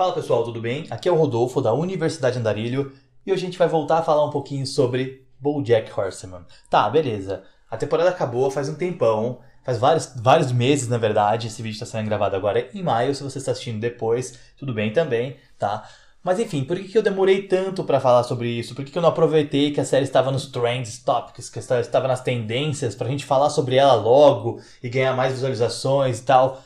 Fala 0.00 0.14
pessoal, 0.14 0.42
tudo 0.42 0.62
bem? 0.62 0.86
Aqui 0.88 1.10
é 1.10 1.12
o 1.12 1.14
Rodolfo 1.14 1.60
da 1.60 1.74
Universidade 1.74 2.38
Andarilho 2.38 2.90
e 3.26 3.30
hoje 3.30 3.42
a 3.42 3.44
gente 3.44 3.58
vai 3.58 3.68
voltar 3.68 3.98
a 3.98 4.02
falar 4.02 4.24
um 4.24 4.30
pouquinho 4.30 4.66
sobre 4.66 5.26
BoJack 5.38 5.92
Horseman. 5.92 6.46
Tá, 6.70 6.88
beleza. 6.88 7.42
A 7.70 7.76
temporada 7.76 8.08
acabou 8.08 8.50
faz 8.50 8.66
um 8.70 8.74
tempão, 8.76 9.40
faz 9.62 9.76
vários, 9.76 10.14
vários 10.16 10.52
meses 10.52 10.88
na 10.88 10.96
verdade. 10.96 11.48
Esse 11.48 11.60
vídeo 11.60 11.74
está 11.74 11.84
sendo 11.84 12.06
gravado 12.06 12.34
agora 12.34 12.70
em 12.72 12.82
maio. 12.82 13.14
Se 13.14 13.22
você 13.22 13.36
está 13.36 13.52
assistindo 13.52 13.78
depois, 13.78 14.38
tudo 14.56 14.72
bem 14.72 14.90
também, 14.90 15.36
tá? 15.58 15.86
Mas 16.24 16.40
enfim, 16.40 16.64
por 16.64 16.78
que 16.78 16.96
eu 16.96 17.02
demorei 17.02 17.42
tanto 17.42 17.84
para 17.84 18.00
falar 18.00 18.22
sobre 18.22 18.48
isso? 18.48 18.74
Por 18.74 18.86
que 18.86 18.96
eu 18.96 19.02
não 19.02 19.10
aproveitei 19.10 19.70
que 19.70 19.82
a 19.82 19.84
série 19.84 20.04
estava 20.04 20.30
nos 20.30 20.46
trends 20.46 21.04
topics, 21.04 21.50
que 21.50 21.58
estava 21.58 22.08
nas 22.08 22.22
tendências, 22.22 22.94
pra 22.94 23.06
gente 23.06 23.26
falar 23.26 23.50
sobre 23.50 23.76
ela 23.76 23.96
logo 23.96 24.62
e 24.82 24.88
ganhar 24.88 25.14
mais 25.14 25.34
visualizações 25.34 26.20
e 26.20 26.22
tal? 26.22 26.62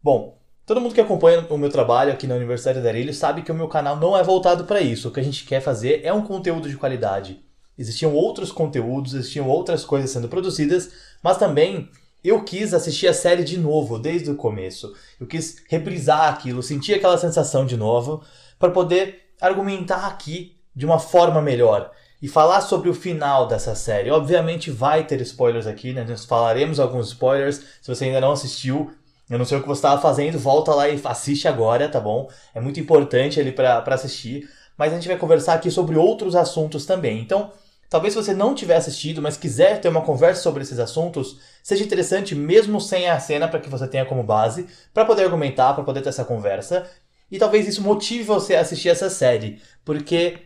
Bom, 0.00 0.35
Todo 0.66 0.80
mundo 0.80 0.96
que 0.96 1.00
acompanha 1.00 1.46
o 1.48 1.56
meu 1.56 1.70
trabalho 1.70 2.12
aqui 2.12 2.26
na 2.26 2.34
Universidade 2.34 2.80
da 2.80 2.88
Arilho 2.88 3.14
sabe 3.14 3.42
que 3.42 3.52
o 3.52 3.54
meu 3.54 3.68
canal 3.68 3.94
não 3.94 4.16
é 4.16 4.22
voltado 4.24 4.64
para 4.64 4.80
isso. 4.80 5.06
O 5.06 5.12
que 5.12 5.20
a 5.20 5.22
gente 5.22 5.44
quer 5.44 5.60
fazer 5.60 6.00
é 6.02 6.12
um 6.12 6.22
conteúdo 6.22 6.68
de 6.68 6.76
qualidade. 6.76 7.40
Existiam 7.78 8.12
outros 8.12 8.50
conteúdos, 8.50 9.14
existiam 9.14 9.48
outras 9.48 9.84
coisas 9.84 10.10
sendo 10.10 10.28
produzidas, 10.28 10.90
mas 11.22 11.36
também 11.36 11.88
eu 12.24 12.42
quis 12.42 12.74
assistir 12.74 13.06
a 13.06 13.14
série 13.14 13.44
de 13.44 13.56
novo, 13.56 13.96
desde 13.96 14.28
o 14.28 14.34
começo. 14.34 14.92
Eu 15.20 15.26
quis 15.28 15.62
reprisar 15.68 16.32
aquilo, 16.32 16.60
sentir 16.64 16.94
aquela 16.94 17.16
sensação 17.16 17.64
de 17.64 17.76
novo, 17.76 18.24
para 18.58 18.72
poder 18.72 19.20
argumentar 19.40 20.04
aqui 20.04 20.56
de 20.74 20.84
uma 20.84 20.98
forma 20.98 21.40
melhor 21.40 21.92
e 22.20 22.26
falar 22.26 22.60
sobre 22.60 22.88
o 22.88 22.94
final 22.94 23.46
dessa 23.46 23.76
série. 23.76 24.10
Obviamente 24.10 24.72
vai 24.72 25.06
ter 25.06 25.20
spoilers 25.20 25.68
aqui, 25.68 25.92
né? 25.92 26.04
Nós 26.08 26.24
falaremos 26.24 26.80
alguns 26.80 27.06
spoilers. 27.08 27.62
Se 27.80 27.86
você 27.86 28.06
ainda 28.06 28.20
não 28.20 28.32
assistiu, 28.32 28.90
eu 29.28 29.38
não 29.38 29.44
sei 29.44 29.58
o 29.58 29.60
que 29.60 29.66
você 29.66 29.78
estava 29.78 30.00
fazendo, 30.00 30.38
volta 30.38 30.72
lá 30.72 30.88
e 30.88 31.00
assiste 31.04 31.48
agora, 31.48 31.88
tá 31.88 31.98
bom? 31.98 32.28
É 32.54 32.60
muito 32.60 32.78
importante 32.78 33.40
ali 33.40 33.50
para 33.50 33.82
assistir. 33.88 34.48
Mas 34.78 34.92
a 34.92 34.96
gente 34.96 35.08
vai 35.08 35.16
conversar 35.16 35.54
aqui 35.54 35.70
sobre 35.70 35.96
outros 35.96 36.36
assuntos 36.36 36.86
também. 36.86 37.20
Então, 37.20 37.50
talvez 37.90 38.14
se 38.14 38.22
você 38.22 38.32
não 38.32 38.54
tiver 38.54 38.76
assistido, 38.76 39.20
mas 39.20 39.36
quiser 39.36 39.80
ter 39.80 39.88
uma 39.88 40.02
conversa 40.02 40.42
sobre 40.42 40.62
esses 40.62 40.78
assuntos, 40.78 41.40
seja 41.62 41.82
interessante 41.82 42.34
mesmo 42.34 42.80
sem 42.80 43.08
a 43.08 43.18
cena 43.18 43.48
para 43.48 43.58
que 43.58 43.70
você 43.70 43.88
tenha 43.88 44.04
como 44.04 44.22
base, 44.22 44.68
para 44.94 45.04
poder 45.04 45.24
argumentar, 45.24 45.74
para 45.74 45.82
poder 45.82 46.02
ter 46.02 46.10
essa 46.10 46.24
conversa. 46.24 46.88
E 47.30 47.38
talvez 47.38 47.66
isso 47.66 47.82
motive 47.82 48.22
você 48.22 48.54
a 48.54 48.60
assistir 48.60 48.90
essa 48.90 49.10
série, 49.10 49.60
porque 49.84 50.38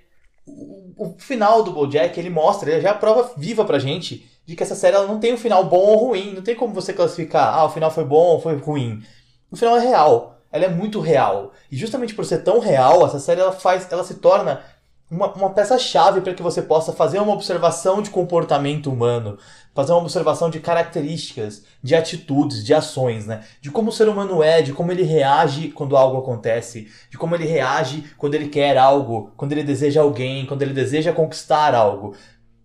o, 0.46 0.94
o 0.96 1.16
final 1.18 1.62
do 1.62 1.72
BoJack 1.72 2.18
ele 2.18 2.30
mostra, 2.30 2.70
ele 2.70 2.80
já 2.80 2.88
é 2.88 2.92
a 2.92 2.94
prova 2.94 3.32
viva 3.36 3.64
pra 3.64 3.78
gente 3.78 4.29
de 4.50 4.56
que 4.56 4.64
essa 4.64 4.74
série 4.74 4.96
ela 4.96 5.06
não 5.06 5.20
tem 5.20 5.32
um 5.32 5.38
final 5.38 5.64
bom 5.64 5.78
ou 5.78 6.08
ruim. 6.08 6.34
Não 6.34 6.42
tem 6.42 6.56
como 6.56 6.74
você 6.74 6.92
classificar, 6.92 7.54
ah, 7.54 7.66
o 7.66 7.70
final 7.70 7.88
foi 7.88 8.04
bom 8.04 8.32
ou 8.32 8.40
foi 8.40 8.56
ruim. 8.56 9.00
O 9.48 9.54
final 9.56 9.76
é 9.76 9.80
real. 9.80 10.40
Ela 10.50 10.64
é 10.64 10.68
muito 10.68 10.98
real. 10.98 11.52
E 11.70 11.76
justamente 11.76 12.14
por 12.14 12.24
ser 12.24 12.38
tão 12.38 12.58
real, 12.58 13.06
essa 13.06 13.20
série 13.20 13.40
ela 13.40 13.52
faz, 13.52 13.86
ela 13.92 14.02
se 14.02 14.14
torna 14.14 14.60
uma, 15.08 15.32
uma 15.34 15.50
peça-chave 15.50 16.20
para 16.20 16.34
que 16.34 16.42
você 16.42 16.62
possa 16.62 16.92
fazer 16.92 17.20
uma 17.20 17.32
observação 17.32 18.02
de 18.02 18.10
comportamento 18.10 18.90
humano, 18.90 19.38
fazer 19.72 19.92
uma 19.92 20.00
observação 20.00 20.50
de 20.50 20.58
características, 20.58 21.62
de 21.80 21.94
atitudes, 21.94 22.64
de 22.64 22.74
ações, 22.74 23.26
né? 23.26 23.44
De 23.60 23.70
como 23.70 23.90
o 23.90 23.92
ser 23.92 24.08
humano 24.08 24.42
é, 24.42 24.62
de 24.62 24.72
como 24.72 24.90
ele 24.90 25.04
reage 25.04 25.68
quando 25.68 25.96
algo 25.96 26.18
acontece, 26.18 26.88
de 27.08 27.16
como 27.16 27.36
ele 27.36 27.46
reage 27.46 28.02
quando 28.18 28.34
ele 28.34 28.48
quer 28.48 28.76
algo, 28.76 29.30
quando 29.36 29.52
ele 29.52 29.62
deseja 29.62 30.00
alguém, 30.00 30.44
quando 30.44 30.62
ele 30.62 30.74
deseja 30.74 31.12
conquistar 31.12 31.72
algo 31.72 32.16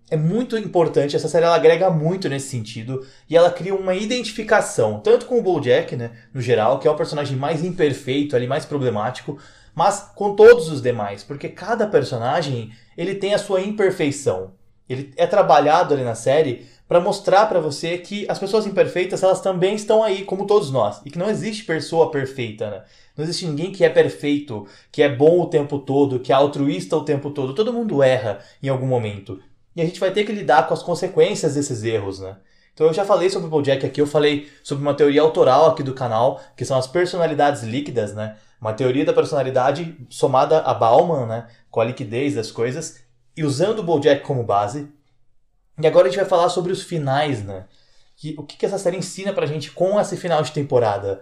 é 0.09 0.15
muito 0.15 0.57
importante, 0.57 1.15
essa 1.15 1.27
série 1.27 1.45
ela 1.45 1.55
agrega 1.55 1.89
muito 1.89 2.29
nesse 2.29 2.49
sentido 2.49 3.05
e 3.29 3.35
ela 3.35 3.49
cria 3.49 3.73
uma 3.73 3.95
identificação, 3.95 4.99
tanto 4.99 5.25
com 5.25 5.39
o 5.39 5.41
BoJack, 5.41 5.95
né, 5.95 6.11
no 6.33 6.41
geral, 6.41 6.79
que 6.79 6.87
é 6.87 6.91
o 6.91 6.95
personagem 6.95 7.35
mais 7.35 7.63
imperfeito, 7.63 8.35
ali 8.35 8.45
mais 8.45 8.65
problemático, 8.65 9.37
mas 9.73 10.11
com 10.15 10.35
todos 10.35 10.69
os 10.69 10.81
demais, 10.81 11.23
porque 11.23 11.49
cada 11.49 11.87
personagem, 11.87 12.71
ele 12.95 13.15
tem 13.15 13.33
a 13.33 13.39
sua 13.39 13.61
imperfeição. 13.61 14.53
Ele 14.87 15.11
é 15.17 15.25
trabalhado 15.25 15.95
ali 15.95 16.03
na 16.03 16.13
série 16.13 16.67
para 16.87 16.99
mostrar 16.99 17.47
para 17.47 17.59
você 17.59 17.97
que 17.97 18.25
as 18.29 18.37
pessoas 18.37 18.67
imperfeitas, 18.67 19.23
elas 19.23 19.41
também 19.41 19.73
estão 19.73 20.03
aí, 20.03 20.23
como 20.23 20.45
todos 20.45 20.69
nós, 20.69 21.01
e 21.03 21.09
que 21.09 21.17
não 21.17 21.29
existe 21.29 21.65
pessoa 21.65 22.11
perfeita, 22.11 22.69
né? 22.69 22.83
Não 23.17 23.23
existe 23.23 23.47
ninguém 23.47 23.71
que 23.71 23.83
é 23.83 23.89
perfeito, 23.89 24.67
que 24.91 25.01
é 25.01 25.09
bom 25.09 25.41
o 25.41 25.47
tempo 25.47 25.79
todo, 25.79 26.19
que 26.19 26.31
é 26.31 26.35
altruísta 26.35 26.95
o 26.95 27.03
tempo 27.03 27.31
todo. 27.31 27.55
Todo 27.55 27.73
mundo 27.73 28.03
erra 28.03 28.39
em 28.61 28.69
algum 28.69 28.85
momento. 28.85 29.41
E 29.75 29.81
a 29.81 29.85
gente 29.85 29.99
vai 29.99 30.11
ter 30.11 30.23
que 30.23 30.31
lidar 30.31 30.67
com 30.67 30.73
as 30.73 30.81
consequências 30.81 31.55
desses 31.55 31.83
erros, 31.83 32.19
né? 32.19 32.37
Então 32.73 32.87
eu 32.87 32.93
já 32.93 33.05
falei 33.05 33.29
sobre 33.29 33.47
o 33.47 33.49
Bojack 33.49 33.85
aqui, 33.85 34.01
eu 34.01 34.07
falei 34.07 34.51
sobre 34.63 34.83
uma 34.83 34.93
teoria 34.93 35.21
autoral 35.21 35.67
aqui 35.67 35.81
do 35.81 35.93
canal, 35.93 36.41
que 36.55 36.65
são 36.65 36.77
as 36.77 36.87
personalidades 36.87 37.63
líquidas, 37.63 38.13
né? 38.13 38.37
Uma 38.59 38.73
teoria 38.73 39.05
da 39.05 39.13
personalidade 39.13 39.97
somada 40.09 40.59
a 40.59 40.73
Bauman, 40.73 41.25
né? 41.25 41.47
Com 41.71 41.79
a 41.79 41.85
liquidez 41.85 42.35
das 42.35 42.51
coisas, 42.51 43.01
e 43.35 43.43
usando 43.43 43.79
o 43.79 43.83
Bojack 43.83 44.23
como 44.23 44.43
base. 44.43 44.89
E 45.81 45.87
agora 45.87 46.07
a 46.07 46.09
gente 46.09 46.19
vai 46.19 46.27
falar 46.27 46.49
sobre 46.49 46.71
os 46.71 46.83
finais, 46.83 47.43
né? 47.43 47.65
Que, 48.17 48.35
o 48.37 48.43
que, 48.43 48.57
que 48.57 48.65
essa 48.65 48.77
série 48.77 48.97
ensina 48.97 49.33
pra 49.33 49.45
gente 49.45 49.71
com 49.71 49.99
esse 49.99 50.15
final 50.15 50.41
de 50.41 50.51
temporada? 50.51 51.21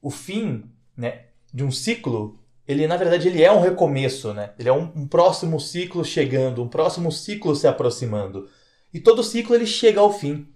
O 0.00 0.10
fim, 0.10 0.70
né? 0.96 1.22
De 1.52 1.64
um 1.64 1.70
ciclo 1.70 2.38
ele 2.66 2.86
na 2.86 2.96
verdade 2.96 3.28
ele 3.28 3.42
é 3.42 3.52
um 3.52 3.60
recomeço, 3.60 4.32
né? 4.32 4.50
Ele 4.58 4.68
é 4.68 4.72
um, 4.72 4.90
um, 4.96 5.06
próximo 5.06 5.60
ciclo 5.60 6.04
chegando, 6.04 6.62
um 6.62 6.68
próximo 6.68 7.12
ciclo 7.12 7.54
se 7.54 7.66
aproximando. 7.66 8.48
E 8.92 9.00
todo 9.00 9.22
ciclo 9.22 9.54
ele 9.54 9.66
chega 9.66 10.00
ao 10.00 10.12
fim. 10.12 10.48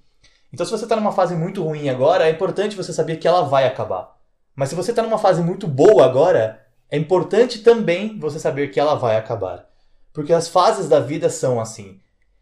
Então 0.52 0.64
se 0.64 0.72
você 0.72 0.84
está 0.84 0.96
numa 0.96 1.12
fase 1.12 1.34
muito 1.34 1.62
ruim 1.62 1.88
agora, 1.88 2.26
é 2.26 2.30
importante 2.30 2.76
você 2.76 2.92
saber 2.92 3.16
que 3.16 3.28
ela 3.28 3.42
vai 3.42 3.66
acabar. 3.66 4.16
Mas 4.54 4.70
se 4.70 4.74
você 4.74 4.90
está 4.90 5.02
numa 5.02 5.18
fase 5.18 5.42
muito 5.42 5.66
boa 5.66 6.04
agora, 6.04 6.60
é 6.90 6.96
importante 6.96 7.60
também 7.60 8.18
você 8.18 8.38
saber 8.38 8.70
que 8.70 8.80
ela 8.80 8.94
vai 8.94 9.16
acabar. 9.16 9.68
Porque 10.12 10.32
as 10.32 10.48
fases 10.48 10.88
da 10.88 11.00
vida 11.00 11.28
são 11.28 11.60
assim. 11.60 12.00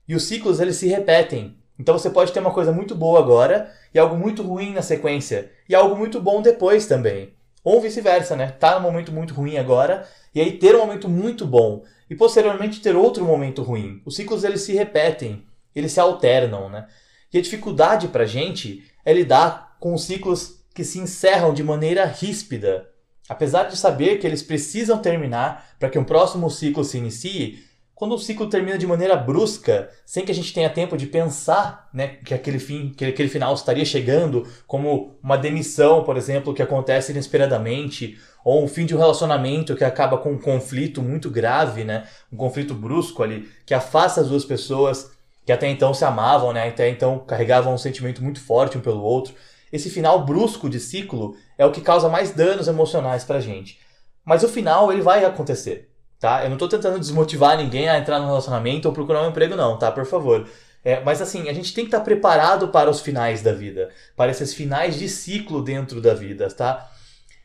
E 0.09 0.15
os 0.15 0.25
ciclos 0.25 0.61
eles 0.61 0.77
se 0.77 0.87
repetem. 0.87 1.59
Então 1.79 1.99
você 1.99 2.09
pode 2.09 2.33
ter 2.33 2.41
uma 2.41 2.53
coisa 2.53 2.73
muito 2.73 2.95
boa 2.95 3.19
agora 3.19 3.71
e 3.93 3.99
algo 3.99 4.17
muito 4.17 4.43
ruim 4.43 4.73
na 4.73 4.83
sequência, 4.83 5.51
e 5.69 5.75
algo 5.75 5.97
muito 5.97 6.21
bom 6.21 6.41
depois 6.41 6.87
também. 6.87 7.36
Ou 7.67 7.81
vice-versa, 7.81 8.37
né? 8.37 8.53
Tá 8.53 8.77
num 8.77 8.81
momento 8.81 9.11
muito 9.11 9.35
ruim 9.35 9.57
agora, 9.57 10.09
e 10.33 10.41
aí 10.41 10.53
ter 10.53 10.77
um 10.77 10.79
momento 10.79 11.09
muito 11.09 11.45
bom, 11.45 11.83
e 12.09 12.15
posteriormente 12.15 12.81
ter 12.81 12.95
outro 12.95 13.25
momento 13.25 13.61
ruim. 13.61 14.01
Os 14.07 14.15
ciclos 14.15 14.45
eles 14.45 14.61
se 14.61 14.73
repetem, 14.73 15.45
eles 15.75 15.91
se 15.91 15.99
alternam, 15.99 16.69
né? 16.71 16.87
E 17.35 17.39
a 17.39 17.43
dificuldade 17.43 18.07
pra 18.07 18.25
gente 18.25 18.85
é 19.05 19.13
lidar 19.13 19.77
com 19.81 19.93
os 19.93 20.05
ciclos 20.05 20.65
que 20.73 20.85
se 20.85 21.01
encerram 21.01 21.53
de 21.53 21.65
maneira 21.65 22.05
ríspida. 22.05 22.89
Apesar 23.29 23.65
de 23.65 23.77
saber 23.77 24.21
que 24.21 24.29
eles 24.29 24.45
precisam 24.45 24.99
terminar 24.99 25.71
para 25.77 25.91
que 25.91 25.99
um 25.99 26.05
próximo 26.05 26.49
ciclo 26.49 26.85
se 26.85 26.99
inicie, 26.99 27.65
quando 27.97 28.15
o 28.15 28.19
ciclo 28.19 28.47
termina 28.47 28.77
de 28.77 28.87
maneira 28.87 29.17
brusca, 29.17 29.89
sem 30.05 30.23
que 30.23 30.31
a 30.31 30.35
gente 30.35 30.53
tenha 30.53 30.69
tempo 30.69 30.99
de 30.99 31.07
pensar 31.07 31.89
né, 31.95 32.19
que 32.23 32.35
aquele 32.35 32.59
fim, 32.59 32.91
que 32.91 33.07
aquele 33.07 33.31
final 33.31 33.55
estaria 33.55 33.87
chegando, 33.87 34.47
como 34.67 35.17
uma 35.23 35.39
demissão, 35.39 36.05
por 36.05 36.15
exemplo, 36.19 36.53
que 36.53 36.61
acontece 36.61 37.13
inesperadamente, 37.13 38.21
ou 38.45 38.63
um 38.63 38.69
fim 38.69 38.85
de 38.85 38.95
um 38.95 38.99
relacionamento 38.99 39.75
que 39.75 39.83
acaba 39.83 40.19
com 40.19 40.33
um 40.33 40.39
conflito 40.39 41.01
muito 41.01 41.31
grave, 41.31 41.85
né, 41.85 42.07
um 42.31 42.37
conflito 42.37 42.75
brusco 42.75 43.23
ali, 43.23 43.49
que 43.65 43.73
afasta 43.73 44.21
as 44.21 44.29
duas 44.29 44.45
pessoas 44.45 45.11
que 45.47 45.53
até 45.53 45.67
então 45.67 45.95
se 45.95 46.05
amavam, 46.05 46.53
né, 46.53 46.69
até 46.69 46.91
então 46.91 47.21
carregavam 47.21 47.73
um 47.73 47.79
sentimento 47.79 48.23
muito 48.23 48.41
forte 48.41 48.77
um 48.77 48.83
pelo 48.83 49.01
outro. 49.01 49.33
Esse 49.73 49.89
final 49.89 50.23
brusco 50.23 50.69
de 50.69 50.81
ciclo 50.81 51.35
é 51.57 51.65
o 51.65 51.73
que 51.73 51.81
causa 51.81 52.11
mais 52.11 52.31
danos 52.31 52.69
emocionais 52.69 53.25
pra 53.25 53.41
gente. 53.41 53.79
Mas 54.23 54.43
o 54.43 54.49
final 54.51 54.93
ele 54.93 55.01
vai 55.01 55.25
acontecer 55.25 55.96
tá? 56.19 56.45
Eu 56.45 56.51
não 56.51 56.57
tô 56.57 56.69
tentando 56.69 56.99
desmotivar 56.99 57.57
ninguém 57.57 57.89
a 57.89 57.99
entrar 57.99 58.19
no 58.19 58.27
relacionamento 58.27 58.89
ou 58.89 58.95
procurar 58.95 59.23
um 59.23 59.31
emprego, 59.31 59.57
não, 59.57 59.79
tá? 59.79 59.91
Por 59.91 60.07
favor. 60.07 60.49
É, 60.85 61.01
mas 61.01 61.21
assim, 61.21 61.49
a 61.49 61.53
gente 61.53 61.75
tem 61.75 61.85
que 61.85 61.89
estar 61.89 61.99
tá 61.99 62.05
preparado 62.05 62.69
para 62.69 62.89
os 62.89 63.01
finais 63.01 63.43
da 63.43 63.53
vida, 63.53 63.91
para 64.15 64.31
esses 64.31 64.55
finais 64.55 64.97
de 64.97 65.09
ciclo 65.09 65.63
dentro 65.63 66.01
da 66.01 66.15
vida, 66.15 66.49
tá? 66.49 66.91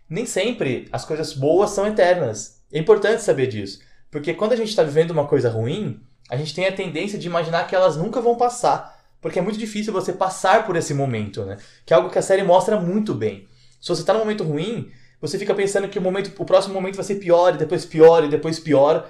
Nem 0.09 0.25
sempre 0.25 0.87
as 0.91 1.05
coisas 1.05 1.33
boas 1.33 1.71
são 1.71 1.87
eternas. 1.87 2.61
É 2.71 2.77
importante 2.77 3.21
saber 3.21 3.47
disso. 3.47 3.79
Porque 4.11 4.33
quando 4.33 4.53
a 4.53 4.55
gente 4.55 4.69
está 4.69 4.83
vivendo 4.83 5.11
uma 5.11 5.25
coisa 5.25 5.49
ruim, 5.49 5.99
a 6.29 6.37
gente 6.37 6.53
tem 6.53 6.67
a 6.67 6.71
tendência 6.71 7.17
de 7.17 7.27
imaginar 7.27 7.65
que 7.65 7.75
elas 7.75 7.97
nunca 7.97 8.21
vão 8.21 8.35
passar. 8.35 9.01
Porque 9.21 9.39
é 9.39 9.41
muito 9.41 9.57
difícil 9.57 9.93
você 9.93 10.11
passar 10.13 10.65
por 10.65 10.75
esse 10.75 10.93
momento, 10.93 11.45
né? 11.45 11.57
Que 11.85 11.93
é 11.93 11.95
algo 11.95 12.09
que 12.09 12.19
a 12.19 12.21
série 12.21 12.43
mostra 12.43 12.79
muito 12.79 13.13
bem. 13.13 13.47
Se 13.79 13.89
você 13.89 14.01
está 14.01 14.13
num 14.13 14.19
momento 14.19 14.43
ruim, 14.43 14.91
você 15.21 15.37
fica 15.37 15.53
pensando 15.53 15.87
que 15.87 15.99
o, 15.99 16.01
momento, 16.01 16.31
o 16.37 16.45
próximo 16.45 16.73
momento 16.73 16.95
vai 16.95 17.05
ser 17.05 17.15
pior, 17.15 17.53
e 17.53 17.57
depois 17.57 17.85
pior, 17.85 18.23
e 18.23 18.29
depois 18.29 18.59
pior. 18.59 19.07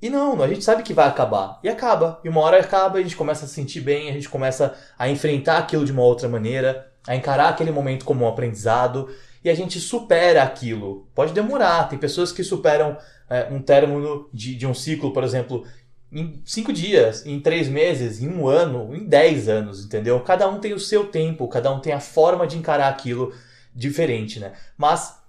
E 0.00 0.10
não, 0.10 0.42
a 0.42 0.48
gente 0.48 0.64
sabe 0.64 0.82
que 0.82 0.92
vai 0.92 1.06
acabar. 1.06 1.60
E 1.62 1.68
acaba. 1.68 2.20
E 2.24 2.28
uma 2.28 2.40
hora 2.40 2.58
acaba, 2.58 2.98
a 2.98 3.02
gente 3.02 3.14
começa 3.14 3.44
a 3.44 3.48
se 3.48 3.54
sentir 3.54 3.80
bem, 3.80 4.10
a 4.10 4.12
gente 4.12 4.28
começa 4.28 4.74
a 4.98 5.08
enfrentar 5.08 5.58
aquilo 5.58 5.84
de 5.84 5.92
uma 5.92 6.02
outra 6.02 6.28
maneira, 6.28 6.90
a 7.06 7.14
encarar 7.14 7.48
aquele 7.48 7.70
momento 7.70 8.04
como 8.04 8.24
um 8.24 8.28
aprendizado, 8.28 9.08
e 9.44 9.48
a 9.48 9.54
gente 9.54 9.78
supera 9.78 10.42
aquilo. 10.42 11.06
Pode 11.14 11.32
demorar, 11.32 11.88
tem 11.88 11.98
pessoas 11.98 12.32
que 12.32 12.42
superam 12.42 12.96
é, 13.30 13.46
um 13.48 13.62
término 13.62 14.28
de, 14.32 14.56
de 14.56 14.66
um 14.66 14.74
ciclo, 14.74 15.12
por 15.12 15.22
exemplo, 15.22 15.64
em 16.10 16.42
cinco 16.44 16.72
dias, 16.72 17.24
em 17.24 17.40
três 17.40 17.68
meses, 17.68 18.20
em 18.20 18.28
um 18.28 18.46
ano, 18.46 18.94
em 18.94 19.06
dez 19.06 19.48
anos, 19.48 19.84
entendeu? 19.84 20.20
Cada 20.20 20.48
um 20.48 20.58
tem 20.58 20.74
o 20.74 20.78
seu 20.78 21.06
tempo, 21.06 21.48
cada 21.48 21.72
um 21.72 21.80
tem 21.80 21.92
a 21.92 22.00
forma 22.00 22.46
de 22.46 22.58
encarar 22.58 22.88
aquilo 22.88 23.32
diferente, 23.74 24.38
né? 24.38 24.52
Mas 24.76 25.21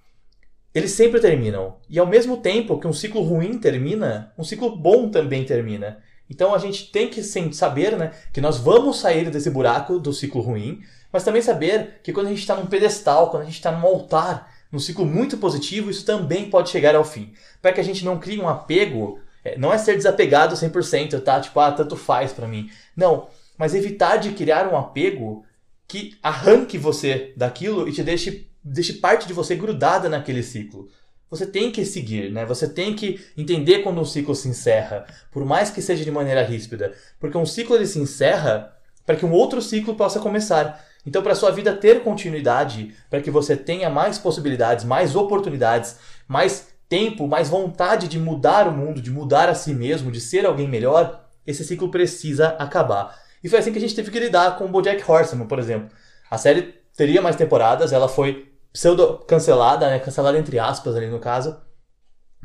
eles 0.74 0.90
sempre 0.90 1.20
terminam. 1.20 1.76
E 1.88 1.98
ao 1.98 2.06
mesmo 2.06 2.38
tempo 2.38 2.78
que 2.78 2.86
um 2.86 2.92
ciclo 2.92 3.22
ruim 3.22 3.58
termina, 3.58 4.32
um 4.36 4.42
ciclo 4.42 4.76
bom 4.76 5.08
também 5.08 5.44
termina. 5.44 5.98
Então 6.28 6.54
a 6.54 6.58
gente 6.58 6.90
tem 6.90 7.08
que 7.08 7.22
saber 7.22 7.96
né, 7.96 8.12
que 8.32 8.40
nós 8.40 8.58
vamos 8.58 8.98
sair 8.98 9.30
desse 9.30 9.50
buraco 9.50 9.98
do 9.98 10.12
ciclo 10.12 10.40
ruim, 10.40 10.80
mas 11.12 11.22
também 11.22 11.42
saber 11.42 12.00
que 12.02 12.12
quando 12.12 12.26
a 12.26 12.30
gente 12.30 12.40
está 12.40 12.56
num 12.56 12.66
pedestal, 12.66 13.30
quando 13.30 13.42
a 13.42 13.46
gente 13.46 13.54
está 13.54 13.70
num 13.70 13.86
altar, 13.86 14.52
num 14.72 14.80
ciclo 14.80 15.06
muito 15.06 15.36
positivo, 15.36 15.90
isso 15.90 16.04
também 16.04 16.50
pode 16.50 16.70
chegar 16.70 16.96
ao 16.96 17.04
fim. 17.04 17.32
Para 17.62 17.72
que 17.72 17.80
a 17.80 17.84
gente 17.84 18.04
não 18.04 18.18
crie 18.18 18.40
um 18.40 18.48
apego, 18.48 19.20
é, 19.44 19.56
não 19.56 19.72
é 19.72 19.78
ser 19.78 19.94
desapegado 19.94 20.56
100%, 20.56 21.22
tá? 21.22 21.40
Tipo, 21.40 21.60
ah, 21.60 21.70
tanto 21.70 21.94
faz 21.96 22.32
para 22.32 22.48
mim. 22.48 22.68
Não, 22.96 23.28
mas 23.56 23.74
evitar 23.74 24.16
de 24.16 24.32
criar 24.32 24.66
um 24.66 24.76
apego 24.76 25.44
que 25.86 26.18
arranque 26.22 26.76
você 26.76 27.32
daquilo 27.36 27.88
e 27.88 27.92
te 27.92 28.02
deixe, 28.02 28.48
deixe 28.64 28.94
parte 28.94 29.26
de 29.26 29.32
você 29.32 29.54
grudada 29.54 30.08
naquele 30.08 30.42
ciclo. 30.42 30.88
Você 31.30 31.46
tem 31.46 31.70
que 31.70 31.84
seguir, 31.84 32.30
né? 32.30 32.46
Você 32.46 32.68
tem 32.68 32.94
que 32.94 33.24
entender 33.36 33.80
quando 33.80 34.00
um 34.00 34.04
ciclo 34.04 34.34
se 34.34 34.48
encerra, 34.48 35.04
por 35.30 35.44
mais 35.44 35.70
que 35.70 35.82
seja 35.82 36.04
de 36.04 36.10
maneira 36.10 36.42
ríspida, 36.42 36.94
porque 37.18 37.36
um 37.36 37.44
ciclo 37.44 37.76
ele 37.76 37.86
se 37.86 37.98
encerra 37.98 38.72
para 39.04 39.16
que 39.16 39.26
um 39.26 39.32
outro 39.32 39.60
ciclo 39.60 39.94
possa 39.94 40.20
começar. 40.20 40.82
Então, 41.06 41.22
para 41.22 41.34
sua 41.34 41.50
vida 41.50 41.74
ter 41.74 42.02
continuidade, 42.02 42.94
para 43.10 43.20
que 43.20 43.30
você 43.30 43.56
tenha 43.56 43.90
mais 43.90 44.16
possibilidades, 44.16 44.84
mais 44.84 45.14
oportunidades, 45.14 45.96
mais 46.26 46.68
tempo, 46.88 47.26
mais 47.26 47.48
vontade 47.48 48.08
de 48.08 48.18
mudar 48.18 48.66
o 48.66 48.72
mundo, 48.72 49.02
de 49.02 49.10
mudar 49.10 49.48
a 49.48 49.54
si 49.54 49.74
mesmo, 49.74 50.10
de 50.10 50.20
ser 50.20 50.46
alguém 50.46 50.68
melhor, 50.68 51.28
esse 51.46 51.64
ciclo 51.64 51.90
precisa 51.90 52.48
acabar. 52.58 53.18
E 53.42 53.48
foi 53.48 53.58
assim 53.58 53.72
que 53.72 53.78
a 53.78 53.80
gente 53.80 53.94
teve 53.94 54.10
que 54.10 54.18
lidar 54.18 54.56
com 54.56 54.64
o 54.64 54.68
BoJack 54.68 55.02
Horseman, 55.06 55.46
por 55.46 55.58
exemplo. 55.58 55.90
A 56.30 56.38
série 56.38 56.74
teria 56.96 57.20
mais 57.20 57.36
temporadas, 57.36 57.92
ela 57.92 58.08
foi 58.08 58.53
pseudo 58.74 59.18
cancelada, 59.18 59.88
né? 59.88 60.00
Cancelada 60.00 60.36
entre 60.36 60.58
aspas 60.58 60.96
ali 60.96 61.06
no 61.06 61.20
caso. 61.20 61.56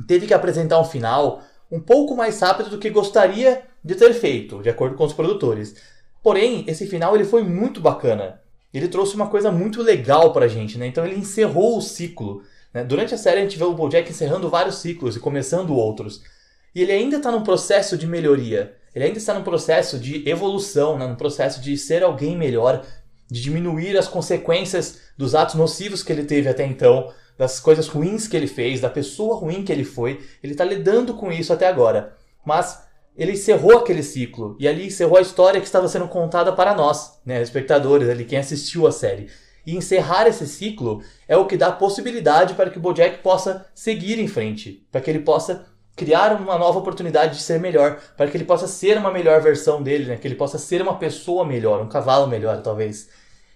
Teve 0.07 0.27
que 0.27 0.33
apresentar 0.33 0.79
um 0.79 0.85
final 0.85 1.41
um 1.71 1.79
pouco 1.79 2.15
mais 2.15 2.39
rápido 2.39 2.69
do 2.69 2.77
que 2.77 2.89
gostaria 2.89 3.63
de 3.83 3.95
ter 3.95 4.13
feito, 4.13 4.61
de 4.61 4.69
acordo 4.69 4.95
com 4.95 5.03
os 5.03 5.11
produtores. 5.11 5.75
Porém, 6.21 6.63
esse 6.67 6.85
final 6.85 7.15
ele 7.15 7.25
foi 7.25 7.43
muito 7.43 7.81
bacana. 7.81 8.39
Ele 8.71 8.87
trouxe 8.87 9.15
uma 9.15 9.27
coisa 9.27 9.51
muito 9.51 9.81
legal 9.81 10.31
pra 10.31 10.47
gente, 10.47 10.77
né? 10.77 10.85
Então 10.85 11.03
ele 11.03 11.17
encerrou 11.17 11.77
o 11.77 11.81
ciclo. 11.81 12.43
Né? 12.71 12.83
Durante 12.83 13.15
a 13.15 13.17
série 13.17 13.39
a 13.39 13.43
gente 13.43 13.57
vê 13.57 13.63
o 13.63 13.73
BoJack 13.73 14.11
encerrando 14.11 14.49
vários 14.49 14.75
ciclos 14.75 15.15
e 15.15 15.19
começando 15.19 15.75
outros. 15.75 16.21
E 16.75 16.83
ele 16.83 16.91
ainda 16.91 17.17
está 17.17 17.31
num 17.31 17.41
processo 17.41 17.97
de 17.97 18.05
melhoria. 18.05 18.75
Ele 18.93 19.05
ainda 19.05 19.17
está 19.17 19.33
num 19.33 19.43
processo 19.43 19.97
de 19.97 20.27
evolução, 20.29 20.97
né? 20.97 21.07
num 21.07 21.15
processo 21.15 21.59
de 21.61 21.75
ser 21.77 22.03
alguém 22.03 22.37
melhor, 22.37 22.85
de 23.29 23.41
diminuir 23.41 23.97
as 23.97 24.07
consequências 24.07 24.99
dos 25.17 25.35
atos 25.35 25.55
nocivos 25.55 26.03
que 26.03 26.11
ele 26.11 26.23
teve 26.23 26.49
até 26.49 26.65
então, 26.65 27.11
das 27.37 27.59
coisas 27.59 27.87
ruins 27.87 28.27
que 28.27 28.35
ele 28.35 28.47
fez, 28.47 28.81
da 28.81 28.89
pessoa 28.89 29.37
ruim 29.37 29.63
que 29.63 29.71
ele 29.71 29.85
foi. 29.85 30.19
Ele 30.43 30.53
está 30.53 30.65
lidando 30.65 31.13
com 31.13 31.31
isso 31.31 31.53
até 31.53 31.67
agora. 31.67 32.13
Mas 32.45 32.83
ele 33.15 33.33
encerrou 33.33 33.77
aquele 33.77 34.01
ciclo 34.03 34.57
e 34.59 34.67
ali 34.67 34.87
encerrou 34.87 35.17
a 35.17 35.21
história 35.21 35.59
que 35.59 35.67
estava 35.67 35.87
sendo 35.87 36.07
contada 36.07 36.51
para 36.51 36.73
nós, 36.73 37.19
né, 37.25 37.41
espectadores, 37.41 38.09
ali 38.09 38.25
quem 38.25 38.39
assistiu 38.39 38.87
a 38.87 38.91
série. 38.91 39.29
E 39.65 39.75
encerrar 39.75 40.27
esse 40.27 40.47
ciclo 40.47 41.03
é 41.27 41.37
o 41.37 41.45
que 41.45 41.57
dá 41.57 41.71
possibilidade 41.71 42.53
para 42.53 42.69
que 42.69 42.77
o 42.77 42.81
BoJack 42.81 43.21
possa 43.21 43.65
seguir 43.75 44.19
em 44.19 44.27
frente, 44.27 44.87
para 44.91 45.01
que 45.01 45.09
ele 45.09 45.19
possa 45.19 45.65
criar 45.95 46.33
uma 46.41 46.57
nova 46.57 46.79
oportunidade 46.79 47.35
de 47.35 47.43
ser 47.43 47.59
melhor, 47.59 47.99
para 48.15 48.29
que 48.31 48.37
ele 48.37 48.45
possa 48.45 48.67
ser 48.67 48.97
uma 48.97 49.11
melhor 49.11 49.41
versão 49.41 49.83
dele, 49.83 50.05
né? 50.05 50.15
que 50.15 50.25
ele 50.25 50.35
possa 50.35 50.57
ser 50.57 50.81
uma 50.81 50.97
pessoa 50.97 51.45
melhor, 51.45 51.81
um 51.81 51.89
cavalo 51.89 52.25
melhor, 52.25 52.61
talvez. 52.61 53.09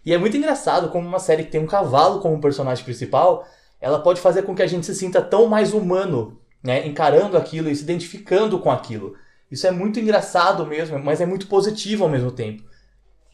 E 0.05 0.13
é 0.13 0.17
muito 0.17 0.35
engraçado 0.35 0.89
como 0.89 1.07
uma 1.07 1.19
série 1.19 1.44
que 1.44 1.51
tem 1.51 1.61
um 1.61 1.67
cavalo 1.67 2.19
como 2.19 2.41
personagem 2.41 2.83
principal, 2.83 3.47
ela 3.79 4.00
pode 4.00 4.21
fazer 4.21 4.44
com 4.44 4.55
que 4.55 4.61
a 4.61 4.67
gente 4.67 4.85
se 4.85 4.95
sinta 4.95 5.21
tão 5.21 5.47
mais 5.47 5.73
humano, 5.73 6.39
né? 6.63 6.85
encarando 6.85 7.38
aquilo 7.38 7.69
e 7.69 7.75
se 7.75 7.83
identificando 7.83 8.59
com 8.59 8.71
aquilo. 8.71 9.15
Isso 9.51 9.67
é 9.67 9.71
muito 9.71 10.00
engraçado 10.00 10.65
mesmo, 10.65 10.97
mas 11.00 11.21
é 11.21 11.25
muito 11.25 11.47
positivo 11.47 12.03
ao 12.03 12.09
mesmo 12.09 12.31
tempo. 12.31 12.63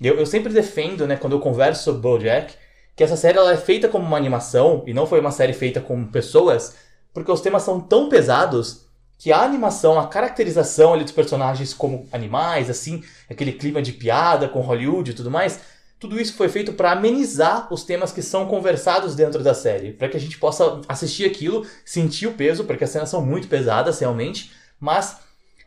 Eu, 0.02 0.16
eu 0.16 0.26
sempre 0.26 0.52
defendo, 0.52 1.06
né, 1.06 1.16
quando 1.16 1.34
eu 1.34 1.40
converso 1.40 1.84
sobre 1.84 2.02
BoJack, 2.02 2.56
que 2.96 3.04
essa 3.04 3.16
série 3.16 3.38
ela 3.38 3.54
é 3.54 3.58
feita 3.58 3.88
como 3.88 4.06
uma 4.06 4.18
animação 4.18 4.84
e 4.86 4.94
não 4.94 5.06
foi 5.06 5.20
uma 5.20 5.32
série 5.32 5.54
feita 5.54 5.80
com 5.80 6.06
pessoas, 6.06 6.76
porque 7.14 7.32
os 7.32 7.42
temas 7.42 7.64
são 7.64 7.80
tão 7.80 8.10
pesados 8.10 8.90
que 9.18 9.32
a 9.32 9.42
animação, 9.42 10.00
a 10.00 10.08
caracterização 10.08 10.94
ali 10.94 11.04
dos 11.04 11.14
personagens 11.14 11.74
como 11.74 12.08
animais, 12.12 12.70
assim, 12.70 13.04
aquele 13.30 13.52
clima 13.52 13.82
de 13.82 13.92
piada 13.92 14.48
com 14.48 14.62
Hollywood 14.62 15.12
e 15.12 15.14
tudo 15.14 15.30
mais, 15.30 15.60
tudo 16.00 16.20
isso 16.20 16.34
foi 16.34 16.48
feito 16.48 16.72
para 16.74 16.94
amenizar 16.94 17.72
os 17.72 17.84
temas 17.84 18.12
que 18.12 18.22
são 18.22 18.46
conversados 18.46 19.16
dentro 19.16 19.44
da 19.44 19.54
série, 19.54 19.92
para 19.92 20.08
que 20.08 20.16
a 20.16 20.20
gente 20.20 20.38
possa 20.38 20.80
assistir 20.88 21.26
aquilo, 21.26 21.68
sentir 21.84 22.26
o 22.26 22.34
peso, 22.34 22.64
porque 22.64 22.86
as 22.86 22.90
cenas 22.90 23.10
são 23.10 23.24
muito 23.24 23.50
pesadas 23.50 24.00
realmente, 24.00 24.52
mas 24.80 25.18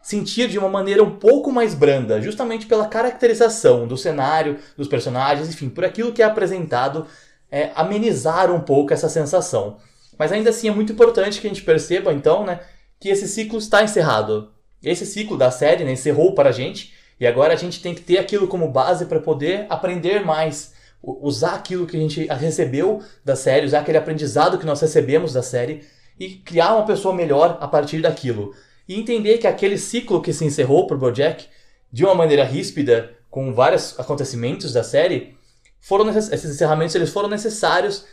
sentir 0.02 0.48
de 0.48 0.58
uma 0.58 0.70
maneira 0.70 1.04
um 1.04 1.16
pouco 1.16 1.52
mais 1.52 1.74
branda, 1.74 2.20
justamente 2.20 2.66
pela 2.66 2.88
caracterização 2.88 3.86
do 3.86 3.96
cenário, 3.96 4.58
dos 4.76 4.88
personagens, 4.88 5.50
enfim, 5.50 5.68
por 5.68 5.84
aquilo 5.84 6.12
que 6.12 6.22
é 6.22 6.24
apresentado, 6.24 7.06
é, 7.50 7.70
amenizar 7.74 8.50
um 8.50 8.60
pouco 8.60 8.94
essa 8.94 9.10
sensação. 9.10 9.76
Mas 10.18 10.32
ainda 10.32 10.48
assim 10.48 10.66
é 10.66 10.72
muito 10.72 10.94
importante 10.94 11.40
que 11.40 11.46
a 11.46 11.50
gente 11.50 11.62
perceba, 11.62 12.10
então, 12.12 12.44
né, 12.44 12.60
que 12.98 13.10
esse 13.10 13.28
ciclo 13.28 13.58
está 13.58 13.82
encerrado. 13.82 14.50
Esse 14.82 15.04
ciclo 15.04 15.36
da 15.36 15.50
série 15.50 15.84
né, 15.84 15.92
encerrou 15.92 16.34
para 16.34 16.48
a 16.48 16.52
gente 16.52 16.94
e 17.22 17.26
agora 17.28 17.54
a 17.54 17.56
gente 17.56 17.80
tem 17.80 17.94
que 17.94 18.00
ter 18.00 18.18
aquilo 18.18 18.48
como 18.48 18.66
base 18.66 19.06
para 19.06 19.20
poder 19.20 19.66
aprender 19.70 20.24
mais, 20.26 20.74
usar 21.00 21.54
aquilo 21.54 21.86
que 21.86 21.96
a 21.96 22.00
gente 22.00 22.26
recebeu 22.26 23.00
da 23.24 23.36
série, 23.36 23.64
usar 23.64 23.78
aquele 23.78 23.96
aprendizado 23.96 24.58
que 24.58 24.66
nós 24.66 24.80
recebemos 24.80 25.32
da 25.32 25.40
série 25.40 25.84
e 26.18 26.30
criar 26.30 26.74
uma 26.74 26.84
pessoa 26.84 27.14
melhor 27.14 27.58
a 27.60 27.68
partir 27.68 28.02
daquilo. 28.02 28.52
E 28.88 28.98
entender 28.98 29.38
que 29.38 29.46
aquele 29.46 29.78
ciclo 29.78 30.20
que 30.20 30.32
se 30.32 30.44
encerrou 30.44 30.88
para 30.88 30.96
o 30.96 30.98
Bojack, 30.98 31.46
de 31.92 32.04
uma 32.04 32.12
maneira 32.12 32.42
ríspida, 32.42 33.16
com 33.30 33.54
vários 33.54 33.96
acontecimentos 34.00 34.72
da 34.72 34.82
série, 34.82 35.36
foram 35.78 36.10
esses 36.10 36.44
encerramentos 36.44 36.96
eles 36.96 37.10
foram 37.10 37.28
necessários 37.28 38.04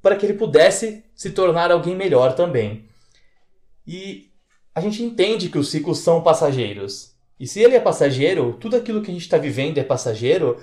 para 0.00 0.16
que 0.16 0.24
ele 0.24 0.32
pudesse 0.32 1.04
se 1.14 1.28
tornar 1.28 1.70
alguém 1.70 1.94
melhor 1.94 2.34
também. 2.34 2.88
E 3.86 4.30
a 4.74 4.80
gente 4.80 5.02
entende 5.02 5.50
que 5.50 5.58
os 5.58 5.70
ciclos 5.70 5.98
são 5.98 6.22
passageiros. 6.22 7.15
E 7.38 7.46
se 7.46 7.60
ele 7.60 7.74
é 7.74 7.80
passageiro, 7.80 8.56
tudo 8.58 8.76
aquilo 8.76 9.02
que 9.02 9.10
a 9.10 9.14
gente 9.14 9.22
está 9.22 9.36
vivendo 9.36 9.78
é 9.78 9.84
passageiro, 9.84 10.58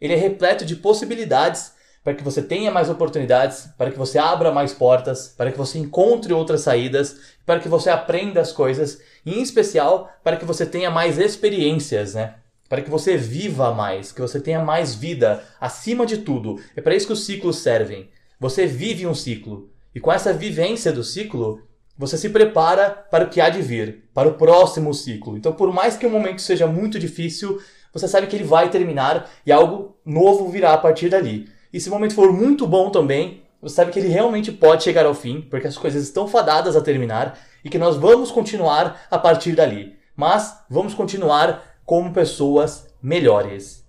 ele 0.00 0.12
é 0.12 0.16
repleto 0.16 0.64
de 0.64 0.76
possibilidades 0.76 1.72
para 2.04 2.14
que 2.14 2.22
você 2.22 2.40
tenha 2.40 2.70
mais 2.70 2.88
oportunidades, 2.88 3.68
para 3.76 3.90
que 3.90 3.98
você 3.98 4.18
abra 4.18 4.52
mais 4.52 4.72
portas, 4.72 5.34
para 5.36 5.50
que 5.50 5.58
você 5.58 5.78
encontre 5.78 6.32
outras 6.32 6.62
saídas, 6.62 7.16
para 7.44 7.60
que 7.60 7.68
você 7.68 7.90
aprenda 7.90 8.40
as 8.40 8.52
coisas, 8.52 9.00
e 9.26 9.34
em 9.34 9.42
especial 9.42 10.10
para 10.22 10.36
que 10.36 10.44
você 10.44 10.64
tenha 10.64 10.90
mais 10.90 11.18
experiências, 11.18 12.14
né? 12.14 12.36
Para 12.68 12.82
que 12.82 12.90
você 12.90 13.16
viva 13.16 13.74
mais, 13.74 14.12
que 14.12 14.20
você 14.20 14.40
tenha 14.40 14.62
mais 14.62 14.94
vida, 14.94 15.42
acima 15.60 16.06
de 16.06 16.18
tudo. 16.18 16.60
É 16.76 16.80
para 16.80 16.94
isso 16.94 17.06
que 17.06 17.12
os 17.12 17.24
ciclos 17.24 17.58
servem. 17.58 18.10
Você 18.38 18.66
vive 18.66 19.06
um 19.06 19.14
ciclo. 19.14 19.70
E 19.94 20.00
com 20.00 20.12
essa 20.12 20.32
vivência 20.32 20.92
do 20.92 21.02
ciclo, 21.02 21.62
você 21.98 22.16
se 22.16 22.30
prepara 22.30 22.90
para 23.10 23.24
o 23.24 23.28
que 23.28 23.40
há 23.40 23.50
de 23.50 23.60
vir, 23.60 24.08
para 24.14 24.28
o 24.28 24.34
próximo 24.34 24.94
ciclo. 24.94 25.36
Então, 25.36 25.52
por 25.52 25.72
mais 25.72 25.96
que 25.96 26.06
o 26.06 26.10
momento 26.10 26.40
seja 26.40 26.66
muito 26.66 26.96
difícil, 26.96 27.60
você 27.92 28.06
sabe 28.06 28.28
que 28.28 28.36
ele 28.36 28.44
vai 28.44 28.70
terminar 28.70 29.28
e 29.44 29.50
algo 29.50 29.96
novo 30.06 30.48
virá 30.48 30.74
a 30.74 30.78
partir 30.78 31.08
dali. 31.08 31.48
E 31.72 31.80
se 31.80 31.88
o 31.88 31.92
momento 31.92 32.14
for 32.14 32.32
muito 32.32 32.66
bom 32.68 32.90
também, 32.90 33.42
você 33.60 33.74
sabe 33.74 33.90
que 33.90 33.98
ele 33.98 34.08
realmente 34.08 34.52
pode 34.52 34.84
chegar 34.84 35.04
ao 35.04 35.14
fim, 35.14 35.40
porque 35.40 35.66
as 35.66 35.76
coisas 35.76 36.04
estão 36.04 36.28
fadadas 36.28 36.76
a 36.76 36.80
terminar 36.80 37.36
e 37.64 37.68
que 37.68 37.78
nós 37.78 37.96
vamos 37.96 38.30
continuar 38.30 39.02
a 39.10 39.18
partir 39.18 39.56
dali. 39.56 39.96
Mas 40.14 40.64
vamos 40.70 40.94
continuar 40.94 41.62
como 41.84 42.12
pessoas 42.12 42.86
melhores. 43.02 43.84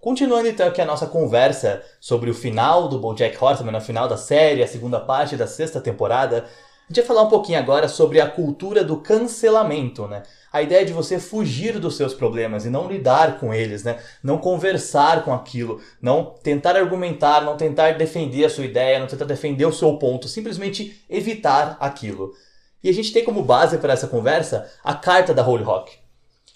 Continuando 0.00 0.48
então 0.48 0.66
aqui 0.66 0.80
a 0.80 0.86
nossa 0.86 1.06
conversa 1.06 1.82
sobre 2.00 2.30
o 2.30 2.34
final 2.34 2.88
do 2.88 2.98
BoJack 2.98 3.36
Horseman, 3.38 3.72
no 3.72 3.82
final 3.82 4.08
da 4.08 4.16
série, 4.16 4.62
a 4.62 4.66
segunda 4.66 4.98
parte 4.98 5.36
da 5.36 5.46
sexta 5.46 5.78
temporada, 5.78 6.46
a 6.90 6.92
gente 6.92 7.06
vai 7.06 7.16
falar 7.16 7.22
um 7.22 7.30
pouquinho 7.30 7.56
agora 7.56 7.86
sobre 7.86 8.20
a 8.20 8.28
cultura 8.28 8.82
do 8.82 8.96
cancelamento, 8.96 10.08
né? 10.08 10.24
A 10.52 10.60
ideia 10.60 10.84
de 10.84 10.92
você 10.92 11.20
fugir 11.20 11.78
dos 11.78 11.96
seus 11.96 12.12
problemas 12.12 12.66
e 12.66 12.70
não 12.70 12.88
lidar 12.88 13.38
com 13.38 13.54
eles, 13.54 13.84
né? 13.84 14.00
Não 14.24 14.38
conversar 14.38 15.24
com 15.24 15.32
aquilo, 15.32 15.80
não 16.02 16.34
tentar 16.42 16.74
argumentar, 16.74 17.42
não 17.42 17.56
tentar 17.56 17.92
defender 17.92 18.44
a 18.44 18.50
sua 18.50 18.64
ideia, 18.64 18.98
não 18.98 19.06
tentar 19.06 19.24
defender 19.24 19.64
o 19.66 19.72
seu 19.72 19.96
ponto, 19.98 20.26
simplesmente 20.26 21.00
evitar 21.08 21.76
aquilo. 21.78 22.32
E 22.82 22.88
a 22.88 22.92
gente 22.92 23.12
tem 23.12 23.24
como 23.24 23.44
base 23.44 23.78
para 23.78 23.92
essa 23.92 24.08
conversa 24.08 24.68
a 24.82 24.92
carta 24.92 25.32
da 25.32 25.46
Holy 25.46 25.62
Rock. 25.62 25.96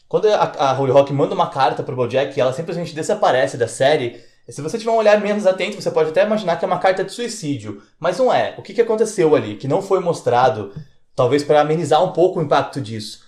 Quando 0.09 0.27
a, 0.27 0.71
a 0.71 0.77
Holy 0.77 0.91
Rock 0.91 1.13
manda 1.13 1.33
uma 1.33 1.49
carta 1.49 1.85
para 1.85 1.93
o 1.93 1.97
Bojack 1.97 2.37
e 2.37 2.41
ela 2.41 2.53
simplesmente 2.53 2.93
desaparece 2.93 3.57
da 3.57 3.69
série, 3.69 4.21
se 4.53 4.61
você 4.61 4.79
tiver 4.79 4.91
um 4.91 4.97
olhar 4.97 5.21
menos 5.21 5.47
atento, 5.47 5.81
você 5.81 5.91
pode 5.91 6.11
até 6.11 6.25
imaginar 6.25 6.57
que 6.57 6.65
é 6.65 6.69
uma 6.69 6.79
carta 6.79 7.03
de 7.03 7.13
suicídio. 7.13 7.83
Mas 7.99 8.19
não 8.19 8.33
é. 8.33 8.55
O 8.59 8.63
que, 8.63 8.75
que 8.75 8.83
aconteceu 8.83 9.35
ali? 9.35 9.57
Que 9.57 9.67
não 9.67 9.81
foi 9.81 10.01
mostrado, 10.01 10.73
talvez 11.17 11.43
para 11.43 11.61
amenizar 11.61 12.05
um 12.05 12.13
pouco 12.13 12.39
o 12.39 12.43
impacto 12.43 12.81
disso. 12.81 13.25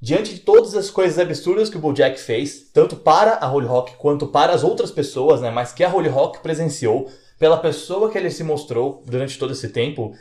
Diante 0.00 0.34
de 0.34 0.40
todas 0.40 0.74
as 0.74 0.88
coisas 0.88 1.18
absurdas 1.18 1.68
que 1.68 1.76
o 1.76 1.80
Bojack 1.80 2.18
fez, 2.18 2.70
tanto 2.72 2.96
para 2.96 3.34
a 3.34 3.52
Holy 3.52 3.66
Rock 3.66 3.96
quanto 3.96 4.28
para 4.28 4.52
as 4.52 4.64
outras 4.64 4.90
pessoas, 4.90 5.40
né, 5.40 5.50
mas 5.50 5.72
que 5.72 5.84
a 5.84 5.94
Holy 5.94 6.08
Rock 6.08 6.38
presenciou, 6.40 7.10
pela 7.38 7.58
pessoa 7.58 8.10
que 8.10 8.16
ele 8.16 8.30
se 8.30 8.44
mostrou 8.44 9.02
durante 9.04 9.38
todo 9.38 9.52
esse 9.52 9.68
tempo, 9.68 10.14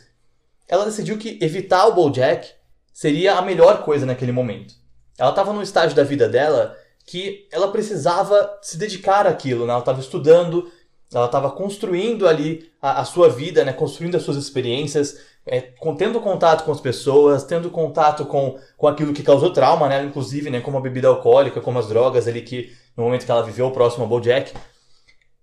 ela 0.68 0.86
decidiu 0.86 1.18
que 1.18 1.38
evitar 1.42 1.86
o 1.88 1.94
BoJack 1.94 2.50
seria 2.94 3.36
a 3.36 3.42
melhor 3.42 3.84
coisa 3.84 4.06
naquele 4.06 4.32
momento. 4.32 4.74
Ela 5.18 5.30
estava 5.30 5.54
num 5.54 5.62
estágio 5.62 5.96
da 5.96 6.04
vida 6.04 6.28
dela 6.28 6.76
que 7.10 7.48
ela 7.52 7.72
precisava 7.72 8.60
se 8.62 8.78
dedicar 8.78 9.26
àquilo, 9.26 9.66
né? 9.66 9.72
Ela 9.72 9.80
estava 9.80 10.00
estudando, 10.00 10.72
ela 11.12 11.26
estava 11.26 11.50
construindo 11.50 12.28
ali 12.28 12.72
a, 12.80 13.02
a, 13.02 13.06
sua 13.06 13.28
vida, 13.28 13.66
né? 13.66 13.74
Construindo 13.74 14.14
as 14.14 14.22
suas 14.22 14.38
experiências, 14.38 15.20
é, 15.44 15.60
tendo 15.98 16.22
contato 16.22 16.64
com 16.64 16.72
as 16.72 16.80
pessoas, 16.80 17.44
tendo 17.44 17.72
contato 17.72 18.26
com, 18.26 18.60
com 18.78 18.88
aquilo 18.88 19.12
que 19.12 19.24
causou 19.24 19.52
trauma, 19.52 19.90
né? 19.90 20.04
Inclusive, 20.04 20.52
né? 20.52 20.62
Como 20.62 20.78
a 20.78 20.82
bebida 20.82 21.08
alcoólica, 21.08 21.60
como 21.60 21.80
as 21.80 21.88
drogas 21.88 22.28
ali 22.28 22.44
que 22.44 22.72
no 22.96 23.06
momento 23.06 23.26
que 23.26 23.32
ela 23.32 23.42
viveu 23.42 23.72
próximo 23.72 24.04
ao 24.04 24.10
BoJack. 24.10 24.54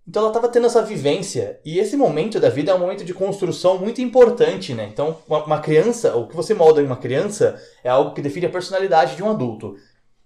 Então 0.06 0.22
ela 0.22 0.30
estava 0.30 0.48
tendo 0.48 0.68
essa 0.68 0.82
vivência 0.82 1.58
e 1.64 1.80
esse 1.80 1.96
momento 1.96 2.38
da 2.38 2.48
vida 2.48 2.70
é 2.70 2.74
um 2.76 2.78
momento 2.78 3.04
de 3.04 3.12
construção 3.12 3.76
muito 3.76 4.00
importante, 4.00 4.72
né? 4.72 4.88
Então 4.92 5.16
uma, 5.26 5.42
uma 5.42 5.58
criança, 5.58 6.14
o 6.14 6.28
que 6.28 6.36
você 6.36 6.54
molda 6.54 6.80
em 6.80 6.86
uma 6.86 6.96
criança 6.96 7.60
é 7.82 7.88
algo 7.88 8.14
que 8.14 8.22
define 8.22 8.46
a 8.46 8.50
personalidade 8.50 9.16
de 9.16 9.22
um 9.24 9.30
adulto. 9.30 9.74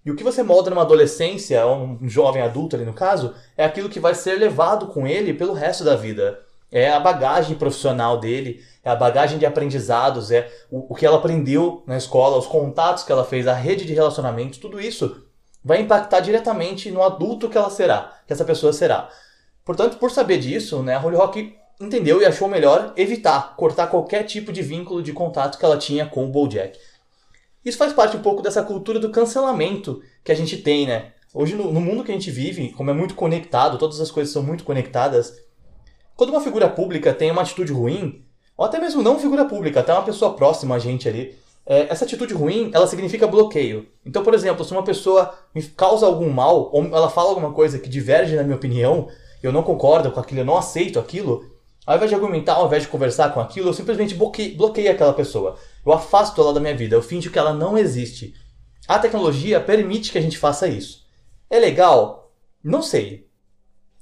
E 0.05 0.09
o 0.09 0.15
que 0.15 0.23
você 0.23 0.41
molda 0.41 0.69
numa 0.69 0.81
adolescência, 0.81 1.63
ou 1.65 1.97
um 2.01 2.09
jovem 2.09 2.41
adulto 2.41 2.75
ali 2.75 2.85
no 2.85 2.93
caso, 2.93 3.35
é 3.55 3.63
aquilo 3.63 3.89
que 3.89 3.99
vai 3.99 4.15
ser 4.15 4.35
levado 4.39 4.87
com 4.87 5.05
ele 5.05 5.33
pelo 5.33 5.53
resto 5.53 5.83
da 5.83 5.95
vida. 5.95 6.39
É 6.71 6.89
a 6.89 6.99
bagagem 6.99 7.55
profissional 7.55 8.19
dele, 8.19 8.63
é 8.83 8.89
a 8.89 8.95
bagagem 8.95 9.37
de 9.37 9.45
aprendizados, 9.45 10.31
é 10.31 10.49
o, 10.71 10.93
o 10.93 10.95
que 10.95 11.05
ela 11.05 11.17
aprendeu 11.17 11.83
na 11.85 11.97
escola, 11.97 12.37
os 12.37 12.47
contatos 12.47 13.03
que 13.03 13.11
ela 13.11 13.25
fez, 13.25 13.47
a 13.47 13.53
rede 13.53 13.85
de 13.85 13.93
relacionamentos, 13.93 14.57
tudo 14.57 14.81
isso 14.81 15.23
vai 15.63 15.81
impactar 15.81 16.21
diretamente 16.21 16.89
no 16.89 17.03
adulto 17.03 17.47
que 17.47 17.57
ela 17.57 17.69
será, 17.69 18.17
que 18.25 18.33
essa 18.33 18.45
pessoa 18.45 18.73
será. 18.73 19.09
Portanto, 19.63 19.97
por 19.97 20.09
saber 20.09 20.39
disso, 20.39 20.81
né, 20.81 20.95
a 20.95 20.99
Holly 20.99 21.15
Rock 21.15 21.55
entendeu 21.79 22.21
e 22.21 22.25
achou 22.25 22.47
melhor 22.47 22.93
evitar, 22.95 23.55
cortar 23.55 23.87
qualquer 23.87 24.23
tipo 24.23 24.51
de 24.51 24.61
vínculo 24.61 25.03
de 25.03 25.13
contato 25.13 25.57
que 25.57 25.65
ela 25.65 25.77
tinha 25.77 26.05
com 26.05 26.25
o 26.25 26.27
BoJack. 26.27 26.79
Isso 27.63 27.77
faz 27.77 27.93
parte 27.93 28.17
um 28.17 28.21
pouco 28.21 28.41
dessa 28.41 28.63
cultura 28.63 28.99
do 28.99 29.11
cancelamento 29.11 30.01
que 30.23 30.31
a 30.31 30.35
gente 30.35 30.57
tem, 30.57 30.87
né? 30.87 31.11
Hoje, 31.33 31.55
no, 31.55 31.71
no 31.71 31.79
mundo 31.79 32.03
que 32.03 32.11
a 32.11 32.13
gente 32.13 32.31
vive, 32.31 32.71
como 32.73 32.89
é 32.89 32.93
muito 32.93 33.15
conectado, 33.15 33.77
todas 33.77 34.01
as 34.01 34.11
coisas 34.11 34.33
são 34.33 34.43
muito 34.43 34.63
conectadas, 34.63 35.37
quando 36.15 36.31
uma 36.31 36.41
figura 36.41 36.67
pública 36.69 37.13
tem 37.13 37.31
uma 37.31 37.41
atitude 37.41 37.71
ruim, 37.71 38.25
ou 38.57 38.65
até 38.65 38.79
mesmo 38.79 39.01
não 39.01 39.19
figura 39.19 39.45
pública, 39.45 39.79
até 39.79 39.93
uma 39.93 40.03
pessoa 40.03 40.33
próxima 40.33 40.75
a 40.75 40.79
gente 40.79 41.07
ali, 41.07 41.35
é, 41.65 41.87
essa 41.91 42.05
atitude 42.05 42.33
ruim, 42.33 42.69
ela 42.73 42.87
significa 42.87 43.27
bloqueio. 43.27 43.87
Então, 44.05 44.23
por 44.23 44.33
exemplo, 44.33 44.65
se 44.65 44.71
uma 44.71 44.83
pessoa 44.83 45.33
me 45.53 45.63
causa 45.63 46.05
algum 46.05 46.29
mal, 46.29 46.69
ou 46.73 46.83
ela 46.85 47.09
fala 47.09 47.29
alguma 47.29 47.53
coisa 47.53 47.79
que 47.79 47.89
diverge 47.89 48.35
na 48.35 48.43
minha 48.43 48.55
opinião, 48.55 49.07
eu 49.41 49.51
não 49.51 49.63
concordo 49.63 50.11
com 50.11 50.19
aquilo, 50.19 50.41
eu 50.41 50.45
não 50.45 50.57
aceito 50.57 50.99
aquilo, 50.99 51.45
ao 51.85 51.95
invés 51.95 52.09
de 52.09 52.15
argumentar, 52.15 52.53
ao 52.53 52.67
invés 52.67 52.83
de 52.83 52.89
conversar 52.89 53.33
com 53.33 53.39
aquilo, 53.39 53.69
eu 53.69 53.73
simplesmente 53.73 54.13
bloqueio, 54.13 54.55
bloqueio 54.55 54.91
aquela 54.91 55.13
pessoa. 55.13 55.57
Eu 55.85 55.91
afasto 55.91 56.39
ela 56.39 56.53
da 56.53 56.59
minha 56.59 56.75
vida, 56.75 56.95
eu 56.95 57.01
finjo 57.01 57.31
que 57.31 57.39
ela 57.39 57.53
não 57.53 57.77
existe. 57.77 58.35
A 58.87 58.99
tecnologia 58.99 59.59
permite 59.59 60.11
que 60.11 60.17
a 60.17 60.21
gente 60.21 60.37
faça 60.37 60.67
isso. 60.67 61.05
É 61.49 61.59
legal? 61.59 62.31
Não 62.63 62.81
sei. 62.81 63.27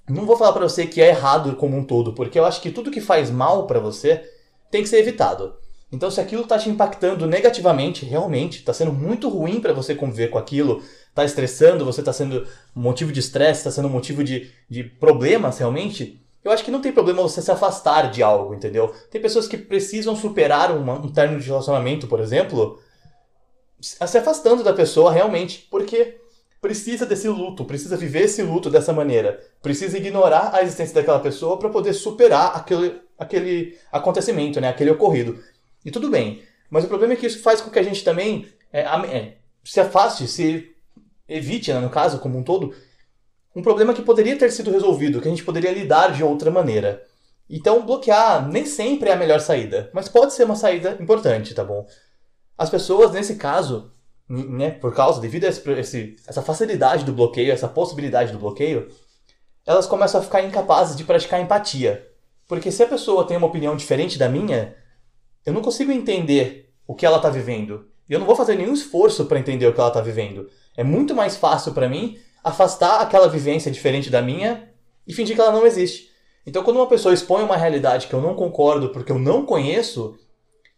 Não 0.09 0.25
vou 0.25 0.35
falar 0.35 0.53
para 0.53 0.67
você 0.67 0.87
que 0.87 1.01
é 1.01 1.09
errado 1.09 1.55
como 1.55 1.77
um 1.77 1.83
todo, 1.83 2.13
porque 2.13 2.37
eu 2.37 2.45
acho 2.45 2.61
que 2.61 2.71
tudo 2.71 2.91
que 2.91 2.99
faz 2.99 3.29
mal 3.29 3.67
para 3.67 3.79
você 3.79 4.23
tem 4.71 4.81
que 4.81 4.89
ser 4.89 4.97
evitado. 4.97 5.55
Então, 5.91 6.11
se 6.11 6.21
aquilo 6.21 6.43
está 6.43 6.57
te 6.57 6.69
impactando 6.69 7.25
negativamente, 7.25 8.05
realmente, 8.05 8.59
está 8.59 8.73
sendo 8.73 8.93
muito 8.93 9.27
ruim 9.27 9.59
para 9.59 9.73
você 9.73 9.95
conviver 9.95 10.29
com 10.29 10.37
aquilo, 10.37 10.83
está 11.07 11.25
estressando, 11.25 11.85
você 11.85 12.01
está 12.01 12.13
sendo 12.13 12.45
motivo 12.75 13.11
de 13.11 13.19
estresse, 13.19 13.61
está 13.61 13.71
sendo 13.71 13.89
motivo 13.89 14.23
de, 14.23 14.51
de 14.69 14.83
problemas 14.83 15.57
realmente, 15.57 16.21
eu 16.43 16.51
acho 16.51 16.63
que 16.63 16.71
não 16.71 16.81
tem 16.81 16.91
problema 16.91 17.21
você 17.21 17.41
se 17.41 17.51
afastar 17.51 18.09
de 18.09 18.23
algo, 18.23 18.53
entendeu? 18.53 18.93
Tem 19.11 19.21
pessoas 19.21 19.47
que 19.47 19.57
precisam 19.57 20.15
superar 20.15 20.75
uma, 20.75 20.93
um 20.93 21.11
término 21.11 21.39
de 21.39 21.47
relacionamento, 21.47 22.07
por 22.07 22.19
exemplo, 22.19 22.79
se 23.81 24.17
afastando 24.17 24.63
da 24.63 24.73
pessoa 24.73 25.11
realmente, 25.11 25.67
porque 25.69 26.17
precisa 26.61 27.05
desse 27.05 27.27
luto, 27.27 27.65
precisa 27.65 27.95
viver 27.95 28.23
esse 28.23 28.41
luto 28.41 28.69
dessa 28.69 28.91
maneira, 28.91 29.39
precisa 29.61 29.97
ignorar 29.97 30.51
a 30.53 30.61
existência 30.61 30.95
daquela 30.95 31.19
pessoa 31.19 31.57
para 31.57 31.69
poder 31.69 31.93
superar 31.93 32.55
aquele, 32.55 33.01
aquele 33.17 33.77
acontecimento, 33.91 34.59
né, 34.59 34.69
aquele 34.69 34.91
ocorrido. 34.91 35.41
E 35.85 35.91
tudo 35.91 36.09
bem, 36.09 36.41
mas 36.69 36.83
o 36.83 36.87
problema 36.87 37.13
é 37.13 37.15
que 37.15 37.25
isso 37.25 37.41
faz 37.41 37.61
com 37.61 37.69
que 37.69 37.79
a 37.79 37.83
gente 37.83 38.03
também 38.03 38.47
é, 38.71 38.81
é, 38.81 39.37
se 39.63 39.79
afaste, 39.79 40.27
se 40.27 40.75
evite, 41.27 41.71
né, 41.71 41.79
no 41.79 41.89
caso, 41.89 42.19
como 42.19 42.37
um 42.37 42.43
todo, 42.43 42.73
um 43.55 43.61
problema 43.61 43.93
que 43.93 44.01
poderia 44.01 44.37
ter 44.37 44.51
sido 44.51 44.71
resolvido, 44.71 45.21
que 45.21 45.27
a 45.27 45.31
gente 45.31 45.43
poderia 45.43 45.71
lidar 45.71 46.13
de 46.13 46.23
outra 46.23 46.51
maneira. 46.51 47.03
Então, 47.49 47.85
bloquear 47.85 48.47
nem 48.47 48.65
sempre 48.65 49.09
é 49.09 49.13
a 49.13 49.17
melhor 49.17 49.39
saída, 49.39 49.89
mas 49.93 50.07
pode 50.07 50.33
ser 50.33 50.43
uma 50.43 50.55
saída 50.55 50.97
importante, 50.99 51.55
tá 51.55 51.63
bom? 51.63 51.85
As 52.57 52.69
pessoas, 52.69 53.11
nesse 53.11 53.35
caso, 53.35 53.91
né, 54.29 54.69
por 54.69 54.93
causa, 54.93 55.19
devido 55.19 55.45
a 55.45 55.47
esse, 55.47 56.15
essa 56.27 56.41
facilidade 56.41 57.03
do 57.03 57.13
bloqueio, 57.13 57.51
essa 57.51 57.67
possibilidade 57.67 58.31
do 58.31 58.37
bloqueio, 58.37 58.87
elas 59.65 59.87
começam 59.87 60.21
a 60.21 60.23
ficar 60.23 60.43
incapazes 60.43 60.95
de 60.95 61.03
praticar 61.03 61.41
empatia. 61.41 62.07
Porque 62.47 62.71
se 62.71 62.83
a 62.83 62.87
pessoa 62.87 63.25
tem 63.25 63.37
uma 63.37 63.47
opinião 63.47 63.75
diferente 63.75 64.17
da 64.17 64.29
minha, 64.29 64.75
eu 65.45 65.53
não 65.53 65.61
consigo 65.61 65.91
entender 65.91 66.71
o 66.85 66.93
que 66.93 67.05
ela 67.05 67.17
está 67.17 67.29
vivendo. 67.29 67.87
E 68.07 68.13
eu 68.13 68.19
não 68.19 68.25
vou 68.25 68.35
fazer 68.35 68.55
nenhum 68.55 68.73
esforço 68.73 69.25
para 69.25 69.39
entender 69.39 69.67
o 69.67 69.73
que 69.73 69.79
ela 69.79 69.89
está 69.89 70.01
vivendo. 70.01 70.49
É 70.75 70.83
muito 70.83 71.15
mais 71.15 71.35
fácil 71.35 71.73
para 71.73 71.89
mim 71.89 72.17
afastar 72.43 73.01
aquela 73.01 73.27
vivência 73.27 73.71
diferente 73.71 74.09
da 74.09 74.21
minha 74.21 74.69
e 75.07 75.13
fingir 75.13 75.35
que 75.35 75.41
ela 75.41 75.51
não 75.51 75.65
existe. 75.65 76.09
Então, 76.45 76.63
quando 76.63 76.77
uma 76.77 76.87
pessoa 76.87 77.13
expõe 77.13 77.43
uma 77.43 77.57
realidade 77.57 78.07
que 78.07 78.13
eu 78.13 78.21
não 78.21 78.35
concordo 78.35 78.89
porque 78.89 79.11
eu 79.11 79.19
não 79.19 79.45
conheço, 79.45 80.17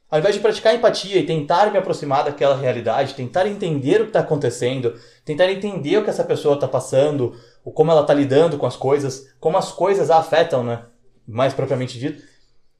ao 0.09 0.19
invés 0.19 0.35
de 0.35 0.41
praticar 0.41 0.75
empatia 0.75 1.17
e 1.17 1.25
tentar 1.25 1.71
me 1.71 1.77
aproximar 1.77 2.25
daquela 2.25 2.55
realidade, 2.55 3.13
tentar 3.13 3.47
entender 3.47 4.01
o 4.01 4.03
que 4.03 4.09
está 4.09 4.19
acontecendo, 4.19 4.99
tentar 5.23 5.49
entender 5.51 5.97
o 5.97 6.03
que 6.03 6.09
essa 6.09 6.23
pessoa 6.23 6.55
está 6.55 6.67
passando, 6.67 7.33
ou 7.63 7.71
como 7.71 7.91
ela 7.91 8.01
está 8.01 8.13
lidando 8.13 8.57
com 8.57 8.65
as 8.65 8.75
coisas, 8.75 9.33
como 9.39 9.57
as 9.57 9.71
coisas 9.71 10.09
a 10.09 10.17
afetam, 10.17 10.63
né? 10.63 10.83
mais 11.27 11.53
propriamente 11.53 11.97
dito, 11.97 12.21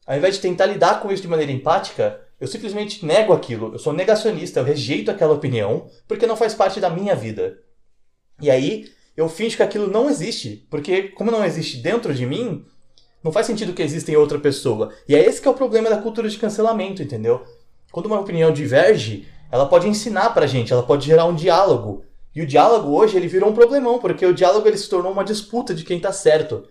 ao 0.05 0.17
invés 0.17 0.35
de 0.35 0.41
tentar 0.41 0.65
lidar 0.65 0.99
com 0.99 1.11
isso 1.11 1.21
de 1.21 1.27
maneira 1.27 1.51
empática, 1.51 2.19
eu 2.39 2.47
simplesmente 2.47 3.05
nego 3.05 3.33
aquilo, 3.33 3.73
eu 3.73 3.79
sou 3.79 3.93
negacionista, 3.93 4.59
eu 4.59 4.63
rejeito 4.63 5.11
aquela 5.11 5.33
opinião 5.33 5.87
porque 6.07 6.27
não 6.27 6.35
faz 6.35 6.53
parte 6.53 6.79
da 6.79 6.89
minha 6.89 7.15
vida. 7.15 7.59
E 8.41 8.49
aí 8.49 8.91
eu 9.15 9.29
finjo 9.29 9.57
que 9.57 9.63
aquilo 9.63 9.87
não 9.87 10.09
existe, 10.09 10.65
porque 10.69 11.03
como 11.09 11.31
não 11.31 11.45
existe 11.45 11.77
dentro 11.77 12.13
de 12.13 12.25
mim, 12.25 12.65
não 13.23 13.31
faz 13.31 13.45
sentido 13.45 13.73
que 13.73 13.83
exista 13.83 14.11
em 14.11 14.15
outra 14.15 14.39
pessoa. 14.39 14.91
E 15.07 15.15
é 15.15 15.23
esse 15.23 15.39
que 15.39 15.47
é 15.47 15.51
o 15.51 15.55
problema 15.55 15.89
da 15.89 16.01
cultura 16.01 16.27
de 16.27 16.37
cancelamento, 16.37 17.03
entendeu? 17.03 17.45
Quando 17.91 18.07
uma 18.07 18.19
opinião 18.19 18.51
diverge, 18.51 19.27
ela 19.51 19.67
pode 19.67 19.87
ensinar 19.87 20.31
pra 20.31 20.47
gente, 20.47 20.73
ela 20.73 20.83
pode 20.83 21.05
gerar 21.05 21.25
um 21.25 21.35
diálogo. 21.35 22.03
E 22.33 22.41
o 22.41 22.47
diálogo 22.47 22.89
hoje 22.89 23.17
ele 23.17 23.27
virou 23.27 23.49
um 23.49 23.53
problemão, 23.53 23.99
porque 23.99 24.25
o 24.25 24.33
diálogo 24.33 24.67
ele 24.67 24.77
se 24.77 24.89
tornou 24.89 25.11
uma 25.11 25.23
disputa 25.23 25.73
de 25.73 25.83
quem 25.83 25.99
tá 25.99 26.11
certo. 26.11 26.67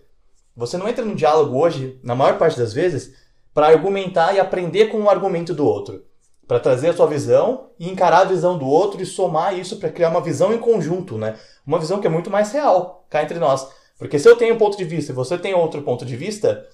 Você 0.57 0.77
não 0.77 0.89
entra 0.89 1.05
no 1.05 1.15
diálogo 1.15 1.57
hoje, 1.57 2.01
na 2.03 2.15
maior 2.15 2.39
parte 2.39 2.59
das 2.59 2.73
vezes, 2.73 3.15
para 3.55 3.69
argumentar 3.69 4.35
e 4.35 4.41
aprender 4.41 4.87
com 4.87 5.03
o 5.03 5.11
argumento 5.11 5.55
do 5.55 5.65
outro 5.65 6.10
para 6.51 6.59
trazer 6.59 6.89
a 6.89 6.93
sua 6.93 7.07
visão 7.07 7.69
e 7.79 7.89
encarar 7.89 8.23
a 8.23 8.25
visão 8.25 8.59
do 8.59 8.67
outro 8.67 9.01
e 9.01 9.07
somar 9.07 9.57
isso 9.57 9.77
para 9.77 9.89
criar 9.89 10.09
uma 10.09 10.21
visão 10.21 10.53
em 10.53 10.59
conjunto, 10.59 11.17
né? 11.17 11.37
Uma 11.65 11.79
visão 11.79 12.01
que 12.01 12.09
é 12.09 12.11
muito 12.11 12.29
mais 12.29 12.51
real 12.51 13.07
cá 13.09 13.23
entre 13.23 13.39
nós. 13.39 13.69
Porque 13.97 14.19
se 14.19 14.29
eu 14.29 14.35
tenho 14.35 14.57
um 14.57 14.59
ponto 14.59 14.77
de 14.77 14.83
vista 14.83 15.13
e 15.13 15.15
você 15.15 15.39
tem 15.39 15.55
outro 15.55 15.81
ponto 15.83 16.05
de 16.05 16.17
vista, 16.17 16.67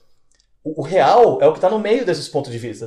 o, 0.65 0.81
real 0.81 1.43
é 1.43 1.47
o 1.47 1.53
que 1.53 1.59
está 1.59 1.69
no 1.69 1.79
meio 1.79 2.07
desses 2.07 2.27
pontos 2.27 2.51
de 2.51 2.57
vista. 2.57 2.87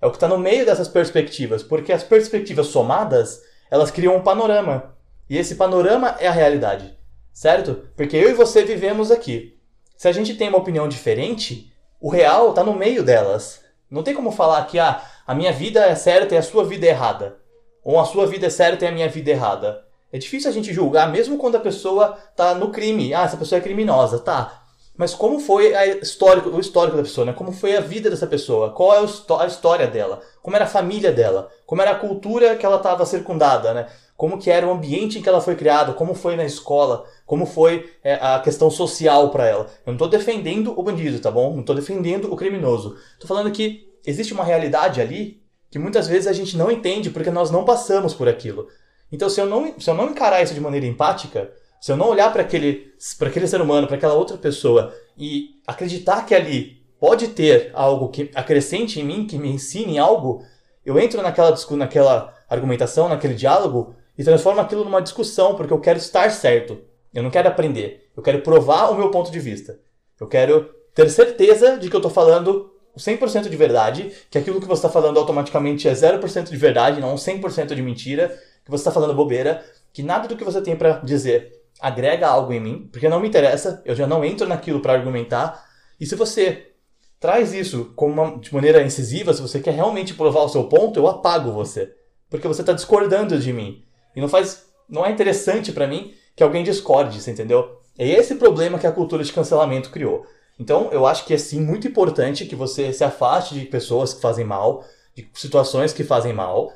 É 0.00 0.06
o 0.06 0.10
que 0.10 0.16
está 0.16 0.26
no 0.26 0.38
meio 0.38 0.64
dessas 0.64 0.88
perspectivas. 0.88 1.62
Porque 1.62 1.92
as 1.92 2.02
perspectivas 2.02 2.68
somadas, 2.68 3.42
elas 3.70 3.90
criam 3.90 4.16
um 4.16 4.22
panorama. 4.22 4.94
E 5.28 5.36
esse 5.36 5.56
panorama 5.56 6.16
é 6.18 6.26
a 6.26 6.32
realidade. 6.32 6.96
Certo? 7.34 7.84
Porque 7.94 8.16
eu 8.16 8.30
e 8.30 8.32
você 8.32 8.64
vivemos 8.64 9.10
aqui. 9.10 9.58
Se 9.94 10.08
a 10.08 10.12
gente 10.12 10.34
tem 10.36 10.48
uma 10.48 10.56
opinião 10.56 10.88
diferente, 10.88 11.70
o 12.00 12.08
real 12.08 12.48
está 12.48 12.64
no 12.64 12.72
meio 12.72 13.02
delas. 13.02 13.60
Não 13.90 14.02
tem 14.02 14.14
como 14.14 14.32
falar 14.32 14.64
que 14.64 14.78
ah, 14.78 15.04
a 15.30 15.34
minha 15.34 15.52
vida 15.52 15.86
é 15.86 15.94
certa 15.94 16.34
e 16.34 16.38
a 16.38 16.42
sua 16.42 16.64
vida 16.64 16.86
é 16.86 16.88
errada. 16.88 17.36
Ou 17.84 18.00
a 18.00 18.04
sua 18.04 18.26
vida 18.26 18.48
é 18.48 18.50
certa 18.50 18.84
e 18.84 18.88
a 18.88 18.90
minha 18.90 19.08
vida 19.08 19.30
é 19.30 19.34
errada. 19.34 19.84
É 20.12 20.18
difícil 20.18 20.50
a 20.50 20.52
gente 20.52 20.72
julgar, 20.72 21.08
mesmo 21.08 21.38
quando 21.38 21.54
a 21.54 21.60
pessoa 21.60 22.18
está 22.32 22.52
no 22.52 22.72
crime. 22.72 23.14
Ah, 23.14 23.22
essa 23.22 23.36
pessoa 23.36 23.60
é 23.60 23.62
criminosa, 23.62 24.18
tá. 24.18 24.64
Mas 24.96 25.14
como 25.14 25.38
foi 25.38 25.72
histórico, 26.02 26.48
o 26.48 26.58
histórico 26.58 26.96
da 26.96 27.04
pessoa, 27.04 27.24
né? 27.24 27.32
Como 27.32 27.52
foi 27.52 27.76
a 27.76 27.80
vida 27.80 28.10
dessa 28.10 28.26
pessoa? 28.26 28.72
Qual 28.72 28.92
é 28.92 28.98
a 28.98 29.46
história 29.46 29.86
dela? 29.86 30.20
Como 30.42 30.56
era 30.56 30.64
a 30.64 30.68
família 30.68 31.12
dela? 31.12 31.48
Como 31.64 31.80
era 31.80 31.92
a 31.92 31.98
cultura 32.00 32.56
que 32.56 32.66
ela 32.66 32.78
estava 32.78 33.06
circundada, 33.06 33.72
né? 33.72 33.86
Como 34.16 34.36
que 34.36 34.50
era 34.50 34.66
o 34.66 34.72
ambiente 34.72 35.20
em 35.20 35.22
que 35.22 35.28
ela 35.28 35.40
foi 35.40 35.54
criada? 35.54 35.92
Como 35.92 36.12
foi 36.12 36.34
na 36.34 36.44
escola? 36.44 37.04
Como 37.24 37.46
foi 37.46 37.88
é, 38.02 38.14
a 38.14 38.40
questão 38.40 38.68
social 38.68 39.30
para 39.30 39.46
ela? 39.46 39.66
Eu 39.86 39.92
não 39.92 39.94
estou 39.94 40.08
defendendo 40.08 40.74
o 40.76 40.82
bandido, 40.82 41.20
tá 41.20 41.30
bom? 41.30 41.52
Não 41.52 41.60
estou 41.60 41.76
defendendo 41.76 42.32
o 42.32 42.36
criminoso. 42.36 42.96
Estou 43.12 43.28
falando 43.28 43.52
que 43.52 43.89
existe 44.04 44.32
uma 44.32 44.44
realidade 44.44 45.00
ali 45.00 45.40
que 45.70 45.78
muitas 45.78 46.08
vezes 46.08 46.26
a 46.26 46.32
gente 46.32 46.56
não 46.56 46.70
entende 46.70 47.10
porque 47.10 47.30
nós 47.30 47.50
não 47.50 47.64
passamos 47.64 48.12
por 48.12 48.28
aquilo. 48.28 48.68
Então, 49.12 49.28
se 49.28 49.40
eu 49.40 49.46
não, 49.46 49.78
se 49.78 49.88
eu 49.88 49.94
não 49.94 50.10
encarar 50.10 50.42
isso 50.42 50.54
de 50.54 50.60
maneira 50.60 50.86
empática, 50.86 51.50
se 51.80 51.90
eu 51.90 51.96
não 51.96 52.08
olhar 52.08 52.32
para 52.32 52.42
aquele, 52.42 52.92
aquele 53.20 53.46
ser 53.46 53.60
humano, 53.60 53.86
para 53.86 53.96
aquela 53.96 54.14
outra 54.14 54.36
pessoa 54.36 54.94
e 55.16 55.60
acreditar 55.66 56.26
que 56.26 56.34
ali 56.34 56.82
pode 56.98 57.28
ter 57.28 57.70
algo 57.72 58.08
que 58.08 58.30
acrescente 58.34 59.00
em 59.00 59.04
mim, 59.04 59.26
que 59.26 59.38
me 59.38 59.48
ensine 59.48 59.98
algo, 59.98 60.44
eu 60.84 60.98
entro 60.98 61.22
naquela, 61.22 61.56
naquela 61.70 62.34
argumentação, 62.48 63.08
naquele 63.08 63.34
diálogo 63.34 63.94
e 64.18 64.24
transformo 64.24 64.60
aquilo 64.60 64.84
numa 64.84 65.00
discussão, 65.00 65.54
porque 65.54 65.72
eu 65.72 65.80
quero 65.80 65.98
estar 65.98 66.30
certo. 66.30 66.78
Eu 67.12 67.22
não 67.22 67.30
quero 67.30 67.48
aprender. 67.48 68.10
Eu 68.16 68.22
quero 68.22 68.42
provar 68.42 68.90
o 68.90 68.96
meu 68.96 69.10
ponto 69.10 69.30
de 69.30 69.40
vista. 69.40 69.78
Eu 70.20 70.26
quero 70.26 70.68
ter 70.94 71.08
certeza 71.08 71.78
de 71.78 71.88
que 71.88 71.96
eu 71.96 72.00
estou 72.00 72.10
falando 72.10 72.69
100% 72.96 73.48
de 73.48 73.56
verdade, 73.56 74.12
que 74.30 74.38
aquilo 74.38 74.60
que 74.60 74.66
você 74.66 74.80
está 74.80 74.88
falando 74.88 75.18
automaticamente 75.18 75.88
é 75.88 75.92
0% 75.92 76.50
de 76.50 76.56
verdade, 76.56 77.00
não 77.00 77.14
100% 77.14 77.74
de 77.74 77.82
mentira, 77.82 78.28
que 78.64 78.70
você 78.70 78.82
está 78.82 78.90
falando 78.90 79.14
bobeira, 79.14 79.64
que 79.92 80.02
nada 80.02 80.28
do 80.28 80.36
que 80.36 80.44
você 80.44 80.60
tem 80.60 80.76
para 80.76 80.98
dizer 80.98 81.60
agrega 81.80 82.28
algo 82.28 82.52
em 82.52 82.60
mim, 82.60 82.88
porque 82.92 83.08
não 83.08 83.20
me 83.20 83.28
interessa, 83.28 83.82
eu 83.84 83.94
já 83.94 84.06
não 84.06 84.24
entro 84.24 84.46
naquilo 84.46 84.80
para 84.80 84.92
argumentar. 84.92 85.64
E 85.98 86.04
se 86.04 86.14
você 86.14 86.72
traz 87.18 87.52
isso 87.52 87.94
uma, 87.96 88.38
de 88.38 88.52
maneira 88.52 88.82
incisiva, 88.82 89.32
se 89.32 89.42
você 89.42 89.60
quer 89.60 89.74
realmente 89.74 90.14
provar 90.14 90.42
o 90.42 90.48
seu 90.48 90.64
ponto, 90.64 90.98
eu 90.98 91.06
apago 91.06 91.52
você, 91.52 91.94
porque 92.28 92.46
você 92.46 92.62
está 92.62 92.72
discordando 92.72 93.38
de 93.38 93.52
mim. 93.52 93.84
E 94.14 94.20
não 94.20 94.28
faz, 94.28 94.66
não 94.88 95.06
é 95.06 95.10
interessante 95.10 95.72
para 95.72 95.86
mim 95.86 96.14
que 96.36 96.42
alguém 96.42 96.64
discorde, 96.64 97.20
você 97.20 97.30
entendeu? 97.30 97.80
É 97.98 98.08
esse 98.08 98.34
problema 98.36 98.78
que 98.78 98.86
a 98.86 98.92
cultura 98.92 99.22
de 99.22 99.32
cancelamento 99.32 99.90
criou. 99.90 100.26
Então, 100.60 100.90
eu 100.92 101.06
acho 101.06 101.24
que 101.24 101.32
é 101.32 101.38
sim 101.38 101.58
muito 101.58 101.88
importante 101.88 102.44
que 102.44 102.54
você 102.54 102.92
se 102.92 103.02
afaste 103.02 103.54
de 103.54 103.64
pessoas 103.64 104.12
que 104.12 104.20
fazem 104.20 104.44
mal, 104.44 104.84
de 105.14 105.26
situações 105.32 105.90
que 105.90 106.04
fazem 106.04 106.34
mal. 106.34 106.70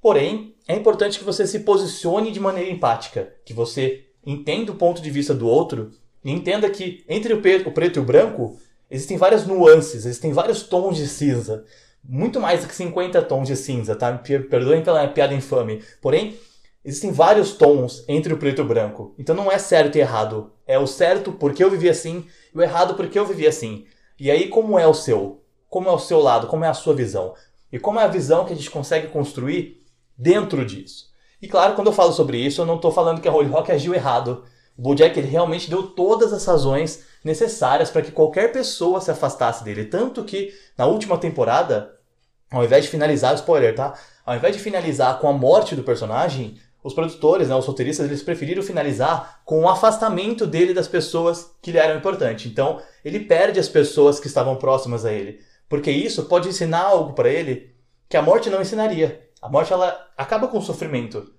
Porém, 0.00 0.54
é 0.66 0.74
importante 0.74 1.18
que 1.18 1.24
você 1.26 1.46
se 1.46 1.60
posicione 1.60 2.32
de 2.32 2.40
maneira 2.40 2.70
empática, 2.70 3.30
que 3.44 3.52
você 3.52 4.06
entenda 4.24 4.72
o 4.72 4.76
ponto 4.76 5.02
de 5.02 5.10
vista 5.10 5.34
do 5.34 5.46
outro 5.46 5.90
e 6.24 6.32
entenda 6.32 6.70
que 6.70 7.04
entre 7.06 7.34
o 7.34 7.42
preto 7.42 7.98
e 7.98 8.00
o 8.00 8.04
branco 8.04 8.58
existem 8.90 9.18
várias 9.18 9.46
nuances, 9.46 10.06
existem 10.06 10.32
vários 10.32 10.62
tons 10.62 10.96
de 10.96 11.06
cinza. 11.06 11.66
Muito 12.02 12.40
mais 12.40 12.62
do 12.62 12.68
que 12.68 12.74
50 12.74 13.20
tons 13.22 13.46
de 13.46 13.56
cinza, 13.56 13.94
tá? 13.94 14.10
Perdoem 14.16 14.82
pela 14.82 15.06
piada 15.06 15.34
infame. 15.34 15.82
Porém, 16.00 16.38
existem 16.84 17.12
vários 17.12 17.52
tons 17.52 18.04
entre 18.08 18.32
o 18.32 18.38
preto 18.38 18.60
e 18.60 18.64
o 18.64 18.68
branco. 18.68 19.14
Então 19.18 19.34
não 19.34 19.50
é 19.50 19.58
certo 19.58 19.96
e 19.96 20.00
errado. 20.00 20.52
É 20.66 20.78
o 20.78 20.86
certo 20.86 21.32
porque 21.32 21.62
eu 21.62 21.70
vivi 21.70 21.88
assim 21.88 22.26
e 22.54 22.58
o 22.58 22.62
errado 22.62 22.94
porque 22.94 23.18
eu 23.18 23.26
vivi 23.26 23.46
assim. 23.46 23.86
E 24.18 24.30
aí, 24.30 24.48
como 24.48 24.78
é 24.78 24.86
o 24.86 24.94
seu? 24.94 25.44
Como 25.68 25.88
é 25.88 25.92
o 25.92 25.98
seu 25.98 26.20
lado? 26.20 26.46
Como 26.46 26.64
é 26.64 26.68
a 26.68 26.74
sua 26.74 26.94
visão? 26.94 27.34
E 27.70 27.78
como 27.78 28.00
é 28.00 28.04
a 28.04 28.08
visão 28.08 28.44
que 28.44 28.52
a 28.52 28.56
gente 28.56 28.70
consegue 28.70 29.08
construir 29.08 29.84
dentro 30.16 30.64
disso? 30.64 31.08
E 31.40 31.46
claro, 31.46 31.74
quando 31.74 31.86
eu 31.86 31.92
falo 31.92 32.12
sobre 32.12 32.38
isso, 32.38 32.60
eu 32.60 32.66
não 32.66 32.76
estou 32.76 32.90
falando 32.90 33.20
que 33.20 33.28
a 33.28 33.32
Holy 33.32 33.48
Rock 33.48 33.70
agiu 33.70 33.94
errado. 33.94 34.44
O 34.76 34.82
Bojack 34.82 35.16
ele 35.16 35.28
realmente 35.28 35.70
deu 35.70 35.84
todas 35.84 36.32
as 36.32 36.44
razões 36.44 37.04
necessárias 37.22 37.90
para 37.90 38.02
que 38.02 38.10
qualquer 38.10 38.50
pessoa 38.50 39.00
se 39.00 39.10
afastasse 39.10 39.62
dele. 39.62 39.84
Tanto 39.84 40.24
que 40.24 40.52
na 40.76 40.86
última 40.86 41.18
temporada, 41.18 41.94
ao 42.50 42.64
invés 42.64 42.84
de 42.84 42.90
finalizar, 42.90 43.34
spoiler, 43.34 43.74
tá? 43.74 43.94
Ao 44.24 44.34
invés 44.34 44.56
de 44.56 44.62
finalizar 44.62 45.18
com 45.20 45.28
a 45.28 45.32
morte 45.32 45.76
do 45.76 45.82
personagem, 45.82 46.58
os 46.88 46.94
produtores, 46.94 47.48
né, 47.48 47.54
os 47.54 47.66
roteiristas, 47.66 48.06
eles 48.06 48.22
preferiram 48.22 48.62
finalizar 48.62 49.42
com 49.44 49.60
o 49.60 49.68
afastamento 49.68 50.46
dele 50.46 50.74
das 50.74 50.88
pessoas 50.88 51.52
que 51.62 51.70
lhe 51.70 51.78
eram 51.78 51.98
importantes. 51.98 52.50
Então, 52.50 52.80
ele 53.04 53.20
perde 53.20 53.60
as 53.60 53.68
pessoas 53.68 54.18
que 54.18 54.26
estavam 54.26 54.56
próximas 54.56 55.04
a 55.04 55.12
ele, 55.12 55.40
porque 55.68 55.90
isso 55.90 56.24
pode 56.24 56.48
ensinar 56.48 56.80
algo 56.80 57.12
para 57.12 57.28
ele 57.28 57.70
que 58.08 58.16
a 58.16 58.22
morte 58.22 58.50
não 58.50 58.60
ensinaria. 58.60 59.28
A 59.40 59.48
morte 59.48 59.72
ela 59.72 60.08
acaba 60.16 60.48
com 60.48 60.58
o 60.58 60.62
sofrimento, 60.62 61.30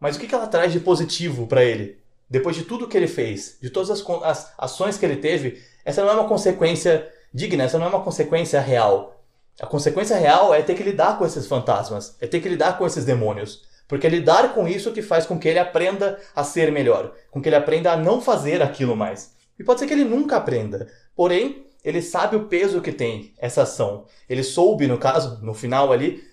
mas 0.00 0.16
o 0.16 0.20
que 0.20 0.34
ela 0.34 0.46
traz 0.46 0.72
de 0.72 0.80
positivo 0.80 1.46
para 1.46 1.64
ele? 1.64 1.98
Depois 2.30 2.56
de 2.56 2.62
tudo 2.62 2.88
que 2.88 2.96
ele 2.96 3.08
fez, 3.08 3.58
de 3.60 3.68
todas 3.68 3.90
as, 3.90 4.08
as 4.22 4.54
ações 4.56 4.96
que 4.96 5.04
ele 5.04 5.16
teve, 5.16 5.60
essa 5.84 6.02
não 6.02 6.10
é 6.10 6.14
uma 6.14 6.28
consequência 6.28 7.12
digna, 7.34 7.64
essa 7.64 7.78
não 7.78 7.86
é 7.86 7.88
uma 7.88 8.02
consequência 8.02 8.60
real. 8.60 9.20
A 9.60 9.66
consequência 9.66 10.16
real 10.16 10.54
é 10.54 10.62
ter 10.62 10.74
que 10.74 10.82
lidar 10.82 11.18
com 11.18 11.26
esses 11.26 11.46
fantasmas, 11.46 12.16
é 12.20 12.26
ter 12.26 12.40
que 12.40 12.48
lidar 12.48 12.78
com 12.78 12.86
esses 12.86 13.04
demônios. 13.04 13.64
Porque 13.92 14.08
lidar 14.08 14.54
com 14.54 14.66
isso 14.66 14.90
que 14.90 15.02
faz 15.02 15.26
com 15.26 15.38
que 15.38 15.46
ele 15.46 15.58
aprenda 15.58 16.18
a 16.34 16.42
ser 16.42 16.72
melhor, 16.72 17.12
com 17.30 17.42
que 17.42 17.48
ele 17.50 17.56
aprenda 17.56 17.92
a 17.92 17.96
não 17.98 18.22
fazer 18.22 18.62
aquilo 18.62 18.96
mais. 18.96 19.34
E 19.58 19.62
pode 19.62 19.80
ser 19.80 19.86
que 19.86 19.92
ele 19.92 20.02
nunca 20.02 20.38
aprenda, 20.38 20.90
porém, 21.14 21.66
ele 21.84 22.00
sabe 22.00 22.34
o 22.34 22.48
peso 22.48 22.80
que 22.80 22.90
tem 22.90 23.34
essa 23.36 23.64
ação. 23.64 24.06
Ele 24.30 24.42
soube, 24.42 24.86
no 24.86 24.96
caso, 24.96 25.44
no 25.44 25.52
final 25.52 25.92
ali, 25.92 26.24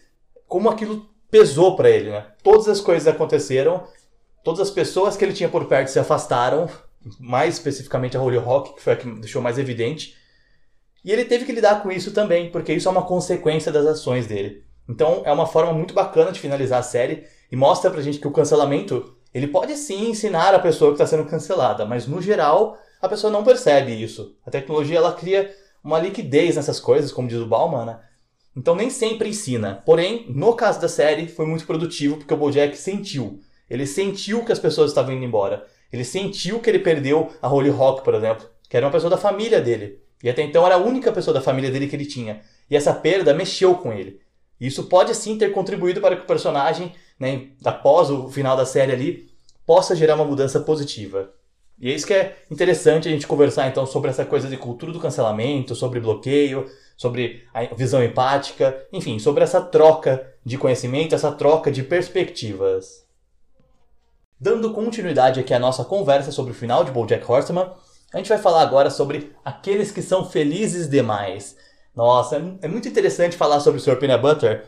como 0.48 0.70
aquilo 0.70 1.06
pesou 1.30 1.76
para 1.76 1.90
ele, 1.90 2.12
né? 2.12 2.28
Todas 2.42 2.70
as 2.70 2.80
coisas 2.80 3.06
aconteceram, 3.10 3.84
todas 4.42 4.62
as 4.62 4.72
pessoas 4.72 5.18
que 5.18 5.26
ele 5.26 5.34
tinha 5.34 5.50
por 5.50 5.66
perto 5.66 5.90
se 5.90 6.00
afastaram, 6.00 6.70
mais 7.20 7.56
especificamente 7.56 8.16
a 8.16 8.22
Holy 8.22 8.38
Rock, 8.38 8.76
que 8.76 8.82
foi 8.82 8.94
a 8.94 8.96
que 8.96 9.06
deixou 9.20 9.42
mais 9.42 9.58
evidente. 9.58 10.16
E 11.04 11.12
ele 11.12 11.26
teve 11.26 11.44
que 11.44 11.52
lidar 11.52 11.84
com 11.84 11.92
isso 11.92 12.14
também, 12.14 12.50
porque 12.52 12.72
isso 12.72 12.88
é 12.88 12.92
uma 12.92 13.06
consequência 13.06 13.70
das 13.70 13.86
ações 13.86 14.28
dele. 14.28 14.64
Então 14.88 15.24
é 15.26 15.32
uma 15.34 15.46
forma 15.46 15.74
muito 15.74 15.94
bacana 15.94 16.32
de 16.32 16.40
finalizar 16.40 16.80
a 16.80 16.84
série 16.84 17.28
e 17.52 17.56
mostra 17.56 17.90
pra 17.92 18.02
gente 18.02 18.20
que 18.20 18.28
o 18.28 18.32
cancelamento, 18.32 19.16
ele 19.34 19.48
pode 19.48 19.76
sim 19.76 20.10
ensinar 20.10 20.54
a 20.54 20.60
pessoa 20.60 20.92
que 20.92 21.02
está 21.02 21.08
sendo 21.08 21.30
cancelada, 21.30 21.86
mas 21.86 22.08
no 22.08 22.22
geral 22.22 22.78
a 23.02 23.08
pessoa 23.08 23.32
não 23.32 23.44
percebe 23.44 23.92
isso. 23.92 24.36
A 24.46 24.52
tecnologia 24.52 24.98
ela 24.98 25.14
cria 25.14 25.54
uma 25.84 26.00
liquidez 26.00 26.56
nessas 26.56 26.80
coisas, 26.80 27.12
como 27.12 27.28
diz 27.28 27.40
o 27.40 27.48
Bauman, 27.48 27.86
né? 27.86 28.00
Então 28.56 28.76
nem 28.76 28.90
sempre 28.90 29.30
ensina. 29.30 29.82
Porém, 29.86 30.26
no 30.30 30.54
caso 30.54 30.82
da 30.82 30.90
série, 30.90 31.28
foi 31.28 31.46
muito 31.46 31.66
produtivo 31.66 32.18
porque 32.18 32.34
o 32.34 32.38
Bojack 32.38 32.76
sentiu. 32.78 33.40
Ele 33.70 33.86
sentiu 33.86 34.44
que 34.44 34.52
as 34.52 34.60
pessoas 34.60 34.92
estavam 34.92 35.14
indo 35.14 35.24
embora. 35.24 35.66
Ele 35.94 36.04
sentiu 36.04 36.60
que 36.60 36.70
ele 36.70 36.80
perdeu 36.80 37.30
a 37.42 37.48
Holly 37.48 37.70
Rock, 37.70 38.04
por 38.04 38.14
exemplo, 38.14 38.46
que 38.68 38.76
era 38.76 38.86
uma 38.86 38.92
pessoa 38.92 39.10
da 39.10 39.18
família 39.18 39.62
dele. 39.62 40.02
E 40.24 40.30
até 40.30 40.42
então 40.42 40.66
era 40.66 40.76
a 40.76 40.80
única 40.80 41.12
pessoa 41.12 41.34
da 41.34 41.42
família 41.42 41.72
dele 41.72 41.88
que 41.88 41.96
ele 41.96 42.06
tinha. 42.06 42.42
E 42.70 42.76
essa 42.76 42.94
perda 42.94 43.34
mexeu 43.34 43.76
com 43.76 43.94
ele. 43.94 44.20
Isso 44.60 44.84
pode 44.84 45.16
sim 45.16 45.38
ter 45.38 45.52
contribuído 45.52 46.02
para 46.02 46.16
que 46.16 46.24
o 46.24 46.28
personagem 46.28 46.94
né, 47.20 47.48
após 47.66 48.10
o 48.10 48.30
final 48.30 48.56
da 48.56 48.66
série 48.66 48.94
ali, 48.94 49.30
possa 49.66 49.96
gerar 49.96 50.16
uma 50.16 50.26
mudança 50.26 50.60
positiva. 50.60 51.30
E 51.80 51.92
é 51.92 51.94
isso 51.94 52.08
que 52.08 52.14
é 52.14 52.38
interessante 52.50 53.08
a 53.08 53.12
gente 53.12 53.28
conversar 53.28 53.68
então 53.68 53.86
sobre 53.86 54.10
essa 54.10 54.26
coisa 54.26 54.48
de 54.48 54.58
cultura 54.58 54.92
do 54.92 55.00
cancelamento, 55.00 55.76
sobre 55.76 56.00
bloqueio, 56.00 56.66
sobre 56.98 57.44
a 57.54 57.64
visão 57.76 58.04
empática, 58.04 58.86
enfim, 58.92 59.20
sobre 59.20 59.44
essa 59.44 59.62
troca 59.62 60.26
de 60.44 60.58
conhecimento, 60.58 61.16
essa 61.16 61.32
troca 61.32 61.72
de 61.72 61.84
perspectivas. 61.84 63.06
Dando 64.40 64.74
continuidade 64.74 65.40
aqui 65.40 65.54
à 65.54 65.60
nossa 65.60 65.84
conversa 65.84 66.32
sobre 66.32 66.52
o 66.52 66.56
final 66.56 66.84
de 66.84 66.92
BoJack 66.92 67.30
Horseman, 67.30 67.72
a 68.14 68.18
gente 68.18 68.30
vai 68.30 68.38
falar 68.38 68.62
agora 68.62 68.90
sobre 68.90 69.34
aqueles 69.46 69.92
que 69.92 70.02
são 70.02 70.26
felizes 70.26 70.90
demais. 70.90 71.56
Nossa, 72.00 72.42
é 72.62 72.68
muito 72.70 72.88
interessante 72.88 73.36
falar 73.36 73.60
sobre 73.60 73.78
o 73.78 73.84
Sr. 73.84 73.98
Peanut 73.98 74.22
Butter, 74.22 74.64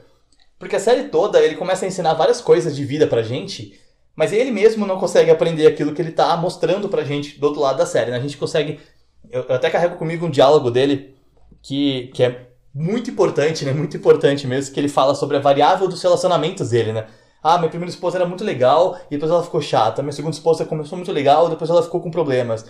porque 0.59 0.75
a 0.75 0.79
série 0.81 1.05
toda 1.05 1.39
ele 1.39 1.55
começa 1.55 1.85
a 1.85 1.87
ensinar 1.87 2.13
várias 2.13 2.41
coisas 2.41 2.75
de 2.75 2.83
vida 2.83 3.07
pra 3.07 3.23
gente, 3.23 3.79
mas 4.13 4.33
ele 4.33 4.51
mesmo 4.51 4.85
não 4.85 4.99
consegue 4.99 5.31
aprender 5.31 5.65
aquilo 5.65 5.93
que 5.93 6.01
ele 6.01 6.11
tá 6.11 6.35
mostrando 6.35 6.89
pra 6.89 7.05
gente 7.05 7.39
do 7.39 7.47
outro 7.47 7.61
lado 7.61 7.77
da 7.77 7.85
série. 7.85 8.11
Né? 8.11 8.17
A 8.17 8.19
gente 8.19 8.35
consegue. 8.35 8.81
Eu, 9.29 9.45
eu 9.47 9.55
até 9.55 9.69
carrego 9.69 9.95
comigo 9.95 10.25
um 10.25 10.29
diálogo 10.29 10.69
dele 10.69 11.15
que, 11.61 12.11
que 12.13 12.21
é 12.21 12.49
muito 12.75 13.09
importante, 13.09 13.63
né? 13.63 13.71
Muito 13.71 13.95
importante 13.95 14.45
mesmo, 14.45 14.73
que 14.73 14.79
ele 14.81 14.89
fala 14.89 15.15
sobre 15.15 15.37
a 15.37 15.39
variável 15.39 15.87
dos 15.87 16.03
relacionamentos 16.03 16.71
dele, 16.71 16.91
né? 16.91 17.07
Ah, 17.41 17.57
minha 17.57 17.69
primeira 17.69 17.89
esposa 17.89 18.17
era 18.17 18.25
muito 18.25 18.43
legal 18.43 18.99
e 19.09 19.11
depois 19.11 19.31
ela 19.31 19.41
ficou 19.41 19.61
chata. 19.61 20.01
Minha 20.01 20.11
segunda 20.11 20.35
esposa 20.35 20.65
começou 20.65 20.97
muito 20.97 21.13
legal 21.13 21.47
e 21.47 21.51
depois 21.51 21.69
ela 21.69 21.81
ficou 21.81 22.01
com 22.01 22.11
problemas. 22.11 22.65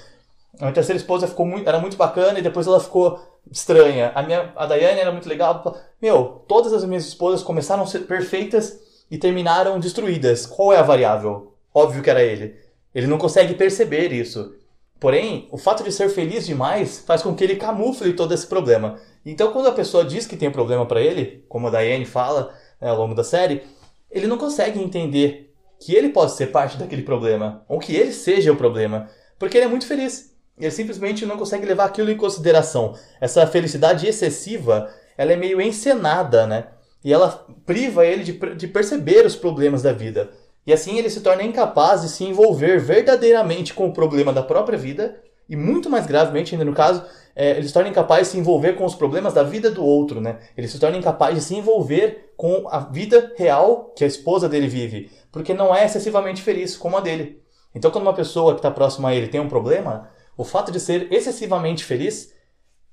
A 0.59 0.65
minha 0.65 0.73
terceira 0.73 0.99
esposa 0.99 1.27
ficou 1.27 1.47
muito, 1.47 1.67
era 1.67 1.79
muito 1.79 1.97
bacana 1.97 2.37
e 2.37 2.43
depois 2.43 2.67
ela 2.67 2.79
ficou 2.79 3.30
estranha. 3.49 4.11
A 4.13 4.21
minha 4.21 4.51
a 4.55 4.65
Daiane 4.65 4.99
era 4.99 5.11
muito 5.11 5.29
legal. 5.29 5.77
Meu, 6.01 6.43
todas 6.47 6.73
as 6.73 6.83
minhas 6.83 7.05
esposas 7.05 7.43
começaram 7.43 7.83
a 7.83 7.87
ser 7.87 7.99
perfeitas 7.99 8.79
e 9.09 9.17
terminaram 9.17 9.79
destruídas. 9.79 10.45
Qual 10.45 10.73
é 10.73 10.77
a 10.77 10.83
variável? 10.83 11.53
Óbvio 11.73 12.03
que 12.03 12.09
era 12.09 12.21
ele. 12.21 12.55
Ele 12.93 13.07
não 13.07 13.17
consegue 13.17 13.53
perceber 13.53 14.11
isso. 14.11 14.55
Porém, 14.99 15.47
o 15.51 15.57
fato 15.57 15.83
de 15.83 15.91
ser 15.91 16.09
feliz 16.09 16.45
demais 16.45 16.99
faz 16.99 17.23
com 17.23 17.33
que 17.33 17.43
ele 17.43 17.55
camufle 17.55 18.13
todo 18.13 18.33
esse 18.33 18.45
problema. 18.45 18.99
Então, 19.25 19.51
quando 19.51 19.67
a 19.67 19.71
pessoa 19.71 20.05
diz 20.05 20.27
que 20.27 20.37
tem 20.37 20.49
um 20.49 20.51
problema 20.51 20.85
para 20.85 21.01
ele, 21.01 21.43
como 21.49 21.67
a 21.67 21.71
Diane 21.71 22.05
fala 22.05 22.53
né, 22.79 22.89
ao 22.89 22.97
longo 22.97 23.15
da 23.15 23.23
série, 23.23 23.63
ele 24.11 24.27
não 24.27 24.37
consegue 24.37 24.79
entender 24.79 25.53
que 25.79 25.95
ele 25.95 26.09
pode 26.09 26.33
ser 26.33 26.47
parte 26.47 26.77
daquele 26.77 27.01
problema, 27.01 27.65
ou 27.67 27.79
que 27.79 27.95
ele 27.95 28.11
seja 28.11 28.51
o 28.51 28.55
problema, 28.55 29.09
porque 29.39 29.57
ele 29.57 29.65
é 29.65 29.69
muito 29.69 29.87
feliz. 29.87 30.30
Ele 30.57 30.71
simplesmente 30.71 31.25
não 31.25 31.37
consegue 31.37 31.65
levar 31.65 31.85
aquilo 31.85 32.11
em 32.11 32.17
consideração. 32.17 32.93
Essa 33.19 33.47
felicidade 33.47 34.07
excessiva, 34.07 34.89
ela 35.17 35.33
é 35.33 35.35
meio 35.35 35.59
encenada, 35.61 36.45
né? 36.45 36.67
E 37.03 37.11
ela 37.11 37.45
priva 37.65 38.05
ele 38.05 38.23
de, 38.23 38.55
de 38.55 38.67
perceber 38.67 39.25
os 39.25 39.35
problemas 39.35 39.81
da 39.81 39.91
vida. 39.91 40.29
E 40.65 40.71
assim 40.71 40.97
ele 40.97 41.09
se 41.09 41.21
torna 41.21 41.43
incapaz 41.43 42.01
de 42.01 42.09
se 42.09 42.23
envolver 42.23 42.79
verdadeiramente 42.79 43.73
com 43.73 43.87
o 43.87 43.93
problema 43.93 44.31
da 44.31 44.43
própria 44.43 44.77
vida, 44.77 45.19
e 45.49 45.55
muito 45.55 45.89
mais 45.89 46.05
gravemente, 46.05 46.53
ainda 46.53 46.63
no 46.63 46.73
caso, 46.73 47.03
é, 47.35 47.51
ele 47.51 47.67
se 47.67 47.73
torna 47.73 47.89
incapaz 47.89 48.27
de 48.27 48.33
se 48.33 48.37
envolver 48.37 48.73
com 48.73 48.85
os 48.85 48.95
problemas 48.95 49.33
da 49.33 49.43
vida 49.43 49.69
do 49.69 49.83
outro, 49.83 50.21
né? 50.21 50.39
Ele 50.55 50.67
se 50.67 50.79
torna 50.79 50.97
incapaz 50.97 51.35
de 51.35 51.41
se 51.41 51.55
envolver 51.55 52.31
com 52.37 52.67
a 52.69 52.79
vida 52.79 53.33
real 53.35 53.91
que 53.95 54.03
a 54.03 54.07
esposa 54.07 54.47
dele 54.47 54.67
vive, 54.67 55.11
porque 55.31 55.53
não 55.53 55.75
é 55.75 55.85
excessivamente 55.85 56.41
feliz 56.41 56.77
como 56.77 56.97
a 56.97 57.01
dele. 57.01 57.41
Então, 57.73 57.89
quando 57.91 58.03
uma 58.03 58.13
pessoa 58.13 58.53
que 58.53 58.59
está 58.59 58.69
próxima 58.69 59.09
a 59.09 59.15
ele 59.15 59.27
tem 59.27 59.41
um 59.41 59.49
problema, 59.49 60.09
o 60.41 60.43
fato 60.43 60.71
de 60.71 60.79
ser 60.79 61.13
excessivamente 61.13 61.85
feliz 61.85 62.33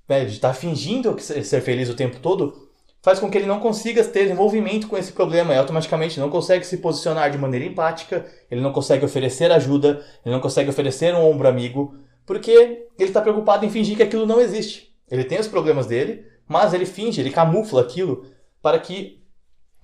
né, 0.07 0.27
de 0.27 0.33
estar 0.33 0.49
tá 0.49 0.55
fingindo 0.55 1.19
ser 1.19 1.63
feliz 1.63 1.89
o 1.89 1.95
tempo 1.95 2.19
todo, 2.21 2.69
faz 3.03 3.19
com 3.19 3.31
que 3.31 3.39
ele 3.39 3.47
não 3.47 3.59
consiga 3.59 4.05
ter 4.05 4.31
envolvimento 4.31 4.87
com 4.87 4.99
esse 4.99 5.13
problema 5.13 5.55
e 5.55 5.57
automaticamente 5.57 6.21
não 6.21 6.29
consegue 6.29 6.67
se 6.67 6.77
posicionar 6.77 7.31
de 7.31 7.39
maneira 7.39 7.65
empática, 7.65 8.27
ele 8.51 8.61
não 8.61 8.71
consegue 8.71 9.03
oferecer 9.03 9.51
ajuda, 9.51 10.05
ele 10.25 10.35
não 10.35 10.43
consegue 10.43 10.69
oferecer 10.69 11.15
um 11.15 11.25
ombro 11.25 11.49
amigo, 11.49 11.95
porque 12.27 12.51
ele 12.99 13.09
está 13.09 13.23
preocupado 13.23 13.65
em 13.65 13.71
fingir 13.71 13.97
que 13.97 14.03
aquilo 14.03 14.27
não 14.27 14.41
existe. 14.41 14.95
Ele 15.11 15.25
tem 15.25 15.41
os 15.41 15.49
problemas 15.49 15.87
dele, 15.87 16.27
mas 16.47 16.75
ele 16.75 16.85
finge, 16.85 17.19
ele 17.19 17.31
camufla 17.31 17.81
aquilo 17.81 18.27
para 18.61 18.79
que, 18.79 19.18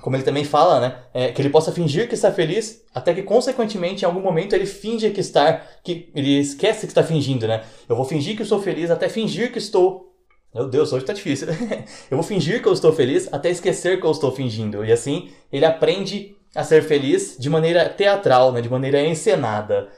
como 0.00 0.16
ele 0.16 0.22
também 0.22 0.44
fala, 0.44 0.80
né, 0.80 0.96
é, 1.14 1.33
que 1.33 1.40
ele 1.40 1.50
possa 1.50 1.72
fingir 1.72 2.09
que 2.09 2.14
está 2.14 2.30
feliz, 2.30 2.83
até 2.94 3.14
que 3.14 3.22
consequentemente 3.22 4.02
em 4.02 4.07
algum 4.07 4.20
momento 4.20 4.54
ele 4.54 4.66
finge 4.66 5.11
que 5.11 5.20
está, 5.20 5.62
que 5.83 6.11
ele 6.14 6.38
esquece 6.38 6.87
que 6.87 6.92
está 6.92 7.02
fingindo, 7.02 7.46
né? 7.46 7.62
Eu 7.88 7.96
vou 7.96 8.04
fingir 8.04 8.37
que 8.37 8.42
estou 8.42 8.61
feliz 8.61 8.90
até 8.90 9.09
fingir 9.09 9.52
que 9.52 9.59
estou 9.59 10.14
meu 10.54 10.68
Deus, 10.68 10.92
hoje 10.92 11.04
tá 11.04 11.12
difícil. 11.12 11.48
eu 12.09 12.16
vou 12.16 12.22
fingir 12.22 12.62
que 12.62 12.68
eu 12.68 12.72
estou 12.72 12.92
feliz 12.92 13.28
até 13.33 13.50
esquecer 13.50 13.98
que 13.98 14.07
eu 14.07 14.12
estou 14.12 14.30
fingindo. 14.30 14.85
E 14.85 14.92
assim, 14.92 15.30
ele 15.50 15.64
aprende 15.64 16.37
a 16.54 16.62
ser 16.62 16.85
feliz 16.85 17.37
de 17.37 17.50
maneira 17.50 17.88
teatral, 17.88 18.52
né? 18.52 18.61
de 18.61 18.68
maneira 18.68 19.04
encenada. 19.04 19.88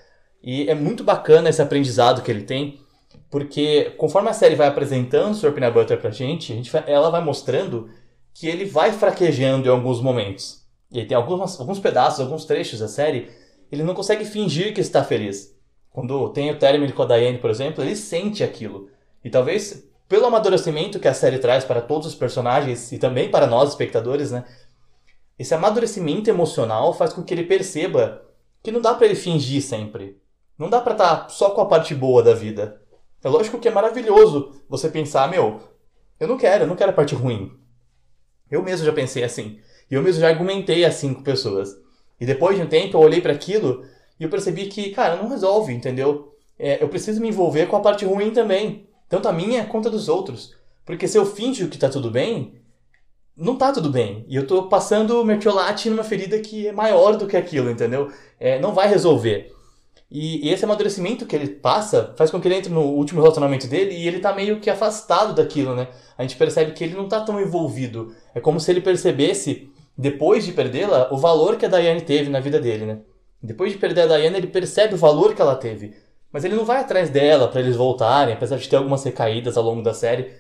E 0.43 0.69
é 0.69 0.75
muito 0.75 1.05
bacana 1.05 1.51
esse 1.51 1.61
aprendizado 1.61 2.23
que 2.23 2.31
ele 2.31 2.43
tem, 2.43 2.81
porque 3.31 3.93
conforme 3.99 4.31
a 4.31 4.33
série 4.33 4.55
vai 4.55 4.67
apresentando 4.67 5.35
Sr. 5.35 5.53
Peanut 5.53 5.75
Butter 5.75 6.01
pra 6.01 6.11
gente, 6.11 6.53
a 6.53 6.57
gente 6.57 6.71
ela 6.87 7.11
vai 7.11 7.23
mostrando 7.23 7.91
que 8.39 8.47
ele 8.47 8.67
vai 8.67 8.93
fraquejando 8.93 9.67
em 9.67 9.71
alguns 9.71 9.99
momentos. 10.03 10.63
E 10.93 11.03
tem 11.07 11.17
alguns, 11.17 11.59
alguns 11.59 11.79
pedaços, 11.79 12.21
alguns 12.21 12.45
trechos 12.45 12.81
da 12.81 12.87
série, 12.87 13.31
ele 13.73 13.83
não 13.83 13.95
consegue 13.95 14.27
fingir 14.27 14.75
que 14.75 14.81
está 14.81 15.03
feliz. 15.03 15.57
Quando 15.91 16.29
tem 16.29 16.51
o 16.51 16.59
término 16.59 16.93
com 16.93 17.03
a 17.03 17.07
Diane, 17.07 17.39
por 17.39 17.49
exemplo, 17.49 17.83
ele 17.83 17.97
sente 17.97 18.45
aquilo. 18.45 18.91
E 19.25 19.31
talvez 19.31 19.89
pelo 20.07 20.27
amadurecimento 20.27 21.01
que 21.01 21.09
a 21.09 21.15
série 21.15 21.39
traz 21.39 21.65
para 21.65 21.81
todos 21.81 22.07
os 22.07 22.15
personagens 22.15 22.93
e 22.93 22.99
também 22.99 23.31
para 23.31 23.47
nós, 23.47 23.71
espectadores, 23.71 24.31
né? 24.31 24.45
Esse 25.39 25.55
amadurecimento 25.55 26.29
emocional 26.29 26.93
faz 26.93 27.15
com 27.15 27.23
que 27.23 27.33
ele 27.33 27.45
perceba 27.45 28.23
que 28.63 28.71
não 28.71 28.83
dá 28.83 28.93
para 28.93 29.07
ele 29.07 29.15
fingir 29.15 29.63
sempre. 29.63 30.21
Não 30.59 30.69
dá 30.69 30.83
para 30.83 30.93
estar 30.93 31.17
tá 31.17 31.29
só 31.31 31.51
com 31.51 31.63
a 31.63 31.67
parte 31.67 31.95
boa 31.95 32.23
da 32.23 32.35
vida. 32.35 32.83
É 33.25 33.31
lógico 33.31 33.59
que 33.59 33.67
é 33.67 33.73
maravilhoso 33.73 34.61
você 34.69 34.91
pensar, 34.91 35.27
meu, 35.31 35.59
eu 36.21 36.29
não 36.29 36.37
quero, 36.37 36.65
eu 36.65 36.69
não 36.69 36.77
quero 36.77 36.91
a 36.91 36.95
parte 36.95 37.15
ruim. 37.15 37.65
Eu 38.51 38.63
mesmo 38.63 38.87
já 38.87 38.93
pensei 38.93 39.25
assim. 39.25 39.59
E 39.91 39.95
eu 39.95 40.03
mesmo 40.03 40.21
já 40.21 40.29
argumentei 40.29 40.85
assim 40.85 41.15
com 41.15 41.23
pessoas. 41.23 41.77
E 42.21 42.27
depois 42.27 42.57
de 42.57 42.63
um 42.63 42.69
tempo 42.69 42.97
eu 42.97 43.01
olhei 43.01 43.21
para 43.21 43.33
aquilo 43.33 43.85
e 44.19 44.25
eu 44.25 44.31
percebi 44.31 44.67
que, 44.67 44.91
cara, 44.91 45.17
não 45.17 45.29
resolve, 45.29 45.73
entendeu? 45.73 46.33
É, 46.59 46.83
eu 46.83 46.89
preciso 46.89 47.21
me 47.21 47.29
envolver 47.29 47.67
com 47.67 47.77
a 47.77 47.81
parte 47.81 48.05
ruim 48.05 48.31
também. 48.31 48.87
Tanto 49.09 49.29
a 49.29 49.33
minha 49.33 49.67
quanto 49.67 49.89
a 49.89 49.91
dos 49.91 50.09
outros. 50.09 50.55
Porque 50.85 51.07
se 51.07 51.19
eu 51.19 51.27
finjo 51.27 51.69
que 51.69 51.79
tá 51.79 51.89
tudo 51.89 52.11
bem, 52.11 52.55
não 53.37 53.57
tá 53.57 53.73
tudo 53.73 53.91
bem. 53.91 54.25
E 54.29 54.37
eu 54.37 54.47
tô 54.47 54.69
passando 54.69 55.25
mertiolate 55.25 55.91
numa 55.91 56.05
ferida 56.05 56.39
que 56.41 56.67
é 56.69 56.73
maior 56.73 57.17
do 57.17 57.27
que 57.27 57.37
aquilo, 57.37 57.71
entendeu? 57.71 58.11
É, 58.41 58.59
não 58.59 58.73
vai 58.73 58.89
resolver. 58.89 59.53
E, 60.11 60.47
e, 60.47 60.53
esse 60.53 60.65
amadurecimento 60.65 61.27
que 61.27 61.35
ele 61.35 61.49
passa 61.49 62.15
faz 62.17 62.31
com 62.31 62.41
que 62.41 62.47
ele 62.47 62.55
entre 62.55 62.73
no 62.73 62.83
último 62.83 63.21
relacionamento 63.21 63.67
dele 63.67 63.95
e 63.95 64.07
ele 64.07 64.21
tá 64.21 64.33
meio 64.33 64.61
que 64.61 64.71
afastado 64.71 65.35
daquilo, 65.35 65.75
né? 65.75 65.89
A 66.17 66.23
gente 66.23 66.37
percebe 66.37 66.73
que 66.73 66.85
ele 66.85 66.95
não 66.95 67.09
tá 67.09 67.21
tão 67.21 67.41
envolvido. 67.41 68.15
É 68.35 68.41
como 68.41 68.61
se 68.61 68.71
ele 68.71 68.81
percebesse, 68.81 69.69
depois 69.99 70.45
de 70.45 70.53
perdê-la, 70.53 71.13
o 71.13 71.19
valor 71.19 71.57
que 71.57 71.67
a 71.67 71.69
Diane 71.69 72.01
teve 72.03 72.31
na 72.31 72.39
vida 72.39 72.61
dele, 72.61 72.87
né? 72.87 72.99
Depois 73.43 73.73
de 73.73 73.79
perder 73.79 74.03
a 74.03 74.17
Diane, 74.17 74.37
ele 74.37 74.47
percebe 74.47 74.95
o 74.95 74.99
valor 74.99 75.35
que 75.35 75.43
ela 75.43 75.57
teve. 75.57 75.95
Mas 76.33 76.45
ele 76.45 76.55
não 76.55 76.65
vai 76.65 76.79
atrás 76.79 77.11
dela 77.11 77.49
para 77.49 77.61
eles 77.61 77.77
voltarem, 77.77 78.35
apesar 78.35 78.57
de 78.57 78.69
ter 78.69 78.77
algumas 78.77 79.03
recaídas 79.03 79.57
ao 79.57 79.65
longo 79.65 79.83
da 79.83 79.93
série. 79.93 80.31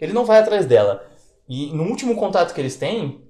Ele 0.00 0.12
não 0.12 0.24
vai 0.24 0.40
atrás 0.40 0.66
dela. 0.66 1.04
E 1.48 1.66
no 1.72 1.84
último 1.84 2.16
contato 2.16 2.54
que 2.54 2.60
eles 2.60 2.76
têm, 2.76 3.22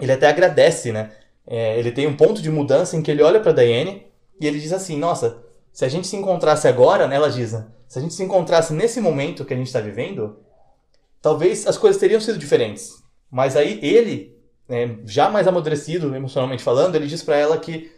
ele 0.00 0.12
até 0.12 0.28
agradece, 0.28 0.92
né? 0.92 1.12
É, 1.46 1.78
ele 1.78 1.92
tem 1.92 2.06
um 2.06 2.16
ponto 2.16 2.42
de 2.42 2.50
mudança 2.50 2.96
em 2.96 3.02
que 3.02 3.10
ele 3.10 3.22
olha 3.22 3.40
para 3.40 3.52
Diane 3.52 4.06
e 4.40 4.46
ele 4.46 4.60
diz 4.60 4.72
assim: 4.72 4.98
Nossa, 4.98 5.42
se 5.72 5.84
a 5.84 5.88
gente 5.88 6.06
se 6.06 6.16
encontrasse 6.16 6.66
agora, 6.68 7.06
né? 7.06 7.16
Ela 7.16 7.30
diz, 7.30 7.52
né? 7.52 7.66
Se 7.88 7.98
a 7.98 8.02
gente 8.02 8.14
se 8.14 8.22
encontrasse 8.22 8.72
nesse 8.72 9.00
momento 9.00 9.44
que 9.44 9.54
a 9.54 9.56
gente 9.56 9.66
está 9.66 9.80
vivendo, 9.80 10.38
talvez 11.22 11.66
as 11.66 11.78
coisas 11.78 12.00
teriam 12.00 12.20
sido 12.20 12.38
diferentes. 12.38 13.02
Mas 13.30 13.56
aí 13.56 13.78
ele, 13.82 14.36
né, 14.68 14.98
já 15.04 15.28
mais 15.28 15.46
amadurecido 15.46 16.14
emocionalmente 16.14 16.62
falando, 16.62 16.94
ele 16.94 17.06
diz 17.06 17.22
para 17.22 17.36
ela 17.36 17.58
que 17.58 17.90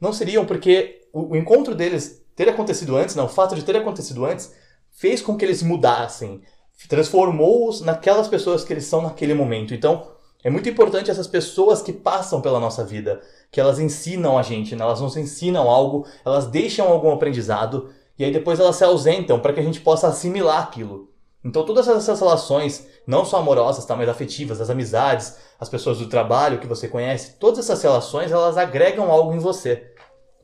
não 0.00 0.12
seriam 0.12 0.44
porque 0.44 1.08
o, 1.12 1.32
o 1.32 1.36
encontro 1.36 1.74
deles 1.74 2.22
ter 2.34 2.48
acontecido 2.48 2.96
antes, 2.96 3.14
não, 3.14 3.26
o 3.26 3.28
fato 3.28 3.54
de 3.54 3.64
ter 3.64 3.76
acontecido 3.76 4.24
antes, 4.24 4.52
fez 4.90 5.20
com 5.20 5.36
que 5.36 5.44
eles 5.44 5.62
mudassem, 5.62 6.42
transformou-os 6.88 7.80
naquelas 7.80 8.28
pessoas 8.28 8.64
que 8.64 8.72
eles 8.72 8.84
são 8.84 9.02
naquele 9.02 9.34
momento. 9.34 9.74
Então, 9.74 10.12
é 10.44 10.50
muito 10.50 10.68
importante 10.68 11.10
essas 11.10 11.26
pessoas 11.26 11.82
que 11.82 11.92
passam 11.92 12.40
pela 12.40 12.58
nossa 12.58 12.84
vida, 12.84 13.20
que 13.50 13.60
elas 13.60 13.78
ensinam 13.78 14.36
a 14.36 14.42
gente, 14.42 14.74
né? 14.74 14.82
elas 14.82 15.00
nos 15.00 15.16
ensinam 15.16 15.70
algo, 15.70 16.04
elas 16.24 16.46
deixam 16.46 16.88
algum 16.88 17.12
aprendizado 17.12 17.90
e 18.18 18.24
aí 18.24 18.32
depois 18.32 18.58
elas 18.58 18.76
se 18.76 18.84
ausentam 18.84 19.38
para 19.38 19.52
que 19.52 19.60
a 19.60 19.62
gente 19.62 19.80
possa 19.80 20.08
assimilar 20.08 20.62
aquilo. 20.62 21.10
Então 21.44 21.64
todas 21.64 21.86
essas 21.86 22.18
relações, 22.18 22.86
não 23.06 23.24
só 23.24 23.38
amorosas, 23.38 23.84
tá, 23.84 23.94
mas 23.94 24.08
afetivas, 24.08 24.60
as 24.60 24.70
amizades, 24.70 25.36
as 25.58 25.68
pessoas 25.68 25.98
do 25.98 26.08
trabalho 26.08 26.58
que 26.58 26.66
você 26.66 26.88
conhece, 26.88 27.36
todas 27.38 27.60
essas 27.60 27.82
relações 27.82 28.32
elas 28.32 28.56
agregam 28.56 29.10
algo 29.10 29.32
em 29.32 29.38
você. 29.38 29.92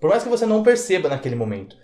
Por 0.00 0.10
mais 0.10 0.22
que 0.22 0.28
você 0.28 0.46
não 0.46 0.62
perceba 0.62 1.08
naquele 1.08 1.34
momento. 1.34 1.76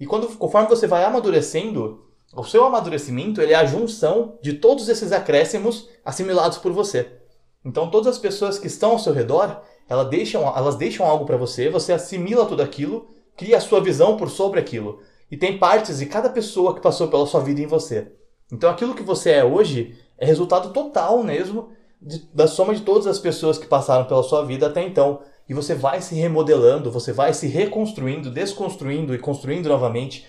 E 0.00 0.06
quando, 0.06 0.28
conforme 0.36 0.68
você 0.68 0.86
vai 0.86 1.04
amadurecendo, 1.04 2.06
o 2.34 2.44
seu 2.44 2.64
amadurecimento 2.64 3.42
ele 3.42 3.52
é 3.52 3.56
a 3.56 3.64
junção 3.64 4.38
de 4.40 4.54
todos 4.54 4.88
esses 4.88 5.12
acréscimos 5.12 5.88
assimilados 6.04 6.58
por 6.58 6.72
você. 6.72 7.17
Então 7.64 7.90
todas 7.90 8.08
as 8.08 8.18
pessoas 8.18 8.58
que 8.58 8.66
estão 8.66 8.92
ao 8.92 8.98
seu 8.98 9.12
redor, 9.12 9.62
elas 9.88 10.08
deixam, 10.08 10.42
elas 10.56 10.76
deixam 10.76 11.06
algo 11.06 11.24
para 11.24 11.36
você, 11.36 11.68
você 11.68 11.92
assimila 11.92 12.46
tudo 12.46 12.62
aquilo, 12.62 13.08
cria 13.36 13.56
a 13.56 13.60
sua 13.60 13.80
visão 13.80 14.16
por 14.16 14.30
sobre 14.30 14.60
aquilo. 14.60 15.00
E 15.30 15.36
tem 15.36 15.58
partes 15.58 15.98
de 15.98 16.06
cada 16.06 16.30
pessoa 16.30 16.74
que 16.74 16.80
passou 16.80 17.08
pela 17.08 17.26
sua 17.26 17.40
vida 17.40 17.60
em 17.60 17.66
você. 17.66 18.12
Então 18.50 18.70
aquilo 18.70 18.94
que 18.94 19.02
você 19.02 19.30
é 19.32 19.44
hoje 19.44 19.96
é 20.16 20.24
resultado 20.24 20.72
total 20.72 21.22
mesmo 21.22 21.70
de, 22.00 22.18
da 22.32 22.46
soma 22.46 22.74
de 22.74 22.82
todas 22.82 23.06
as 23.06 23.18
pessoas 23.18 23.58
que 23.58 23.66
passaram 23.66 24.06
pela 24.06 24.22
sua 24.22 24.44
vida 24.44 24.66
até 24.66 24.82
então 24.82 25.20
e 25.48 25.54
você 25.54 25.74
vai 25.74 26.00
se 26.00 26.14
remodelando, 26.14 26.90
você 26.90 27.12
vai 27.12 27.32
se 27.32 27.46
reconstruindo, 27.46 28.30
desconstruindo 28.30 29.14
e 29.14 29.18
construindo 29.18 29.68
novamente 29.68 30.26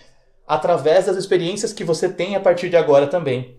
através 0.48 1.06
das 1.06 1.18
experiências 1.18 1.74
que 1.74 1.84
você 1.84 2.10
tem 2.10 2.36
a 2.36 2.40
partir 2.40 2.70
de 2.70 2.78
agora 2.78 3.06
também. 3.06 3.59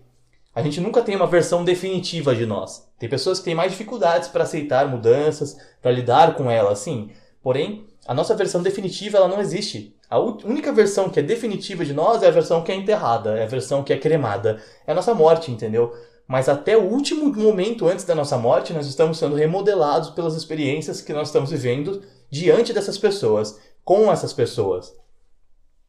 A 0.53 0.61
gente 0.61 0.81
nunca 0.81 1.01
tem 1.01 1.15
uma 1.15 1.27
versão 1.27 1.63
definitiva 1.63 2.35
de 2.35 2.45
nós. 2.45 2.87
Tem 2.99 3.09
pessoas 3.09 3.39
que 3.39 3.45
têm 3.45 3.55
mais 3.55 3.71
dificuldades 3.71 4.27
para 4.27 4.43
aceitar 4.43 4.87
mudanças, 4.87 5.57
para 5.81 5.91
lidar 5.91 6.35
com 6.35 6.51
elas, 6.51 6.79
sim. 6.79 7.09
Porém, 7.41 7.87
a 8.05 8.13
nossa 8.13 8.35
versão 8.35 8.61
definitiva 8.61 9.17
ela 9.17 9.27
não 9.27 9.39
existe. 9.39 9.95
A 10.09 10.19
única 10.19 10.73
versão 10.73 11.09
que 11.09 11.19
é 11.19 11.23
definitiva 11.23 11.85
de 11.85 11.93
nós 11.93 12.21
é 12.21 12.27
a 12.27 12.31
versão 12.31 12.63
que 12.63 12.71
é 12.71 12.75
enterrada, 12.75 13.37
é 13.37 13.43
a 13.43 13.47
versão 13.47 13.81
que 13.81 13.93
é 13.93 13.97
cremada. 13.97 14.61
É 14.85 14.91
a 14.91 14.95
nossa 14.95 15.13
morte, 15.13 15.51
entendeu? 15.51 15.93
mas 16.31 16.47
até 16.47 16.77
o 16.77 16.83
último 16.83 17.25
momento 17.33 17.89
antes 17.89 18.05
da 18.05 18.15
nossa 18.15 18.37
morte, 18.37 18.71
nós 18.71 18.87
estamos 18.87 19.17
sendo 19.17 19.35
remodelados 19.35 20.11
pelas 20.11 20.33
experiências 20.33 21.01
que 21.01 21.11
nós 21.11 21.27
estamos 21.27 21.51
vivendo 21.51 22.03
diante 22.29 22.71
dessas 22.71 22.97
pessoas, 22.97 23.59
com 23.83 24.09
essas 24.09 24.31
pessoas. 24.31 24.95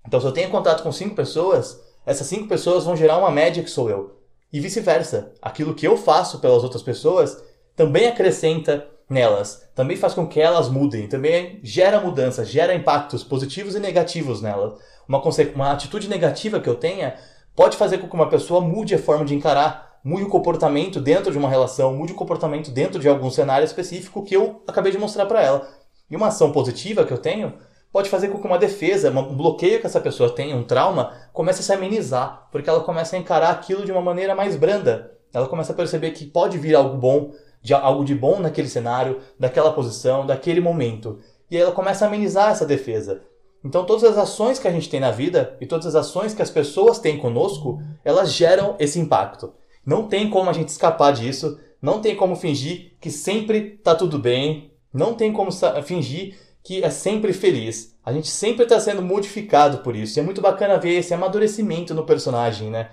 Então, 0.04 0.20
se 0.20 0.26
eu 0.26 0.32
tenho 0.32 0.50
contato 0.50 0.82
com 0.82 0.90
cinco 0.90 1.14
pessoas, 1.14 1.80
essas 2.04 2.26
cinco 2.26 2.48
pessoas 2.48 2.82
vão 2.82 2.96
gerar 2.96 3.18
uma 3.18 3.30
média 3.30 3.62
que 3.62 3.70
sou 3.70 3.88
eu. 3.88 4.18
E 4.52 4.60
vice-versa. 4.60 5.32
Aquilo 5.40 5.74
que 5.74 5.86
eu 5.86 5.96
faço 5.96 6.40
pelas 6.40 6.62
outras 6.62 6.82
pessoas 6.82 7.42
também 7.74 8.06
acrescenta 8.06 8.86
nelas, 9.08 9.68
também 9.74 9.96
faz 9.96 10.14
com 10.14 10.26
que 10.26 10.40
elas 10.40 10.68
mudem, 10.68 11.06
também 11.06 11.60
gera 11.62 12.00
mudanças, 12.00 12.48
gera 12.48 12.74
impactos 12.74 13.24
positivos 13.24 13.74
e 13.74 13.80
negativos 13.80 14.40
nelas. 14.40 14.74
Uma, 15.08 15.22
uma 15.54 15.72
atitude 15.72 16.08
negativa 16.08 16.60
que 16.60 16.68
eu 16.68 16.74
tenha 16.74 17.14
pode 17.54 17.76
fazer 17.76 17.98
com 17.98 18.08
que 18.08 18.14
uma 18.14 18.28
pessoa 18.28 18.60
mude 18.60 18.94
a 18.94 18.98
forma 18.98 19.24
de 19.24 19.34
encarar 19.34 19.92
mude 20.04 20.24
o 20.24 20.28
comportamento 20.28 21.00
dentro 21.00 21.30
de 21.30 21.38
uma 21.38 21.48
relação, 21.48 21.94
mude 21.94 22.12
o 22.12 22.16
comportamento 22.16 22.70
dentro 22.70 22.98
de 22.98 23.08
algum 23.08 23.30
cenário 23.30 23.64
específico 23.64 24.24
que 24.24 24.34
eu 24.34 24.62
acabei 24.66 24.90
de 24.90 24.98
mostrar 24.98 25.26
para 25.26 25.42
ela. 25.42 25.68
E 26.10 26.16
uma 26.16 26.28
ação 26.28 26.50
positiva 26.52 27.04
que 27.04 27.12
eu 27.12 27.18
tenho 27.18 27.54
pode 27.92 28.08
fazer 28.08 28.28
com 28.28 28.40
que 28.40 28.46
uma 28.46 28.58
defesa, 28.58 29.10
um 29.10 29.36
bloqueio 29.36 29.78
que 29.78 29.86
essa 29.86 30.00
pessoa 30.00 30.34
tem, 30.34 30.54
um 30.54 30.64
trauma, 30.64 31.12
comece 31.32 31.60
a 31.60 31.62
se 31.62 31.72
amenizar, 31.72 32.48
porque 32.50 32.68
ela 32.68 32.80
começa 32.80 33.14
a 33.14 33.18
encarar 33.18 33.50
aquilo 33.50 33.84
de 33.84 33.92
uma 33.92 34.00
maneira 34.00 34.34
mais 34.34 34.56
branda. 34.56 35.12
Ela 35.32 35.46
começa 35.46 35.72
a 35.72 35.76
perceber 35.76 36.12
que 36.12 36.24
pode 36.24 36.56
vir 36.56 36.74
algo 36.74 36.96
bom, 36.96 37.32
de 37.60 37.74
algo 37.74 38.04
de 38.04 38.14
bom 38.14 38.40
naquele 38.40 38.68
cenário, 38.68 39.20
daquela 39.38 39.72
posição, 39.72 40.26
daquele 40.26 40.60
momento. 40.60 41.18
E 41.50 41.56
aí 41.56 41.62
ela 41.62 41.72
começa 41.72 42.04
a 42.04 42.08
amenizar 42.08 42.50
essa 42.50 42.66
defesa. 42.66 43.22
Então 43.64 43.84
todas 43.84 44.04
as 44.04 44.18
ações 44.18 44.58
que 44.58 44.66
a 44.66 44.72
gente 44.72 44.88
tem 44.88 44.98
na 44.98 45.10
vida 45.10 45.56
e 45.60 45.66
todas 45.66 45.86
as 45.86 45.94
ações 45.94 46.34
que 46.34 46.42
as 46.42 46.50
pessoas 46.50 46.98
têm 46.98 47.18
conosco, 47.18 47.80
elas 48.04 48.32
geram 48.32 48.74
esse 48.78 48.98
impacto. 48.98 49.52
Não 49.84 50.08
tem 50.08 50.28
como 50.30 50.50
a 50.50 50.52
gente 50.52 50.68
escapar 50.68 51.12
disso, 51.12 51.60
não 51.80 52.00
tem 52.00 52.16
como 52.16 52.36
fingir 52.36 52.92
que 53.00 53.10
sempre 53.10 53.78
tá 53.82 53.94
tudo 53.94 54.18
bem, 54.18 54.72
não 54.92 55.14
tem 55.14 55.32
como 55.32 55.50
fingir 55.84 56.36
que 56.62 56.82
é 56.82 56.90
sempre 56.90 57.32
feliz. 57.32 57.96
A 58.04 58.12
gente 58.12 58.28
sempre 58.28 58.64
está 58.64 58.78
sendo 58.78 59.02
modificado 59.02 59.78
por 59.78 59.96
isso. 59.96 60.18
E 60.18 60.20
é 60.20 60.22
muito 60.22 60.40
bacana 60.40 60.78
ver 60.78 60.98
esse 60.98 61.12
amadurecimento 61.14 61.94
no 61.94 62.04
personagem, 62.04 62.70
né? 62.70 62.88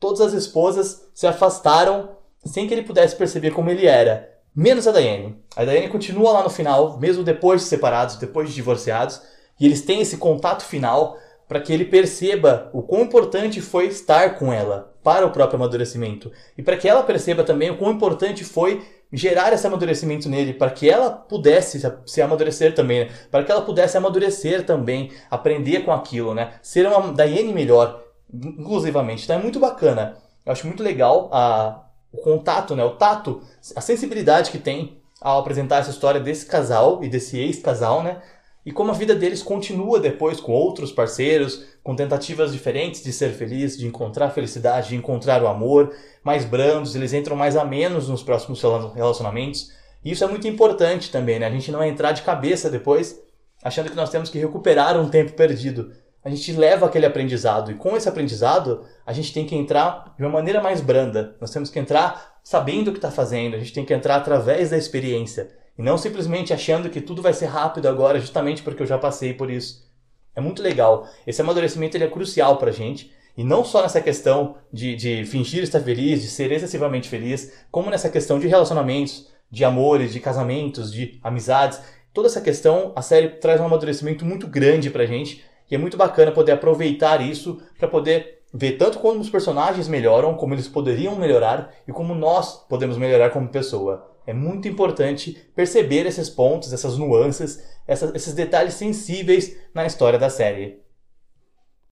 todas 0.00 0.22
as 0.22 0.32
esposas 0.32 1.06
se 1.14 1.26
afastaram 1.26 2.16
sem 2.44 2.66
que 2.66 2.72
ele 2.72 2.82
pudesse 2.82 3.14
perceber 3.14 3.50
como 3.50 3.70
ele 3.70 3.86
era. 3.86 4.28
Menos 4.56 4.88
a 4.88 4.92
Diane. 4.92 5.36
A 5.54 5.64
Diane 5.64 5.88
continua 5.88 6.32
lá 6.32 6.42
no 6.42 6.50
final, 6.50 6.98
mesmo 6.98 7.22
depois 7.22 7.60
de 7.60 7.68
separados, 7.68 8.16
depois 8.16 8.48
de 8.48 8.54
divorciados, 8.54 9.20
e 9.60 9.66
eles 9.66 9.82
têm 9.82 10.00
esse 10.00 10.16
contato 10.16 10.64
final 10.64 11.16
para 11.46 11.60
que 11.60 11.72
ele 11.72 11.84
perceba 11.84 12.70
o 12.72 12.82
quão 12.82 13.02
importante 13.02 13.60
foi 13.60 13.86
estar 13.86 14.38
com 14.38 14.52
ela 14.52 14.94
para 15.02 15.26
o 15.26 15.30
próprio 15.30 15.56
amadurecimento. 15.56 16.32
E 16.56 16.62
para 16.62 16.76
que 16.76 16.88
ela 16.88 17.02
perceba 17.02 17.44
também 17.44 17.70
o 17.70 17.76
quão 17.76 17.92
importante 17.92 18.42
foi 18.42 18.82
gerar 19.12 19.52
esse 19.52 19.66
amadurecimento 19.66 20.28
nele, 20.28 20.54
para 20.54 20.70
que 20.70 20.88
ela 20.88 21.10
pudesse 21.10 21.80
se 22.06 22.22
amadurecer 22.22 22.74
também, 22.74 23.04
né? 23.04 23.10
para 23.30 23.42
que 23.44 23.50
ela 23.50 23.62
pudesse 23.62 23.96
amadurecer 23.96 24.64
também, 24.64 25.10
aprender 25.30 25.80
com 25.80 25.92
aquilo, 25.92 26.34
né? 26.34 26.54
Ser 26.62 26.86
uma 26.86 27.12
Diane 27.12 27.52
melhor, 27.52 28.02
inclusivamente. 28.32 29.24
Então 29.24 29.36
é 29.36 29.42
muito 29.42 29.58
bacana. 29.58 30.16
Eu 30.46 30.52
acho 30.52 30.66
muito 30.66 30.82
legal 30.82 31.28
a, 31.32 31.84
o 32.12 32.18
contato, 32.18 32.76
né? 32.76 32.84
o 32.84 32.90
tato, 32.90 33.42
a 33.74 33.80
sensibilidade 33.80 34.50
que 34.50 34.58
tem 34.58 35.00
ao 35.20 35.40
apresentar 35.40 35.78
essa 35.78 35.90
história 35.90 36.20
desse 36.20 36.46
casal 36.46 37.04
e 37.04 37.08
desse 37.08 37.38
ex-casal, 37.38 38.02
né? 38.02 38.22
E 38.64 38.70
como 38.70 38.90
a 38.90 38.94
vida 38.94 39.14
deles 39.14 39.42
continua 39.42 39.98
depois 39.98 40.38
com 40.38 40.52
outros 40.52 40.92
parceiros, 40.92 41.64
com 41.82 41.96
tentativas 41.96 42.52
diferentes 42.52 43.02
de 43.02 43.12
ser 43.12 43.30
feliz, 43.30 43.76
de 43.76 43.86
encontrar 43.86 44.30
felicidade, 44.30 44.90
de 44.90 44.96
encontrar 44.96 45.42
o 45.42 45.48
amor, 45.48 45.94
mais 46.22 46.44
brandos, 46.44 46.94
eles 46.94 47.14
entram 47.14 47.34
mais 47.34 47.56
a 47.56 47.64
menos 47.64 48.08
nos 48.08 48.22
próximos 48.22 48.62
relacionamentos. 48.94 49.70
E 50.04 50.12
isso 50.12 50.24
é 50.24 50.26
muito 50.26 50.46
importante 50.46 51.10
também, 51.10 51.38
né? 51.38 51.46
A 51.46 51.50
gente 51.50 51.72
não 51.72 51.82
entrar 51.82 52.12
de 52.12 52.22
cabeça 52.22 52.68
depois 52.68 53.18
achando 53.62 53.90
que 53.90 53.96
nós 53.96 54.10
temos 54.10 54.28
que 54.28 54.38
recuperar 54.38 54.98
um 54.98 55.08
tempo 55.08 55.32
perdido. 55.32 55.92
A 56.22 56.28
gente 56.28 56.52
leva 56.52 56.84
aquele 56.84 57.06
aprendizado 57.06 57.70
e 57.70 57.74
com 57.74 57.96
esse 57.96 58.08
aprendizado 58.08 58.84
a 59.06 59.12
gente 59.12 59.32
tem 59.32 59.46
que 59.46 59.56
entrar 59.56 60.14
de 60.18 60.22
uma 60.22 60.30
maneira 60.30 60.60
mais 60.60 60.82
branda. 60.82 61.34
Nós 61.40 61.50
temos 61.50 61.70
que 61.70 61.78
entrar 61.78 62.38
sabendo 62.42 62.88
o 62.88 62.92
que 62.92 62.98
está 62.98 63.10
fazendo, 63.10 63.56
a 63.56 63.58
gente 63.58 63.72
tem 63.72 63.84
que 63.84 63.94
entrar 63.94 64.16
através 64.16 64.70
da 64.70 64.76
experiência. 64.76 65.50
E 65.78 65.82
não 65.82 65.96
simplesmente 65.96 66.52
achando 66.52 66.90
que 66.90 67.00
tudo 67.00 67.22
vai 67.22 67.32
ser 67.32 67.46
rápido 67.46 67.88
agora, 67.88 68.20
justamente 68.20 68.62
porque 68.62 68.82
eu 68.82 68.86
já 68.86 68.98
passei 68.98 69.32
por 69.32 69.50
isso. 69.50 69.88
É 70.34 70.40
muito 70.40 70.62
legal. 70.62 71.06
Esse 71.26 71.40
amadurecimento 71.40 71.96
ele 71.96 72.04
é 72.04 72.10
crucial 72.10 72.56
pra 72.56 72.70
gente. 72.70 73.12
E 73.36 73.44
não 73.44 73.64
só 73.64 73.82
nessa 73.82 74.00
questão 74.00 74.56
de, 74.72 74.94
de 74.96 75.24
fingir 75.24 75.62
estar 75.62 75.80
feliz, 75.80 76.20
de 76.20 76.28
ser 76.28 76.52
excessivamente 76.52 77.08
feliz, 77.08 77.52
como 77.70 77.90
nessa 77.90 78.10
questão 78.10 78.38
de 78.38 78.46
relacionamentos, 78.46 79.28
de 79.50 79.64
amores, 79.64 80.12
de 80.12 80.20
casamentos, 80.20 80.92
de 80.92 81.18
amizades. 81.22 81.80
Toda 82.12 82.28
essa 82.28 82.40
questão, 82.40 82.92
a 82.94 83.02
série 83.02 83.28
traz 83.28 83.60
um 83.60 83.64
amadurecimento 83.64 84.24
muito 84.24 84.46
grande 84.46 84.90
pra 84.90 85.06
gente. 85.06 85.44
E 85.70 85.74
é 85.74 85.78
muito 85.78 85.96
bacana 85.96 86.32
poder 86.32 86.52
aproveitar 86.52 87.20
isso 87.20 87.62
para 87.78 87.88
poder 87.88 88.40
ver 88.52 88.72
tanto 88.72 88.98
como 88.98 89.20
os 89.20 89.30
personagens 89.30 89.86
melhoram, 89.86 90.34
como 90.34 90.54
eles 90.54 90.66
poderiam 90.66 91.14
melhorar 91.16 91.72
e 91.86 91.92
como 91.92 92.14
nós 92.14 92.56
podemos 92.68 92.96
melhorar 92.96 93.30
como 93.30 93.48
pessoa. 93.48 94.09
É 94.30 94.32
muito 94.32 94.68
importante 94.68 95.36
perceber 95.56 96.06
esses 96.06 96.30
pontos, 96.30 96.72
essas 96.72 96.96
nuances, 96.96 97.60
essas, 97.84 98.14
esses 98.14 98.32
detalhes 98.32 98.74
sensíveis 98.74 99.56
na 99.74 99.84
história 99.84 100.20
da 100.20 100.30
série. 100.30 100.78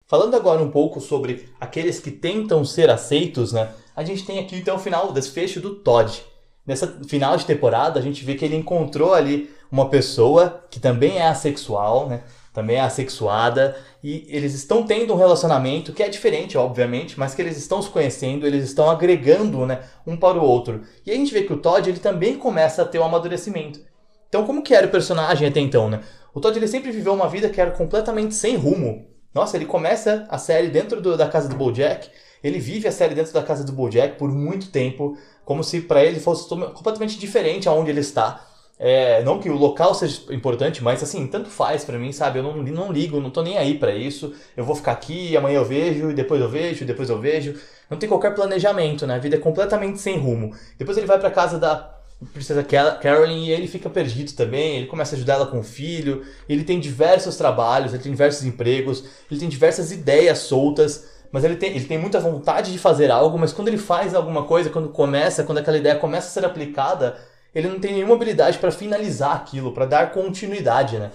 Falando 0.05 0.35
agora 0.35 0.61
um 0.61 0.68
pouco 0.68 1.01
sobre 1.01 1.49
aqueles 1.61 2.01
que 2.01 2.11
tentam 2.11 2.64
ser 2.64 2.90
aceitos, 2.90 3.53
né? 3.53 3.73
A 3.94 4.03
gente 4.03 4.27
tem 4.27 4.40
aqui 4.40 4.57
então 4.57 4.75
o 4.75 4.81
final, 4.81 5.11
o 5.11 5.12
desfecho 5.12 5.61
do 5.61 5.77
Todd. 5.77 6.25
Nessa 6.66 6.88
final 7.07 7.37
de 7.37 7.47
temporada, 7.47 8.01
a 8.01 8.03
gente 8.03 8.25
vê 8.25 8.35
que 8.35 8.44
ele 8.44 8.57
encontrou 8.57 9.14
ali 9.14 9.49
uma 9.70 9.88
pessoa 9.88 10.64
que 10.68 10.81
também 10.81 11.18
é 11.18 11.29
assexual, 11.29 12.09
né? 12.09 12.25
Também 12.55 12.77
é 12.77 12.81
assexuada, 12.81 13.77
e 14.03 14.27
eles 14.29 14.55
estão 14.55 14.85
tendo 14.85 15.12
um 15.12 15.17
relacionamento 15.17 15.93
que 15.93 16.05
é 16.05 16.09
diferente, 16.09 16.57
obviamente, 16.57 17.19
mas 17.19 17.35
que 17.35 17.43
eles 17.43 17.59
estão 17.59 17.83
se 17.83 17.90
conhecendo, 17.90 18.47
eles 18.47 18.64
estão 18.64 18.88
agregando 18.88 19.67
né, 19.67 19.81
um 20.07 20.17
para 20.17 20.38
o 20.38 20.45
outro. 20.45 20.83
E 21.05 21.11
a 21.11 21.14
gente 21.14 21.35
vê 21.35 21.43
que 21.43 21.53
o 21.53 21.57
Todd 21.57 21.90
ele 21.90 21.99
também 21.99 22.38
começa 22.38 22.83
a 22.83 22.85
ter 22.85 23.01
um 23.01 23.05
amadurecimento. 23.05 23.81
Então, 24.29 24.47
como 24.47 24.62
que 24.62 24.73
era 24.73 24.87
o 24.87 24.90
personagem 24.90 25.49
até 25.49 25.59
então, 25.59 25.90
né? 25.90 26.01
O 26.33 26.40
Todd 26.40 26.57
ele 26.57 26.69
sempre 26.69 26.93
viveu 26.93 27.12
uma 27.12 27.29
vida 27.29 27.49
que 27.49 27.61
era 27.61 27.73
completamente 27.73 28.35
sem 28.35 28.57
rumo. 28.57 29.05
Nossa, 29.35 29.57
ele 29.57 29.67
começa 29.67 30.25
a 30.31 30.38
série 30.38 30.69
dentro 30.69 31.01
do, 31.01 31.17
da 31.17 31.27
casa 31.27 31.49
do 31.49 31.57
Bojack, 31.57 32.09
ele 32.43 32.61
vive 32.61 32.87
a 32.87 32.93
série 32.93 33.17
dentro 33.17 33.33
da 33.33 33.43
casa 33.43 33.64
do 33.64 33.73
Bojack 33.73 34.17
por 34.17 34.31
muito 34.31 34.71
tempo, 34.71 35.19
como 35.45 35.64
se 35.64 35.81
para 35.81 36.05
ele 36.05 36.21
fosse 36.21 36.49
completamente 36.49 37.19
diferente 37.19 37.69
aonde 37.69 37.90
ele 37.90 38.01
está. 38.01 38.47
É, 38.77 39.23
não 39.23 39.39
que 39.39 39.49
o 39.49 39.57
local 39.57 39.95
seja 39.95 40.21
importante, 40.35 40.83
mas 40.83 41.03
assim, 41.03 41.27
tanto 41.29 41.49
faz 41.49 41.85
para 41.85 41.99
mim, 41.99 42.11
sabe? 42.11 42.41
Eu 42.41 42.43
não, 42.43 42.57
não 42.57 42.93
ligo, 42.93 43.21
não 43.21 43.31
tô 43.31 43.43
nem 43.43 43.57
aí 43.57 43.79
para 43.79 43.95
isso. 43.95 44.35
Eu 44.57 44.65
vou 44.65 44.75
ficar 44.75 44.93
aqui, 44.93 45.37
amanhã 45.37 45.59
eu 45.59 45.65
vejo, 45.65 46.13
depois 46.13 46.41
eu 46.41 46.49
vejo, 46.49 46.85
depois 46.85 47.09
eu 47.09 47.21
vejo. 47.21 47.55
Não 47.89 47.99
tem 47.99 48.09
qualquer 48.09 48.35
planejamento, 48.35 49.07
né? 49.07 49.15
A 49.15 49.19
vida 49.19 49.37
é 49.37 49.39
completamente 49.39 50.01
sem 50.01 50.19
rumo. 50.19 50.53
Depois 50.77 50.99
ele 50.99 51.07
vai 51.07 51.19
para 51.19 51.31
casa 51.31 51.59
da 51.59 51.95
princesa 52.33 52.65
Carolyn 52.65 53.45
e 53.45 53.53
ele 53.53 53.69
fica 53.69 53.89
perdido 53.89 54.33
também. 54.33 54.79
Ele 54.79 54.87
começa 54.87 55.15
a 55.15 55.17
ajudar 55.17 55.35
ela 55.35 55.47
com 55.47 55.61
o 55.61 55.65
filho. 55.65 56.25
Ele 56.49 56.65
tem 56.65 56.81
diversos 56.81 57.37
trabalhos, 57.37 57.93
ele 57.93 58.03
tem 58.03 58.13
diversos 58.13 58.45
empregos, 58.45 59.05
ele 59.31 59.39
tem 59.39 59.49
diversas 59.49 59.93
ideias 59.93 60.39
soltas. 60.39 61.13
Mas 61.31 61.45
ele 61.45 61.57
tem, 61.57 61.71
ele 61.71 61.85
tem 61.85 61.99
muita 61.99 62.21
vontade 62.21 62.71
de 62.71 62.79
fazer 62.79 63.11
algo, 63.11 63.37
mas 63.37 63.53
quando 63.53 63.67
ele 63.67 63.79
faz 63.79 64.15
alguma 64.15 64.45
coisa, 64.45 64.71
quando 64.71 64.89
começa, 64.91 65.43
quando 65.43 65.59
aquela 65.59 65.77
ideia 65.77 65.97
começa 65.97 66.29
a 66.29 66.31
ser 66.31 66.45
aplicada, 66.45 67.17
ele 67.55 67.69
não 67.69 67.79
tem 67.79 67.93
nenhuma 67.93 68.14
habilidade 68.14 68.59
para 68.59 68.71
finalizar 68.71 69.37
aquilo, 69.37 69.73
para 69.73 69.87
dar 69.87 70.12
continuidade, 70.12 70.99
né? 70.99 71.11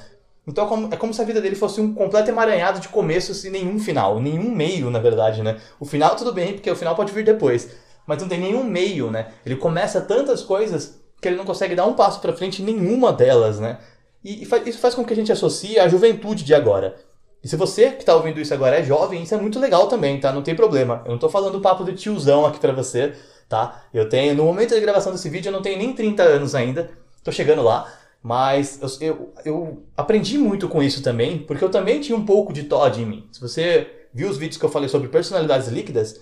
Então 0.47 0.65
é 0.65 0.67
como, 0.67 0.93
é 0.93 0.97
como 0.97 1.13
se 1.13 1.21
a 1.21 1.25
vida 1.25 1.41
dele 1.41 1.55
fosse 1.55 1.79
um 1.79 1.93
completo 1.93 2.29
emaranhado 2.29 2.79
de 2.79 2.87
começo 2.87 3.33
sem 3.33 3.51
nenhum 3.51 3.77
final, 3.79 4.19
nenhum 4.19 4.49
meio, 4.49 4.89
na 4.89 4.99
verdade, 4.99 5.43
né? 5.43 5.59
O 5.79 5.85
final 5.85 6.15
tudo 6.15 6.33
bem, 6.33 6.53
porque 6.53 6.71
o 6.71 6.75
final 6.75 6.95
pode 6.95 7.11
vir 7.11 7.23
depois, 7.23 7.69
mas 8.07 8.21
não 8.21 8.27
tem 8.27 8.39
nenhum 8.39 8.63
meio, 8.63 9.11
né? 9.11 9.27
Ele 9.45 9.55
começa 9.55 10.01
tantas 10.01 10.41
coisas 10.41 10.99
que 11.21 11.27
ele 11.27 11.37
não 11.37 11.45
consegue 11.45 11.75
dar 11.75 11.85
um 11.85 11.93
passo 11.93 12.19
para 12.21 12.33
frente 12.33 12.61
em 12.61 12.65
nenhuma 12.65 13.11
delas, 13.11 13.59
né? 13.59 13.77
E, 14.23 14.43
e 14.43 14.69
isso 14.69 14.79
faz 14.79 14.95
com 14.95 15.03
que 15.03 15.13
a 15.13 15.15
gente 15.15 15.31
associe 15.31 15.77
a 15.77 15.87
juventude 15.87 16.43
de 16.43 16.53
agora. 16.55 16.95
E 17.43 17.47
se 17.47 17.55
você 17.55 17.91
que 17.91 18.01
está 18.01 18.15
ouvindo 18.15 18.39
isso 18.39 18.53
agora 18.53 18.79
é 18.79 18.83
jovem, 18.83 19.23
isso 19.23 19.33
é 19.33 19.37
muito 19.37 19.59
legal 19.59 19.87
também, 19.87 20.19
tá? 20.19 20.31
Não 20.31 20.41
tem 20.41 20.55
problema. 20.55 21.01
Eu 21.05 21.09
não 21.09 21.15
estou 21.15 21.29
falando 21.29 21.61
papo 21.61 21.83
de 21.83 21.93
tiozão 21.93 22.45
aqui 22.45 22.59
para 22.59 22.73
você 22.73 23.13
tá? 23.49 23.83
Eu 23.91 24.07
tenho, 24.07 24.35
no 24.35 24.45
momento 24.45 24.75
da 24.75 24.79
gravação 24.79 25.11
desse 25.11 25.27
vídeo, 25.27 25.49
eu 25.49 25.53
não 25.53 25.61
tenho 25.61 25.77
nem 25.77 25.91
30 25.91 26.21
anos 26.21 26.53
ainda, 26.53 26.91
tô 27.23 27.31
chegando 27.31 27.63
lá, 27.63 27.91
mas 28.21 28.79
eu, 28.81 29.07
eu, 29.07 29.33
eu, 29.43 29.83
aprendi 29.97 30.37
muito 30.37 30.69
com 30.69 30.83
isso 30.83 31.01
também, 31.01 31.39
porque 31.39 31.63
eu 31.63 31.69
também 31.69 31.99
tinha 31.99 32.17
um 32.17 32.25
pouco 32.25 32.53
de 32.53 32.63
Todd 32.63 33.01
em 33.01 33.05
mim. 33.05 33.27
Se 33.31 33.41
você 33.41 33.87
viu 34.13 34.29
os 34.29 34.37
vídeos 34.37 34.57
que 34.57 34.65
eu 34.65 34.69
falei 34.69 34.87
sobre 34.87 35.07
personalidades 35.07 35.67
líquidas, 35.69 36.21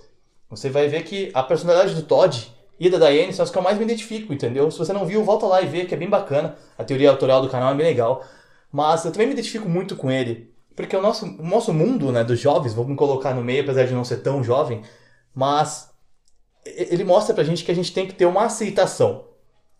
você 0.49 0.69
vai 0.69 0.87
ver 0.87 1.03
que 1.03 1.29
a 1.33 1.43
personalidade 1.43 1.93
do 1.93 2.03
Todd 2.03 2.51
e 2.79 2.89
da 2.89 2.97
Diane 2.97 3.33
são 3.33 3.43
as 3.43 3.49
que 3.49 3.57
eu 3.57 3.61
mais 3.61 3.77
me 3.77 3.83
identifico, 3.83 4.31
entendeu? 4.31 4.69
Se 4.71 4.77
você 4.77 4.93
não 4.93 5.05
viu, 5.05 5.23
volta 5.23 5.45
lá 5.45 5.61
e 5.61 5.67
vê, 5.67 5.85
que 5.85 5.93
é 5.93 5.97
bem 5.97 6.09
bacana. 6.09 6.55
A 6.77 6.83
teoria 6.83 7.09
autoral 7.09 7.41
do 7.41 7.49
canal 7.49 7.73
é 7.73 7.75
bem 7.75 7.87
legal. 7.87 8.23
Mas 8.71 9.03
eu 9.03 9.11
também 9.11 9.27
me 9.27 9.33
identifico 9.33 9.67
muito 9.67 9.95
com 9.95 10.11
ele, 10.11 10.53
porque 10.75 10.95
o 10.95 11.01
nosso, 11.01 11.25
o 11.25 11.43
nosso 11.43 11.73
mundo, 11.73 12.11
né, 12.11 12.23
dos 12.23 12.39
jovens, 12.39 12.75
me 12.75 12.95
colocar 12.95 13.33
no 13.33 13.43
meio, 13.43 13.63
apesar 13.63 13.85
de 13.85 13.93
não 13.93 14.03
ser 14.03 14.17
tão 14.17 14.43
jovem, 14.43 14.83
mas 15.33 15.89
ele 16.75 17.03
mostra 17.03 17.33
pra 17.33 17.43
gente 17.43 17.63
que 17.63 17.71
a 17.71 17.75
gente 17.75 17.93
tem 17.93 18.07
que 18.07 18.13
ter 18.13 18.25
uma 18.25 18.45
aceitação. 18.45 19.25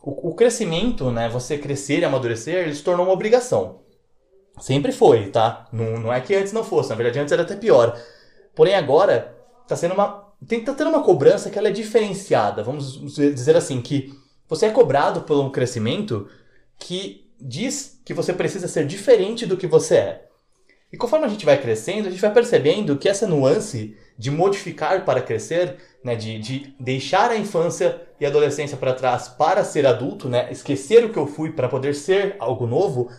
O, 0.02 0.30
o 0.30 0.36
crescimento, 0.36 1.12
né, 1.12 1.28
você 1.30 1.58
crescer 1.58 2.00
e 2.00 2.06
amadurecer, 2.06 2.56
ele 2.56 2.76
se 2.76 2.84
tornou 2.84 3.06
uma 3.06 3.14
obrigação. 3.14 3.80
Sempre 4.60 4.92
foi, 4.92 5.30
tá? 5.30 5.68
Não, 5.72 6.00
não 6.00 6.14
é 6.14 6.20
que 6.20 6.34
antes 6.34 6.54
não 6.54 6.64
fosse, 6.64 6.90
na 6.90 6.96
verdade 6.96 7.20
antes 7.20 7.32
era 7.32 7.44
até 7.44 7.56
pior. 7.56 8.00
Porém 8.56 8.76
agora 8.76 9.36
tá 9.68 9.76
sendo 9.76 9.94
uma 9.94 10.26
tem 10.46 10.64
tá 10.64 10.74
tendo 10.74 10.90
uma 10.90 11.04
cobrança 11.04 11.50
que 11.50 11.58
ela 11.58 11.68
é 11.68 11.72
diferenciada. 11.72 12.64
Vamos 12.64 13.02
dizer 13.16 13.56
assim 13.56 13.82
que 13.82 14.14
você 14.48 14.68
é 14.68 14.72
cobrado 14.72 15.22
por 15.22 15.38
um 15.40 15.52
crescimento 15.52 16.28
que 16.78 17.28
diz 17.40 18.00
que 18.06 18.14
você 18.14 18.34
precisa 18.34 18.68
ser 18.68 18.86
diferente 18.86 19.46
do 19.46 19.58
que 19.58 19.68
você 19.68 19.96
é. 19.96 20.28
E 20.92 20.98
conforme 20.98 21.26
a 21.26 21.30
gente 21.30 21.46
vai 21.46 21.60
crescendo, 21.62 22.08
a 22.08 22.12
gente 22.12 22.22
vai 22.22 22.34
percebendo 22.34 22.98
que 22.98 23.10
essa 23.10 23.28
nuance 23.28 23.98
de 24.18 24.32
modificar 24.32 25.04
para 25.04 25.22
crescer, 25.22 25.78
né, 26.08 26.16
de, 26.16 26.40
de 26.40 26.74
deixar 26.80 27.30
a 27.32 27.38
infância 27.38 28.02
e 28.18 28.26
a 28.26 28.30
adolescência 28.30 28.78
para 28.78 28.94
trás 28.94 29.28
para 29.28 29.62
ser 29.66 29.86
adulto, 29.86 30.30
né, 30.30 30.48
esquecer 30.50 31.04
o 31.04 31.10
que 31.10 31.20
eu 31.20 31.28
fui 31.28 31.52
para 31.52 31.68
poder 31.68 31.94
ser 31.94 32.38
algo 32.40 32.66
novo, 32.66 33.10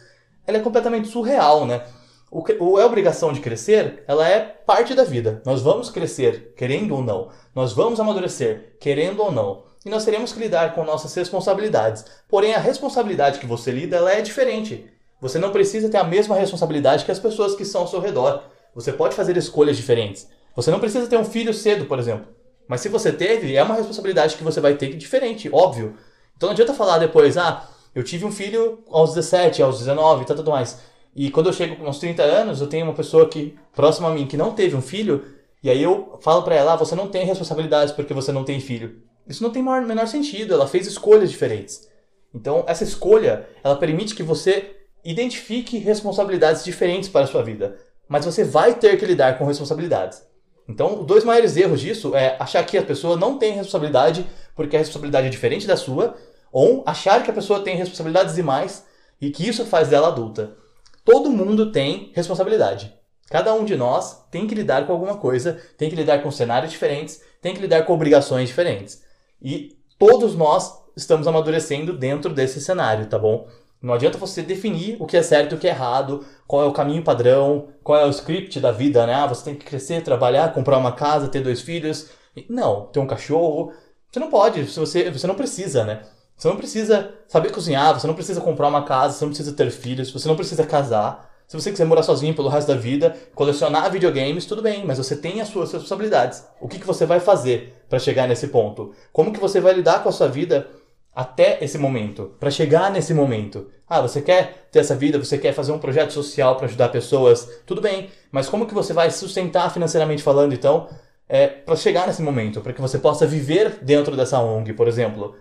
ela 0.46 0.57
é 0.57 0.61
completamente 0.62 1.09
surreal, 1.09 1.66
né? 1.66 1.83
O, 2.31 2.42
o 2.61 2.81
é 2.81 2.87
obrigação 2.87 3.31
de 3.31 3.40
crescer, 3.40 4.05
ela 4.09 4.27
é 4.27 4.40
parte 4.40 4.94
da 4.94 5.05
vida. 5.05 5.42
Nós 5.44 5.61
vamos 5.61 5.90
crescer, 5.90 6.55
querendo 6.57 6.94
ou 6.94 7.03
não. 7.03 7.29
Nós 7.55 7.74
vamos 7.74 8.01
amadurecer, 8.01 8.77
querendo 8.81 9.22
ou 9.22 9.31
não. 9.31 9.64
E 9.85 9.90
nós 9.90 10.07
teremos 10.07 10.33
que 10.33 10.40
lidar 10.40 10.74
com 10.74 10.83
nossas 10.83 11.14
responsabilidades. 11.14 12.07
Porém, 12.27 12.55
a 12.55 12.59
responsabilidade 12.59 13.38
que 13.38 13.46
você 13.46 13.70
lida, 13.70 13.96
ela 13.96 14.12
é 14.12 14.22
diferente. 14.22 14.87
Você 15.20 15.38
não 15.38 15.53
precisa 15.53 15.90
ter 15.90 15.98
a 15.98 16.05
mesma 16.05 16.37
responsabilidade 16.37 17.05
que 17.05 17.12
as 17.12 17.18
pessoas 17.18 17.55
que 17.55 17.64
estão 17.64 17.83
ao 17.83 17.88
seu 17.88 18.01
redor. 18.01 18.44
Você 18.74 18.92
pode 18.92 19.14
fazer 19.14 19.37
escolhas 19.37 19.77
diferentes. 19.77 20.27
Você 20.57 20.70
não 20.70 20.81
precisa 20.81 21.07
ter 21.07 21.18
um 21.18 21.24
filho 21.24 21.53
cedo, 21.53 21.85
por 21.85 21.98
exemplo. 21.98 22.38
Mas 22.68 22.83
se 22.83 22.88
você 22.88 23.11
teve, 23.11 23.57
é 23.57 23.62
uma 23.62 23.74
responsabilidade 23.74 24.37
que 24.37 24.44
você 24.44 24.61
vai 24.61 24.74
ter 24.74 24.94
diferente, 24.94 25.48
óbvio. 25.52 25.96
Então 26.37 26.48
não 26.48 26.52
adianta 26.52 26.74
falar 26.74 26.98
depois, 26.98 27.37
ah, 27.37 27.66
eu 27.94 28.04
tive 28.04 28.24
um 28.24 28.31
filho 28.31 28.85
aos 28.90 29.14
17, 29.14 29.62
aos 29.62 29.78
19 29.78 30.22
e 30.22 30.26
tudo 30.26 30.50
mais. 30.50 30.78
E 31.16 31.31
quando 31.31 31.46
eu 31.46 31.52
chego 31.52 31.85
aos 31.85 31.98
30 31.98 32.22
anos, 32.22 32.61
eu 32.61 32.66
tenho 32.68 32.85
uma 32.85 32.94
pessoa 32.94 33.28
que 33.28 33.59
próxima 33.74 34.09
a 34.09 34.12
mim 34.12 34.26
que 34.26 34.37
não 34.37 34.52
teve 34.52 34.76
um 34.76 34.83
filho 34.83 35.24
E 35.61 35.68
aí 35.68 35.83
eu 35.83 36.18
falo 36.20 36.42
para 36.42 36.54
ela, 36.54 36.74
ah, 36.74 36.76
você 36.76 36.94
não 36.94 37.09
tem 37.09 37.26
responsabilidades 37.26 37.92
porque 37.92 38.14
você 38.14 38.31
não 38.31 38.44
tem 38.44 38.61
filho. 38.61 39.02
Isso 39.26 39.42
não 39.42 39.50
tem 39.50 39.62
o 39.62 39.87
menor 39.87 40.07
sentido, 40.07 40.54
ela 40.54 40.68
fez 40.68 40.87
escolhas 40.87 41.31
diferentes. 41.31 41.88
Então, 42.33 42.64
essa 42.66 42.85
escolha, 42.85 43.48
ela 43.64 43.76
permite 43.76 44.14
que 44.14 44.22
você 44.22 44.76
identifique 45.04 45.78
responsabilidades 45.78 46.64
diferentes 46.64 47.09
para 47.09 47.24
a 47.24 47.26
sua 47.26 47.42
vida. 47.42 47.76
Mas 48.09 48.24
você 48.24 48.44
vai 48.44 48.74
ter 48.74 48.96
que 48.98 49.04
lidar 49.04 49.37
com 49.37 49.44
responsabilidades. 49.44 50.22
Então, 50.68 51.00
os 51.00 51.07
dois 51.07 51.24
maiores 51.24 51.57
erros 51.57 51.81
disso 51.81 52.14
é 52.14 52.37
achar 52.38 52.62
que 52.64 52.76
a 52.76 52.83
pessoa 52.83 53.16
não 53.16 53.38
tem 53.38 53.52
responsabilidade 53.52 54.26
porque 54.54 54.76
a 54.76 54.78
responsabilidade 54.78 55.28
é 55.28 55.31
diferente 55.31 55.66
da 55.66 55.76
sua, 55.76 56.16
ou 56.52 56.83
achar 56.87 57.22
que 57.22 57.31
a 57.31 57.35
pessoa 57.35 57.61
tem 57.61 57.76
responsabilidades 57.76 58.35
demais 58.35 58.85
e 59.20 59.31
que 59.31 59.48
isso 59.48 59.64
faz 59.64 59.88
dela 59.88 60.09
adulta. 60.09 60.57
Todo 61.04 61.31
mundo 61.31 61.72
tem 61.72 62.12
responsabilidade. 62.14 62.92
Cada 63.31 63.54
um 63.54 63.64
de 63.64 63.76
nós 63.76 64.24
tem 64.31 64.46
que 64.46 64.54
lidar 64.54 64.87
com 64.87 64.92
alguma 64.92 65.16
coisa, 65.16 65.61
tem 65.76 65.88
que 65.88 65.96
lidar 65.96 66.22
com 66.22 66.31
cenários 66.31 66.72
diferentes, 66.72 67.22
tem 67.40 67.54
que 67.54 67.61
lidar 67.61 67.85
com 67.85 67.94
obrigações 67.94 68.48
diferentes. 68.48 69.02
E 69.40 69.76
todos 69.98 70.35
nós 70.35 70.72
estamos 70.96 71.26
amadurecendo 71.26 71.96
dentro 71.96 72.33
desse 72.33 72.61
cenário, 72.61 73.07
tá 73.07 73.18
bom? 73.18 73.46
Não 73.80 73.94
adianta 73.94 74.18
você 74.18 74.42
definir 74.42 74.96
o 74.98 75.06
que 75.06 75.16
é 75.16 75.22
certo 75.22 75.52
e 75.52 75.54
o 75.54 75.58
que 75.58 75.68
é 75.68 75.70
errado, 75.70 76.24
qual 76.46 76.62
é 76.62 76.66
o 76.66 76.72
caminho 76.72 77.04
padrão, 77.04 77.68
qual 77.84 77.98
é 77.98 78.04
o 78.04 78.10
script 78.10 78.58
da 78.58 78.72
vida, 78.72 79.06
né? 79.06 79.14
Ah, 79.14 79.26
você 79.26 79.44
tem 79.44 79.54
que 79.54 79.64
crescer, 79.64 80.02
trabalhar, 80.02 80.52
comprar 80.52 80.78
uma 80.78 80.92
casa, 80.92 81.28
ter 81.28 81.40
dois 81.40 81.60
filhos. 81.60 82.08
Não, 82.48 82.86
ter 82.86 82.98
um 82.98 83.06
cachorro. 83.06 83.72
Você 84.10 84.18
não 84.18 84.30
pode, 84.30 84.62
você, 84.64 85.10
você 85.10 85.26
não 85.26 85.34
precisa, 85.34 85.84
né? 85.84 86.02
Você 86.36 86.48
não 86.48 86.56
precisa 86.56 87.14
saber 87.26 87.50
cozinhar, 87.50 87.98
você 87.98 88.06
não 88.06 88.14
precisa 88.14 88.40
comprar 88.40 88.68
uma 88.68 88.84
casa, 88.84 89.14
você 89.14 89.24
não 89.24 89.30
precisa 89.30 89.52
ter 89.52 89.70
filhos, 89.70 90.10
você 90.10 90.28
não 90.28 90.36
precisa 90.36 90.64
casar. 90.64 91.28
Se 91.48 91.56
você 91.56 91.70
quiser 91.70 91.86
morar 91.86 92.02
sozinho 92.02 92.34
pelo 92.34 92.48
resto 92.48 92.68
da 92.68 92.74
vida, 92.74 93.16
colecionar 93.34 93.90
videogames, 93.90 94.44
tudo 94.44 94.60
bem, 94.60 94.84
mas 94.84 94.98
você 94.98 95.16
tem 95.16 95.40
as 95.40 95.48
suas 95.48 95.72
responsabilidades. 95.72 96.44
O 96.60 96.68
que, 96.68 96.78
que 96.78 96.86
você 96.86 97.06
vai 97.06 97.20
fazer 97.20 97.74
para 97.88 97.98
chegar 97.98 98.28
nesse 98.28 98.48
ponto? 98.48 98.92
Como 99.12 99.32
que 99.32 99.40
você 99.40 99.60
vai 99.60 99.72
lidar 99.72 100.02
com 100.02 100.10
a 100.10 100.12
sua 100.12 100.28
vida 100.28 100.68
até 101.14 101.59
esse 101.62 101.79
momento, 101.79 102.35
para 102.38 102.51
chegar 102.51 102.90
nesse 102.90 103.12
momento. 103.12 103.71
Ah, 103.88 104.01
você 104.01 104.21
quer 104.21 104.68
ter 104.71 104.81
essa 104.81 104.94
vida, 104.94 105.18
você 105.18 105.38
quer 105.38 105.53
fazer 105.53 105.73
um 105.73 105.79
projeto 105.79 106.12
social 106.12 106.57
para 106.57 106.66
ajudar 106.66 106.90
pessoas, 106.90 107.49
tudo 107.66 107.81
bem, 107.81 108.11
mas 108.31 108.49
como 108.49 108.66
que 108.66 108.75
você 108.75 108.92
vai 108.92 109.11
sustentar 109.11 109.73
financeiramente 109.73 110.23
falando, 110.23 110.53
então, 110.53 110.88
é, 111.29 111.47
para 111.47 111.77
chegar 111.77 112.07
nesse 112.07 112.23
momento, 112.23 112.61
para 112.61 112.73
que 112.73 112.81
você 112.81 112.99
possa 112.99 113.27
viver 113.27 113.79
dentro 113.83 114.16
dessa 114.16 114.40
ONG, 114.40 114.73
por 114.73 114.87
exemplo? 114.88 115.35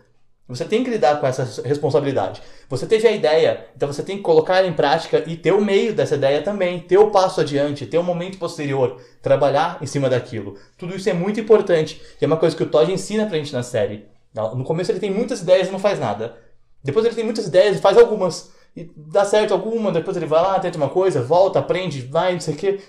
Você 0.48 0.64
tem 0.64 0.82
que 0.82 0.90
lidar 0.90 1.20
com 1.20 1.28
essa 1.28 1.62
responsabilidade. 1.68 2.42
Você 2.70 2.86
teve 2.86 3.06
a 3.06 3.12
ideia, 3.12 3.68
então 3.76 3.92
você 3.92 4.02
tem 4.02 4.16
que 4.16 4.24
colocar 4.24 4.58
ela 4.58 4.68
em 4.68 4.74
prática 4.74 5.22
e 5.28 5.36
ter 5.36 5.52
o 5.52 5.62
meio 5.62 5.94
dessa 5.94 6.16
ideia 6.16 6.42
também, 6.42 6.80
ter 6.80 6.98
o 6.98 7.12
passo 7.12 7.42
adiante, 7.42 7.86
ter 7.86 7.98
o 7.98 8.04
momento 8.04 8.38
posterior, 8.38 9.02
trabalhar 9.22 9.78
em 9.82 9.86
cima 9.86 10.10
daquilo. 10.10 10.58
Tudo 10.78 10.96
isso 10.96 11.10
é 11.10 11.14
muito 11.14 11.40
importante 11.40 12.02
e 12.22 12.24
é 12.24 12.28
uma 12.28 12.38
coisa 12.38 12.56
que 12.56 12.64
o 12.64 12.70
Todd 12.70 12.90
ensina 12.90 13.26
pra 13.26 13.38
gente 13.38 13.52
na 13.52 13.62
série. 13.62 14.06
No 14.56 14.63
começo 14.63 14.91
ele 14.91 15.00
tem 15.00 15.12
muitas 15.12 15.41
ideias 15.41 15.67
e 15.67 15.71
não 15.71 15.80
faz 15.80 16.00
nada. 16.00 16.38
Depois 16.84 17.06
ele 17.06 17.15
tem 17.15 17.23
muitas 17.23 17.47
ideias 17.47 17.78
e 17.78 17.82
faz 17.82 17.97
algumas. 17.97 18.52
E 18.76 18.91
dá 18.95 19.26
certo 19.26 19.54
alguma, 19.54 19.91
depois 19.91 20.15
ele 20.15 20.26
vai 20.26 20.41
lá, 20.41 20.60
tenta 20.60 20.78
uma 20.78 20.89
coisa, 20.89 21.21
volta, 21.21 21.60
aprende, 21.60 22.02
vai, 22.02 22.34
não 22.34 22.39
sei 22.39 22.54
o 22.54 22.58
quê. 22.58 22.80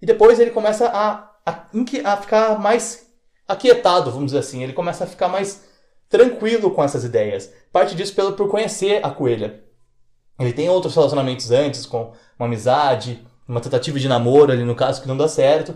E 0.00 0.06
depois 0.06 0.38
ele 0.38 0.50
começa 0.50 0.86
a, 0.88 1.30
a, 1.44 1.66
a 2.04 2.16
ficar 2.18 2.58
mais 2.58 3.06
aquietado, 3.48 4.10
vamos 4.10 4.26
dizer 4.26 4.38
assim. 4.38 4.62
Ele 4.62 4.72
começa 4.72 5.04
a 5.04 5.06
ficar 5.06 5.28
mais 5.28 5.64
tranquilo 6.08 6.70
com 6.70 6.84
essas 6.84 7.04
ideias. 7.04 7.52
Parte 7.72 7.94
disso 7.94 8.14
pelo, 8.14 8.32
por 8.32 8.48
conhecer 8.48 9.04
a 9.04 9.10
coelha. 9.10 9.64
Ele 10.38 10.52
tem 10.52 10.68
outros 10.68 10.94
relacionamentos 10.94 11.50
antes, 11.50 11.86
com 11.86 12.12
uma 12.38 12.46
amizade, 12.46 13.26
uma 13.48 13.60
tentativa 13.60 13.98
de 13.98 14.08
namoro 14.08 14.52
ali 14.52 14.64
no 14.64 14.74
caso 14.74 15.00
que 15.00 15.08
não 15.08 15.16
dá 15.16 15.28
certo. 15.28 15.74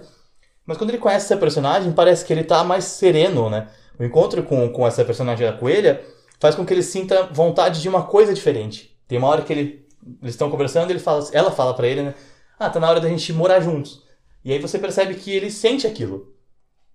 Mas 0.67 0.77
quando 0.77 0.91
ele 0.91 0.99
conhece 0.99 1.25
essa 1.25 1.37
personagem, 1.37 1.93
parece 1.93 2.25
que 2.25 2.33
ele 2.33 2.45
tá 2.45 2.63
mais 2.63 2.85
sereno, 2.85 3.49
né? 3.49 3.69
O 3.99 4.05
encontro 4.05 4.43
com, 4.43 4.69
com 4.71 4.87
essa 4.87 5.05
personagem 5.05 5.47
da 5.47 5.53
coelha 5.53 6.03
faz 6.39 6.55
com 6.55 6.65
que 6.65 6.73
ele 6.73 6.83
sinta 6.83 7.25
vontade 7.33 7.83
de 7.83 7.89
uma 7.89 8.05
coisa 8.05 8.33
diferente. 8.33 8.97
Tem 9.07 9.19
uma 9.19 9.29
hora 9.29 9.43
que 9.43 9.53
ele, 9.53 9.87
eles 10.23 10.35
estão 10.35 10.51
conversando, 10.51 10.91
ele 10.91 10.99
fala, 10.99 11.29
ela 11.33 11.51
fala 11.51 11.75
para 11.75 11.87
ele, 11.87 12.03
né? 12.03 12.15
Ah, 12.59 12.71
tá 12.71 12.81
na 12.81 12.89
hora 12.89 13.01
da 13.01 13.09
gente 13.09 13.33
morar 13.33 13.61
juntos. 13.61 14.03
E 14.45 14.53
aí 14.53 14.59
você 14.59 14.79
percebe 14.79 15.15
que 15.15 15.31
ele 15.31 15.51
sente 15.51 15.87
aquilo. 15.87 16.35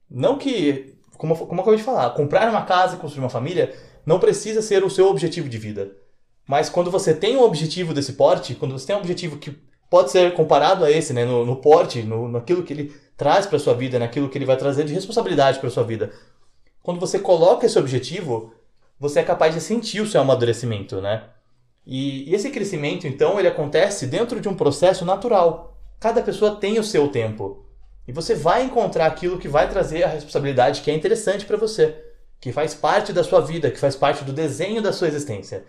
Não 0.10 0.38
que, 0.38 0.96
como, 1.18 1.36
como 1.36 1.60
eu 1.60 1.62
acabei 1.62 1.78
de 1.78 1.84
falar, 1.84 2.10
comprar 2.12 2.50
uma 2.50 2.64
casa 2.64 2.96
e 2.96 3.00
construir 3.00 3.24
uma 3.24 3.30
família 3.30 3.74
não 4.06 4.20
precisa 4.20 4.62
ser 4.62 4.84
o 4.84 4.90
seu 4.90 5.08
objetivo 5.08 5.50
de 5.50 5.58
vida. 5.58 5.92
Mas 6.48 6.70
quando 6.70 6.92
você 6.92 7.14
tem 7.14 7.36
um 7.36 7.42
objetivo 7.42 7.94
desse 7.94 8.14
porte, 8.14 8.54
quando 8.56 8.78
você 8.78 8.88
tem 8.88 8.96
um 8.96 9.00
objetivo 9.00 9.38
que 9.38 9.58
pode 9.90 10.12
ser 10.12 10.34
comparado 10.34 10.84
a 10.86 10.92
esse, 10.92 11.14
né, 11.14 11.26
no, 11.26 11.46
no 11.46 11.56
porte, 11.56 12.04
no, 12.04 12.28
naquilo 12.28 12.64
que 12.64 12.74
ele 12.74 12.96
traz 13.18 13.46
para 13.46 13.58
sua 13.58 13.74
vida, 13.74 13.98
naquilo 13.98 14.30
que 14.30 14.38
ele 14.38 14.46
vai 14.46 14.58
trazer 14.58 14.84
de 14.84 14.94
responsabilidade 14.94 15.60
para 15.60 15.70
sua 15.70 15.84
vida, 15.84 16.12
quando 16.86 17.00
você 17.00 17.18
coloca 17.18 17.66
esse 17.66 17.80
objetivo, 17.80 18.54
você 19.00 19.20
é 19.20 19.24
capaz 19.24 19.56
de 19.56 19.60
sentir 19.60 20.02
o 20.02 20.08
seu 20.08 20.22
amadurecimento, 20.22 21.02
né? 21.02 21.24
E, 21.84 22.30
e 22.30 22.36
esse 22.36 22.52
crescimento, 22.52 23.08
então, 23.08 23.40
ele 23.40 23.48
acontece 23.48 24.06
dentro 24.06 24.40
de 24.40 24.48
um 24.48 24.54
processo 24.54 25.04
natural. 25.04 25.76
Cada 26.00 26.22
pessoa 26.22 26.58
tem 26.58 26.78
o 26.78 26.84
seu 26.84 27.08
tempo. 27.08 27.66
E 28.08 28.12
você 28.12 28.36
vai 28.36 28.64
encontrar 28.64 29.08
aquilo 29.08 29.40
que 29.40 29.48
vai 29.48 29.68
trazer 29.68 30.04
a 30.04 30.08
responsabilidade 30.08 30.82
que 30.82 30.92
é 30.92 30.94
interessante 30.94 31.44
para 31.44 31.58
você, 31.58 31.96
que 32.40 32.52
faz 32.52 32.76
parte 32.76 33.12
da 33.12 33.24
sua 33.24 33.42
vida, 33.42 33.72
que 33.72 33.80
faz 33.80 33.96
parte 33.96 34.24
do 34.24 34.32
desenho 34.32 34.80
da 34.80 34.94
sua 34.94 35.08
existência. 35.08 35.66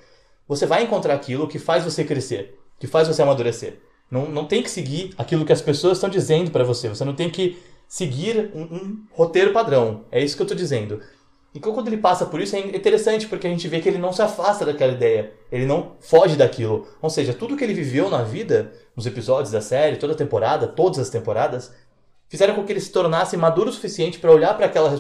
Você 0.46 0.66
vai 0.66 0.82
encontrar 0.82 1.14
aquilo 1.14 1.48
que 1.48 1.58
faz 1.58 1.82
você 1.82 2.04
crescer, 2.04 2.58
que 2.78 2.86
faz 2.86 3.08
você 3.08 3.22
amadurecer. 3.22 3.78
Não, 4.10 4.26
não 4.28 4.44
tem 4.44 4.62
que 4.62 4.70
seguir 4.70 5.14
aquilo 5.16 5.46
que 5.46 5.52
as 5.52 5.62
pessoas 5.62 5.96
estão 5.96 6.10
dizendo 6.10 6.50
para 6.50 6.62
você. 6.62 6.90
Você 6.90 7.06
não 7.06 7.14
tem 7.14 7.30
que 7.30 7.56
seguir 7.88 8.50
um, 8.54 8.62
um 8.62 9.06
roteiro 9.12 9.52
padrão. 9.52 10.04
É 10.10 10.22
isso 10.22 10.36
que 10.36 10.42
eu 10.42 10.46
estou 10.46 10.56
dizendo. 10.56 11.00
E 11.54 11.60
quando 11.60 11.86
ele 11.88 11.96
passa 11.96 12.26
por 12.26 12.38
isso 12.38 12.54
é 12.54 12.60
interessante 12.60 13.26
porque 13.26 13.46
a 13.46 13.50
gente 13.50 13.66
vê 13.66 13.80
que 13.80 13.88
ele 13.88 13.96
não 13.96 14.12
se 14.12 14.20
afasta 14.20 14.66
daquela 14.66 14.92
ideia, 14.92 15.32
ele 15.50 15.64
não 15.64 15.96
foge 16.00 16.36
daquilo. 16.36 16.86
Ou 17.00 17.08
seja, 17.08 17.32
tudo 17.32 17.56
que 17.56 17.64
ele 17.64 17.72
viveu 17.72 18.10
na 18.10 18.22
vida, 18.22 18.72
nos 18.94 19.06
episódios 19.06 19.52
da 19.52 19.62
série, 19.62 19.96
toda 19.96 20.12
a 20.12 20.16
temporada, 20.16 20.66
todas 20.66 20.98
as 20.98 21.08
temporadas, 21.08 21.74
fizeram 22.28 22.54
com 22.54 22.62
que 22.62 22.72
ele 22.72 22.80
se 22.80 22.92
tornasse 22.92 23.38
maduro 23.38 23.70
o 23.70 23.72
suficiente 23.72 24.18
para 24.18 24.30
olhar 24.30 24.54
para 24.54 24.66
aquela 24.66 24.90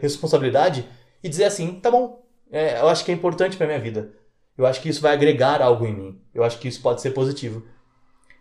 responsabilidade 0.00 0.88
e 1.22 1.28
dizer 1.28 1.44
assim: 1.44 1.80
tá 1.80 1.90
bom, 1.90 2.24
é, 2.50 2.80
eu 2.80 2.88
acho 2.88 3.04
que 3.04 3.10
é 3.10 3.14
importante 3.14 3.58
para 3.58 3.66
minha 3.66 3.78
vida. 3.78 4.12
Eu 4.56 4.64
acho 4.64 4.80
que 4.80 4.88
isso 4.88 5.02
vai 5.02 5.12
agregar 5.12 5.60
algo 5.60 5.84
em 5.84 5.94
mim. 5.94 6.20
Eu 6.34 6.42
acho 6.42 6.58
que 6.58 6.68
isso 6.68 6.80
pode 6.80 7.02
ser 7.02 7.10
positivo. 7.10 7.62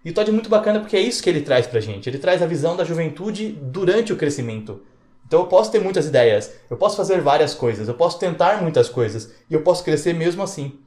E 0.05 0.11
o 0.11 0.13
Todd 0.13 0.29
é 0.29 0.31
muito 0.31 0.49
bacana 0.49 0.79
porque 0.79 0.95
é 0.95 1.01
isso 1.01 1.23
que 1.23 1.29
ele 1.29 1.41
traz 1.41 1.65
pra 1.65 1.79
gente. 1.79 2.07
Ele 2.07 2.19
traz 2.19 2.39
a 2.43 2.45
visão 2.45 2.77
da 2.77 2.83
juventude 2.83 3.49
durante 3.59 4.13
o 4.13 4.15
crescimento. 4.15 4.83
Então 5.25 5.39
eu 5.39 5.47
posso 5.47 5.71
ter 5.71 5.79
muitas 5.79 6.05
ideias, 6.05 6.53
eu 6.69 6.77
posso 6.77 6.95
fazer 6.95 7.19
várias 7.21 7.55
coisas, 7.55 7.87
eu 7.87 7.95
posso 7.95 8.19
tentar 8.19 8.61
muitas 8.61 8.87
coisas 8.87 9.33
e 9.49 9.55
eu 9.55 9.63
posso 9.63 9.83
crescer 9.83 10.13
mesmo 10.13 10.43
assim. 10.43 10.77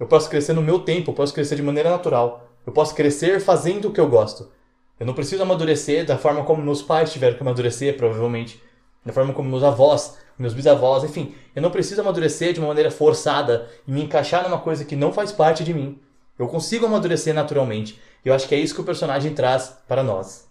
Eu 0.00 0.08
posso 0.08 0.28
crescer 0.28 0.52
no 0.52 0.60
meu 0.60 0.80
tempo, 0.80 1.12
eu 1.12 1.14
posso 1.14 1.32
crescer 1.32 1.54
de 1.54 1.62
maneira 1.62 1.88
natural. 1.88 2.50
Eu 2.66 2.72
posso 2.72 2.96
crescer 2.96 3.40
fazendo 3.40 3.86
o 3.86 3.92
que 3.92 4.00
eu 4.00 4.08
gosto. 4.08 4.50
Eu 4.98 5.06
não 5.06 5.14
preciso 5.14 5.42
amadurecer 5.44 6.04
da 6.04 6.18
forma 6.18 6.42
como 6.42 6.60
meus 6.60 6.82
pais 6.82 7.12
tiveram 7.12 7.36
que 7.36 7.42
amadurecer, 7.42 7.96
provavelmente. 7.96 8.60
Da 9.06 9.12
forma 9.12 9.32
como 9.32 9.48
meus 9.48 9.62
avós, 9.62 10.16
meus 10.36 10.52
bisavós, 10.52 11.04
enfim. 11.04 11.32
Eu 11.54 11.62
não 11.62 11.70
preciso 11.70 12.00
amadurecer 12.00 12.52
de 12.52 12.58
uma 12.58 12.68
maneira 12.68 12.90
forçada 12.90 13.68
e 13.86 13.92
me 13.92 14.02
encaixar 14.02 14.42
numa 14.42 14.58
coisa 14.58 14.84
que 14.84 14.96
não 14.96 15.12
faz 15.12 15.30
parte 15.30 15.62
de 15.62 15.72
mim. 15.72 16.00
Eu 16.36 16.48
consigo 16.48 16.86
amadurecer 16.86 17.32
naturalmente. 17.32 18.00
E 18.24 18.28
eu 18.28 18.34
acho 18.34 18.48
que 18.48 18.54
é 18.54 18.58
isso 18.58 18.74
que 18.74 18.80
o 18.80 18.84
personagem 18.84 19.34
traz 19.34 19.76
para 19.86 20.02
nós. 20.02 20.48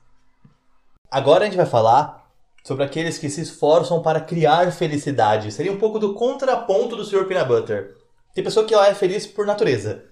Agora 1.10 1.44
a 1.44 1.46
gente 1.46 1.58
vai 1.58 1.66
falar 1.66 2.24
sobre 2.64 2.84
aqueles 2.84 3.18
que 3.18 3.30
se 3.30 3.42
esforçam 3.42 4.02
para 4.02 4.22
criar 4.22 4.72
felicidade. 4.72 5.52
Seria 5.52 5.72
um 5.72 5.78
pouco 5.78 6.00
do 6.00 6.14
contraponto 6.14 6.96
do 6.96 7.04
Sr. 7.04 7.26
Peanut 7.26 7.48
Butter. 7.48 7.98
Tem 8.34 8.44
pessoa 8.44 8.66
que 8.66 8.74
ela 8.74 8.88
é 8.88 8.94
feliz 8.94 9.28
por 9.28 9.46
natureza. 9.46 10.06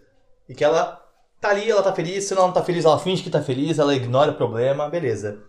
E 0.49 0.53
que 0.53 0.63
ela 0.63 1.01
tá 1.39 1.49
ali, 1.49 1.69
ela 1.69 1.81
tá 1.81 1.93
feliz, 1.93 2.25
se 2.25 2.33
ela 2.33 2.45
não 2.45 2.53
tá 2.53 2.63
feliz, 2.63 2.85
ela 2.85 2.99
finge 2.99 3.23
que 3.23 3.29
tá 3.29 3.41
feliz, 3.41 3.79
ela 3.79 3.95
ignora 3.95 4.31
o 4.31 4.35
problema, 4.35 4.89
beleza. 4.89 5.41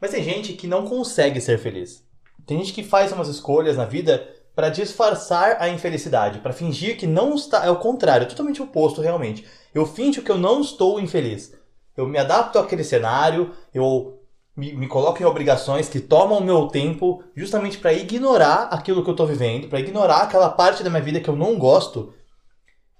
Mas 0.00 0.12
tem 0.12 0.22
gente 0.22 0.54
que 0.54 0.66
não 0.66 0.86
consegue 0.86 1.40
ser 1.40 1.58
feliz. 1.58 2.02
Tem 2.46 2.58
gente 2.58 2.72
que 2.72 2.82
faz 2.82 3.12
umas 3.12 3.28
escolhas 3.28 3.76
na 3.76 3.84
vida 3.84 4.26
para 4.54 4.70
disfarçar 4.70 5.56
a 5.60 5.68
infelicidade, 5.68 6.38
para 6.40 6.52
fingir 6.52 6.96
que 6.96 7.06
não 7.06 7.34
está. 7.34 7.64
É 7.66 7.70
o 7.70 7.76
contrário, 7.76 8.24
é 8.24 8.28
totalmente 8.28 8.62
oposto 8.62 9.00
realmente. 9.02 9.46
Eu 9.74 9.86
finjo 9.86 10.22
que 10.22 10.30
eu 10.30 10.38
não 10.38 10.60
estou 10.60 11.00
infeliz. 11.00 11.54
Eu 11.96 12.06
me 12.06 12.18
adapto 12.18 12.58
àquele 12.58 12.84
cenário, 12.84 13.52
eu 13.72 14.20
me, 14.56 14.72
me 14.72 14.86
coloco 14.86 15.22
em 15.22 15.26
obrigações 15.26 15.88
que 15.88 16.00
tomam 16.00 16.38
o 16.38 16.44
meu 16.44 16.66
tempo 16.66 17.22
justamente 17.36 17.78
para 17.78 17.92
ignorar 17.92 18.68
aquilo 18.70 19.02
que 19.02 19.10
eu 19.10 19.14
estou 19.14 19.26
vivendo, 19.26 19.68
para 19.68 19.80
ignorar 19.80 20.22
aquela 20.22 20.48
parte 20.48 20.82
da 20.82 20.90
minha 20.90 21.02
vida 21.02 21.20
que 21.20 21.28
eu 21.28 21.36
não 21.36 21.58
gosto 21.58 22.12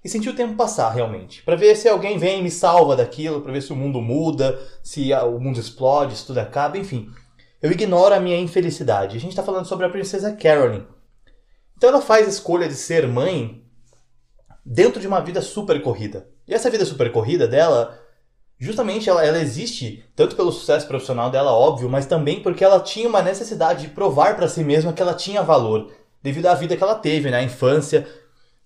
e 0.03 0.09
sentir 0.09 0.29
o 0.29 0.35
tempo 0.35 0.55
passar 0.55 0.89
realmente. 0.89 1.43
Para 1.43 1.55
ver 1.55 1.75
se 1.75 1.87
alguém 1.87 2.17
vem 2.17 2.39
e 2.39 2.43
me 2.43 2.51
salva 2.51 2.95
daquilo, 2.95 3.41
para 3.41 3.51
ver 3.51 3.61
se 3.61 3.71
o 3.71 3.75
mundo 3.75 4.01
muda, 4.01 4.59
se 4.81 5.13
o 5.13 5.39
mundo 5.39 5.59
explode, 5.59 6.17
se 6.17 6.25
tudo 6.25 6.39
acaba, 6.39 6.77
enfim. 6.77 7.11
Eu 7.61 7.71
ignoro 7.71 8.15
a 8.15 8.19
minha 8.19 8.37
infelicidade. 8.37 9.15
A 9.15 9.19
gente 9.19 9.31
está 9.31 9.43
falando 9.43 9.65
sobre 9.65 9.85
a 9.85 9.89
princesa 9.89 10.35
Carolyn. 10.35 10.83
Então 11.77 11.89
ela 11.89 12.01
faz 12.01 12.25
a 12.25 12.29
escolha 12.29 12.67
de 12.67 12.73
ser 12.73 13.07
mãe 13.07 13.63
dentro 14.65 14.99
de 14.99 15.07
uma 15.07 15.19
vida 15.19 15.41
super 15.41 15.81
corrida. 15.81 16.27
E 16.51 16.53
essa 16.53 16.69
vida 16.69 16.83
super 16.83 17.09
corrida 17.13 17.47
dela 17.47 17.97
justamente 18.59 19.09
ela, 19.09 19.25
ela 19.25 19.39
existe 19.39 20.03
tanto 20.15 20.35
pelo 20.35 20.51
sucesso 20.51 20.85
profissional 20.85 21.31
dela, 21.31 21.53
óbvio, 21.53 21.89
mas 21.89 22.05
também 22.05 22.43
porque 22.43 22.61
ela 22.61 22.81
tinha 22.81 23.07
uma 23.07 23.21
necessidade 23.21 23.87
de 23.87 23.93
provar 23.93 24.35
para 24.35 24.49
si 24.49 24.61
mesma 24.61 24.91
que 24.91 25.01
ela 25.01 25.13
tinha 25.13 25.41
valor, 25.41 25.89
devido 26.21 26.47
à 26.47 26.53
vida 26.53 26.75
que 26.75 26.83
ela 26.83 26.93
teve, 26.93 27.31
na 27.31 27.37
né, 27.37 27.43
infância. 27.45 28.05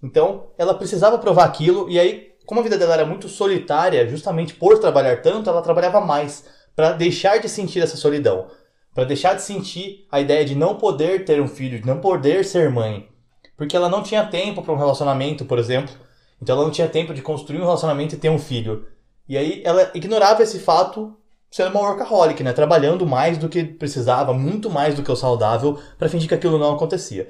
Então, 0.04 0.48
ela 0.58 0.74
precisava 0.74 1.20
provar 1.20 1.46
aquilo, 1.46 1.88
e 1.88 1.98
aí, 2.00 2.34
como 2.46 2.60
a 2.60 2.64
vida 2.64 2.78
dela 2.78 2.96
era 2.96 3.06
muito 3.06 3.30
solitária, 3.30 4.06
justamente 4.10 4.56
por 4.56 4.80
trabalhar 4.80 5.22
tanto, 5.22 5.50
ela 5.50 5.62
trabalhava 5.62 6.02
mais 6.02 6.44
para 6.76 6.92
deixar 6.92 7.40
de 7.40 7.48
sentir 7.48 7.82
essa 7.82 7.96
solidão, 7.96 8.48
para 8.96 9.06
deixar 9.06 9.36
de 9.36 9.44
sentir 9.44 10.08
a 10.12 10.20
ideia 10.20 10.44
de 10.44 10.56
não 10.56 10.76
poder 10.76 11.24
ter 11.24 11.40
um 11.40 11.48
filho, 11.48 11.80
de 11.80 11.88
não 11.88 12.02
poder 12.02 12.44
ser 12.44 12.70
mãe, 12.70 13.08
porque 13.56 13.78
ela 13.78 13.88
não 13.88 14.04
tinha 14.04 14.26
tempo 14.26 14.62
para 14.64 14.74
um 14.74 14.78
relacionamento, 14.78 15.46
por 15.46 15.60
exemplo. 15.60 15.94
Então 16.42 16.56
ela 16.56 16.66
não 16.66 16.72
tinha 16.72 16.88
tempo 16.88 17.14
de 17.14 17.22
construir 17.22 17.60
um 17.60 17.66
relacionamento 17.66 18.16
e 18.16 18.18
ter 18.18 18.30
um 18.30 18.40
filho. 18.40 18.86
E 19.28 19.38
aí 19.38 19.62
ela 19.66 19.92
ignorava 19.94 20.44
esse 20.44 20.60
fato 20.60 21.16
sendo 21.50 21.70
uma 21.70 21.80
workaholic, 21.80 22.44
né? 22.44 22.52
Trabalhando 22.52 23.06
mais 23.08 23.38
do 23.38 23.48
que 23.48 23.64
precisava, 23.64 24.34
muito 24.34 24.70
mais 24.70 24.94
do 24.94 25.02
que 25.02 25.12
o 25.12 25.16
saudável, 25.16 25.80
para 25.98 26.10
fingir 26.10 26.28
que 26.28 26.36
aquilo 26.36 26.60
não 26.60 26.76
acontecia. 26.76 27.30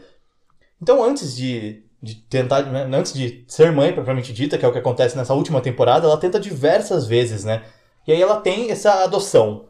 Então, 0.81 1.03
antes 1.03 1.35
de, 1.35 1.83
de 2.01 2.15
tentar, 2.15 2.63
né? 2.63 2.89
antes 2.97 3.13
de 3.13 3.45
ser 3.47 3.71
mãe 3.71 3.93
propriamente 3.93 4.33
dita, 4.33 4.57
que 4.57 4.65
é 4.65 4.67
o 4.67 4.71
que 4.71 4.79
acontece 4.79 5.15
nessa 5.15 5.35
última 5.35 5.61
temporada, 5.61 6.07
ela 6.07 6.17
tenta 6.17 6.39
diversas 6.39 7.05
vezes, 7.05 7.43
né? 7.43 7.63
E 8.07 8.11
aí 8.11 8.21
ela 8.21 8.41
tem 8.41 8.71
essa 8.71 9.03
adoção, 9.03 9.67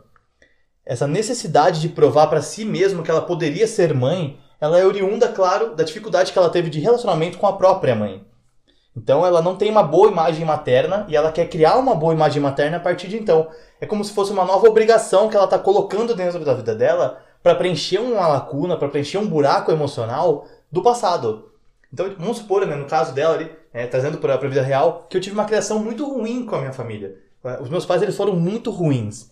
essa 0.86 1.08
necessidade 1.08 1.82
de 1.82 1.90
provar 1.90 2.28
para 2.28 2.42
si 2.42 2.64
mesma 2.64 3.04
que 3.04 3.12
ela 3.12 3.22
poderia 3.22 3.68
ser 3.68 3.94
mãe, 3.94 4.40
ela 4.60 4.80
é 4.80 4.86
oriunda, 4.86 5.28
claro, 5.28 5.76
da 5.76 5.84
dificuldade 5.84 6.32
que 6.32 6.38
ela 6.38 6.50
teve 6.50 6.70
de 6.70 6.80
relacionamento 6.80 7.38
com 7.38 7.48
a 7.48 7.58
própria 7.58 7.96
mãe. 7.96 8.26
Então 8.96 9.26
ela 9.26 9.42
não 9.42 9.56
tem 9.56 9.70
uma 9.70 9.84
boa 9.84 10.10
imagem 10.10 10.46
materna 10.46 11.06
e 11.10 11.16
ela 11.16 11.32
quer 11.32 11.50
criar 11.50 11.76
uma 11.76 11.94
boa 11.94 12.14
imagem 12.14 12.42
materna 12.42 12.78
a 12.78 12.80
partir 12.80 13.08
de 13.08 13.18
então. 13.18 13.50
É 13.82 13.86
como 13.86 14.04
se 14.04 14.14
fosse 14.14 14.32
uma 14.32 14.46
nova 14.46 14.68
obrigação 14.68 15.28
que 15.30 15.36
ela 15.36 15.46
está 15.46 15.60
colocando 15.60 16.16
dentro 16.16 16.44
da 16.46 16.54
vida 16.54 16.74
dela 16.74 17.22
para 17.44 17.56
preencher 17.56 18.00
uma 18.00 18.28
lacuna, 18.28 18.78
para 18.78 18.88
preencher 18.88 19.18
um 19.18 19.28
buraco 19.28 19.72
emocional 19.72 20.48
do 20.72 20.82
passado. 20.82 21.52
Então 21.92 22.10
vamos 22.18 22.38
supor, 22.38 22.66
né, 22.66 22.76
no 22.76 22.86
caso 22.86 23.14
dela 23.14 23.36
ali, 23.36 23.52
é, 23.74 23.86
trazendo 23.86 24.18
para 24.18 24.34
a 24.34 24.38
vida 24.38 24.62
real, 24.62 25.06
que 25.10 25.18
eu 25.18 25.22
tive 25.22 25.36
uma 25.36 25.46
criação 25.46 25.78
muito 25.80 26.08
ruim 26.08 26.46
com 26.46 26.56
a 26.56 26.60
minha 26.60 26.74
família. 26.74 27.18
Os 27.62 27.70
meus 27.70 27.86
pais 27.86 28.02
eles 28.02 28.16
foram 28.16 28.36
muito 28.36 28.72
ruins. 28.72 29.30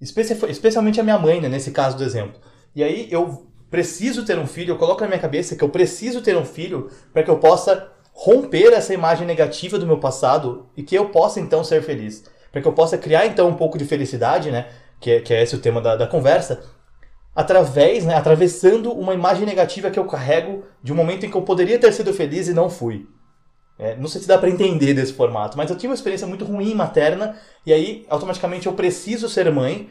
Especialmente 0.00 0.98
a 0.98 1.02
minha 1.02 1.18
mãe, 1.18 1.40
né, 1.40 1.48
nesse 1.48 1.72
caso 1.72 1.96
do 1.96 2.04
exemplo. 2.04 2.40
E 2.74 2.82
aí 2.82 3.08
eu 3.10 3.46
preciso 3.68 4.24
ter 4.24 4.38
um 4.38 4.46
filho, 4.46 4.72
eu 4.72 4.78
coloco 4.78 5.00
na 5.02 5.08
minha 5.08 5.20
cabeça 5.20 5.54
que 5.54 5.62
eu 5.62 5.68
preciso 5.68 6.22
ter 6.22 6.36
um 6.36 6.44
filho 6.44 6.90
para 7.12 7.22
que 7.22 7.30
eu 7.30 7.38
possa 7.38 7.92
romper 8.12 8.72
essa 8.72 8.92
imagem 8.92 9.26
negativa 9.26 9.78
do 9.78 9.86
meu 9.86 9.98
passado 9.98 10.66
e 10.76 10.82
que 10.82 10.94
eu 10.94 11.08
possa 11.08 11.40
então 11.40 11.64
ser 11.64 11.82
feliz. 11.82 12.24
Para 12.50 12.60
que 12.60 12.68
eu 12.68 12.72
possa 12.72 12.98
criar 12.98 13.26
então 13.26 13.48
um 13.48 13.54
pouco 13.54 13.78
de 13.78 13.84
felicidade, 13.84 14.50
né? 14.50 14.66
Que 15.00 15.12
é, 15.12 15.20
que 15.20 15.32
é 15.32 15.42
esse 15.42 15.54
o 15.54 15.60
tema 15.60 15.80
da, 15.80 15.96
da 15.96 16.06
conversa, 16.06 16.62
através, 17.34 18.04
né, 18.04 18.14
atravessando 18.14 18.92
uma 18.92 19.14
imagem 19.14 19.46
negativa 19.46 19.90
que 19.90 19.98
eu 19.98 20.04
carrego 20.04 20.64
de 20.82 20.92
um 20.92 20.96
momento 20.96 21.24
em 21.24 21.30
que 21.30 21.36
eu 21.36 21.42
poderia 21.42 21.78
ter 21.78 21.92
sido 21.92 22.12
feliz 22.12 22.48
e 22.48 22.52
não 22.52 22.68
fui. 22.68 23.06
É, 23.78 23.96
não 23.96 24.08
sei 24.08 24.20
se 24.20 24.28
dá 24.28 24.36
para 24.36 24.50
entender 24.50 24.92
desse 24.92 25.14
formato, 25.14 25.56
mas 25.56 25.70
eu 25.70 25.76
tive 25.76 25.88
uma 25.88 25.94
experiência 25.94 26.26
muito 26.26 26.44
ruim 26.44 26.74
materna 26.74 27.36
e 27.64 27.72
aí 27.72 28.04
automaticamente 28.10 28.66
eu 28.66 28.74
preciso 28.74 29.26
ser 29.26 29.50
mãe 29.50 29.88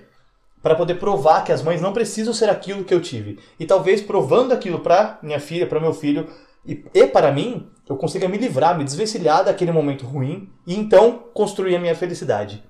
para 0.62 0.76
poder 0.76 0.96
provar 0.96 1.44
que 1.44 1.52
as 1.52 1.64
mães 1.64 1.82
não 1.82 1.94
precisam 1.94 2.34
ser 2.34 2.50
aquilo 2.50 2.84
que 2.84 2.94
eu 2.94 3.02
tive. 3.02 3.40
E 3.60 3.66
talvez 3.66 4.02
provando 4.02 4.52
aquilo 4.52 4.80
para 4.80 5.18
minha 5.24 5.40
filha, 5.40 5.66
para 5.66 5.80
meu 5.80 5.94
filho, 5.94 6.28
e, 6.74 6.86
e 6.94 7.08
para 7.08 7.32
mim, 7.32 7.70
eu 7.88 7.98
consiga 7.98 8.28
me 8.28 8.38
livrar, 8.38 8.78
me 8.78 8.84
desvencilhar 8.84 9.44
daquele 9.44 9.72
momento 9.72 10.06
ruim 10.06 10.50
e 10.68 10.76
então 10.76 11.24
construir 11.34 11.76
a 11.76 11.80
minha 11.80 11.96
felicidade. 11.96 12.64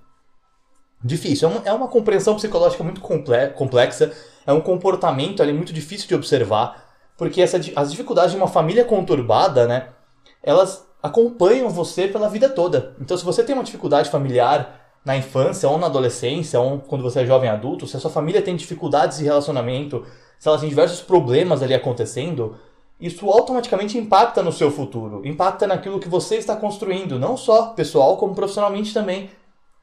Difícil, 1.03 1.49
é 1.49 1.51
uma, 1.51 1.61
é 1.65 1.73
uma 1.73 1.87
compreensão 1.87 2.35
psicológica 2.35 2.83
muito 2.83 3.01
complexa, 3.01 4.13
é 4.45 4.53
um 4.53 4.61
comportamento 4.61 5.41
ali 5.41 5.53
muito 5.53 5.73
difícil 5.73 6.07
de 6.07 6.15
observar, 6.15 6.85
porque 7.17 7.41
essa, 7.41 7.59
as 7.75 7.91
dificuldades 7.91 8.31
de 8.31 8.37
uma 8.37 8.47
família 8.47 8.85
conturbada, 8.85 9.67
né, 9.67 9.89
elas 10.41 10.87
acompanham 11.01 11.69
você 11.69 12.07
pela 12.07 12.29
vida 12.29 12.49
toda. 12.49 12.95
Então, 12.99 13.17
se 13.17 13.23
você 13.23 13.43
tem 13.43 13.55
uma 13.55 13.63
dificuldade 13.63 14.09
familiar 14.09 14.79
na 15.03 15.15
infância 15.15 15.69
ou 15.69 15.77
na 15.77 15.87
adolescência, 15.87 16.59
ou 16.59 16.79
quando 16.79 17.01
você 17.01 17.21
é 17.21 17.25
jovem 17.25 17.49
adulto, 17.49 17.87
se 17.87 17.95
a 17.95 17.99
sua 17.99 18.11
família 18.11 18.41
tem 18.41 18.55
dificuldades 18.55 19.17
de 19.17 19.23
relacionamento, 19.23 20.05
se 20.37 20.47
ela 20.47 20.57
tem 20.57 20.69
diversos 20.69 21.01
problemas 21.01 21.61
ali 21.61 21.73
acontecendo, 21.73 22.57
isso 22.99 23.29
automaticamente 23.29 23.97
impacta 23.97 24.43
no 24.43 24.51
seu 24.51 24.69
futuro, 24.69 25.25
impacta 25.25 25.65
naquilo 25.65 25.99
que 25.99 26.09
você 26.09 26.35
está 26.35 26.55
construindo, 26.55 27.17
não 27.17 27.37
só 27.37 27.67
pessoal, 27.67 28.17
como 28.17 28.35
profissionalmente 28.35 28.93
também. 28.93 29.29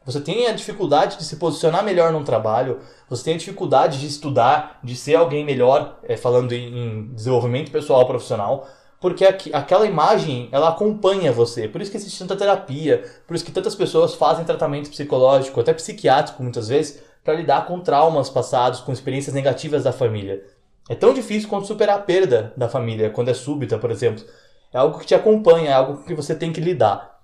Você 0.04 0.20
tem 0.20 0.46
a 0.46 0.52
dificuldade 0.52 1.16
de 1.16 1.24
se 1.24 1.36
posicionar 1.36 1.82
melhor 1.82 2.12
num 2.12 2.22
trabalho, 2.22 2.78
você 3.08 3.24
tem 3.24 3.34
a 3.34 3.38
dificuldade 3.38 3.98
de 3.98 4.06
estudar, 4.06 4.78
de 4.84 4.94
ser 4.94 5.16
alguém 5.16 5.44
melhor, 5.44 5.98
é, 6.04 6.16
falando 6.16 6.52
em, 6.52 7.08
desenvolvimento 7.12 7.72
pessoal 7.72 8.06
profissional, 8.06 8.68
porque 9.00 9.24
aquela 9.24 9.86
imagem 9.86 10.48
ela 10.52 10.68
acompanha 10.68 11.32
você. 11.32 11.66
Por 11.66 11.80
isso 11.80 11.90
que 11.90 11.96
existe 11.96 12.18
tanta 12.20 12.36
terapia, 12.36 13.02
por 13.26 13.34
isso 13.34 13.44
que 13.44 13.50
tantas 13.50 13.74
pessoas 13.74 14.14
fazem 14.14 14.44
tratamento 14.44 14.90
psicológico, 14.90 15.60
até 15.60 15.72
psiquiátrico 15.74 16.42
muitas 16.42 16.68
vezes, 16.68 17.02
para 17.24 17.34
lidar 17.34 17.66
com 17.66 17.80
traumas 17.80 18.30
passados, 18.30 18.80
com 18.80 18.92
experiências 18.92 19.34
negativas 19.34 19.82
da 19.82 19.92
família. 19.92 20.44
É 20.88 20.94
tão 20.94 21.12
difícil 21.12 21.48
quanto 21.48 21.66
superar 21.66 21.96
a 21.96 22.02
perda 22.02 22.52
da 22.56 22.68
família, 22.68 23.10
quando 23.10 23.28
é 23.28 23.34
súbita, 23.34 23.78
por 23.78 23.90
exemplo. 23.90 24.24
É 24.72 24.78
algo 24.78 24.98
que 24.98 25.06
te 25.06 25.14
acompanha, 25.14 25.70
é 25.70 25.72
algo 25.72 26.04
que 26.04 26.14
você 26.14 26.34
tem 26.34 26.52
que 26.52 26.60
lidar. 26.60 27.20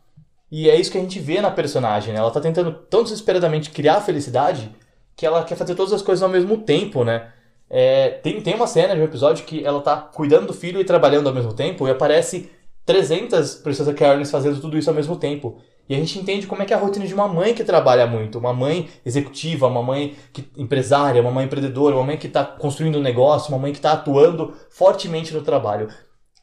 E 0.50 0.68
é 0.68 0.76
isso 0.76 0.90
que 0.90 0.98
a 0.98 1.00
gente 1.00 1.18
vê 1.18 1.40
na 1.40 1.50
personagem, 1.50 2.12
né? 2.12 2.18
Ela 2.18 2.30
tá 2.30 2.40
tentando 2.40 2.72
tão 2.72 3.02
desesperadamente 3.02 3.70
criar 3.70 4.00
felicidade 4.00 4.70
que 5.16 5.24
ela 5.24 5.44
quer 5.44 5.56
fazer 5.56 5.74
todas 5.74 5.92
as 5.92 6.02
coisas 6.02 6.22
ao 6.22 6.28
mesmo 6.28 6.58
tempo, 6.58 7.04
né? 7.04 7.30
É, 7.70 8.10
tem, 8.10 8.40
tem 8.42 8.54
uma 8.54 8.66
cena 8.66 8.94
de 8.94 9.00
um 9.00 9.04
episódio 9.04 9.46
que 9.46 9.64
ela 9.64 9.80
tá 9.80 9.96
cuidando 9.96 10.48
do 10.48 10.52
filho 10.52 10.78
e 10.78 10.84
trabalhando 10.84 11.28
ao 11.28 11.34
mesmo 11.34 11.54
tempo 11.54 11.88
e 11.88 11.90
aparece 11.90 12.50
300 12.84 13.54
Princesa 13.56 13.94
Carolines 13.94 14.30
fazendo 14.30 14.60
tudo 14.60 14.76
isso 14.76 14.90
ao 14.90 14.96
mesmo 14.96 15.16
tempo. 15.16 15.58
E 15.88 15.94
a 15.94 15.98
gente 15.98 16.18
entende 16.18 16.46
como 16.46 16.62
é 16.62 16.64
que 16.64 16.72
é 16.72 16.76
a 16.76 16.78
rotina 16.78 17.06
de 17.06 17.12
uma 17.12 17.26
mãe 17.28 17.54
que 17.54 17.64
trabalha 17.64 18.06
muito, 18.06 18.38
uma 18.38 18.52
mãe 18.52 18.88
executiva, 19.04 19.66
uma 19.66 19.82
mãe 19.82 20.16
que, 20.32 20.48
empresária, 20.56 21.20
uma 21.20 21.30
mãe 21.30 21.44
empreendedora, 21.46 21.96
uma 21.96 22.04
mãe 22.04 22.16
que 22.16 22.28
está 22.28 22.44
construindo 22.44 22.98
um 22.98 23.02
negócio, 23.02 23.52
uma 23.52 23.58
mãe 23.58 23.72
que 23.72 23.78
está 23.78 23.92
atuando 23.92 24.54
fortemente 24.70 25.34
no 25.34 25.42
trabalho, 25.42 25.88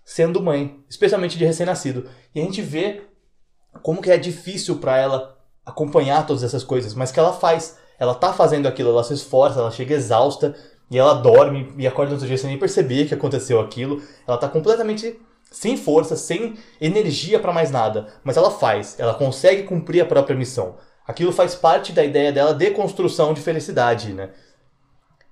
sendo 0.04 0.42
mãe, 0.42 0.84
especialmente 0.90 1.38
de 1.38 1.46
recém-nascido. 1.46 2.06
E 2.36 2.42
a 2.42 2.44
gente 2.44 2.62
vê 2.62 3.04
como 3.82 4.02
que 4.02 4.12
é 4.12 4.18
difícil 4.18 4.78
para 4.78 4.98
ela 4.98 5.38
acompanhar 5.66 6.26
todas 6.26 6.44
essas 6.44 6.64
coisas, 6.64 6.94
mas 6.94 7.12
que 7.12 7.20
ela 7.20 7.34
faz. 7.34 7.78
Ela 7.98 8.16
tá 8.16 8.34
fazendo 8.34 8.68
aquilo, 8.68 8.90
ela 8.90 9.04
se 9.04 9.14
esforça, 9.14 9.60
ela 9.60 9.72
chega 9.72 9.94
exausta 9.94 10.56
e 10.90 10.98
ela 10.98 11.14
dorme 11.14 11.74
e 11.78 11.88
acorda 11.88 12.10
no 12.10 12.16
outro 12.16 12.28
dia 12.28 12.38
sem 12.38 12.50
nem 12.50 12.60
perceber 12.60 13.08
que 13.08 13.14
aconteceu 13.14 13.60
aquilo. 13.60 14.02
Ela 14.28 14.38
tá 14.38 14.48
completamente 14.48 15.20
sem 15.52 15.76
força, 15.76 16.16
sem 16.16 16.56
energia 16.80 17.40
para 17.40 17.54
mais 17.54 17.72
nada, 17.72 18.08
mas 18.24 18.38
ela 18.38 18.52
faz, 18.52 19.00
ela 19.00 19.14
consegue 19.14 19.64
cumprir 19.64 20.02
a 20.02 20.06
própria 20.06 20.36
missão. 20.36 20.76
Aquilo 21.08 21.32
faz 21.32 21.56
parte 21.56 21.92
da 21.92 22.04
ideia 22.04 22.32
dela 22.32 22.54
de 22.54 22.70
construção 22.72 23.34
de 23.34 23.42
felicidade, 23.42 24.14
né? 24.14 24.30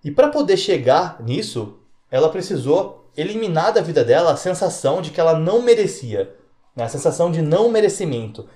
E 0.04 0.10
para 0.10 0.30
poder 0.30 0.58
chegar 0.58 1.22
nisso, 1.22 1.80
ela 2.10 2.30
precisou 2.30 3.12
eliminar 3.16 3.74
da 3.74 3.82
vida 3.82 4.04
dela 4.04 4.32
a 4.32 4.38
sensação 4.38 5.02
de 5.02 5.12
que 5.12 5.20
ela 5.20 5.38
não 5.38 5.62
merecia, 5.62 6.36
né? 6.76 6.84
a 6.84 6.90
sensação 6.90 7.32
de 7.32 7.42
não 7.42 7.70
merecimento. 7.70 8.48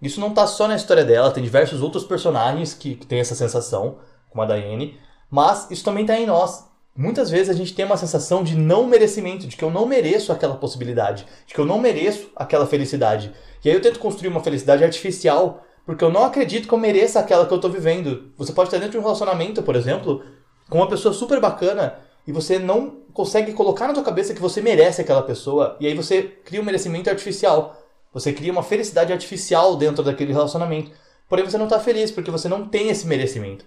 Isso 0.00 0.20
não 0.20 0.28
está 0.28 0.46
só 0.46 0.66
na 0.68 0.76
história 0.76 1.04
dela, 1.04 1.30
tem 1.30 1.42
diversos 1.42 1.80
outros 1.80 2.04
personagens 2.04 2.74
que, 2.74 2.94
que 2.94 3.06
têm 3.06 3.20
essa 3.20 3.34
sensação, 3.34 3.98
como 4.30 4.42
a 4.42 4.46
Diane, 4.46 4.98
mas 5.30 5.70
isso 5.70 5.84
também 5.84 6.02
está 6.02 6.18
em 6.18 6.26
nós 6.26 6.65
muitas 6.96 7.30
vezes 7.30 7.50
a 7.50 7.52
gente 7.52 7.74
tem 7.74 7.84
uma 7.84 7.96
sensação 7.96 8.42
de 8.42 8.56
não 8.56 8.86
merecimento, 8.86 9.46
de 9.46 9.56
que 9.56 9.62
eu 9.62 9.70
não 9.70 9.86
mereço 9.86 10.32
aquela 10.32 10.56
possibilidade, 10.56 11.26
de 11.46 11.54
que 11.54 11.60
eu 11.60 11.66
não 11.66 11.78
mereço 11.78 12.30
aquela 12.34 12.66
felicidade. 12.66 13.32
E 13.64 13.68
aí 13.68 13.74
eu 13.74 13.82
tento 13.82 13.98
construir 13.98 14.28
uma 14.28 14.42
felicidade 14.42 14.84
artificial, 14.84 15.64
porque 15.84 16.04
eu 16.04 16.10
não 16.10 16.24
acredito 16.24 16.66
que 16.66 16.74
eu 16.74 16.78
mereça 16.78 17.20
aquela 17.20 17.46
que 17.46 17.52
eu 17.52 17.56
estou 17.56 17.70
vivendo. 17.70 18.32
Você 18.36 18.52
pode 18.52 18.68
estar 18.68 18.78
dentro 18.78 18.92
de 18.92 18.98
um 18.98 19.02
relacionamento, 19.02 19.62
por 19.62 19.76
exemplo, 19.76 20.22
com 20.68 20.78
uma 20.78 20.88
pessoa 20.88 21.12
super 21.12 21.40
bacana 21.40 21.98
e 22.26 22.32
você 22.32 22.58
não 22.58 23.02
consegue 23.12 23.52
colocar 23.52 23.86
na 23.86 23.94
sua 23.94 24.02
cabeça 24.02 24.34
que 24.34 24.40
você 24.40 24.60
merece 24.60 25.00
aquela 25.00 25.22
pessoa, 25.22 25.76
e 25.80 25.86
aí 25.86 25.94
você 25.94 26.22
cria 26.22 26.60
um 26.60 26.64
merecimento 26.64 27.08
artificial. 27.08 27.82
Você 28.12 28.32
cria 28.32 28.52
uma 28.52 28.62
felicidade 28.62 29.12
artificial 29.12 29.76
dentro 29.76 30.02
daquele 30.02 30.32
relacionamento. 30.32 30.90
Porém, 31.28 31.44
você 31.44 31.58
não 31.58 31.66
está 31.66 31.78
feliz 31.78 32.10
porque 32.10 32.30
você 32.30 32.48
não 32.48 32.66
tem 32.66 32.88
esse 32.88 33.06
merecimento. 33.06 33.64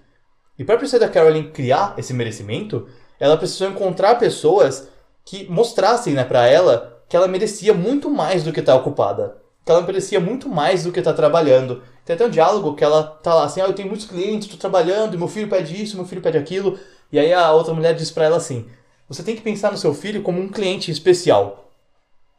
E 0.58 0.64
para 0.64 0.76
a 0.76 0.78
Priscila 0.78 1.08
Caroline 1.08 1.52
criar 1.52 1.94
esse 1.98 2.14
merecimento, 2.14 2.88
ela 3.20 3.38
precisou 3.38 3.70
encontrar 3.70 4.16
pessoas 4.16 4.88
que 5.26 5.50
mostrassem 5.50 6.14
né, 6.14 6.24
para 6.24 6.48
ela 6.48 7.04
que 7.08 7.18
ela 7.18 7.28
merecia 7.28 7.74
muito 7.74 8.10
mais 8.10 8.44
do 8.44 8.54
que 8.54 8.60
estar 8.60 8.74
tá 8.74 8.80
ocupada. 8.80 9.38
Que 9.66 9.72
ela 9.72 9.82
merecia 9.82 10.20
muito 10.20 10.48
mais 10.48 10.84
do 10.84 10.92
que 10.92 11.00
estar 11.00 11.12
tá 11.12 11.18
trabalhando. 11.18 11.82
Tem 12.06 12.16
até 12.16 12.26
um 12.26 12.30
diálogo 12.30 12.76
que 12.76 12.84
ela 12.84 13.04
tá 13.04 13.34
lá 13.34 13.46
assim: 13.46 13.62
ah, 13.62 13.66
eu 13.66 13.74
tenho 13.74 13.88
muitos 13.88 14.08
clientes, 14.08 14.46
estou 14.46 14.60
trabalhando, 14.60 15.18
meu 15.18 15.28
filho 15.28 15.50
pede 15.50 15.82
isso, 15.82 15.96
meu 15.96 16.06
filho 16.06 16.22
pede 16.22 16.38
aquilo. 16.38 16.80
E 17.12 17.20
aí 17.20 17.34
a 17.34 17.52
outra 17.52 17.74
mulher 17.74 17.94
diz 17.96 18.10
para 18.12 18.26
ela 18.26 18.38
assim: 18.38 18.68
você 19.08 19.24
tem 19.24 19.36
que 19.36 19.42
pensar 19.42 19.72
no 19.72 19.78
seu 19.78 19.94
filho 19.94 20.22
como 20.22 20.40
um 20.40 20.50
cliente 20.50 20.92
especial. 20.92 21.72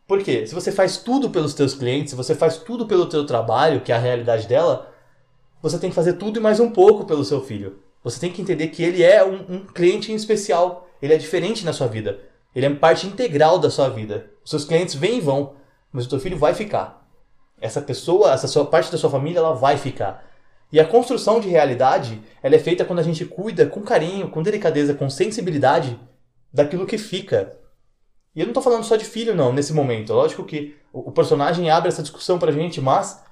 Por 0.06 0.22
quê? 0.22 0.46
Se 0.46 0.54
você 0.54 0.72
faz 0.72 0.96
tudo 0.96 1.30
pelos 1.30 1.54
teus 1.54 1.74
clientes, 1.74 2.10
se 2.10 2.16
você 2.16 2.34
faz 2.34 2.56
tudo 2.56 2.86
pelo 2.86 3.06
teu 3.06 3.24
trabalho, 3.26 3.80
que 3.80 3.92
é 3.92 3.94
a 3.94 3.98
realidade 3.98 4.48
dela, 4.48 4.92
você 5.62 5.78
tem 5.78 5.90
que 5.90 5.96
fazer 5.96 6.14
tudo 6.14 6.38
e 6.38 6.42
mais 6.42 6.58
um 6.58 6.70
pouco 6.70 7.04
pelo 7.04 7.24
seu 7.24 7.40
filho. 7.40 7.78
Você 8.02 8.18
tem 8.18 8.32
que 8.32 8.40
entender 8.40 8.68
que 8.68 8.82
ele 8.82 9.02
é 9.02 9.24
um, 9.24 9.56
um 9.56 9.66
cliente 9.66 10.10
em 10.10 10.14
especial. 10.14 10.88
Ele 11.02 11.14
é 11.14 11.18
diferente 11.18 11.64
na 11.64 11.72
sua 11.72 11.86
vida. 11.86 12.18
Ele 12.54 12.66
é 12.66 12.74
parte 12.74 13.06
integral 13.06 13.58
da 13.58 13.70
sua 13.70 13.88
vida. 13.88 14.30
Os 14.42 14.50
seus 14.50 14.64
clientes 14.64 14.94
vêm 14.94 15.18
e 15.18 15.20
vão, 15.20 15.54
mas 15.92 16.06
o 16.06 16.08
teu 16.08 16.18
filho 16.18 16.38
vai 16.38 16.54
ficar. 16.54 17.06
Essa 17.60 17.80
pessoa, 17.80 18.32
essa 18.32 18.48
sua 18.48 18.64
parte 18.64 18.90
da 18.90 18.98
sua 18.98 19.10
família, 19.10 19.38
ela 19.38 19.54
vai 19.54 19.76
ficar. 19.76 20.26
E 20.72 20.80
a 20.80 20.86
construção 20.86 21.40
de 21.40 21.48
realidade, 21.48 22.22
ela 22.42 22.54
é 22.54 22.58
feita 22.58 22.84
quando 22.84 23.00
a 23.00 23.04
gente 23.04 23.24
cuida 23.24 23.66
com 23.66 23.82
carinho, 23.82 24.30
com 24.30 24.42
delicadeza, 24.42 24.94
com 24.94 25.10
sensibilidade 25.10 25.98
daquilo 26.52 26.86
que 26.86 26.96
fica. 26.96 27.56
E 28.34 28.40
eu 28.40 28.46
não 28.46 28.52
estou 28.52 28.62
falando 28.62 28.84
só 28.84 28.96
de 28.96 29.04
filho, 29.04 29.34
não, 29.34 29.52
nesse 29.52 29.72
momento. 29.72 30.12
Lógico 30.12 30.44
que 30.44 30.76
o 30.92 31.10
personagem 31.10 31.70
abre 31.70 31.88
essa 31.88 32.02
discussão 32.02 32.38
pra 32.38 32.52
gente, 32.52 32.80
mas 32.80 33.22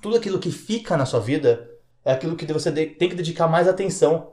tudo 0.00 0.16
aquilo 0.16 0.38
que 0.38 0.50
fica 0.50 0.96
na 0.96 1.06
sua 1.06 1.20
vida 1.20 1.70
é 2.06 2.12
aquilo 2.12 2.36
que 2.36 2.46
você 2.52 2.70
tem 2.70 3.08
que 3.08 3.16
dedicar 3.16 3.48
mais 3.48 3.66
atenção. 3.66 4.32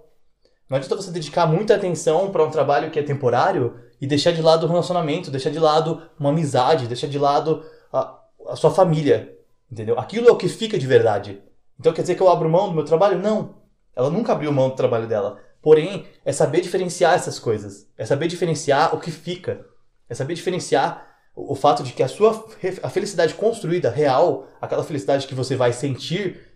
Não 0.70 0.78
adianta 0.78 0.96
você 0.96 1.10
dedicar 1.10 1.48
muita 1.48 1.74
atenção 1.74 2.32
para 2.32 2.44
um 2.44 2.52
trabalho 2.52 2.92
que 2.92 3.00
é 3.00 3.04
temporário 3.04 3.80
e 4.00 4.06
deixar 4.06 4.32
de 4.32 4.44
lado 4.44 4.68
o 4.68 4.70
relacionamento, 4.70 5.32
deixar 5.32 5.50
de 5.50 5.58
lado 5.58 6.00
uma 6.20 6.30
amizade, 6.30 6.88
deixar 6.88 7.08
de 7.08 7.18
lado 7.18 7.66
a, 7.92 8.20
a 8.50 8.56
sua 8.56 8.70
família. 8.70 9.36
Entendeu? 9.72 9.98
Aquilo 9.98 10.30
é 10.30 10.32
o 10.32 10.36
que 10.36 10.48
fica 10.48 10.78
de 10.78 10.86
verdade. 10.86 11.42
Então 11.80 11.92
quer 11.92 12.04
dizer 12.04 12.14
que 12.14 12.22
eu 12.22 12.30
abro 12.30 12.48
mão 12.48 12.70
do 12.70 12.76
meu 12.76 12.86
trabalho? 12.86 13.18
Não. 13.18 13.56
Ela 13.96 14.12
nunca 14.12 14.34
abriu 14.34 14.52
mão 14.52 14.70
do 14.70 14.76
trabalho 14.76 15.08
dela. 15.08 15.40
Porém, 15.60 16.06
é 16.24 16.32
saber 16.32 16.62
diferenciar 16.62 17.16
essas 17.16 17.40
coisas. 17.40 17.90
É 17.98 18.06
saber 18.06 18.28
diferenciar 18.28 18.94
o 18.94 19.00
que 19.00 19.10
fica. 19.10 19.66
É 20.08 20.14
saber 20.14 20.36
diferenciar 20.36 21.08
o, 21.36 21.54
o 21.54 21.56
fato 21.56 21.82
de 21.82 21.92
que 21.92 22.04
a 22.04 22.08
sua 22.08 22.46
a 22.84 22.90
felicidade 22.90 23.34
construída, 23.34 23.90
real, 23.90 24.48
aquela 24.62 24.84
felicidade 24.84 25.26
que 25.26 25.34
você 25.34 25.56
vai 25.56 25.74
sentir, 25.74 26.53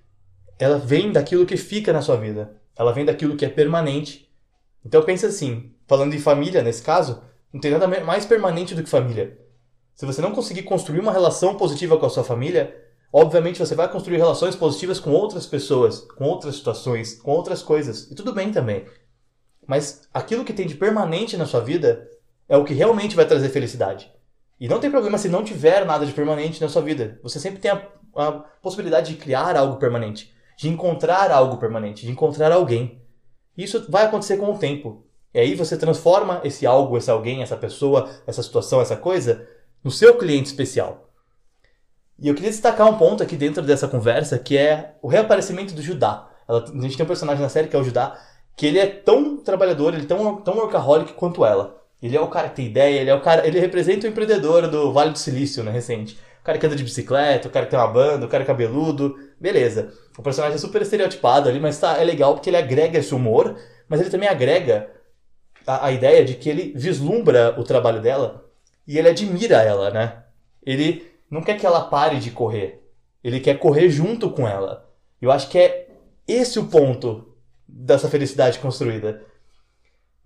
ela 0.59 0.77
vem 0.77 1.11
daquilo 1.11 1.45
que 1.45 1.57
fica 1.57 1.93
na 1.93 2.01
sua 2.01 2.17
vida. 2.17 2.55
Ela 2.75 2.91
vem 2.91 3.05
daquilo 3.05 3.35
que 3.35 3.45
é 3.45 3.49
permanente. 3.49 4.29
Então 4.85 5.03
pensa 5.03 5.27
assim, 5.27 5.73
falando 5.87 6.11
de 6.11 6.19
família 6.19 6.61
nesse 6.61 6.81
caso, 6.81 7.21
não 7.51 7.59
tem 7.59 7.71
nada 7.71 7.87
mais 7.87 8.25
permanente 8.25 8.75
do 8.75 8.83
que 8.83 8.89
família. 8.89 9.37
Se 9.95 10.05
você 10.05 10.21
não 10.21 10.31
conseguir 10.31 10.63
construir 10.63 10.99
uma 10.99 11.11
relação 11.11 11.55
positiva 11.55 11.97
com 11.97 12.05
a 12.05 12.09
sua 12.09 12.23
família, 12.23 12.75
obviamente 13.11 13.59
você 13.59 13.73
vai 13.73 13.91
construir 13.91 14.17
relações 14.17 14.55
positivas 14.55 14.99
com 14.99 15.11
outras 15.11 15.47
pessoas, 15.47 16.01
com 16.01 16.23
outras 16.25 16.55
situações, 16.55 17.15
com 17.15 17.31
outras 17.31 17.63
coisas. 17.63 18.09
E 18.11 18.15
tudo 18.15 18.33
bem 18.33 18.51
também. 18.51 18.85
Mas 19.65 20.07
aquilo 20.13 20.45
que 20.45 20.53
tem 20.53 20.67
de 20.67 20.75
permanente 20.75 21.35
na 21.35 21.45
sua 21.45 21.61
vida 21.61 22.07
é 22.47 22.55
o 22.55 22.63
que 22.63 22.73
realmente 22.73 23.15
vai 23.15 23.25
trazer 23.25 23.49
felicidade. 23.49 24.11
E 24.59 24.67
não 24.67 24.79
tem 24.79 24.89
problema 24.89 25.17
se 25.17 25.29
não 25.29 25.43
tiver 25.43 25.85
nada 25.85 26.05
de 26.05 26.13
permanente 26.13 26.61
na 26.61 26.69
sua 26.69 26.81
vida. 26.81 27.19
Você 27.21 27.39
sempre 27.39 27.59
tem 27.59 27.71
a, 27.71 27.87
a 28.15 28.31
possibilidade 28.31 29.13
de 29.13 29.19
criar 29.19 29.55
algo 29.57 29.77
permanente, 29.77 30.33
de 30.57 30.67
encontrar 30.67 31.31
algo 31.31 31.57
permanente, 31.57 32.05
de 32.05 32.11
encontrar 32.11 32.51
alguém. 32.51 32.99
Isso 33.55 33.85
vai 33.89 34.05
acontecer 34.05 34.37
com 34.37 34.51
o 34.51 34.57
tempo. 34.57 35.05
E 35.33 35.39
aí 35.39 35.55
você 35.55 35.77
transforma 35.77 36.41
esse 36.43 36.65
algo, 36.65 36.97
esse 36.97 37.11
alguém, 37.11 37.43
essa 37.43 37.55
pessoa, 37.55 38.09
essa 38.25 38.41
situação, 38.41 38.81
essa 38.81 38.97
coisa, 38.97 39.47
no 39.83 39.91
seu 39.91 40.17
cliente 40.17 40.47
especial. 40.47 41.11
E 42.19 42.27
eu 42.27 42.33
queria 42.33 42.49
destacar 42.49 42.89
um 42.89 42.97
ponto 42.97 43.21
aqui 43.21 43.35
dentro 43.35 43.61
dessa 43.61 43.87
conversa, 43.87 44.39
que 44.39 44.57
é 44.57 44.95
o 45.01 45.07
reaparecimento 45.07 45.75
do 45.75 45.81
Judá. 45.81 46.27
Ela, 46.47 46.63
a 46.63 46.81
gente 46.81 46.97
tem 46.97 47.03
um 47.03 47.07
personagem 47.07 47.43
na 47.43 47.49
série 47.49 47.67
que 47.67 47.75
é 47.75 47.79
o 47.79 47.83
Judá, 47.83 48.19
que 48.55 48.65
ele 48.65 48.79
é 48.79 48.87
tão 48.87 49.37
trabalhador, 49.37 49.93
ele 49.93 50.03
é 50.03 50.07
tão, 50.07 50.37
tão 50.41 50.55
workaholic 50.55 51.13
quanto 51.13 51.45
ela. 51.45 51.77
Ele 52.01 52.17
é 52.17 52.21
o 52.21 52.27
cara 52.27 52.49
que 52.49 52.55
tem 52.55 52.65
ideia, 52.65 53.01
ele 53.01 53.09
é 53.11 53.13
o 53.13 53.21
cara, 53.21 53.47
ele 53.47 53.59
representa 53.59 54.07
o 54.07 54.09
empreendedor 54.09 54.67
do 54.67 54.91
Vale 54.91 55.11
do 55.11 55.19
Silício, 55.19 55.63
né, 55.63 55.71
recente. 55.71 56.17
Cara 56.47 56.57
que 56.57 56.65
anda 56.65 56.77
de 56.77 56.83
bicicleta, 56.85 57.49
o 57.49 57.51
cara 57.51 57.65
que 57.65 57.71
tem 57.71 57.77
uma 57.77 57.89
banda, 57.89 58.25
o 58.25 58.29
cara 58.29 58.45
cabeludo, 58.45 59.19
beleza. 59.37 59.91
O 60.17 60.23
personagem 60.23 60.55
é 60.55 60.57
super 60.57 60.81
estereotipado 60.81 61.49
ali, 61.49 61.59
mas 61.59 61.77
tá, 61.77 61.97
é 61.97 62.05
legal 62.05 62.35
porque 62.35 62.49
ele 62.49 62.55
agrega 62.55 62.99
esse 62.99 63.13
humor, 63.13 63.57
mas 63.89 63.99
ele 63.99 64.09
também 64.09 64.29
agrega 64.29 64.89
a, 65.67 65.87
a 65.87 65.91
ideia 65.91 66.23
de 66.23 66.35
que 66.35 66.49
ele 66.49 66.71
vislumbra 66.73 67.53
o 67.59 67.65
trabalho 67.65 68.01
dela 68.01 68.45
e 68.87 68.97
ele 68.97 69.09
admira 69.09 69.57
ela, 69.61 69.91
né? 69.91 70.23
Ele 70.65 71.11
não 71.29 71.41
quer 71.41 71.57
que 71.57 71.65
ela 71.65 71.81
pare 71.81 72.17
de 72.17 72.31
correr, 72.31 72.81
ele 73.21 73.41
quer 73.41 73.59
correr 73.59 73.89
junto 73.89 74.29
com 74.29 74.47
ela. 74.47 74.89
Eu 75.21 75.33
acho 75.33 75.49
que 75.49 75.59
é 75.59 75.89
esse 76.25 76.57
o 76.57 76.67
ponto 76.67 77.27
dessa 77.67 78.07
felicidade 78.07 78.59
construída. 78.59 79.21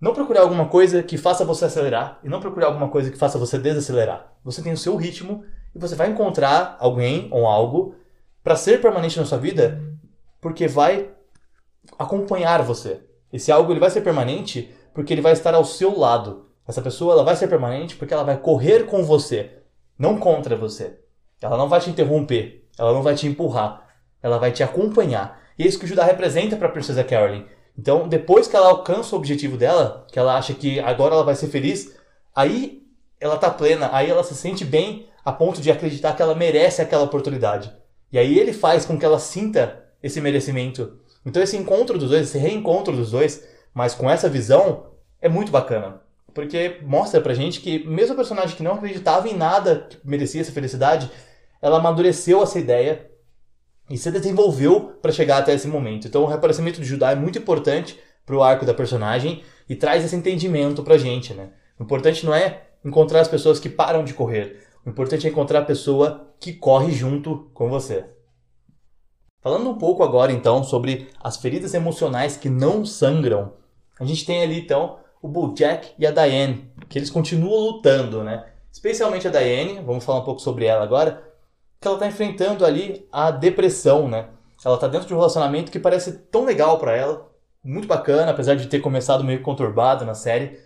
Não 0.00 0.14
procurar 0.14 0.42
alguma 0.42 0.68
coisa 0.68 1.02
que 1.02 1.18
faça 1.18 1.44
você 1.44 1.64
acelerar 1.64 2.20
e 2.22 2.28
não 2.28 2.38
procurar 2.38 2.68
alguma 2.68 2.88
coisa 2.90 3.10
que 3.10 3.18
faça 3.18 3.40
você 3.40 3.58
desacelerar. 3.58 4.32
Você 4.44 4.62
tem 4.62 4.72
o 4.72 4.78
seu 4.78 4.94
ritmo 4.94 5.44
e 5.74 5.78
você 5.78 5.94
vai 5.94 6.10
encontrar 6.10 6.76
alguém 6.78 7.28
ou 7.30 7.46
algo 7.46 7.94
para 8.42 8.56
ser 8.56 8.80
permanente 8.80 9.18
na 9.18 9.24
sua 9.24 9.38
vida 9.38 9.82
porque 10.40 10.66
vai 10.66 11.10
acompanhar 11.98 12.62
você. 12.62 13.00
Esse 13.32 13.50
algo 13.50 13.72
ele 13.72 13.80
vai 13.80 13.90
ser 13.90 14.02
permanente 14.02 14.72
porque 14.92 15.12
ele 15.12 15.22
vai 15.22 15.32
estar 15.32 15.54
ao 15.54 15.64
seu 15.64 15.98
lado. 15.98 16.46
Essa 16.66 16.82
pessoa 16.82 17.14
ela 17.14 17.24
vai 17.24 17.36
ser 17.36 17.48
permanente 17.48 17.96
porque 17.96 18.12
ela 18.12 18.22
vai 18.24 18.36
correr 18.36 18.84
com 18.84 19.02
você, 19.02 19.58
não 19.98 20.18
contra 20.18 20.56
você. 20.56 20.98
Ela 21.40 21.56
não 21.56 21.68
vai 21.68 21.80
te 21.80 21.90
interromper, 21.90 22.68
ela 22.78 22.92
não 22.92 23.02
vai 23.02 23.14
te 23.14 23.26
empurrar, 23.26 23.88
ela 24.22 24.38
vai 24.38 24.52
te 24.52 24.62
acompanhar. 24.62 25.40
E 25.58 25.64
é 25.64 25.66
isso 25.66 25.78
que 25.78 25.84
o 25.84 25.88
Judá 25.88 26.04
representa 26.04 26.56
para 26.56 26.68
a 26.68 26.72
Princesa 26.72 27.02
Carolyn. 27.02 27.44
Então, 27.76 28.06
depois 28.06 28.46
que 28.46 28.54
ela 28.54 28.68
alcança 28.68 29.14
o 29.14 29.18
objetivo 29.18 29.56
dela, 29.56 30.06
que 30.10 30.18
ela 30.18 30.36
acha 30.36 30.54
que 30.54 30.78
agora 30.78 31.14
ela 31.14 31.24
vai 31.24 31.34
ser 31.34 31.48
feliz, 31.48 31.96
aí 32.34 32.82
ela 33.18 33.36
tá 33.36 33.50
plena, 33.50 33.88
aí 33.92 34.10
ela 34.10 34.22
se 34.22 34.34
sente 34.34 34.64
bem 34.64 35.08
a 35.24 35.32
ponto 35.32 35.60
de 35.60 35.70
acreditar 35.70 36.14
que 36.14 36.22
ela 36.22 36.34
merece 36.34 36.82
aquela 36.82 37.04
oportunidade. 37.04 37.72
E 38.10 38.18
aí 38.18 38.38
ele 38.38 38.52
faz 38.52 38.84
com 38.84 38.98
que 38.98 39.04
ela 39.04 39.18
sinta 39.18 39.84
esse 40.02 40.20
merecimento. 40.20 40.98
Então 41.24 41.42
esse 41.42 41.56
encontro 41.56 41.98
dos 41.98 42.10
dois, 42.10 42.28
esse 42.28 42.38
reencontro 42.38 42.94
dos 42.94 43.10
dois, 43.10 43.46
mas 43.72 43.94
com 43.94 44.10
essa 44.10 44.28
visão, 44.28 44.86
é 45.20 45.28
muito 45.28 45.52
bacana. 45.52 46.00
Porque 46.34 46.78
mostra 46.82 47.20
pra 47.20 47.34
gente 47.34 47.60
que 47.60 47.86
mesmo 47.86 48.14
a 48.14 48.16
personagem 48.16 48.56
que 48.56 48.62
não 48.62 48.74
acreditava 48.74 49.28
em 49.28 49.36
nada 49.36 49.86
que 49.88 49.98
merecia 50.04 50.40
essa 50.40 50.52
felicidade, 50.52 51.10
ela 51.60 51.78
amadureceu 51.78 52.42
essa 52.42 52.58
ideia 52.58 53.10
e 53.88 53.96
se 53.98 54.10
desenvolveu 54.10 54.98
para 55.00 55.12
chegar 55.12 55.38
até 55.38 55.54
esse 55.54 55.68
momento. 55.68 56.06
Então 56.06 56.22
o 56.22 56.26
reaparecimento 56.26 56.80
de 56.80 56.86
Judá 56.86 57.12
é 57.12 57.14
muito 57.14 57.38
importante 57.38 57.98
para 58.24 58.36
o 58.36 58.42
arco 58.42 58.64
da 58.64 58.74
personagem 58.74 59.42
e 59.68 59.76
traz 59.76 60.04
esse 60.04 60.16
entendimento 60.16 60.82
pra 60.82 60.98
gente, 60.98 61.34
né? 61.34 61.50
O 61.78 61.82
importante 61.82 62.24
não 62.24 62.34
é 62.34 62.62
encontrar 62.84 63.20
as 63.20 63.28
pessoas 63.28 63.60
que 63.60 63.68
param 63.68 64.04
de 64.04 64.14
correr. 64.14 64.66
O 64.84 64.90
importante 64.90 65.26
é 65.26 65.30
encontrar 65.30 65.60
a 65.60 65.64
pessoa 65.64 66.34
que 66.40 66.52
corre 66.52 66.92
junto 66.92 67.50
com 67.54 67.68
você. 67.68 68.04
Falando 69.40 69.70
um 69.70 69.78
pouco 69.78 70.02
agora 70.02 70.32
então 70.32 70.62
sobre 70.62 71.08
as 71.20 71.36
feridas 71.36 71.74
emocionais 71.74 72.36
que 72.36 72.48
não 72.48 72.84
sangram, 72.84 73.52
a 73.98 74.04
gente 74.04 74.24
tem 74.24 74.42
ali 74.42 74.60
então 74.60 74.98
o 75.20 75.28
Bojack 75.28 75.92
e 75.98 76.06
a 76.06 76.10
Diane, 76.10 76.72
que 76.88 76.98
eles 76.98 77.10
continuam 77.10 77.60
lutando, 77.60 78.24
né? 78.24 78.46
Especialmente 78.72 79.28
a 79.28 79.30
Diane, 79.30 79.80
vamos 79.80 80.04
falar 80.04 80.20
um 80.20 80.24
pouco 80.24 80.40
sobre 80.40 80.64
ela 80.64 80.82
agora, 80.82 81.22
que 81.80 81.86
ela 81.86 81.96
está 81.96 82.06
enfrentando 82.06 82.64
ali 82.64 83.06
a 83.12 83.30
depressão, 83.30 84.08
né? 84.08 84.28
Ela 84.64 84.74
está 84.76 84.88
dentro 84.88 85.06
de 85.06 85.14
um 85.14 85.18
relacionamento 85.18 85.70
que 85.70 85.78
parece 85.78 86.12
tão 86.30 86.44
legal 86.44 86.78
para 86.78 86.96
ela, 86.96 87.30
muito 87.62 87.86
bacana, 87.86 88.32
apesar 88.32 88.56
de 88.56 88.66
ter 88.66 88.80
começado 88.80 89.22
meio 89.22 89.42
conturbado 89.42 90.04
na 90.04 90.14
série. 90.14 90.58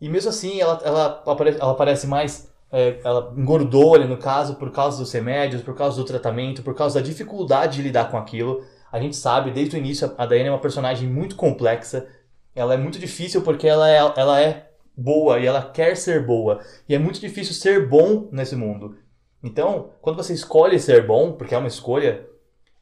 E 0.00 0.08
mesmo 0.08 0.30
assim, 0.30 0.60
ela, 0.60 0.80
ela, 0.84 1.22
ela 1.58 1.74
parece 1.74 2.06
mais. 2.06 2.51
É, 2.72 2.98
ela 3.04 3.34
engordou 3.36 3.94
ali 3.94 4.06
no 4.06 4.16
caso 4.16 4.54
por 4.54 4.72
causa 4.72 4.98
dos 4.98 5.12
remédios, 5.12 5.62
por 5.62 5.74
causa 5.74 5.98
do 5.98 6.06
tratamento, 6.06 6.62
por 6.62 6.74
causa 6.74 6.98
da 6.98 7.06
dificuldade 7.06 7.76
de 7.76 7.82
lidar 7.82 8.10
com 8.10 8.16
aquilo. 8.16 8.64
A 8.90 8.98
gente 8.98 9.14
sabe, 9.14 9.50
desde 9.50 9.76
o 9.76 9.78
início, 9.78 10.12
a 10.16 10.24
Diana 10.24 10.48
é 10.48 10.50
uma 10.50 10.58
personagem 10.58 11.08
muito 11.08 11.36
complexa. 11.36 12.08
Ela 12.54 12.74
é 12.74 12.76
muito 12.78 12.98
difícil 12.98 13.42
porque 13.42 13.68
ela 13.68 13.90
é, 13.90 13.98
ela 14.16 14.40
é 14.40 14.70
boa 14.96 15.38
e 15.38 15.46
ela 15.46 15.62
quer 15.62 15.96
ser 15.96 16.24
boa. 16.24 16.60
E 16.88 16.94
é 16.94 16.98
muito 16.98 17.20
difícil 17.20 17.54
ser 17.54 17.88
bom 17.88 18.28
nesse 18.32 18.56
mundo. 18.56 18.96
Então, 19.42 19.90
quando 20.00 20.16
você 20.16 20.32
escolhe 20.32 20.78
ser 20.78 21.06
bom, 21.06 21.32
porque 21.32 21.54
é 21.54 21.58
uma 21.58 21.68
escolha, 21.68 22.26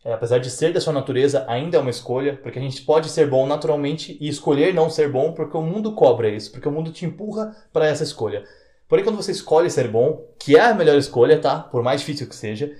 é, 0.04 0.12
apesar 0.12 0.38
de 0.38 0.50
ser 0.50 0.72
da 0.72 0.80
sua 0.80 0.92
natureza, 0.92 1.44
ainda 1.48 1.78
é 1.78 1.80
uma 1.80 1.90
escolha, 1.90 2.36
porque 2.42 2.58
a 2.58 2.62
gente 2.62 2.82
pode 2.82 3.08
ser 3.08 3.28
bom 3.28 3.46
naturalmente 3.46 4.16
e 4.20 4.28
escolher 4.28 4.74
não 4.74 4.90
ser 4.90 5.10
bom 5.10 5.32
porque 5.32 5.56
o 5.56 5.62
mundo 5.62 5.94
cobra 5.94 6.28
isso, 6.28 6.52
porque 6.52 6.68
o 6.68 6.72
mundo 6.72 6.92
te 6.92 7.06
empurra 7.06 7.56
para 7.72 7.86
essa 7.86 8.02
escolha. 8.02 8.44
Porém, 8.90 9.04
quando 9.04 9.14
você 9.14 9.30
escolhe 9.30 9.70
ser 9.70 9.86
bom, 9.86 10.26
que 10.36 10.56
é 10.56 10.62
a 10.62 10.74
melhor 10.74 10.98
escolha, 10.98 11.40
tá? 11.40 11.60
Por 11.60 11.80
mais 11.80 12.00
difícil 12.00 12.26
que 12.26 12.34
seja, 12.34 12.76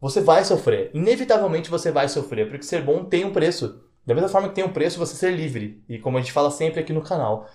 você 0.00 0.20
vai 0.20 0.44
sofrer. 0.44 0.90
Inevitavelmente 0.92 1.70
você 1.70 1.92
vai 1.92 2.08
sofrer, 2.08 2.48
porque 2.48 2.64
ser 2.64 2.82
bom 2.82 3.04
tem 3.04 3.24
um 3.24 3.32
preço. 3.32 3.80
Da 4.04 4.12
mesma 4.12 4.28
forma 4.28 4.48
que 4.48 4.56
tem 4.56 4.64
um 4.64 4.72
preço 4.72 4.98
você 4.98 5.14
ser 5.14 5.30
livre. 5.30 5.80
E 5.88 6.00
como 6.00 6.18
a 6.18 6.20
gente 6.20 6.32
fala 6.32 6.50
sempre 6.50 6.80
aqui 6.80 6.92
no 6.92 7.00
canal. 7.00 7.48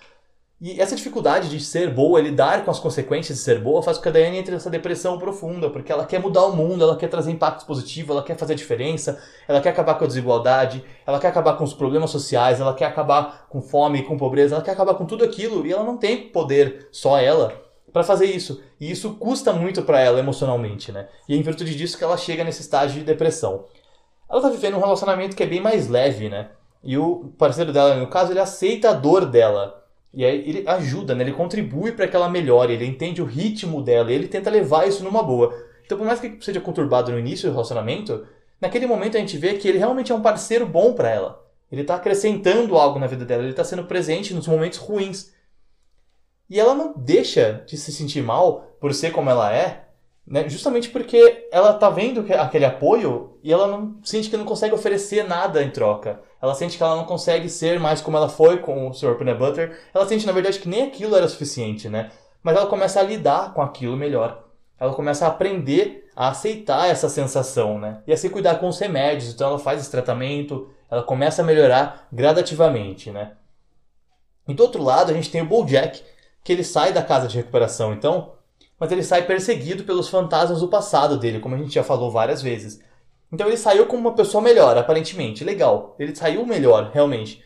E 0.61 0.79
essa 0.79 0.95
dificuldade 0.95 1.49
de 1.49 1.59
ser 1.59 1.93
boa, 1.93 2.21
lidar 2.21 2.63
com 2.63 2.71
as 2.71 2.79
consequências 2.79 3.37
de 3.39 3.43
ser 3.43 3.59
boa, 3.59 3.83
faz 3.83 3.97
com 3.97 4.03
que 4.03 4.09
a 4.09 4.11
Daiane 4.13 4.37
entre 4.37 4.53
nessa 4.53 4.69
depressão 4.69 5.19
profunda, 5.19 5.69
porque 5.69 5.91
ela 5.91 6.05
quer 6.05 6.21
mudar 6.21 6.45
o 6.45 6.55
mundo, 6.55 6.85
ela 6.85 6.95
quer 6.95 7.09
trazer 7.09 7.31
impactos 7.31 7.65
positivos, 7.65 8.11
ela 8.11 8.23
quer 8.23 8.37
fazer 8.37 8.55
diferença, 8.55 9.21
ela 9.49 9.59
quer 9.59 9.69
acabar 9.69 9.95
com 9.95 10.05
a 10.05 10.07
desigualdade, 10.07 10.81
ela 11.05 11.19
quer 11.19 11.27
acabar 11.27 11.57
com 11.57 11.65
os 11.65 11.73
problemas 11.73 12.09
sociais, 12.09 12.61
ela 12.61 12.73
quer 12.73 12.85
acabar 12.85 13.47
com 13.49 13.61
fome, 13.61 14.03
com 14.03 14.17
pobreza, 14.17 14.55
ela 14.55 14.63
quer 14.63 14.71
acabar 14.71 14.95
com 14.95 15.05
tudo 15.05 15.25
aquilo 15.25 15.67
e 15.67 15.73
ela 15.73 15.83
não 15.83 15.97
tem 15.97 16.29
poder, 16.29 16.87
só 16.91 17.19
ela, 17.19 17.66
para 17.97 18.03
fazer 18.03 18.25
isso. 18.25 18.61
E 18.79 18.91
isso 18.91 19.15
custa 19.15 19.51
muito 19.51 19.81
para 19.81 19.99
ela 19.99 20.19
emocionalmente, 20.19 20.91
né? 20.91 21.07
E 21.27 21.33
é 21.33 21.37
em 21.37 21.41
virtude 21.41 21.75
disso 21.75 21.97
que 21.97 22.03
ela 22.03 22.15
chega 22.15 22.43
nesse 22.43 22.61
estágio 22.61 22.99
de 22.99 23.05
depressão. 23.05 23.65
ela 24.29 24.41
tá 24.41 24.49
vivendo 24.49 24.75
um 24.75 24.79
relacionamento 24.79 25.35
que 25.35 25.41
é 25.41 25.47
bem 25.47 25.59
mais 25.59 25.87
leve, 25.87 26.29
né? 26.29 26.49
E 26.83 26.95
o 26.97 27.33
parceiro 27.37 27.73
dela, 27.73 27.95
no 27.95 28.07
caso, 28.07 28.31
ele 28.31 28.39
aceita 28.39 28.91
a 28.91 28.93
dor 28.93 29.25
dela. 29.25 29.83
E 30.13 30.23
aí 30.23 30.47
ele 30.47 30.63
ajuda, 30.67 31.15
né? 31.15 31.23
Ele 31.23 31.33
contribui 31.33 31.91
para 31.91 32.07
que 32.07 32.15
ela 32.15 32.29
melhore, 32.29 32.73
ele 32.73 32.85
entende 32.85 33.21
o 33.21 33.25
ritmo 33.25 33.81
dela, 33.81 34.11
e 34.11 34.15
ele 34.15 34.27
tenta 34.27 34.49
levar 34.49 34.87
isso 34.87 35.03
numa 35.03 35.23
boa. 35.23 35.53
Então, 35.83 35.97
por 35.97 36.05
mais 36.05 36.19
que 36.19 36.37
seja 36.39 36.61
conturbado 36.61 37.11
no 37.11 37.17
início 37.17 37.49
do 37.49 37.53
relacionamento, 37.53 38.27
naquele 38.61 38.85
momento 38.85 39.17
a 39.17 39.19
gente 39.19 39.37
vê 39.37 39.55
que 39.55 39.67
ele 39.67 39.79
realmente 39.79 40.11
é 40.11 40.15
um 40.15 40.21
parceiro 40.21 40.67
bom 40.67 40.93
para 40.93 41.09
ela. 41.09 41.43
Ele 41.71 41.83
tá 41.83 41.95
acrescentando 41.95 42.77
algo 42.77 42.99
na 42.99 43.07
vida 43.07 43.25
dela, 43.25 43.43
ele 43.43 43.53
tá 43.53 43.63
sendo 43.63 43.85
presente 43.85 44.35
nos 44.35 44.47
momentos 44.47 44.77
ruins. 44.77 45.31
E 46.49 46.59
ela 46.59 46.73
não 46.73 46.93
deixa 46.95 47.63
de 47.65 47.77
se 47.77 47.91
sentir 47.91 48.21
mal 48.23 48.75
por 48.79 48.93
ser 48.93 49.11
como 49.11 49.29
ela 49.29 49.53
é, 49.53 49.87
né? 50.25 50.47
Justamente 50.49 50.89
porque 50.89 51.47
ela 51.51 51.73
tá 51.73 51.89
vendo 51.89 52.25
aquele 52.33 52.65
apoio 52.65 53.37
e 53.41 53.51
ela 53.51 53.67
não 53.67 53.97
sente 54.03 54.29
que 54.29 54.37
não 54.37 54.45
consegue 54.45 54.75
oferecer 54.75 55.27
nada 55.27 55.63
em 55.63 55.69
troca. 55.69 56.21
Ela 56.41 56.53
sente 56.53 56.77
que 56.77 56.83
ela 56.83 56.95
não 56.95 57.05
consegue 57.05 57.49
ser 57.49 57.79
mais 57.79 58.01
como 58.01 58.17
ela 58.17 58.29
foi 58.29 58.57
com 58.57 58.89
o 58.89 58.93
Sr. 58.93 59.15
Peanut 59.15 59.39
Butter. 59.39 59.79
Ela 59.93 60.07
sente, 60.07 60.27
na 60.27 60.33
verdade, 60.33 60.59
que 60.59 60.69
nem 60.69 60.83
aquilo 60.83 61.15
era 61.15 61.27
suficiente, 61.27 61.89
né? 61.89 62.11
Mas 62.43 62.55
ela 62.55 62.67
começa 62.67 62.99
a 62.99 63.03
lidar 63.03 63.53
com 63.53 63.61
aquilo 63.61 63.97
melhor. 63.97 64.43
Ela 64.79 64.93
começa 64.93 65.25
a 65.25 65.29
aprender 65.29 66.07
a 66.15 66.29
aceitar 66.29 66.89
essa 66.89 67.09
sensação, 67.09 67.79
né? 67.79 68.01
E 68.05 68.13
a 68.13 68.17
se 68.17 68.29
cuidar 68.29 68.55
com 68.55 68.67
os 68.67 68.79
remédios. 68.79 69.33
Então 69.33 69.49
ela 69.49 69.59
faz 69.59 69.81
esse 69.81 69.91
tratamento, 69.91 70.69
ela 70.89 71.03
começa 71.03 71.41
a 71.41 71.45
melhorar 71.45 72.07
gradativamente, 72.11 73.11
né? 73.11 73.31
E 74.47 74.53
do 74.53 74.63
outro 74.63 74.83
lado, 74.83 75.11
a 75.11 75.13
gente 75.13 75.31
tem 75.31 75.41
o 75.41 75.45
Bojack, 75.45 76.03
que 76.47 76.53
ele 76.53 76.63
sai 76.63 76.93
da 76.93 77.03
casa 77.03 77.27
de 77.27 77.35
recuperação. 77.35 77.91
Então, 77.91 78.31
mas 78.79 78.89
ele 78.89 79.03
sai 79.03 79.27
perseguido 79.27 79.83
pelos 79.83 80.07
fantasmas 80.07 80.61
do 80.61 80.69
passado 80.69 81.17
dele, 81.17 81.41
como 81.41 81.55
a 81.55 81.57
gente 81.57 81.73
já 81.73 81.83
falou 81.83 82.09
várias 82.09 82.41
vezes. 82.41 82.79
Então 83.29 83.47
ele 83.47 83.57
saiu 83.57 83.85
como 83.85 83.99
uma 83.99 84.15
pessoa 84.15 84.41
melhor, 84.41 84.77
aparentemente, 84.77 85.43
legal. 85.43 85.93
Ele 85.99 86.15
saiu 86.15 86.45
melhor, 86.45 86.91
realmente. 86.93 87.43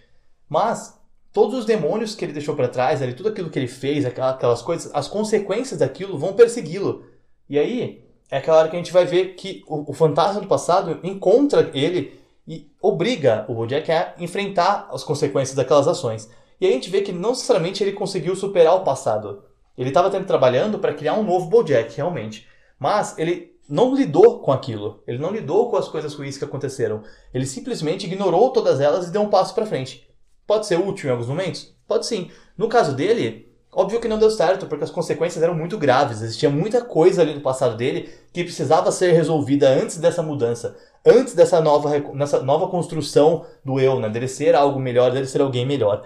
Mas 0.47 1.02
todos 1.34 1.58
os 1.58 1.66
demônios 1.66 2.14
que 2.14 2.24
ele 2.24 2.32
deixou 2.32 2.56
para 2.56 2.68
trás, 2.68 3.02
ali, 3.02 3.16
tudo 3.16 3.30
aquilo 3.30 3.49
que 3.49 3.58
ele 3.58 3.68
fez, 3.68 4.06
aquelas 4.06 4.62
coisas, 4.62 4.91
as 4.93 5.08
consequências 5.08 5.80
daquilo 5.80 6.16
vão 6.16 6.34
persegui-lo. 6.34 7.04
E 7.49 7.58
aí 7.58 8.06
é 8.30 8.38
aquela 8.38 8.60
hora 8.60 8.70
que 8.70 8.76
a 8.76 8.80
gente 8.80 8.93
vai 8.93 9.06
ver 9.06 9.34
que 9.34 9.64
o, 9.66 9.89
o 9.89 9.93
fantasma 9.93 10.41
do 10.41 10.47
passado 10.47 10.99
encontra 11.02 11.72
ele 11.74 12.22
e 12.47 12.70
obriga 12.80 13.45
o 13.47 13.56
Bojack 13.56 13.91
a 13.91 14.14
enfrentar 14.20 14.88
as 14.91 15.04
consequências 15.04 15.56
daquelas 15.56 15.88
ações. 15.88 16.30
E 16.62 16.66
aí 16.68 16.72
a 16.72 16.76
gente 16.76 16.91
vê 16.91 17.01
que 17.01 17.12
não 17.12 17.32
necessariamente 17.32 17.84
ele 17.84 17.91
conseguiu 17.91 18.36
superar 18.36 18.76
o 18.76 18.84
passado. 18.84 19.43
Ele 19.76 19.89
estava 19.89 20.12
trabalhando 20.22 20.78
para 20.78 20.93
criar 20.93 21.16
um 21.16 21.24
novo 21.24 21.47
Bojack, 21.47 21.97
realmente. 21.97 22.47
Mas 22.78 23.18
ele 23.18 23.55
não 23.68 23.95
lidou 23.95 24.41
com 24.41 24.51
aquilo. 24.51 25.01
Ele 25.07 25.18
não 25.18 25.32
lidou 25.32 25.72
com 25.72 25.78
as 25.78 25.88
coisas 25.88 26.14
ruins 26.14 26.38
que 26.38 26.45
aconteceram. 26.45 27.01
Ele 27.34 27.47
simplesmente 27.47 28.05
ignorou 28.05 28.51
todas 28.51 28.80
elas 28.80 29.07
e 29.07 29.12
deu 29.12 29.24
um 29.24 29.30
passo 29.30 29.55
para 29.55 29.66
frente. 29.66 30.07
Pode 30.45 30.68
ser 30.68 30.80
útil 30.80 31.09
em 31.09 31.12
alguns 31.12 31.28
momentos? 31.28 31.76
Pode 31.88 32.05
sim. 32.05 32.30
No 32.55 32.68
caso 32.68 32.95
dele, 32.95 33.51
óbvio 33.72 33.99
que 33.99 34.07
não 34.07 34.20
deu 34.20 34.30
certo, 34.30 34.68
porque 34.68 34.84
as 34.84 34.91
consequências 34.91 35.41
eram 35.41 35.55
muito 35.55 35.80
graves. 35.80 36.22
Existia 36.22 36.49
muita 36.49 36.82
coisa 36.82 37.24
ali 37.24 37.34
no 37.34 37.41
passado 37.41 37.76
dele 37.76 38.07
que 38.32 38.43
precisava 38.43 38.91
ser 38.91 39.14
resolvida 39.14 39.68
antes 39.68 39.97
dessa 39.97 40.22
mudança. 40.22 40.78
Antes 41.03 41.34
dessa 41.34 41.59
nova, 41.59 41.97
nessa 42.14 42.43
nova 42.43 42.68
construção 42.68 43.47
do 43.66 43.80
eu, 43.80 43.99
né? 43.99 44.09
Dele 44.09 44.28
ser 44.28 44.53
algo 44.53 44.80
melhor, 44.80 45.12
dele 45.12 45.26
ser 45.26 45.41
alguém 45.41 45.66
melhor. 45.66 46.05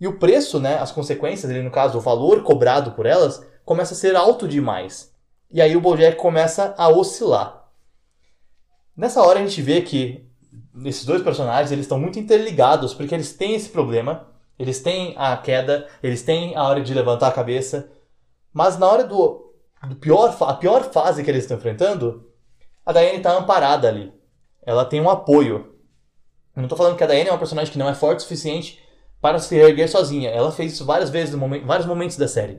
E 0.00 0.08
o 0.08 0.18
preço, 0.18 0.58
né, 0.58 0.78
as 0.78 0.90
consequências, 0.90 1.50
ali 1.50 1.62
no 1.62 1.70
caso, 1.70 1.98
o 1.98 2.00
valor 2.00 2.42
cobrado 2.42 2.92
por 2.92 3.04
elas, 3.04 3.44
começa 3.64 3.92
a 3.92 3.96
ser 3.96 4.16
alto 4.16 4.48
demais. 4.48 5.14
E 5.50 5.60
aí 5.60 5.76
o 5.76 5.80
Bojack 5.80 6.16
começa 6.16 6.74
a 6.78 6.88
oscilar. 6.88 7.68
Nessa 8.96 9.22
hora 9.22 9.40
a 9.40 9.42
gente 9.42 9.60
vê 9.60 9.82
que 9.82 10.26
esses 10.84 11.04
dois 11.04 11.22
personagens 11.22 11.70
eles 11.70 11.84
estão 11.84 11.98
muito 11.98 12.18
interligados 12.18 12.94
porque 12.94 13.14
eles 13.14 13.34
têm 13.34 13.54
esse 13.54 13.68
problema, 13.68 14.28
eles 14.58 14.80
têm 14.80 15.14
a 15.18 15.36
queda, 15.36 15.86
eles 16.02 16.22
têm 16.22 16.56
a 16.56 16.64
hora 16.64 16.80
de 16.80 16.94
levantar 16.94 17.28
a 17.28 17.32
cabeça, 17.32 17.90
mas 18.52 18.78
na 18.78 18.86
hora 18.86 19.04
do, 19.04 19.54
do 19.88 19.96
pior 19.96 20.36
a 20.40 20.54
pior 20.54 20.90
fase 20.92 21.22
que 21.22 21.30
eles 21.30 21.44
estão 21.44 21.56
enfrentando, 21.56 22.30
a 22.84 22.92
Diane 22.92 23.18
está 23.18 23.36
amparada 23.36 23.88
ali. 23.88 24.12
Ela 24.62 24.84
tem 24.84 25.00
um 25.00 25.10
apoio. 25.10 25.74
Eu 26.54 26.62
não 26.62 26.64
estou 26.64 26.76
falando 26.76 26.96
que 26.96 27.04
a 27.04 27.06
Diane 27.06 27.28
é 27.28 27.32
uma 27.32 27.38
personagem 27.38 27.72
que 27.72 27.78
não 27.78 27.88
é 27.88 27.94
forte 27.94 28.18
o 28.18 28.22
suficiente 28.22 28.79
para 29.20 29.38
se 29.38 29.56
erguer 29.56 29.88
sozinha. 29.88 30.30
Ela 30.30 30.50
fez 30.50 30.72
isso 30.72 30.84
várias 30.84 31.10
vezes, 31.10 31.34
em 31.34 31.66
vários 31.66 31.86
momentos 31.86 32.16
da 32.16 32.26
série. 32.26 32.58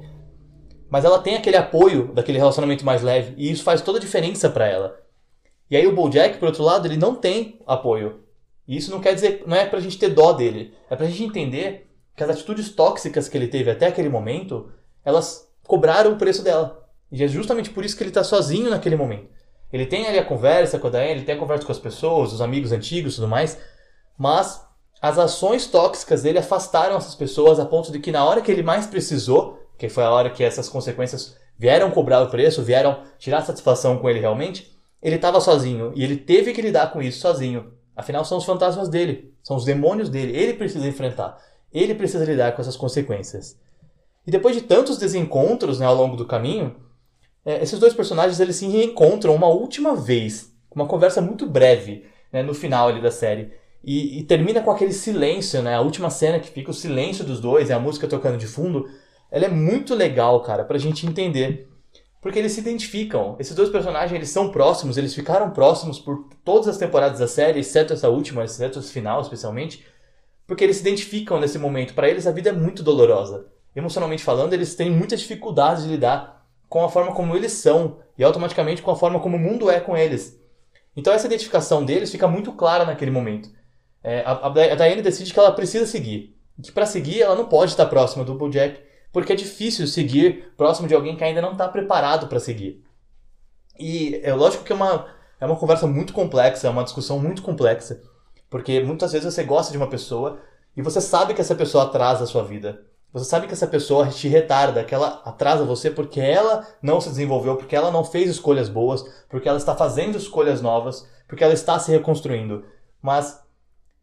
Mas 0.89 1.05
ela 1.05 1.19
tem 1.19 1.35
aquele 1.35 1.55
apoio 1.55 2.11
daquele 2.13 2.37
relacionamento 2.37 2.85
mais 2.85 3.01
leve 3.01 3.33
e 3.37 3.49
isso 3.49 3.63
faz 3.63 3.81
toda 3.81 3.97
a 3.97 4.01
diferença 4.01 4.49
para 4.49 4.67
ela. 4.67 4.99
E 5.69 5.77
aí 5.77 5.87
o 5.87 5.95
BoJack, 5.95 6.37
por 6.37 6.47
outro 6.47 6.63
lado, 6.63 6.85
ele 6.85 6.97
não 6.97 7.15
tem 7.15 7.59
apoio. 7.65 8.25
E 8.67 8.75
isso 8.75 8.91
não 8.91 8.99
quer 8.99 9.15
dizer, 9.15 9.43
não 9.47 9.55
é 9.55 9.65
pra 9.65 9.79
gente 9.79 9.97
ter 9.97 10.09
dó 10.09 10.33
dele, 10.33 10.73
é 10.89 10.95
pra 10.95 11.05
gente 11.05 11.23
entender 11.23 11.89
que 12.15 12.23
as 12.23 12.29
atitudes 12.29 12.69
tóxicas 12.69 13.29
que 13.29 13.37
ele 13.37 13.47
teve 13.47 13.71
até 13.71 13.87
aquele 13.87 14.09
momento, 14.09 14.69
elas 15.03 15.49
cobraram 15.65 16.11
o 16.11 16.17
preço 16.17 16.43
dela. 16.43 16.85
E 17.11 17.23
é 17.23 17.27
justamente 17.27 17.69
por 17.69 17.83
isso 17.83 17.95
que 17.95 18.03
ele 18.03 18.11
tá 18.11 18.23
sozinho 18.23 18.69
naquele 18.69 18.95
momento. 18.95 19.29
Ele 19.71 19.85
tem 19.85 20.05
ali 20.05 20.19
a 20.19 20.25
conversa 20.25 20.77
com 20.77 20.87
a 20.87 20.89
Diane, 20.89 21.11
ele 21.11 21.23
tem 21.23 21.35
a 21.35 21.39
conversa 21.39 21.65
com 21.65 21.71
as 21.71 21.79
pessoas, 21.79 22.33
os 22.33 22.41
amigos 22.41 22.73
antigos 22.73 23.13
e 23.13 23.15
tudo 23.15 23.27
mais, 23.27 23.57
mas 24.17 24.65
as 25.01 25.17
ações 25.17 25.65
tóxicas 25.65 26.21
dele 26.21 26.37
afastaram 26.37 26.95
essas 26.95 27.15
pessoas 27.15 27.59
a 27.59 27.65
ponto 27.65 27.91
de 27.91 27.99
que 27.99 28.11
na 28.11 28.23
hora 28.23 28.41
que 28.41 28.51
ele 28.51 28.61
mais 28.61 28.85
precisou, 28.85 29.59
que 29.77 29.89
foi 29.89 30.03
a 30.03 30.11
hora 30.11 30.29
que 30.29 30.43
essas 30.43 30.69
consequências 30.69 31.35
vieram 31.57 31.89
cobrar 31.89 32.21
o 32.21 32.29
preço, 32.29 32.61
vieram 32.61 33.01
tirar 33.17 33.41
satisfação 33.41 33.97
com 33.97 34.09
ele 34.09 34.19
realmente, 34.19 34.71
ele 35.01 35.15
estava 35.15 35.41
sozinho 35.41 35.91
e 35.95 36.03
ele 36.03 36.17
teve 36.17 36.53
que 36.53 36.61
lidar 36.61 36.91
com 36.93 37.01
isso 37.01 37.19
sozinho. 37.19 37.73
Afinal, 37.95 38.23
são 38.23 38.37
os 38.37 38.45
fantasmas 38.45 38.89
dele, 38.89 39.33
são 39.43 39.57
os 39.57 39.65
demônios 39.65 40.07
dele. 40.07 40.37
Ele 40.37 40.53
precisa 40.53 40.87
enfrentar, 40.87 41.37
ele 41.73 41.95
precisa 41.95 42.23
lidar 42.23 42.51
com 42.53 42.61
essas 42.61 42.77
consequências. 42.77 43.59
E 44.25 44.29
depois 44.29 44.55
de 44.55 44.61
tantos 44.61 44.99
desencontros 44.99 45.79
né, 45.79 45.85
ao 45.85 45.95
longo 45.95 46.15
do 46.15 46.27
caminho, 46.27 46.75
é, 47.43 47.63
esses 47.63 47.79
dois 47.79 47.93
personagens 47.93 48.39
eles 48.39 48.55
se 48.55 48.67
reencontram 48.67 49.33
uma 49.33 49.47
última 49.47 49.95
vez, 49.95 50.53
uma 50.73 50.85
conversa 50.85 51.21
muito 51.21 51.47
breve 51.47 52.05
né, 52.31 52.43
no 52.43 52.53
final 52.53 52.87
ali 52.87 53.01
da 53.01 53.09
série. 53.09 53.51
E, 53.83 54.19
e, 54.19 54.23
termina 54.23 54.61
com 54.61 54.69
aquele 54.69 54.93
silêncio, 54.93 55.61
né? 55.61 55.75
A 55.75 55.81
última 55.81 56.09
cena 56.09 56.39
que 56.39 56.49
fica 56.49 56.69
o 56.69 56.73
silêncio 56.73 57.23
dos 57.23 57.39
dois 57.39 57.69
e 57.69 57.73
a 57.73 57.79
música 57.79 58.07
tocando 58.07 58.37
de 58.37 58.45
fundo. 58.45 58.87
Ela 59.31 59.45
é 59.45 59.49
muito 59.49 59.95
legal, 59.95 60.41
cara, 60.41 60.63
pra 60.63 60.77
gente 60.77 61.07
entender. 61.07 61.67
Porque 62.21 62.37
eles 62.37 62.51
se 62.51 62.59
identificam. 62.59 63.35
Esses 63.39 63.55
dois 63.55 63.69
personagens, 63.69 64.13
eles 64.13 64.29
são 64.29 64.51
próximos, 64.51 64.97
eles 64.97 65.15
ficaram 65.15 65.49
próximos 65.49 65.99
por 65.99 66.29
todas 66.45 66.67
as 66.67 66.77
temporadas 66.77 67.19
da 67.19 67.27
série, 67.27 67.59
exceto 67.59 67.93
essa 67.93 68.09
última, 68.09 68.43
exceto 68.43 68.77
esse 68.77 68.91
final, 68.91 69.21
especialmente. 69.21 69.83
Porque 70.45 70.63
eles 70.63 70.75
se 70.75 70.83
identificam 70.83 71.39
nesse 71.39 71.57
momento. 71.57 71.95
Para 71.95 72.07
eles, 72.07 72.27
a 72.27 72.31
vida 72.31 72.49
é 72.49 72.53
muito 72.53 72.83
dolorosa. 72.83 73.47
Emocionalmente 73.75 74.23
falando, 74.23 74.53
eles 74.53 74.75
têm 74.75 74.91
muitas 74.91 75.21
dificuldades 75.21 75.83
de 75.83 75.89
lidar 75.89 76.45
com 76.69 76.83
a 76.83 76.89
forma 76.89 77.13
como 77.13 77.35
eles 77.35 77.53
são 77.53 77.99
e 78.17 78.23
automaticamente 78.23 78.81
com 78.81 78.91
a 78.91 78.95
forma 78.95 79.19
como 79.19 79.37
o 79.37 79.39
mundo 79.39 79.69
é 79.69 79.79
com 79.79 79.97
eles. 79.97 80.39
Então 80.95 81.13
essa 81.13 81.27
identificação 81.27 81.83
deles 81.83 82.11
fica 82.11 82.27
muito 82.27 82.51
clara 82.51 82.85
naquele 82.85 83.11
momento. 83.11 83.49
É, 84.03 84.21
a, 84.21 84.47
a 84.47 84.75
Diane 84.75 85.01
decide 85.01 85.33
que 85.33 85.39
ela 85.39 85.51
precisa 85.51 85.85
seguir. 85.85 86.35
Que 86.61 86.71
para 86.71 86.85
seguir 86.85 87.21
ela 87.21 87.35
não 87.35 87.45
pode 87.45 87.71
estar 87.71 87.85
próxima 87.85 88.23
do 88.23 88.35
Bojack, 88.35 88.79
porque 89.11 89.33
é 89.33 89.35
difícil 89.35 89.87
seguir 89.87 90.51
próximo 90.55 90.87
de 90.87 90.93
alguém 90.95 91.15
que 91.15 91.23
ainda 91.23 91.41
não 91.41 91.53
está 91.53 91.67
preparado 91.67 92.27
para 92.27 92.39
seguir. 92.39 92.83
E 93.79 94.19
é 94.23 94.33
lógico 94.33 94.63
que 94.63 94.71
é 94.71 94.75
uma, 94.75 95.07
é 95.39 95.45
uma 95.45 95.55
conversa 95.55 95.87
muito 95.87 96.13
complexa, 96.13 96.67
é 96.67 96.69
uma 96.69 96.83
discussão 96.83 97.19
muito 97.19 97.41
complexa, 97.41 98.01
porque 98.49 98.79
muitas 98.81 99.11
vezes 99.11 99.33
você 99.33 99.43
gosta 99.43 99.71
de 99.71 99.77
uma 99.77 99.89
pessoa 99.89 100.39
e 100.75 100.81
você 100.81 101.01
sabe 101.01 101.33
que 101.33 101.41
essa 101.41 101.55
pessoa 101.55 101.85
atrasa 101.85 102.23
a 102.23 102.27
sua 102.27 102.43
vida. 102.43 102.85
Você 103.13 103.25
sabe 103.25 103.45
que 103.45 103.53
essa 103.53 103.67
pessoa 103.67 104.07
te 104.07 104.29
retarda, 104.29 104.85
que 104.85 104.95
ela 104.95 105.21
atrasa 105.25 105.65
você 105.65 105.91
porque 105.91 106.21
ela 106.21 106.65
não 106.81 107.01
se 107.01 107.09
desenvolveu, 107.09 107.57
porque 107.57 107.75
ela 107.75 107.91
não 107.91 108.05
fez 108.05 108.29
escolhas 108.29 108.69
boas, 108.69 109.03
porque 109.29 109.49
ela 109.49 109.57
está 109.57 109.75
fazendo 109.75 110.17
escolhas 110.17 110.61
novas, 110.61 111.05
porque 111.27 111.43
ela 111.43 111.53
está 111.53 111.77
se 111.77 111.91
reconstruindo. 111.91 112.63
Mas 113.01 113.41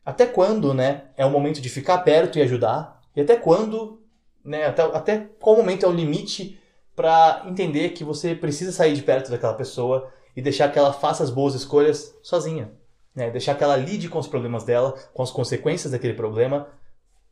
até 0.09 0.25
quando, 0.25 0.73
né, 0.73 1.03
é 1.19 1.27
o 1.27 1.31
momento 1.31 1.61
de 1.61 1.69
ficar 1.69 1.99
perto 1.99 2.39
e 2.39 2.43
ajudar, 2.43 2.99
e 3.15 3.21
até 3.21 3.37
quando, 3.37 4.01
né, 4.43 4.65
até, 4.65 4.83
até 4.83 5.19
qual 5.39 5.55
momento 5.55 5.85
é 5.85 5.89
o 5.89 5.93
limite 5.93 6.59
para 6.97 7.43
entender 7.45 7.91
que 7.91 8.05
você 8.05 8.35
precisa 8.35 8.73
sair 8.73 8.95
de 8.95 9.03
perto 9.03 9.31
daquela 9.31 9.53
pessoa 9.53 10.09
e 10.35 10.41
deixar 10.41 10.73
que 10.73 10.79
ela 10.79 10.95
faça 10.95 11.23
as 11.23 11.29
boas 11.29 11.55
escolhas 11.55 12.17
sozinha, 12.23 12.73
né, 13.15 13.31
deixar 13.31 13.55
que 13.55 13.63
ela 13.63 13.77
lide 13.77 14.09
com 14.09 14.19
os 14.19 14.27
problemas 14.27 14.65
dela, 14.65 14.95
com 15.13 15.23
as 15.23 15.31
consequências 15.31 15.93
daquele 15.93 16.15
problema, 16.15 16.69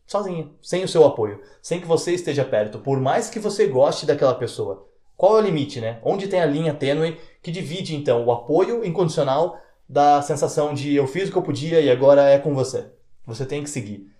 sozinha, 0.06 0.50
sem 0.60 0.84
o 0.84 0.88
seu 0.88 1.06
apoio, 1.06 1.40
sem 1.62 1.80
que 1.80 1.86
você 1.86 2.12
esteja 2.12 2.44
perto, 2.44 2.80
por 2.80 3.00
mais 3.00 3.30
que 3.30 3.38
você 3.40 3.66
goste 3.66 4.04
daquela 4.04 4.34
pessoa. 4.34 4.86
Qual 5.16 5.38
é 5.38 5.40
o 5.40 5.44
limite, 5.46 5.80
né? 5.80 5.98
Onde 6.04 6.28
tem 6.28 6.42
a 6.42 6.46
linha 6.46 6.74
tênue 6.74 7.18
que 7.42 7.50
divide 7.50 7.96
então 7.96 8.22
o 8.22 8.30
apoio 8.30 8.84
incondicional 8.84 9.58
da 9.88 10.20
sensação 10.22 10.74
de 10.74 10.94
eu 10.94 11.06
fiz 11.06 11.28
o 11.28 11.32
que 11.32 11.38
eu 11.38 11.42
podia 11.42 11.80
e 11.80 11.90
agora 11.90 12.22
é 12.22 12.38
com 12.38 12.54
você. 12.54 12.86
Você 13.26 13.44
tem 13.46 13.62
que 13.62 13.70
seguir. 13.70 14.10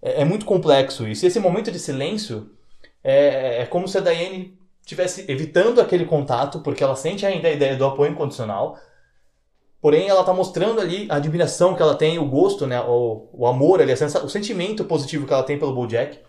É, 0.00 0.22
é 0.22 0.24
muito 0.24 0.44
complexo 0.44 1.06
isso. 1.06 1.24
E 1.24 1.28
esse 1.28 1.40
momento 1.40 1.70
de 1.70 1.78
silêncio 1.78 2.50
é, 3.02 3.62
é 3.62 3.66
como 3.66 3.86
se 3.88 3.98
a 3.98 4.00
Diane 4.00 4.58
estivesse 4.80 5.24
evitando 5.30 5.80
aquele 5.80 6.04
contato, 6.04 6.60
porque 6.60 6.82
ela 6.82 6.96
sente 6.96 7.24
ainda 7.24 7.48
a 7.48 7.52
ideia 7.52 7.76
do 7.76 7.84
apoio 7.84 8.12
incondicional, 8.12 8.78
Porém, 9.82 10.08
ela 10.08 10.22
tá 10.22 10.32
mostrando 10.32 10.80
ali 10.80 11.08
a 11.10 11.16
admiração 11.16 11.74
que 11.74 11.82
ela 11.82 11.96
tem, 11.96 12.16
o 12.16 12.24
gosto, 12.24 12.68
né? 12.68 12.80
O, 12.80 13.28
o 13.32 13.48
amor 13.48 13.82
ali, 13.82 13.92
o 13.92 14.28
sentimento 14.28 14.84
positivo 14.84 15.26
que 15.26 15.32
ela 15.32 15.42
tem 15.42 15.58
pelo 15.58 15.74
Bojack. 15.74 16.20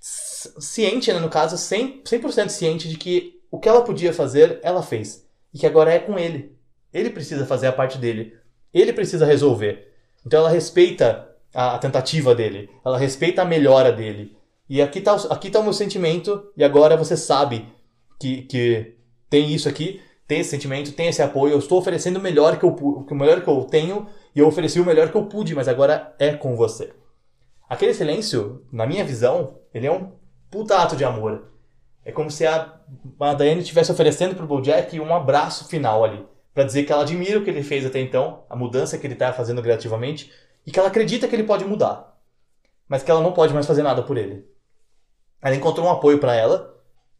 Ciente, 0.00 1.12
né, 1.12 1.18
no 1.20 1.28
caso, 1.28 1.56
100%, 1.56 2.30
100 2.30 2.48
ciente 2.48 2.88
de 2.88 2.96
que 2.96 3.38
o 3.50 3.60
que 3.60 3.68
ela 3.68 3.82
podia 3.82 4.14
fazer, 4.14 4.60
ela 4.62 4.82
fez. 4.82 5.28
E 5.52 5.58
que 5.58 5.66
agora 5.66 5.92
é 5.92 5.98
com 5.98 6.18
ele. 6.18 6.53
Ele 6.94 7.10
precisa 7.10 7.44
fazer 7.44 7.66
a 7.66 7.72
parte 7.72 7.98
dele. 7.98 8.32
Ele 8.72 8.92
precisa 8.92 9.26
resolver. 9.26 9.92
Então 10.24 10.38
ela 10.38 10.48
respeita 10.48 11.28
a, 11.52 11.74
a 11.74 11.78
tentativa 11.78 12.34
dele. 12.34 12.70
Ela 12.84 12.96
respeita 12.96 13.42
a 13.42 13.44
melhora 13.44 13.90
dele. 13.90 14.36
E 14.68 14.80
aqui 14.80 15.00
está 15.00 15.14
aqui 15.30 15.50
tá 15.50 15.58
o 15.58 15.64
meu 15.64 15.72
sentimento. 15.72 16.52
E 16.56 16.62
agora 16.62 16.96
você 16.96 17.16
sabe 17.16 17.68
que, 18.20 18.42
que 18.42 18.94
tem 19.28 19.52
isso 19.52 19.68
aqui, 19.68 20.00
tem 20.28 20.38
esse 20.38 20.50
sentimento, 20.50 20.92
tem 20.92 21.08
esse 21.08 21.20
apoio. 21.20 21.52
Eu 21.52 21.58
estou 21.58 21.78
oferecendo 21.78 22.18
o 22.18 22.22
melhor 22.22 22.58
que 22.58 22.64
eu, 22.64 22.70
o 22.70 23.14
melhor 23.14 23.42
que 23.42 23.48
eu 23.48 23.64
tenho. 23.64 24.06
E 24.32 24.38
eu 24.38 24.46
ofereci 24.46 24.80
o 24.80 24.86
melhor 24.86 25.10
que 25.10 25.16
eu 25.16 25.26
pude, 25.26 25.54
mas 25.54 25.66
agora 25.66 26.14
é 26.18 26.32
com 26.32 26.56
você. 26.56 26.92
Aquele 27.68 27.92
silêncio, 27.92 28.64
na 28.70 28.86
minha 28.86 29.04
visão, 29.04 29.58
ele 29.72 29.86
é 29.86 29.92
um 29.92 30.12
puta 30.50 30.76
ato 30.76 30.94
de 30.94 31.04
amor. 31.04 31.50
É 32.04 32.12
como 32.12 32.30
se 32.30 32.46
a, 32.46 32.78
a 33.18 33.46
estivesse 33.46 33.90
oferecendo 33.90 34.34
pro 34.34 34.46
Bojack 34.46 34.98
um 35.00 35.14
abraço 35.14 35.66
final 35.66 36.04
ali. 36.04 36.24
Para 36.54 36.64
dizer 36.64 36.84
que 36.84 36.92
ela 36.92 37.02
admira 37.02 37.38
o 37.38 37.44
que 37.44 37.50
ele 37.50 37.64
fez 37.64 37.84
até 37.84 37.98
então, 38.00 38.44
a 38.48 38.54
mudança 38.54 38.96
que 38.96 39.06
ele 39.06 39.16
tá 39.16 39.32
fazendo 39.32 39.60
criativamente, 39.60 40.32
e 40.64 40.70
que 40.70 40.78
ela 40.78 40.88
acredita 40.88 41.26
que 41.26 41.34
ele 41.34 41.42
pode 41.42 41.64
mudar. 41.64 42.16
Mas 42.88 43.02
que 43.02 43.10
ela 43.10 43.20
não 43.20 43.32
pode 43.32 43.52
mais 43.52 43.66
fazer 43.66 43.82
nada 43.82 44.02
por 44.02 44.16
ele. 44.16 44.46
Ela 45.42 45.56
encontrou 45.56 45.86
um 45.86 45.90
apoio 45.90 46.18
para 46.18 46.34
ela, 46.34 46.74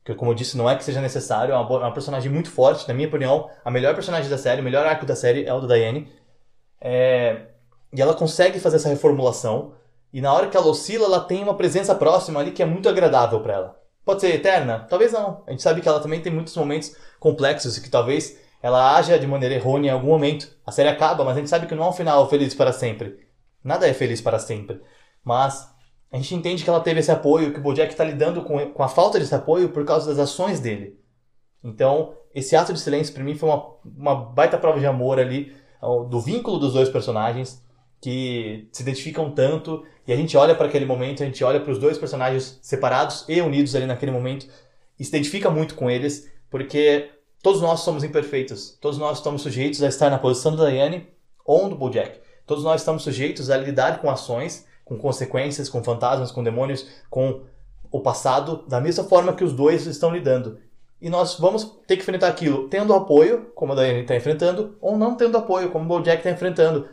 que 0.04 0.14
como 0.14 0.30
eu 0.30 0.34
disse, 0.34 0.56
não 0.56 0.70
é 0.70 0.76
que 0.76 0.84
seja 0.84 1.00
necessário, 1.00 1.52
é 1.52 1.56
uma, 1.56 1.78
uma, 1.78 1.92
personagem 1.92 2.30
muito 2.30 2.50
forte, 2.50 2.86
na 2.86 2.94
minha 2.94 3.08
opinião, 3.08 3.50
a 3.64 3.70
melhor 3.70 3.94
personagem 3.94 4.30
da 4.30 4.38
série, 4.38 4.60
o 4.60 4.64
melhor 4.64 4.86
arco 4.86 5.04
da 5.04 5.16
série 5.16 5.44
é 5.44 5.52
o 5.52 5.60
da 5.60 5.74
Diane. 5.74 6.10
É... 6.80 7.48
E 7.92 8.00
ela 8.00 8.14
consegue 8.14 8.60
fazer 8.60 8.76
essa 8.76 8.88
reformulação, 8.88 9.74
e 10.12 10.20
na 10.20 10.32
hora 10.32 10.48
que 10.48 10.56
ela 10.56 10.66
oscila, 10.66 11.06
ela 11.06 11.20
tem 11.20 11.42
uma 11.42 11.56
presença 11.56 11.94
próxima 11.94 12.38
ali 12.38 12.52
que 12.52 12.62
é 12.62 12.66
muito 12.66 12.88
agradável 12.88 13.40
para 13.40 13.54
ela. 13.54 13.80
Pode 14.04 14.20
ser 14.20 14.34
eterna? 14.34 14.86
Talvez 14.88 15.12
não. 15.12 15.42
A 15.46 15.50
gente 15.50 15.62
sabe 15.62 15.80
que 15.80 15.88
ela 15.88 15.98
também 15.98 16.20
tem 16.20 16.32
muitos 16.32 16.54
momentos 16.56 16.94
complexos 17.18 17.76
e 17.76 17.80
que 17.80 17.88
talvez 17.88 18.38
ela 18.64 18.96
haja 18.96 19.18
de 19.18 19.26
maneira 19.26 19.54
errônea 19.54 19.90
em 19.90 19.92
algum 19.92 20.08
momento. 20.08 20.50
A 20.64 20.72
série 20.72 20.88
acaba, 20.88 21.22
mas 21.22 21.36
a 21.36 21.38
gente 21.38 21.50
sabe 21.50 21.66
que 21.66 21.74
não 21.74 21.84
é 21.84 21.88
um 21.90 21.92
final 21.92 22.26
feliz 22.30 22.54
para 22.54 22.72
sempre. 22.72 23.18
Nada 23.62 23.86
é 23.86 23.92
feliz 23.92 24.22
para 24.22 24.38
sempre. 24.38 24.80
Mas 25.22 25.70
a 26.10 26.16
gente 26.16 26.34
entende 26.34 26.64
que 26.64 26.70
ela 26.70 26.80
teve 26.80 27.00
esse 27.00 27.10
apoio, 27.10 27.52
que 27.52 27.58
o 27.58 27.62
Bojack 27.62 27.92
está 27.92 28.02
lidando 28.02 28.40
com, 28.40 28.72
com 28.72 28.82
a 28.82 28.88
falta 28.88 29.18
desse 29.18 29.34
apoio 29.34 29.68
por 29.68 29.84
causa 29.84 30.08
das 30.08 30.18
ações 30.18 30.60
dele. 30.60 30.98
Então, 31.62 32.14
esse 32.34 32.56
ato 32.56 32.72
de 32.72 32.80
silêncio 32.80 33.12
para 33.12 33.22
mim 33.22 33.34
foi 33.34 33.50
uma, 33.50 33.66
uma 33.84 34.14
baita 34.14 34.56
prova 34.56 34.80
de 34.80 34.86
amor 34.86 35.18
ali, 35.18 35.54
do 36.08 36.18
vínculo 36.18 36.58
dos 36.58 36.72
dois 36.72 36.88
personagens, 36.88 37.62
que 38.00 38.66
se 38.72 38.80
identificam 38.80 39.30
tanto, 39.30 39.84
e 40.06 40.12
a 40.12 40.16
gente 40.16 40.38
olha 40.38 40.54
para 40.54 40.68
aquele 40.68 40.86
momento, 40.86 41.22
a 41.22 41.26
gente 41.26 41.44
olha 41.44 41.60
para 41.60 41.70
os 41.70 41.78
dois 41.78 41.98
personagens 41.98 42.58
separados 42.62 43.26
e 43.28 43.42
unidos 43.42 43.74
ali 43.74 43.84
naquele 43.84 44.10
momento, 44.10 44.46
e 44.98 45.04
se 45.04 45.10
identifica 45.10 45.50
muito 45.50 45.74
com 45.74 45.90
eles, 45.90 46.32
porque 46.48 47.10
todos 47.44 47.60
nós 47.60 47.80
somos 47.80 48.02
imperfeitos, 48.02 48.70
todos 48.80 48.96
nós 48.96 49.18
estamos 49.18 49.42
sujeitos 49.42 49.82
a 49.82 49.88
estar 49.88 50.08
na 50.08 50.16
posição 50.16 50.56
da 50.56 50.70
Diane 50.70 51.06
ou 51.44 51.68
do 51.68 51.76
Bojack. 51.76 52.18
Todos 52.46 52.64
nós 52.64 52.80
estamos 52.80 53.02
sujeitos 53.02 53.50
a 53.50 53.56
lidar 53.58 54.00
com 54.00 54.08
ações, 54.08 54.66
com 54.82 54.96
consequências, 54.96 55.68
com 55.68 55.84
fantasmas, 55.84 56.32
com 56.32 56.42
demônios, 56.42 56.88
com 57.10 57.42
o 57.90 58.00
passado, 58.00 58.64
da 58.66 58.80
mesma 58.80 59.04
forma 59.04 59.34
que 59.34 59.44
os 59.44 59.52
dois 59.52 59.84
estão 59.84 60.10
lidando. 60.10 60.58
E 60.98 61.10
nós 61.10 61.34
vamos 61.38 61.64
ter 61.86 61.96
que 61.96 62.02
enfrentar 62.02 62.28
aquilo 62.28 62.66
tendo 62.70 62.94
apoio, 62.94 63.52
como 63.54 63.74
a 63.74 63.76
Diane 63.76 64.00
está 64.00 64.16
enfrentando, 64.16 64.78
ou 64.80 64.96
não 64.96 65.14
tendo 65.14 65.36
apoio, 65.36 65.70
como 65.70 65.84
o 65.84 65.88
Bojack 65.88 66.20
está 66.20 66.30
enfrentando. 66.30 66.88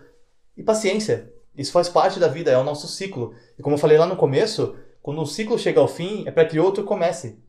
E 0.58 0.62
paciência. 0.62 1.32
Isso 1.56 1.72
faz 1.72 1.88
parte 1.88 2.20
da 2.20 2.28
vida, 2.28 2.52
é 2.52 2.58
o 2.58 2.64
nosso 2.64 2.90
ciclo. 2.90 3.34
E 3.58 3.62
como 3.62 3.76
eu 3.76 3.80
falei 3.80 3.98
lá 3.98 4.06
no 4.06 4.18
começo, 4.18 4.76
quando 5.02 5.22
um 5.22 5.26
ciclo 5.26 5.58
chega 5.58 5.80
ao 5.80 5.88
fim, 5.88 6.28
é 6.28 6.32
para 6.32 6.44
que 6.44 6.60
outro 6.60 6.84
comece. 6.84 7.40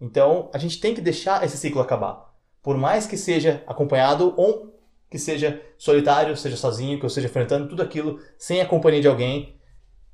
Então, 0.00 0.48
a 0.50 0.56
gente 0.56 0.80
tem 0.80 0.94
que 0.94 1.02
deixar 1.02 1.44
esse 1.44 1.58
ciclo 1.58 1.82
acabar. 1.82 2.27
Por 2.68 2.76
mais 2.76 3.06
que 3.06 3.16
seja 3.16 3.62
acompanhado 3.66 4.34
ou 4.36 4.78
que 5.08 5.18
seja 5.18 5.58
solitário, 5.78 6.36
seja 6.36 6.54
sozinho, 6.54 6.98
que 6.98 7.04
eu 7.06 7.06
esteja 7.06 7.26
enfrentando 7.26 7.66
tudo 7.66 7.82
aquilo 7.82 8.20
sem 8.36 8.60
a 8.60 8.66
companhia 8.66 9.00
de 9.00 9.08
alguém, 9.08 9.56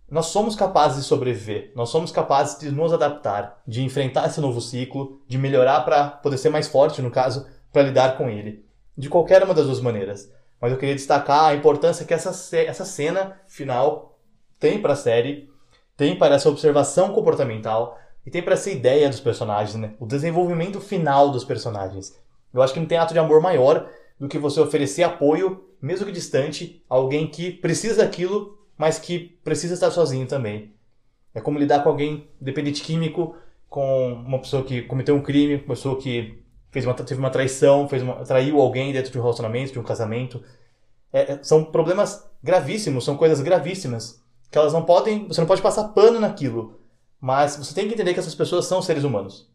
nós 0.08 0.26
somos 0.26 0.54
capazes 0.54 0.98
de 0.98 1.02
sobreviver, 1.02 1.72
nós 1.74 1.88
somos 1.88 2.12
capazes 2.12 2.56
de 2.60 2.70
nos 2.70 2.92
adaptar, 2.92 3.60
de 3.66 3.82
enfrentar 3.82 4.28
esse 4.28 4.40
novo 4.40 4.60
ciclo, 4.60 5.20
de 5.26 5.36
melhorar 5.36 5.80
para 5.80 6.06
poder 6.08 6.38
ser 6.38 6.48
mais 6.48 6.68
forte, 6.68 7.02
no 7.02 7.10
caso, 7.10 7.44
para 7.72 7.82
lidar 7.82 8.16
com 8.16 8.30
ele. 8.30 8.64
De 8.96 9.08
qualquer 9.08 9.42
uma 9.42 9.52
das 9.52 9.66
duas 9.66 9.80
maneiras. 9.80 10.30
Mas 10.60 10.70
eu 10.70 10.78
queria 10.78 10.94
destacar 10.94 11.46
a 11.46 11.56
importância 11.56 12.06
que 12.06 12.14
essa, 12.14 12.56
essa 12.56 12.84
cena 12.84 13.36
final 13.48 14.16
tem 14.60 14.80
para 14.80 14.92
a 14.92 14.96
série, 14.96 15.50
tem 15.96 16.16
para 16.16 16.36
essa 16.36 16.48
observação 16.48 17.12
comportamental 17.12 17.98
e 18.24 18.30
tem 18.30 18.40
para 18.40 18.54
essa 18.54 18.70
ideia 18.70 19.08
dos 19.08 19.18
personagens, 19.18 19.74
né? 19.74 19.94
O 19.98 20.06
desenvolvimento 20.06 20.80
final 20.80 21.32
dos 21.32 21.44
personagens. 21.44 22.22
Eu 22.54 22.62
acho 22.62 22.72
que 22.72 22.78
não 22.78 22.86
tem 22.86 22.96
ato 22.96 23.12
de 23.12 23.18
amor 23.18 23.40
maior 23.40 23.90
do 24.18 24.28
que 24.28 24.38
você 24.38 24.60
oferecer 24.60 25.02
apoio, 25.02 25.64
mesmo 25.82 26.06
que 26.06 26.12
distante, 26.12 26.82
a 26.88 26.94
alguém 26.94 27.26
que 27.26 27.50
precisa 27.50 28.04
daquilo, 28.04 28.56
mas 28.78 28.96
que 28.96 29.36
precisa 29.42 29.74
estar 29.74 29.90
sozinho 29.90 30.26
também. 30.26 30.72
É 31.34 31.40
como 31.40 31.58
lidar 31.58 31.82
com 31.82 31.88
alguém 31.88 32.28
dependente 32.40 32.80
químico, 32.80 33.34
com 33.68 34.12
uma 34.12 34.38
pessoa 34.38 34.62
que 34.62 34.82
cometeu 34.82 35.16
um 35.16 35.20
crime, 35.20 35.56
uma 35.56 35.74
pessoa 35.74 35.98
que 35.98 36.38
fez 36.70 36.86
uma, 36.86 36.94
teve 36.94 37.18
uma 37.18 37.30
traição, 37.30 37.88
fez 37.88 38.02
uma, 38.02 38.24
traiu 38.24 38.60
alguém 38.60 38.92
dentro 38.92 39.10
de 39.10 39.18
um 39.18 39.22
relacionamento, 39.22 39.72
de 39.72 39.78
um 39.80 39.82
casamento. 39.82 40.40
É, 41.12 41.32
é, 41.32 41.38
são 41.42 41.64
problemas 41.64 42.24
gravíssimos, 42.40 43.04
são 43.04 43.16
coisas 43.16 43.40
gravíssimas 43.40 44.22
que 44.48 44.56
elas 44.56 44.72
não 44.72 44.84
podem, 44.84 45.26
você 45.26 45.40
não 45.40 45.48
pode 45.48 45.60
passar 45.60 45.88
pano 45.88 46.20
naquilo, 46.20 46.78
mas 47.20 47.56
você 47.56 47.74
tem 47.74 47.88
que 47.88 47.94
entender 47.94 48.14
que 48.14 48.20
essas 48.20 48.34
pessoas 48.34 48.66
são 48.66 48.80
seres 48.80 49.02
humanos 49.02 49.52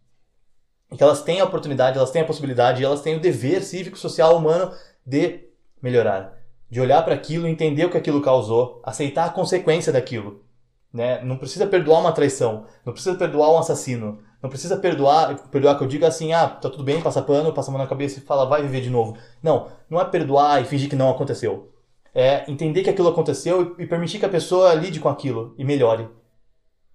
que 0.96 1.04
elas 1.04 1.22
têm 1.22 1.40
a 1.40 1.46
oportunidade, 1.46 1.98
elas 1.98 2.12
têm 2.12 2.22
a 2.22 2.26
possibilidade, 2.26 2.84
elas 2.84 3.02
têm 3.02 3.16
o 3.16 3.20
dever 3.20 3.62
cívico, 3.62 3.98
social, 3.98 4.36
humano 4.36 4.72
de 5.06 5.48
melhorar, 5.82 6.38
de 6.70 6.82
olhar 6.82 7.04
para 7.04 7.14
aquilo, 7.14 7.48
entender 7.48 7.86
o 7.86 7.90
que 7.90 7.98
aquilo 7.98 8.22
causou, 8.22 8.82
aceitar 8.84 9.26
a 9.26 9.30
consequência 9.30 9.94
daquilo. 9.94 10.44
Né? 10.92 11.24
Não 11.24 11.38
precisa 11.38 11.68
perdoar 11.68 12.00
uma 12.00 12.12
traição, 12.12 12.66
não 12.84 12.94
precisa 12.94 13.16
perdoar 13.16 13.52
um 13.52 13.60
assassino, 13.60 14.20
não 14.42 14.50
precisa 14.50 14.78
perdoar, 14.78 15.50
perdoar 15.50 15.78
que 15.78 15.84
eu 15.84 15.88
diga 15.88 16.08
assim, 16.08 16.34
ah, 16.34 16.48
tá 16.48 16.70
tudo 16.70 16.84
bem, 16.84 17.02
passa 17.02 17.22
pano, 17.22 17.54
passa 17.54 17.70
a 17.70 17.74
mão 17.74 17.82
na 17.82 17.88
cabeça 17.88 18.18
e 18.18 18.24
fala, 18.24 18.46
vai 18.46 18.62
viver 18.64 18.82
de 18.82 18.90
novo. 18.90 19.16
Não, 19.44 19.68
não 19.90 20.02
é 20.02 20.06
perdoar 20.06 20.62
e 20.62 20.66
fingir 20.66 20.90
que 20.90 20.96
não 20.96 21.10
aconteceu. 21.10 21.72
É 22.16 22.50
entender 22.50 22.82
que 22.82 22.90
aquilo 22.90 23.10
aconteceu 23.10 23.76
e 23.78 23.86
permitir 23.86 24.18
que 24.18 24.26
a 24.26 24.30
pessoa 24.30 24.74
lide 24.74 25.00
com 25.00 25.10
aquilo 25.10 25.54
e 25.58 25.64
melhore. 25.64 26.10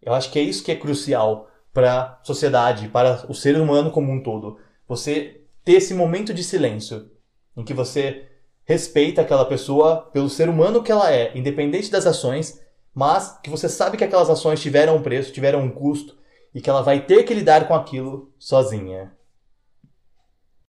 Eu 0.03 0.13
acho 0.13 0.31
que 0.31 0.39
é 0.39 0.43
isso 0.43 0.65
que 0.65 0.73
é 0.73 0.77
crucial 0.77 1.49
para 1.75 2.01
a 2.01 2.19
sociedade, 2.23 2.89
para 2.89 3.27
o 3.29 3.35
ser 3.35 3.61
humano 3.61 3.91
como 3.91 4.11
um 4.11 4.23
todo. 4.23 4.59
Você 4.89 5.43
ter 5.65 5.73
esse 5.73 5.93
momento 5.93 6.33
de 6.33 6.45
silêncio 6.45 7.11
em 7.57 7.65
que 7.65 7.75
você 7.75 8.29
respeita 8.65 9.21
aquela 9.21 9.45
pessoa 9.45 10.09
pelo 10.13 10.31
ser 10.31 10.49
humano 10.49 10.83
que 10.83 10.93
ela 10.93 11.13
é, 11.13 11.37
independente 11.37 11.91
das 11.91 12.07
ações, 12.07 12.61
mas 12.95 13.39
que 13.43 13.51
você 13.51 13.69
sabe 13.69 13.97
que 13.97 14.05
aquelas 14.05 14.31
ações 14.31 14.63
tiveram 14.63 14.97
um 14.97 15.03
preço, 15.03 15.33
tiveram 15.33 15.61
um 15.61 15.71
custo 15.71 16.17
e 16.55 16.61
que 16.61 16.71
ela 16.71 16.81
vai 16.81 17.01
ter 17.01 17.25
que 17.25 17.35
lidar 17.35 17.67
com 17.67 17.75
aquilo 17.75 18.33
sozinha. 18.39 19.13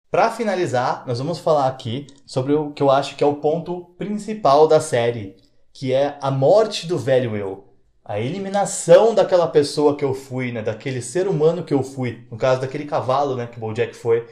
Para 0.09 0.31
finalizar, 0.31 1.05
nós 1.05 1.19
vamos 1.19 1.39
falar 1.39 1.67
aqui 1.67 2.07
sobre 2.25 2.53
o 2.53 2.71
que 2.71 2.81
eu 2.81 2.89
acho 2.89 3.15
que 3.15 3.23
é 3.23 3.27
o 3.27 3.35
ponto 3.35 3.93
principal 3.97 4.67
da 4.67 4.79
série, 4.79 5.35
que 5.71 5.93
é 5.93 6.17
a 6.21 6.31
morte 6.31 6.87
do 6.87 6.97
velho 6.97 7.35
eu. 7.35 7.64
A 8.07 8.19
eliminação 8.19 9.15
daquela 9.15 9.47
pessoa 9.47 9.97
que 9.97 10.05
eu 10.05 10.13
fui, 10.13 10.51
né, 10.51 10.61
daquele 10.61 11.01
ser 11.01 11.27
humano 11.27 11.63
que 11.63 11.73
eu 11.73 11.81
fui, 11.81 12.27
no 12.29 12.37
caso 12.37 12.61
daquele 12.61 12.85
cavalo, 12.85 13.35
né, 13.35 13.47
que 13.47 13.57
o 13.57 13.59
Bojack 13.59 13.95
foi, 13.95 14.27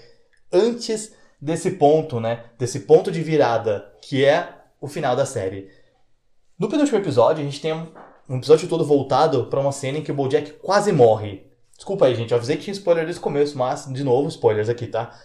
antes 0.52 1.12
desse 1.42 1.72
ponto, 1.72 2.20
né, 2.20 2.46
desse 2.60 2.82
ponto 2.82 3.12
de 3.12 3.24
virada, 3.24 3.92
que 4.00 4.24
é 4.24 4.48
o 4.80 4.88
final 4.88 5.16
da 5.16 5.26
série. 5.26 5.72
No 6.58 6.70
penúltimo 6.70 7.00
episódio, 7.00 7.42
a 7.42 7.46
gente 7.46 7.60
tem 7.60 7.74
um 8.30 8.38
episódio 8.38 8.70
todo 8.70 8.86
voltado 8.86 9.48
para 9.48 9.60
uma 9.60 9.72
cena 9.72 9.98
em 9.98 10.04
que 10.04 10.12
o 10.12 10.16
Bojack 10.16 10.52
quase 10.62 10.92
morre. 10.92 11.48
Desculpa 11.76 12.06
aí, 12.06 12.14
gente, 12.14 12.30
eu 12.30 12.38
avisei 12.38 12.58
que 12.58 12.64
tinha 12.66 12.76
spoiler 12.76 13.06
desde 13.06 13.20
o 13.20 13.24
começo, 13.24 13.58
mas, 13.58 13.92
de 13.92 14.04
novo, 14.04 14.30
spoilers 14.30 14.70
aqui, 14.70 14.86
tá? 14.86 15.20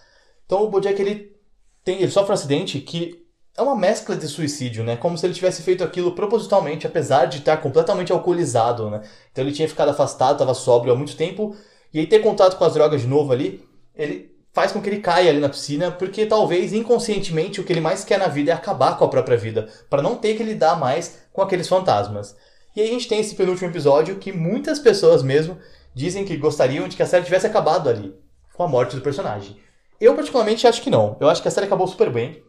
Então 0.47 0.63
o 0.63 0.71
Bojack, 0.71 0.99
ele, 0.99 1.37
tem, 1.85 2.01
ele 2.01 2.11
sofre 2.11 2.31
um 2.31 2.35
acidente 2.35 2.81
que 2.81 3.28
é 3.59 3.63
uma 3.63 3.75
mescla 3.75 4.15
de 4.15 4.29
suicídio, 4.29 4.85
né? 4.85 4.97
Como 4.97 5.19
se 5.19 5.27
ele 5.27 5.35
tivesse 5.35 5.63
feito 5.63 5.83
aquilo 5.83 6.13
propositalmente, 6.13 6.87
apesar 6.87 7.25
de 7.27 7.39
estar 7.39 7.57
completamente 7.57 8.13
alcoolizado, 8.13 8.89
né? 8.89 9.03
Então 9.33 9.45
ele 9.45 9.53
tinha 9.53 9.69
ficado 9.69 9.89
afastado, 9.89 10.35
estava 10.35 10.55
sóbrio 10.55 10.93
há 10.93 10.97
muito 10.97 11.17
tempo, 11.17 11.57
e 11.93 11.99
aí 11.99 12.07
ter 12.07 12.21
contato 12.21 12.57
com 12.57 12.65
as 12.65 12.75
drogas 12.75 13.01
de 13.01 13.09
novo 13.09 13.33
ali, 13.33 13.69
ele 13.97 14.31
faz 14.53 14.71
com 14.71 14.81
que 14.81 14.89
ele 14.89 15.01
caia 15.01 15.31
ali 15.31 15.41
na 15.41 15.49
piscina, 15.49 15.91
porque 15.91 16.25
talvez 16.25 16.73
inconscientemente 16.73 17.61
o 17.61 17.65
que 17.65 17.73
ele 17.73 17.81
mais 17.81 18.05
quer 18.05 18.19
na 18.19 18.29
vida 18.29 18.53
é 18.53 18.55
acabar 18.55 18.97
com 18.97 19.05
a 19.05 19.09
própria 19.09 19.37
vida, 19.37 19.69
para 19.91 20.03
não 20.03 20.15
ter 20.15 20.37
que 20.37 20.45
lidar 20.45 20.79
mais 20.79 21.19
com 21.33 21.43
aqueles 21.43 21.69
fantasmas. 21.69 22.37
E 22.77 22.81
aí 22.81 22.89
a 22.89 22.93
gente 22.93 23.09
tem 23.09 23.19
esse 23.19 23.35
penúltimo 23.35 23.69
episódio 23.69 24.17
que 24.17 24.31
muitas 24.31 24.79
pessoas 24.79 25.21
mesmo 25.21 25.59
dizem 25.93 26.25
que 26.25 26.37
gostariam 26.37 26.87
de 26.87 26.97
que 26.97 27.03
a 27.03 27.07
série 27.07 27.25
tivesse 27.25 27.47
acabado 27.47 27.89
ali, 27.89 28.15
com 28.55 28.63
a 28.63 28.69
morte 28.69 28.95
do 28.95 29.03
personagem. 29.03 29.57
Eu 30.01 30.15
particularmente 30.15 30.65
acho 30.65 30.81
que 30.81 30.91
não. 30.91 31.17
Eu 31.21 31.29
acho 31.29 31.43
que 31.43 31.49
a 31.49 31.51
série 31.51 31.67
acabou 31.67 31.89
super 31.89 32.09
bem. 32.09 32.41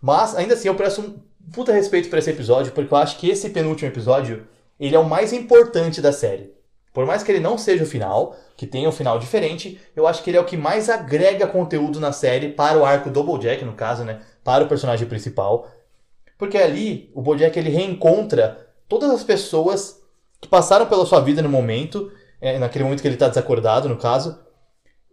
Mas, 0.00 0.34
ainda 0.34 0.54
assim, 0.54 0.68
eu 0.68 0.74
presto 0.74 1.00
um 1.00 1.20
puta 1.52 1.72
respeito 1.72 2.08
para 2.08 2.18
esse 2.18 2.30
episódio, 2.30 2.72
porque 2.72 2.92
eu 2.92 2.98
acho 2.98 3.18
que 3.18 3.28
esse 3.28 3.50
penúltimo 3.50 3.90
episódio, 3.90 4.46
ele 4.78 4.94
é 4.94 4.98
o 4.98 5.08
mais 5.08 5.32
importante 5.32 6.00
da 6.00 6.12
série. 6.12 6.52
Por 6.92 7.06
mais 7.06 7.22
que 7.22 7.30
ele 7.30 7.40
não 7.40 7.56
seja 7.56 7.84
o 7.84 7.86
final, 7.86 8.36
que 8.56 8.66
tenha 8.66 8.88
um 8.88 8.92
final 8.92 9.18
diferente, 9.18 9.80
eu 9.94 10.06
acho 10.06 10.22
que 10.22 10.30
ele 10.30 10.36
é 10.36 10.40
o 10.40 10.44
que 10.44 10.56
mais 10.56 10.88
agrega 10.88 11.46
conteúdo 11.46 12.00
na 12.00 12.12
série 12.12 12.48
para 12.48 12.78
o 12.78 12.84
arco 12.84 13.10
do 13.10 13.22
Bojack, 13.22 13.64
no 13.64 13.74
caso, 13.74 14.04
né? 14.04 14.20
Para 14.42 14.64
o 14.64 14.68
personagem 14.68 15.06
principal. 15.06 15.70
Porque 16.36 16.58
ali, 16.58 17.10
o 17.14 17.22
Bojack, 17.22 17.56
ele 17.58 17.70
reencontra 17.70 18.66
todas 18.88 19.10
as 19.10 19.22
pessoas 19.22 20.00
que 20.40 20.48
passaram 20.48 20.86
pela 20.86 21.06
sua 21.06 21.20
vida 21.20 21.42
no 21.42 21.48
momento, 21.48 22.10
é, 22.40 22.58
naquele 22.58 22.84
momento 22.84 23.02
que 23.02 23.06
ele 23.06 23.14
está 23.14 23.28
desacordado, 23.28 23.88
no 23.88 23.96
caso, 23.96 24.40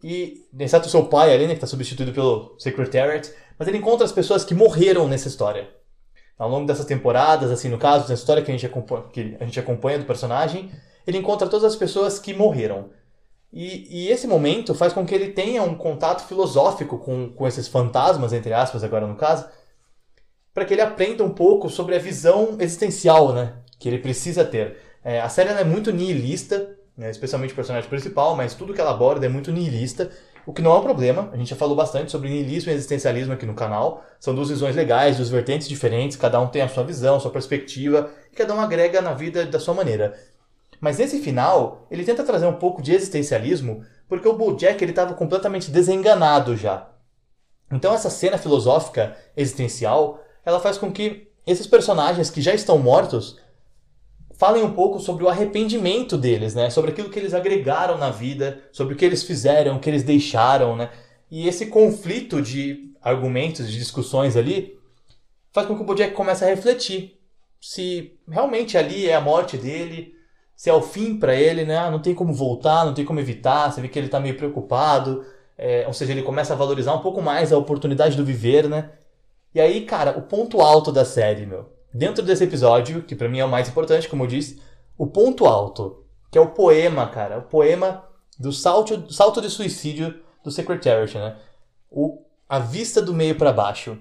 e, 0.04 0.46
exceto 0.60 0.88
o 0.88 0.90
seu 0.90 1.06
pai 1.06 1.34
ali, 1.34 1.44
né, 1.44 1.50
que 1.50 1.58
está 1.58 1.68
substituído 1.68 2.14
pelo 2.14 2.56
Secretariat, 2.58 3.32
mas 3.58 3.68
ele 3.68 3.78
encontra 3.78 4.06
as 4.06 4.12
pessoas 4.12 4.44
que 4.44 4.54
morreram 4.54 5.08
nessa 5.08 5.28
história. 5.28 5.70
Ao 6.38 6.50
longo 6.50 6.68
dessas 6.68 6.86
temporadas, 6.86 7.50
assim, 7.50 7.70
no 7.70 7.78
caso, 7.78 8.02
nessa 8.02 8.14
história 8.22 8.44
que 8.44 8.52
a 8.52 8.54
gente 8.54 8.66
acompanha, 8.66 9.04
que 9.12 9.38
a 9.40 9.46
gente 9.46 9.60
acompanha 9.60 10.00
do 10.00 10.06
personagem, 10.06 10.72
ele 11.06 11.18
encontra 11.18 11.48
todas 11.48 11.66
as 11.66 11.76
pessoas 11.76 12.20
que 12.20 12.34
morreram. 12.34 12.90
E, 13.52 13.88
e, 13.90 14.10
esse 14.10 14.28
momento 14.28 14.76
faz 14.76 14.94
com 14.94 15.06
que 15.06 15.16
ele 15.16 15.30
tenha 15.30 15.64
um 15.64 15.74
contato 15.74 16.28
filosófico 16.28 17.00
com, 17.00 17.30
com 17.30 17.48
esses 17.48 17.68
fantasmas, 17.68 18.34
entre 18.34 18.54
aspas, 18.54 18.84
agora 18.84 19.08
no 19.08 19.16
caso, 19.16 19.48
para 20.54 20.66
que 20.66 20.74
ele 20.74 20.82
aprenda 20.82 21.24
um 21.24 21.30
pouco 21.30 21.70
sobre 21.70 21.96
a 21.96 22.00
visão 22.00 22.58
existencial 22.60 23.34
né, 23.34 23.54
que 23.80 23.88
ele 23.88 24.00
precisa 24.00 24.44
ter. 24.44 24.78
É, 25.04 25.22
a 25.22 25.30
série 25.30 25.50
é 25.50 25.64
muito 25.64 25.92
nihilista, 25.92 26.78
né, 26.98 27.10
especialmente 27.10 27.54
o 27.54 27.56
personagem 27.56 27.90
principal, 27.90 28.36
mas 28.36 28.54
tudo 28.54 28.74
que 28.74 28.82
ela 28.82 28.92
aborda 28.92 29.26
é 29.26 29.30
muito 29.30 29.52
nihilista, 29.52 30.12
o 30.48 30.54
que 30.54 30.62
não 30.62 30.72
é 30.72 30.80
um 30.80 30.82
problema. 30.82 31.30
A 31.34 31.36
gente 31.36 31.50
já 31.50 31.58
falou 31.58 31.76
bastante 31.76 32.10
sobre 32.10 32.30
nihilismo 32.30 32.72
e 32.72 32.74
existencialismo 32.74 33.34
aqui 33.34 33.46
no 33.46 33.54
canal. 33.54 34.02
São 34.18 34.34
duas 34.34 34.48
visões 34.48 34.78
legais, 34.78 35.18
duas 35.18 35.28
vertentes 35.28 35.68
diferentes, 35.68 36.16
cada 36.16 36.40
um 36.40 36.48
tem 36.48 36.62
a 36.62 36.70
sua 36.70 36.86
visão, 36.86 37.20
sua 37.20 37.30
perspectiva, 37.30 38.10
e 38.32 38.36
cada 38.36 38.56
um 38.56 38.62
agrega 38.62 39.02
na 39.02 39.14
vida 39.14 39.46
da 39.46 39.60
sua 39.60 39.74
maneira. 39.74 40.18
Mas 40.80 41.00
nesse 41.00 41.20
final, 41.20 41.86
ele 41.92 42.06
tenta 42.06 42.24
trazer 42.24 42.46
um 42.46 42.54
pouco 42.54 42.82
de 42.82 42.94
existencialismo, 42.94 43.84
porque 44.08 44.26
o 44.26 44.38
Bojack 44.38 44.82
estava 44.86 45.14
completamente 45.16 45.70
desenganado 45.70 46.56
já. 46.56 46.92
Então 47.70 47.94
essa 47.94 48.10
cena 48.10 48.38
filosófica 48.38 49.18
existencial, 49.36 50.24
ela 50.46 50.62
faz 50.62 50.78
com 50.78 50.90
que 50.90 51.28
esses 51.46 51.68
personagens 51.68 52.30
que 52.30 52.42
já 52.42 52.54
estão 52.54 52.78
mortos 52.78 53.38
falem 54.38 54.64
um 54.64 54.72
pouco 54.72 55.00
sobre 55.00 55.26
o 55.26 55.30
arrependimento 55.30 56.18
deles, 56.18 56.56
né? 56.56 56.70
Sobre 56.70 56.92
aquilo 56.92 57.10
que 57.10 57.20
eles 57.20 57.34
agregaram 57.34 57.98
na 57.98 58.12
vida, 58.12 58.64
sobre 58.72 58.94
o 58.94 58.98
que 58.98 59.04
eles 59.04 59.24
fizeram, 59.24 59.76
o 59.76 59.80
que 59.80 59.90
eles 59.90 60.04
deixaram, 60.04 60.76
né? 60.76 60.90
E 61.30 61.48
esse 61.48 61.66
conflito 61.66 62.42
de 62.42 62.94
argumentos, 63.02 63.70
de 63.70 63.78
discussões 63.78 64.38
ali, 64.38 64.80
faz 65.52 65.68
com 65.68 65.76
que 65.76 65.82
o 65.82 65.86
Bojack 65.86 66.14
comece 66.14 66.46
a 66.46 66.48
refletir 66.48 67.18
se 67.60 68.18
realmente 68.30 68.78
ali 68.78 69.10
é 69.10 69.16
a 69.16 69.22
morte 69.22 69.58
dele, 69.58 70.14
se 70.56 70.70
é 70.70 70.74
o 70.74 70.82
fim 70.82 71.18
para 71.18 71.36
ele, 71.36 71.66
né? 71.66 71.78
Ah, 71.78 71.92
não 71.92 72.00
tem 72.00 72.16
como 72.16 72.34
voltar, 72.34 72.86
não 72.86 72.94
tem 72.94 73.06
como 73.06 73.20
evitar. 73.20 73.72
Você 73.72 73.82
vê 73.82 73.88
que 73.88 73.98
ele 73.98 74.10
tá 74.10 74.20
meio 74.20 74.38
preocupado, 74.38 75.26
é, 75.58 75.86
ou 75.88 75.94
seja, 75.94 76.12
ele 76.12 76.24
começa 76.24 76.54
a 76.54 76.58
valorizar 76.58 76.94
um 76.94 77.02
pouco 77.02 77.22
mais 77.22 77.52
a 77.52 77.58
oportunidade 77.58 78.16
do 78.16 78.26
viver, 78.26 78.70
né? 78.70 78.92
E 79.54 79.60
aí, 79.60 79.82
cara, 79.86 80.18
o 80.18 80.22
ponto 80.22 80.62
alto 80.62 80.92
da 80.92 81.04
série, 81.06 81.46
meu, 81.46 81.70
dentro 81.98 82.24
desse 82.24 82.44
episódio, 82.44 83.02
que 83.02 83.16
para 83.16 83.28
mim 83.28 83.40
é 83.40 83.46
o 83.46 83.50
mais 83.50 83.68
importante, 83.68 84.08
como 84.08 84.24
eu 84.24 84.28
disse, 84.28 84.62
o 84.98 85.08
ponto 85.08 85.46
alto, 85.46 86.06
que 86.32 86.38
é 86.38 86.42
o 86.42 86.52
poema, 86.52 87.08
cara, 87.08 87.40
o 87.40 87.44
poema 87.44 88.04
do 88.40 88.52
salto, 88.52 89.12
salto 89.12 89.42
de 89.42 89.50
suicídio 89.50 90.22
do 90.44 90.52
Secretariat, 90.52 91.18
né? 91.18 91.38
O, 91.90 92.22
a 92.48 92.60
vista 92.60 93.02
do 93.02 93.14
meio 93.14 93.36
para 93.36 93.52
baixo. 93.52 93.98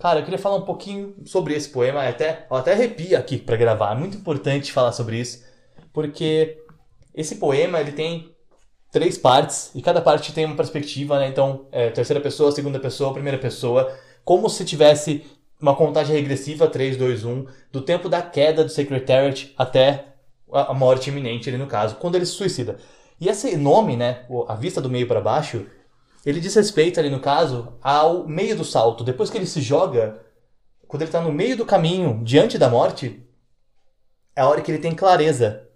Cara, 0.00 0.20
eu 0.20 0.24
queria 0.24 0.38
falar 0.38 0.56
um 0.56 0.64
pouquinho 0.64 1.14
sobre 1.24 1.54
esse 1.54 1.68
poema, 1.68 2.06
até, 2.06 2.46
eu 2.50 2.56
até 2.56 2.72
arrepio 2.72 3.18
aqui 3.18 3.38
para 3.38 3.56
gravar, 3.56 3.92
é 3.92 3.98
muito 3.98 4.16
importante 4.16 4.72
falar 4.72 4.92
sobre 4.92 5.18
isso, 5.18 5.44
porque 5.92 6.58
esse 7.14 7.36
poema 7.36 7.80
ele 7.80 7.92
tem 7.92 8.34
três 8.90 9.18
partes 9.18 9.70
e 9.74 9.82
cada 9.82 10.00
parte 10.00 10.32
tem 10.32 10.46
uma 10.46 10.56
perspectiva, 10.56 11.18
né? 11.18 11.28
Então, 11.28 11.66
é, 11.70 11.90
terceira 11.90 12.20
pessoa, 12.20 12.52
segunda 12.52 12.78
pessoa, 12.78 13.12
primeira 13.12 13.38
pessoa, 13.38 13.94
como 14.24 14.48
se 14.48 14.64
tivesse 14.64 15.24
uma 15.60 15.74
contagem 15.74 16.14
regressiva 16.14 16.68
3, 16.68 16.96
2, 16.96 17.24
1 17.24 17.46
do 17.72 17.80
tempo 17.80 18.08
da 18.08 18.22
queda 18.22 18.64
do 18.64 18.70
Secretariat 18.70 19.52
até 19.56 20.16
a 20.52 20.72
morte 20.74 21.10
iminente, 21.10 21.48
ele 21.48 21.56
no 21.56 21.66
caso, 21.66 21.96
quando 21.96 22.14
ele 22.14 22.26
se 22.26 22.32
suicida. 22.32 22.78
E 23.20 23.28
esse 23.28 23.56
nome, 23.56 23.96
né, 23.96 24.26
a 24.46 24.54
vista 24.54 24.80
do 24.80 24.90
meio 24.90 25.08
para 25.08 25.20
baixo, 25.20 25.66
ele 26.24 26.40
diz 26.40 26.54
respeito 26.54 27.00
ali 27.00 27.08
no 27.08 27.20
caso 27.20 27.74
ao 27.82 28.26
meio 28.26 28.56
do 28.56 28.64
salto. 28.64 29.02
Depois 29.02 29.30
que 29.30 29.38
ele 29.38 29.46
se 29.46 29.60
joga, 29.60 30.20
quando 30.86 31.02
ele 31.02 31.08
está 31.08 31.20
no 31.20 31.32
meio 31.32 31.56
do 31.56 31.64
caminho, 31.64 32.20
diante 32.22 32.58
da 32.58 32.68
morte, 32.68 33.24
é 34.34 34.42
a 34.42 34.48
hora 34.48 34.60
que 34.60 34.70
ele 34.70 34.78
tem 34.78 34.94
clareza. 34.94 35.66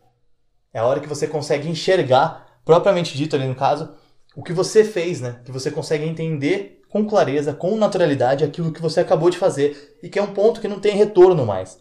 É 0.72 0.78
a 0.78 0.85
hora 0.85 1.01
que 1.01 1.09
você 1.09 1.26
consegue 1.26 1.68
enxergar, 1.68 2.61
propriamente 2.64 3.16
dito 3.16 3.35
ali 3.35 3.47
no 3.47 3.55
caso, 3.55 3.95
o 4.37 4.43
que 4.43 4.53
você 4.53 4.85
fez, 4.85 5.20
né? 5.20 5.41
Que 5.45 5.51
você 5.51 5.70
consegue 5.70 6.05
entender 6.05 6.80
com 6.91 7.07
clareza, 7.07 7.55
com 7.55 7.76
naturalidade 7.76 8.45
aquilo 8.45 8.72
que 8.72 8.82
você 8.82 9.01
acabou 9.01 9.30
de 9.30 9.38
fazer 9.38 9.99
e 10.03 10.09
que 10.09 10.18
é 10.18 10.22
um 10.22 10.34
ponto 10.34 10.61
que 10.61 10.68
não 10.68 10.80
tem 10.80 10.97
retorno 10.97 11.47
mais. 11.47 11.80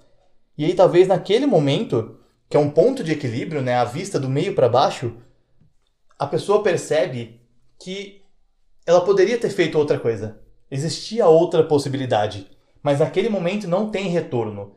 E 0.56 0.64
aí 0.64 0.74
talvez 0.76 1.08
naquele 1.08 1.48
momento, 1.48 2.20
que 2.48 2.56
é 2.56 2.60
um 2.60 2.70
ponto 2.70 3.04
de 3.04 3.12
equilíbrio, 3.12 3.62
né, 3.62 3.74
a 3.76 3.84
vista 3.84 4.20
do 4.20 4.30
meio 4.30 4.54
para 4.54 4.70
baixo, 4.70 5.18
a 6.18 6.28
pessoa 6.28 6.62
percebe 6.62 7.42
que 7.80 8.22
ela 8.86 9.02
poderia 9.02 9.38
ter 9.38 9.50
feito 9.50 9.78
outra 9.78 10.00
coisa. 10.00 10.40
Existia 10.70 11.28
outra 11.28 11.64
possibilidade, 11.64 12.48
mas 12.84 13.00
naquele 13.00 13.30
momento 13.30 13.68
não 13.68 13.90
tem 13.90 14.10
retorno. 14.10 14.76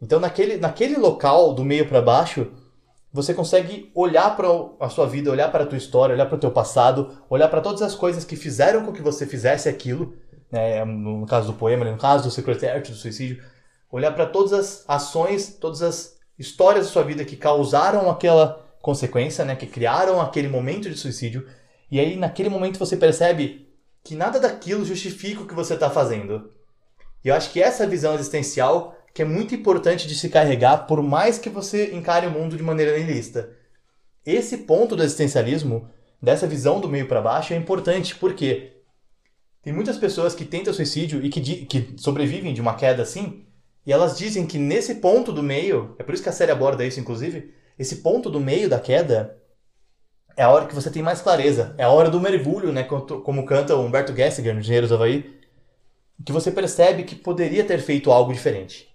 Então 0.00 0.20
naquele, 0.20 0.56
naquele 0.56 0.96
local 0.96 1.52
do 1.52 1.64
meio 1.64 1.88
para 1.88 2.00
baixo, 2.00 2.52
você 3.14 3.32
consegue 3.32 3.92
olhar 3.94 4.36
para 4.36 4.48
a 4.80 4.88
sua 4.88 5.06
vida, 5.06 5.30
olhar 5.30 5.48
para 5.48 5.62
a 5.62 5.66
tua 5.66 5.78
história, 5.78 6.16
olhar 6.16 6.26
para 6.26 6.34
o 6.34 6.40
teu 6.40 6.50
passado, 6.50 7.16
olhar 7.30 7.46
para 7.46 7.60
todas 7.60 7.80
as 7.80 7.94
coisas 7.94 8.24
que 8.24 8.34
fizeram 8.34 8.84
com 8.84 8.92
que 8.92 9.00
você 9.00 9.24
fizesse 9.24 9.68
aquilo, 9.68 10.16
né, 10.50 10.84
no 10.84 11.24
caso 11.24 11.52
do 11.52 11.52
poema, 11.52 11.84
no 11.84 11.96
caso 11.96 12.24
do 12.24 12.30
Secretariat, 12.32 12.90
do 12.90 12.96
suicídio, 12.96 13.40
olhar 13.88 14.10
para 14.10 14.26
todas 14.26 14.52
as 14.52 14.84
ações, 14.88 15.56
todas 15.60 15.80
as 15.80 16.16
histórias 16.36 16.86
da 16.86 16.92
sua 16.92 17.04
vida 17.04 17.24
que 17.24 17.36
causaram 17.36 18.10
aquela 18.10 18.60
consequência, 18.82 19.44
né, 19.44 19.54
que 19.54 19.68
criaram 19.68 20.20
aquele 20.20 20.48
momento 20.48 20.90
de 20.90 20.96
suicídio, 20.96 21.46
e 21.88 22.00
aí 22.00 22.16
naquele 22.16 22.48
momento 22.48 22.80
você 22.80 22.96
percebe 22.96 23.68
que 24.02 24.16
nada 24.16 24.40
daquilo 24.40 24.84
justifica 24.84 25.42
o 25.42 25.46
que 25.46 25.54
você 25.54 25.74
está 25.74 25.88
fazendo. 25.88 26.50
E 27.24 27.28
eu 27.28 27.34
acho 27.36 27.52
que 27.52 27.62
essa 27.62 27.86
visão 27.86 28.12
existencial 28.14 28.96
que 29.14 29.22
é 29.22 29.24
muito 29.24 29.54
importante 29.54 30.08
de 30.08 30.14
se 30.16 30.28
carregar, 30.28 30.88
por 30.88 31.00
mais 31.00 31.38
que 31.38 31.48
você 31.48 31.94
encare 31.94 32.26
o 32.26 32.32
mundo 32.32 32.56
de 32.56 32.62
maneira 32.64 32.98
nihilista. 32.98 33.48
Esse 34.26 34.58
ponto 34.58 34.96
do 34.96 35.04
existencialismo, 35.04 35.88
dessa 36.20 36.48
visão 36.48 36.80
do 36.80 36.88
meio 36.88 37.06
para 37.06 37.22
baixo, 37.22 37.54
é 37.54 37.56
importante 37.56 38.16
porque 38.16 38.72
tem 39.62 39.72
muitas 39.72 39.96
pessoas 39.96 40.34
que 40.34 40.44
tentam 40.44 40.74
suicídio 40.74 41.24
e 41.24 41.28
que, 41.28 41.40
que 41.64 41.94
sobrevivem 41.96 42.52
de 42.52 42.60
uma 42.60 42.74
queda 42.74 43.04
assim, 43.04 43.44
e 43.86 43.92
elas 43.92 44.18
dizem 44.18 44.46
que 44.46 44.58
nesse 44.58 44.96
ponto 44.96 45.32
do 45.32 45.42
meio, 45.42 45.94
é 45.96 46.02
por 46.02 46.12
isso 46.12 46.22
que 46.22 46.28
a 46.28 46.32
série 46.32 46.50
aborda 46.50 46.84
isso, 46.84 46.98
inclusive, 46.98 47.54
esse 47.78 47.96
ponto 47.96 48.28
do 48.28 48.40
meio 48.40 48.68
da 48.68 48.80
queda 48.80 49.38
é 50.36 50.42
a 50.42 50.50
hora 50.50 50.66
que 50.66 50.74
você 50.74 50.90
tem 50.90 51.02
mais 51.02 51.20
clareza, 51.20 51.72
é 51.78 51.84
a 51.84 51.88
hora 51.88 52.10
do 52.10 52.20
mergulho, 52.20 52.72
né, 52.72 52.82
como 52.82 53.46
canta 53.46 53.76
Humberto 53.76 54.14
Gessinger 54.14 54.54
no 54.54 54.88
do 54.88 54.94
Havaí, 54.94 55.38
que 56.24 56.32
você 56.32 56.50
percebe 56.50 57.04
que 57.04 57.14
poderia 57.14 57.62
ter 57.62 57.78
feito 57.78 58.10
algo 58.10 58.32
diferente. 58.32 58.93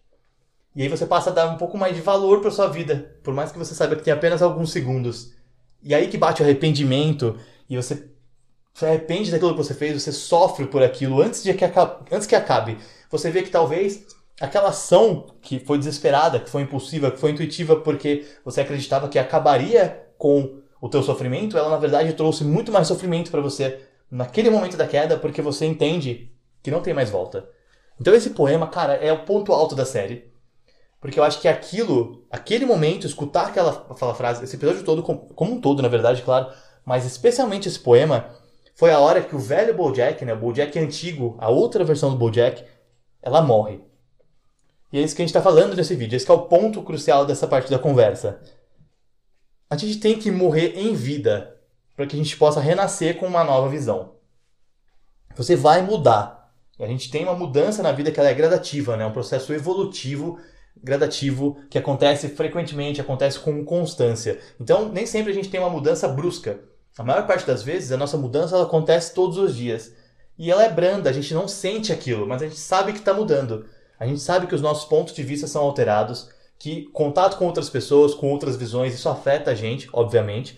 E 0.79 0.83
aí 0.83 0.87
você 0.87 1.05
passa 1.05 1.29
a 1.29 1.33
dar 1.33 1.49
um 1.49 1.57
pouco 1.57 1.77
mais 1.77 1.93
de 1.93 2.01
valor 2.01 2.39
para 2.39 2.49
sua 2.49 2.69
vida, 2.69 3.13
por 3.21 3.33
mais 3.33 3.51
que 3.51 3.57
você 3.57 3.75
saiba 3.75 3.97
que 3.97 4.01
tem 4.01 4.13
apenas 4.13 4.41
alguns 4.41 4.71
segundos. 4.71 5.33
E 5.83 5.93
aí 5.93 6.07
que 6.07 6.17
bate 6.17 6.41
o 6.41 6.45
arrependimento 6.45 7.37
e 7.69 7.75
você 7.75 8.07
se 8.73 8.85
arrepende 8.85 9.29
daquilo 9.29 9.51
que 9.51 9.57
você 9.57 9.73
fez, 9.73 10.01
você 10.01 10.13
sofre 10.13 10.67
por 10.67 10.81
aquilo 10.81 11.21
antes 11.21 11.43
de 11.43 11.53
que 11.53 11.65
acabe, 11.65 12.05
antes 12.09 12.25
que 12.25 12.33
acabe. 12.33 12.77
Você 13.11 13.29
vê 13.29 13.43
que 13.43 13.49
talvez 13.49 14.05
aquela 14.39 14.69
ação 14.69 15.35
que 15.41 15.59
foi 15.59 15.77
desesperada, 15.77 16.39
que 16.39 16.49
foi 16.49 16.61
impulsiva, 16.61 17.11
que 17.11 17.19
foi 17.19 17.31
intuitiva 17.31 17.75
porque 17.75 18.25
você 18.45 18.61
acreditava 18.61 19.09
que 19.09 19.19
acabaria 19.19 20.07
com 20.17 20.61
o 20.79 20.87
teu 20.87 21.03
sofrimento, 21.03 21.57
ela 21.57 21.71
na 21.71 21.77
verdade 21.77 22.13
trouxe 22.13 22.45
muito 22.45 22.71
mais 22.71 22.87
sofrimento 22.87 23.31
para 23.31 23.41
você 23.41 23.81
naquele 24.09 24.49
momento 24.49 24.77
da 24.77 24.87
queda, 24.87 25.17
porque 25.17 25.41
você 25.41 25.65
entende 25.65 26.31
que 26.63 26.71
não 26.71 26.79
tem 26.79 26.93
mais 26.93 27.09
volta. 27.09 27.49
Então 27.99 28.15
esse 28.15 28.29
poema, 28.29 28.65
cara, 28.65 28.93
é 28.93 29.11
o 29.11 29.25
ponto 29.25 29.51
alto 29.51 29.75
da 29.75 29.83
série. 29.83 30.28
Porque 30.99 31.19
eu 31.19 31.23
acho 31.23 31.39
que 31.39 31.47
aquilo, 31.47 32.25
aquele 32.29 32.65
momento, 32.65 33.07
escutar 33.07 33.47
aquela, 33.47 33.85
aquela 33.89 34.13
frase, 34.13 34.43
esse 34.43 34.55
episódio 34.55 34.83
todo, 34.83 35.01
como 35.01 35.53
um 35.53 35.61
todo, 35.61 35.81
na 35.81 35.87
verdade, 35.87 36.21
claro, 36.21 36.51
mas 36.85 37.05
especialmente 37.05 37.67
esse 37.67 37.79
poema, 37.79 38.35
foi 38.75 38.91
a 38.91 38.99
hora 38.99 39.21
que 39.21 39.35
o 39.35 39.39
velho 39.39 39.73
Bojack, 39.73 40.23
né, 40.25 40.33
o 40.33 40.39
Bojack 40.39 40.77
antigo, 40.77 41.37
a 41.39 41.49
outra 41.49 41.83
versão 41.83 42.09
do 42.09 42.17
Bojack, 42.17 42.65
ela 43.21 43.41
morre. 43.41 43.81
E 44.91 44.99
é 44.99 45.01
isso 45.01 45.15
que 45.15 45.21
a 45.21 45.23
gente 45.23 45.29
está 45.29 45.41
falando 45.41 45.75
nesse 45.75 45.95
vídeo, 45.95 46.17
esse 46.17 46.29
é 46.29 46.33
o 46.33 46.47
ponto 46.47 46.81
crucial 46.81 47.25
dessa 47.25 47.47
parte 47.47 47.69
da 47.69 47.79
conversa. 47.79 48.41
A 49.69 49.77
gente 49.77 49.99
tem 49.99 50.17
que 50.17 50.31
morrer 50.31 50.73
em 50.75 50.95
vida 50.95 51.55
para 51.95 52.07
que 52.07 52.15
a 52.15 52.19
gente 52.19 52.35
possa 52.35 52.59
renascer 52.59 53.17
com 53.17 53.27
uma 53.27 53.43
nova 53.43 53.69
visão. 53.69 54.15
Você 55.35 55.55
vai 55.55 55.81
mudar. 55.81 56.51
A 56.79 56.87
gente 56.87 57.11
tem 57.11 57.23
uma 57.23 57.35
mudança 57.35 57.83
na 57.83 57.91
vida 57.91 58.11
que 58.11 58.19
ela 58.19 58.29
é 58.29 58.33
gradativa, 58.33 58.97
né? 58.97 59.05
Um 59.05 59.11
processo 59.11 59.53
evolutivo 59.53 60.39
gradativo 60.83 61.57
que 61.69 61.77
acontece 61.77 62.29
frequentemente, 62.29 63.01
acontece 63.01 63.39
com 63.39 63.63
constância. 63.63 64.39
Então, 64.59 64.89
nem 64.89 65.05
sempre 65.05 65.31
a 65.31 65.35
gente 65.35 65.49
tem 65.49 65.59
uma 65.59 65.69
mudança 65.69 66.07
brusca. 66.07 66.59
A 66.97 67.03
maior 67.03 67.25
parte 67.27 67.45
das 67.45 67.63
vezes, 67.63 67.91
a 67.91 67.97
nossa 67.97 68.17
mudança 68.17 68.55
ela 68.55 68.65
acontece 68.65 69.13
todos 69.13 69.37
os 69.37 69.55
dias. 69.55 69.93
E 70.37 70.49
ela 70.49 70.63
é 70.63 70.69
branda, 70.69 71.09
a 71.09 71.13
gente 71.13 71.33
não 71.33 71.47
sente 71.47 71.91
aquilo, 71.91 72.25
mas 72.25 72.41
a 72.41 72.45
gente 72.45 72.59
sabe 72.59 72.93
que 72.93 72.99
está 72.99 73.13
mudando. 73.13 73.65
A 73.99 74.05
gente 74.07 74.21
sabe 74.21 74.47
que 74.47 74.55
os 74.55 74.61
nossos 74.61 74.85
pontos 74.85 75.13
de 75.13 75.21
vista 75.21 75.47
são 75.47 75.61
alterados, 75.63 76.29
que 76.57 76.83
contato 76.93 77.37
com 77.37 77.45
outras 77.45 77.69
pessoas, 77.69 78.13
com 78.13 78.31
outras 78.31 78.55
visões, 78.55 78.93
isso 78.93 79.09
afeta 79.09 79.51
a 79.51 79.55
gente, 79.55 79.89
obviamente, 79.91 80.57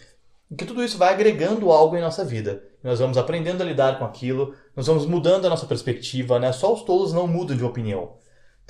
e 0.49 0.55
que 0.55 0.65
tudo 0.65 0.83
isso 0.83 0.97
vai 0.97 1.13
agregando 1.13 1.71
algo 1.71 1.95
em 1.95 2.01
nossa 2.01 2.25
vida. 2.25 2.63
Nós 2.83 2.99
vamos 2.99 3.17
aprendendo 3.17 3.61
a 3.61 3.65
lidar 3.65 3.97
com 3.97 4.05
aquilo, 4.05 4.53
nós 4.75 4.87
vamos 4.87 5.05
mudando 5.05 5.45
a 5.45 5.49
nossa 5.49 5.65
perspectiva, 5.65 6.39
né? 6.39 6.51
Só 6.51 6.73
os 6.73 6.83
tolos 6.83 7.13
não 7.13 7.27
mudam 7.27 7.55
de 7.55 7.63
opinião. 7.63 8.13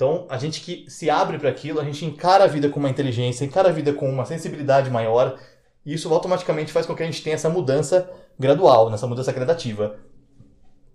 Então, 0.02 0.26
a 0.28 0.36
gente 0.36 0.62
que 0.62 0.90
se 0.90 1.08
abre 1.08 1.38
para 1.38 1.48
aquilo, 1.48 1.78
a 1.78 1.84
gente 1.84 2.04
encara 2.04 2.42
a 2.42 2.48
vida 2.48 2.68
com 2.68 2.80
uma 2.80 2.90
inteligência, 2.90 3.44
encara 3.44 3.68
a 3.68 3.72
vida 3.72 3.92
com 3.92 4.10
uma 4.10 4.24
sensibilidade 4.24 4.90
maior, 4.90 5.38
e 5.86 5.94
isso 5.94 6.12
automaticamente 6.12 6.72
faz 6.72 6.84
com 6.84 6.92
que 6.96 7.04
a 7.04 7.06
gente 7.06 7.22
tenha 7.22 7.34
essa 7.34 7.48
mudança 7.48 8.10
gradual, 8.36 8.90
nessa 8.90 9.06
mudança 9.06 9.30
gradativa. 9.30 9.94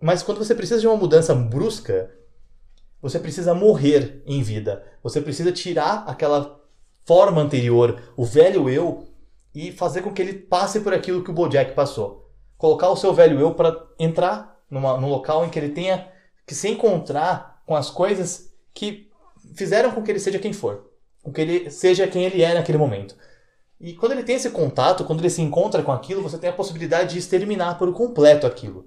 Mas 0.02 0.22
quando 0.22 0.40
você 0.40 0.54
precisa 0.54 0.82
de 0.82 0.88
uma 0.88 0.98
mudança 0.98 1.34
brusca, 1.34 2.14
você 3.02 3.18
precisa 3.18 3.54
morrer 3.54 4.22
em 4.26 4.44
vida. 4.44 4.84
Você 5.02 5.22
precisa 5.22 5.54
tirar 5.54 6.04
aquela 6.06 6.60
forma 7.06 7.42
anterior, 7.42 8.12
o 8.18 8.26
velho 8.26 8.70
eu, 8.70 9.08
e 9.56 9.72
fazer 9.72 10.02
com 10.02 10.12
que 10.12 10.22
ele 10.22 10.34
passe 10.34 10.82
por 10.82 10.94
aquilo 10.94 11.24
que 11.24 11.32
o 11.32 11.34
Bojack 11.34 11.74
passou. 11.74 12.30
Colocar 12.58 12.90
o 12.90 12.98
seu 12.98 13.14
velho 13.14 13.40
eu 13.40 13.56
para 13.56 13.74
entrar 13.98 14.60
numa, 14.70 14.98
num 14.98 15.08
local 15.08 15.46
em 15.46 15.50
que 15.50 15.58
ele 15.58 15.70
tenha 15.70 16.12
que 16.46 16.54
se 16.54 16.68
encontrar 16.68 17.64
com 17.66 17.74
as 17.74 17.90
coisas 17.90 18.48
que 18.78 19.10
fizeram 19.56 19.92
com 19.92 20.04
que 20.04 20.12
ele 20.12 20.20
seja 20.20 20.38
quem 20.38 20.54
for. 20.54 20.92
Com 21.24 21.34
que 21.34 21.42
ele 21.42 21.72
seja 21.72 22.08
quem 22.08 22.24
ele 22.24 22.44
é 22.44 22.54
naquele 22.54 22.78
momento. 22.78 23.16
E 23.80 23.94
quando 23.94 24.12
ele 24.12 24.24
tem 24.24 24.36
esse 24.36 24.52
contato, 24.52 25.04
quando 25.04 25.20
ele 25.20 25.30
se 25.32 25.42
encontra 25.42 25.82
com 25.82 25.92
aquilo, 25.92 26.22
você 26.22 26.38
tem 26.38 26.50
a 26.50 26.54
possibilidade 26.54 27.14
de 27.14 27.20
exterminar 27.20 27.78
por 27.78 27.92
completo 27.92 28.46
aquilo. 28.46 28.86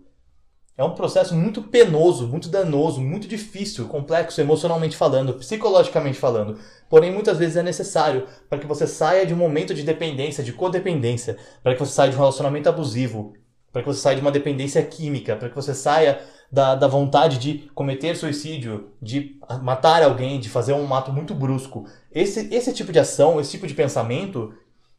É 0.77 0.85
um 0.85 0.95
processo 0.95 1.35
muito 1.35 1.63
penoso, 1.63 2.27
muito 2.27 2.49
danoso, 2.49 3.01
muito 3.01 3.29
difícil, 3.29 3.87
complexo 3.89 4.41
emocionalmente 4.41 4.97
falando, 4.97 5.35
psicologicamente 5.35 6.19
falando. 6.19 6.59
Porém, 6.89 7.13
muitas 7.13 7.37
vezes 7.37 7.57
é 7.57 7.63
necessário 7.63 8.27
para 8.49 8.59
que 8.59 8.67
você 8.67 8.87
saia 8.87 9.27
de 9.27 9.35
um 9.35 9.37
momento 9.37 9.75
de 9.75 9.83
dependência, 9.83 10.43
de 10.43 10.53
codependência, 10.53 11.37
para 11.63 11.75
que 11.75 11.81
você 11.81 11.93
saia 11.93 12.11
de 12.11 12.17
um 12.17 12.21
relacionamento 12.21 12.69
abusivo, 12.69 13.35
para 13.73 13.83
que 13.83 13.89
você 13.89 14.01
saia 14.01 14.17
de 14.17 14.23
uma 14.23 14.33
dependência 14.33 14.83
química, 14.83 15.37
para 15.37 15.49
que 15.49 15.55
você 15.55 15.75
saia 15.75 16.21
da, 16.51 16.75
da 16.75 16.89
vontade 16.89 17.39
de 17.39 17.71
cometer 17.75 18.17
suicídio, 18.17 18.91
de 19.01 19.39
matar 19.63 20.03
alguém, 20.03 20.41
de 20.41 20.49
fazer 20.49 20.73
um 20.73 20.93
ato 20.93 21.13
muito 21.13 21.35
brusco. 21.35 21.87
Esse, 22.13 22.53
esse 22.53 22.73
tipo 22.73 22.93
de 22.93 22.99
ação, 22.99 23.41
esse 23.41 23.53
tipo 23.53 23.67
de 23.67 23.75
pensamento, 23.75 24.53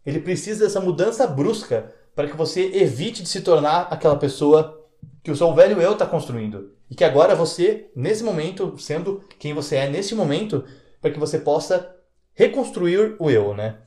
ele 0.05 0.19
precisa 0.19 0.63
dessa 0.63 0.79
mudança 0.79 1.27
brusca 1.27 1.93
para 2.15 2.27
que 2.27 2.37
você 2.37 2.71
evite 2.73 3.23
de 3.23 3.29
se 3.29 3.41
tornar 3.41 3.87
aquela 3.89 4.15
pessoa 4.15 4.79
que 5.23 5.31
o 5.31 5.35
seu 5.35 5.53
velho 5.53 5.81
eu 5.81 5.93
está 5.93 6.05
construindo. 6.05 6.71
E 6.89 6.95
que 6.95 7.03
agora 7.03 7.35
você, 7.35 7.89
nesse 7.95 8.23
momento, 8.23 8.77
sendo 8.77 9.23
quem 9.39 9.53
você 9.53 9.77
é 9.77 9.89
nesse 9.89 10.15
momento, 10.15 10.63
para 11.01 11.11
que 11.11 11.19
você 11.19 11.39
possa 11.39 11.95
reconstruir 12.33 13.15
o 13.19 13.29
eu, 13.29 13.53
né? 13.53 13.77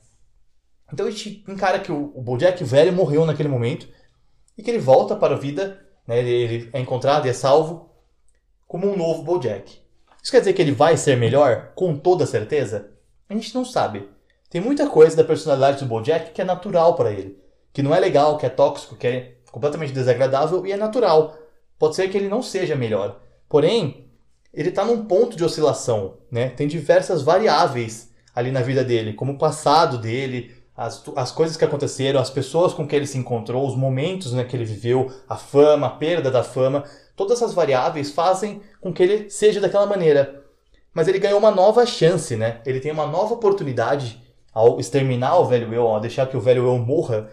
Então 0.93 1.07
a 1.07 1.11
gente 1.11 1.45
encara 1.49 1.79
que 1.79 1.91
o, 1.91 2.13
o 2.15 2.23
Bojack 2.23 2.63
velho 2.63 2.93
morreu 2.93 3.27
naquele 3.27 3.49
momento 3.49 3.89
e 4.57 4.63
que 4.63 4.71
ele 4.71 4.79
volta 4.79 5.17
para 5.17 5.35
a 5.35 5.39
vida, 5.39 5.84
né? 6.07 6.19
ele, 6.19 6.31
ele 6.31 6.71
é 6.73 6.81
encontrado 6.81 7.27
e 7.27 7.31
é 7.31 7.33
salvo 7.33 7.91
como 8.67 8.91
um 8.91 8.97
novo 8.97 9.23
Bojack. 9.23 9.79
Isso 10.23 10.33
quer 10.33 10.41
dizer 10.41 10.53
que 10.53 10.63
ele 10.63 10.73
vai 10.73 10.97
ser 10.97 11.17
melhor? 11.17 11.73
Com 11.75 11.97
toda 11.97 12.27
certeza? 12.27 12.91
A 13.29 13.35
gente 13.35 13.55
não 13.55 13.65
sabe. 13.65 14.09
Tem 14.49 14.61
muita 14.61 14.89
coisa 14.89 15.17
da 15.17 15.25
personalidade 15.25 15.81
do 15.81 15.87
Bojack 15.87 16.33
que 16.33 16.41
é 16.41 16.45
natural 16.45 16.95
para 16.95 17.13
ele. 17.13 17.39
Que 17.73 17.83
não 17.83 17.95
é 17.95 18.01
legal, 18.01 18.39
que 18.39 18.47
é 18.47 18.49
tóxico, 18.49 18.97
que 18.97 19.07
é 19.07 19.35
completamente 19.51 19.93
desagradável 19.93 20.67
e 20.67 20.73
é 20.73 20.77
natural. 20.77 21.37
Pode 21.79 21.97
ser 21.97 22.09
que 22.09 22.17
ele 22.17 22.29
não 22.29 22.43
seja 22.43 22.75
melhor. 22.75 23.21
Porém, 23.49 24.11
ele 24.53 24.71
está 24.71 24.85
num 24.85 25.05
ponto 25.05 25.37
de 25.37 25.45
oscilação. 25.45 26.19
Né? 26.31 26.49
Tem 26.49 26.67
diversas 26.67 27.23
variáveis 27.23 28.11
ali 28.35 28.51
na 28.51 28.63
vida 28.63 28.83
dele, 28.83 29.13
como 29.13 29.33
o 29.33 29.39
passado 29.39 29.99
dele, 29.99 30.55
as, 30.77 31.03
as 31.15 31.31
coisas 31.31 31.57
que 31.57 31.65
aconteceram, 31.65 32.21
as 32.21 32.31
pessoas 32.31 32.73
com 32.73 32.87
que 32.87 32.97
ele 32.97 33.07
se 33.07 33.17
encontrou, 33.17 33.67
os 33.67 33.77
momentos 33.77 34.33
né, 34.33 34.45
que 34.45 34.57
ele 34.57 34.65
viveu, 34.65 35.13
a 35.29 35.37
fama, 35.37 35.87
a 35.87 35.91
perda 35.91 36.31
da 36.31 36.43
fama. 36.43 36.85
Todas 37.15 37.39
essas 37.39 37.55
variáveis 37.55 38.11
fazem 38.11 38.61
com 38.81 38.93
que 38.93 39.03
ele 39.03 39.31
seja 39.31 39.61
daquela 39.61 39.87
maneira. 39.87 40.43
Mas 40.93 41.07
ele 41.07 41.19
ganhou 41.19 41.39
uma 41.39 41.51
nova 41.51 41.87
chance, 41.87 42.37
né? 42.37 42.61
Ele 42.67 42.81
tem 42.81 42.91
uma 42.91 43.07
nova 43.07 43.35
oportunidade 43.35 44.21
ao 44.53 44.79
exterminar 44.79 45.39
o 45.39 45.45
velho 45.45 45.73
eu, 45.73 45.87
ao 45.87 46.01
deixar 46.01 46.27
que 46.27 46.37
o 46.37 46.41
velho 46.41 46.67
eu 46.67 46.79
morra, 46.79 47.29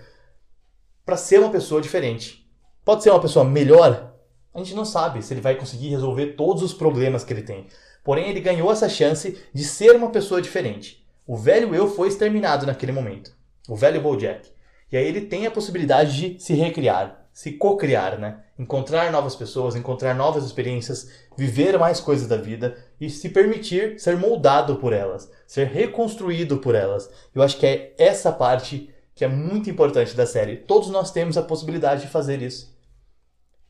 para 1.05 1.17
ser 1.17 1.39
uma 1.39 1.49
pessoa 1.49 1.81
diferente. 1.81 2.47
Pode 2.83 3.03
ser 3.03 3.11
uma 3.11 3.19
pessoa 3.19 3.45
melhor? 3.45 4.13
A 4.53 4.57
gente 4.59 4.73
não 4.73 4.85
sabe 4.85 5.21
se 5.21 5.33
ele 5.33 5.41
vai 5.41 5.55
conseguir 5.55 5.89
resolver 5.89 6.33
todos 6.33 6.63
os 6.63 6.73
problemas 6.73 7.23
que 7.23 7.33
ele 7.33 7.43
tem. 7.43 7.67
Porém, 8.03 8.29
ele 8.29 8.39
ganhou 8.39 8.71
essa 8.71 8.89
chance 8.89 9.39
de 9.53 9.63
ser 9.63 9.95
uma 9.95 10.09
pessoa 10.09 10.41
diferente. 10.41 11.00
O 11.25 11.37
velho 11.37 11.73
eu 11.75 11.87
foi 11.87 12.07
exterminado 12.07 12.65
naquele 12.65 12.91
momento. 12.91 13.31
O 13.69 13.75
velho 13.75 14.01
Bojack. 14.01 14.49
E 14.91 14.97
aí 14.97 15.07
ele 15.07 15.21
tem 15.21 15.45
a 15.45 15.51
possibilidade 15.51 16.17
de 16.17 16.43
se 16.43 16.53
recriar, 16.53 17.27
se 17.31 17.53
co-criar, 17.53 18.17
né? 18.17 18.43
Encontrar 18.59 19.11
novas 19.11 19.35
pessoas, 19.35 19.75
encontrar 19.75 20.13
novas 20.13 20.43
experiências, 20.43 21.09
viver 21.37 21.79
mais 21.79 21.99
coisas 21.99 22.27
da 22.27 22.35
vida 22.37 22.77
e 22.99 23.09
se 23.09 23.29
permitir 23.29 23.99
ser 23.99 24.17
moldado 24.17 24.75
por 24.75 24.91
elas, 24.91 25.31
ser 25.47 25.67
reconstruído 25.67 26.57
por 26.57 26.75
elas. 26.75 27.09
Eu 27.33 27.41
acho 27.41 27.57
que 27.57 27.65
é 27.65 27.95
essa 27.97 28.31
parte 28.31 28.89
que 29.15 29.23
é 29.23 29.27
muito 29.27 29.69
importante 29.69 30.15
da 30.15 30.25
série. 30.25 30.57
Todos 30.57 30.89
nós 30.89 31.11
temos 31.11 31.37
a 31.37 31.43
possibilidade 31.43 32.01
de 32.01 32.07
fazer 32.07 32.41
isso. 32.41 32.75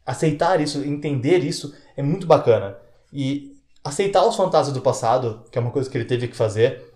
Aceitar 0.06 0.60
isso, 0.60 0.80
entender 0.84 1.40
isso 1.40 1.76
é 1.96 2.02
muito 2.02 2.26
bacana. 2.26 2.78
E 3.14 3.56
aceitar 3.84 4.26
os 4.26 4.36
fantasmas 4.36 4.74
do 4.74 4.82
passado, 4.82 5.46
que 5.52 5.58
é 5.58 5.62
uma 5.62 5.72
coisa 5.72 5.90
que 5.90 5.98
ele 5.98 6.06
teve 6.06 6.28
que 6.28 6.36
fazer, 6.36 6.91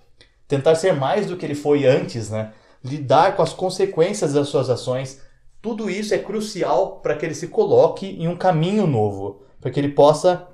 tentar 0.48 0.76
ser 0.76 0.94
mais 0.94 1.28
do 1.28 1.38
que 1.38 1.46
ele 1.46 1.56
foi 1.56 1.86
antes, 1.86 2.30
né? 2.30 2.54
Lidar 2.84 3.36
com 3.36 3.42
as 3.42 3.54
consequências 3.54 4.34
das 4.34 4.48
suas 4.48 4.70
ações, 4.70 5.22
tudo 5.62 5.90
isso 5.90 6.14
é 6.14 6.20
crucial 6.20 7.00
para 7.00 7.16
que 7.16 7.26
ele 7.26 7.34
se 7.34 7.48
coloque 7.48 8.06
em 8.08 8.28
um 8.28 8.38
caminho 8.38 8.86
novo, 8.86 9.42
para 9.60 9.72
que 9.72 9.80
ele 9.80 9.90
possa 9.90 10.48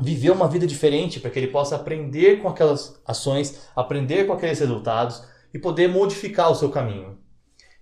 viver 0.00 0.30
uma 0.30 0.48
vida 0.48 0.66
diferente, 0.66 1.20
para 1.20 1.30
que 1.30 1.38
ele 1.38 1.46
possa 1.46 1.76
aprender 1.76 2.42
com 2.42 2.48
aquelas 2.48 3.00
ações, 3.06 3.68
aprender 3.76 4.26
com 4.26 4.32
aqueles 4.32 4.58
resultados 4.58 5.22
e 5.52 5.58
poder 5.58 5.88
modificar 5.88 6.50
o 6.50 6.54
seu 6.54 6.68
caminho. 6.68 7.16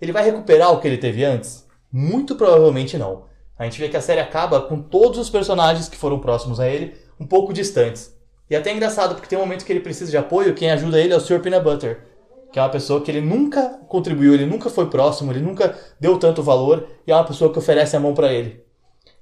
Ele 0.01 0.13
vai 0.13 0.25
recuperar 0.25 0.73
o 0.73 0.81
que 0.81 0.87
ele 0.87 0.99
teve 0.99 1.25
antes? 1.25 1.67
Muito 1.91 2.35
provavelmente 2.35 2.99
não. 2.99 3.25
A 3.59 3.65
gente 3.65 3.81
vê 3.81 3.89
que 3.89 3.97
a 3.97 4.01
série 4.01 4.21
acaba 4.21 4.61
com 4.61 4.83
todos 4.83 5.19
os 5.19 5.31
personagens 5.31 5.89
que 5.89 5.97
foram 5.97 6.19
próximos 6.19 6.61
a 6.61 6.69
ele 6.69 6.95
um 7.19 7.27
pouco 7.27 7.53
distantes. 7.53 8.15
E 8.53 8.55
é 8.55 8.59
até 8.59 8.71
engraçado, 8.71 9.15
porque 9.15 9.27
tem 9.27 9.39
um 9.39 9.41
momento 9.41 9.65
que 9.65 9.73
ele 9.73 9.81
precisa 9.81 10.11
de 10.11 10.17
apoio, 10.19 10.53
quem 10.53 10.71
ajuda 10.71 11.01
ele 11.01 11.15
é 11.15 11.17
o 11.17 11.21
Sr. 11.21 11.41
Peanut 11.41 11.65
Butter, 11.65 12.05
que 12.53 12.59
é 12.59 12.63
uma 12.63 12.69
pessoa 12.69 13.01
que 13.01 13.11
ele 13.11 13.23
nunca 13.23 13.81
contribuiu, 13.89 14.35
ele 14.35 14.45
nunca 14.45 14.69
foi 14.69 14.91
próximo, 14.91 15.33
ele 15.33 15.41
nunca 15.41 15.75
deu 15.99 16.19
tanto 16.19 16.43
valor, 16.43 16.87
e 17.07 17.11
é 17.11 17.15
uma 17.15 17.25
pessoa 17.25 17.51
que 17.51 17.59
oferece 17.59 17.97
a 17.97 18.01
mão 18.01 18.13
para 18.13 18.31
ele. 18.31 18.63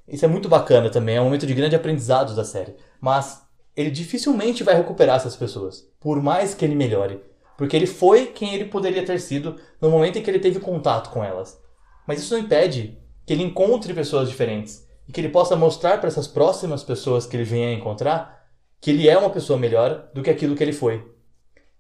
Isso 0.09 0.25
é 0.25 0.29
muito 0.29 0.49
bacana 0.49 0.91
também, 0.91 1.15
é 1.15 1.21
um 1.21 1.27
momento 1.27 1.47
de 1.47 1.55
grande 1.55 1.77
aprendizado 1.77 2.35
da 2.35 2.43
série. 2.43 2.75
Mas 3.01 3.41
ele 3.77 3.93
dificilmente 3.93 4.65
vai 4.65 4.75
recuperar 4.75 5.15
essas 5.15 5.37
pessoas, 5.37 5.89
por 6.01 6.21
mais 6.21 6.53
que 6.53 6.65
ele 6.65 6.75
melhore. 6.75 7.23
Porque 7.57 7.77
ele 7.77 7.87
foi 7.87 8.27
quem 8.27 8.57
ele 8.57 8.65
poderia 8.65 9.07
ter 9.07 9.21
sido 9.21 9.61
no 9.81 9.91
momento 9.91 10.19
em 10.19 10.23
que 10.23 10.29
ele 10.29 10.41
teve 10.41 10.59
contato 10.59 11.11
com 11.11 11.23
elas. 11.23 11.57
Mas 12.05 12.19
isso 12.19 12.35
não 12.35 12.43
impede 12.43 12.99
que 13.25 13.33
ele 13.33 13.45
encontre 13.45 13.95
pessoas 13.95 14.29
diferentes 14.29 14.85
e 15.07 15.13
que 15.13 15.21
ele 15.21 15.29
possa 15.29 15.55
mostrar 15.55 15.99
para 15.99 16.09
essas 16.09 16.27
próximas 16.27 16.83
pessoas 16.83 17.27
que 17.27 17.37
ele 17.37 17.45
venha 17.45 17.69
a 17.69 17.75
encontrar 17.75 18.40
que 18.81 18.91
ele 18.91 19.09
é 19.09 19.19
uma 19.19 19.31
pessoa 19.31 19.59
melhor 19.59 20.09
do 20.15 20.23
que 20.23 20.31
aquilo 20.31 20.57
que 20.57 20.63
ele 20.65 20.73
foi. 20.73 21.05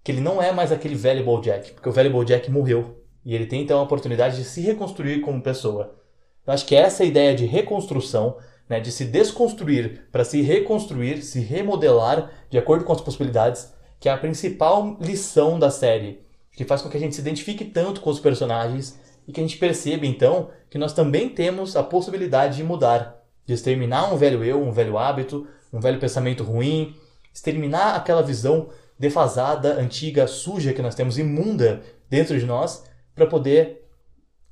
Que 0.04 0.12
ele 0.12 0.20
não 0.20 0.42
é 0.42 0.52
mais 0.52 0.70
aquele 0.70 0.94
velho 0.94 1.24
Bojack, 1.24 1.72
porque 1.72 1.88
o 1.88 1.92
velho 1.92 2.10
Bojack 2.10 2.50
morreu. 2.50 3.02
E 3.24 3.34
ele 3.34 3.46
tem 3.46 3.62
então 3.62 3.78
a 3.78 3.82
oportunidade 3.82 4.36
de 4.36 4.44
se 4.44 4.60
reconstruir 4.60 5.20
como 5.20 5.42
pessoa. 5.42 5.98
Eu 6.46 6.52
acho 6.52 6.66
que 6.66 6.74
essa 6.74 7.04
ideia 7.04 7.34
de 7.34 7.46
reconstrução, 7.46 8.36
né, 8.68 8.80
de 8.80 8.90
se 8.92 9.04
desconstruir 9.04 10.08
para 10.10 10.24
se 10.24 10.42
reconstruir, 10.42 11.22
se 11.22 11.40
remodelar 11.40 12.30
de 12.48 12.58
acordo 12.58 12.84
com 12.84 12.92
as 12.92 13.00
possibilidades, 13.00 13.72
que 13.98 14.08
é 14.08 14.12
a 14.12 14.18
principal 14.18 14.96
lição 15.00 15.58
da 15.58 15.70
série, 15.70 16.20
que 16.52 16.64
faz 16.64 16.82
com 16.82 16.88
que 16.88 16.96
a 16.96 17.00
gente 17.00 17.14
se 17.14 17.20
identifique 17.20 17.64
tanto 17.64 18.00
com 18.00 18.10
os 18.10 18.20
personagens 18.20 18.98
e 19.26 19.32
que 19.32 19.40
a 19.40 19.42
gente 19.42 19.58
perceba 19.58 20.06
então 20.06 20.50
que 20.68 20.78
nós 20.78 20.92
também 20.92 21.28
temos 21.28 21.76
a 21.76 21.82
possibilidade 21.82 22.56
de 22.56 22.64
mudar, 22.64 23.22
de 23.46 23.54
exterminar 23.54 24.12
um 24.12 24.16
velho 24.16 24.42
eu, 24.42 24.62
um 24.62 24.72
velho 24.72 24.96
hábito, 24.96 25.46
um 25.72 25.80
velho 25.80 26.00
pensamento 26.00 26.44
ruim, 26.44 26.94
exterminar 27.32 27.94
aquela 27.94 28.22
visão 28.22 28.68
defasada, 28.98 29.80
antiga, 29.80 30.26
suja 30.26 30.72
que 30.72 30.82
nós 30.82 30.94
temos, 30.94 31.18
imunda 31.18 31.82
dentro 32.08 32.38
de 32.38 32.44
nós, 32.44 32.84
para 33.14 33.26
poder 33.26 33.88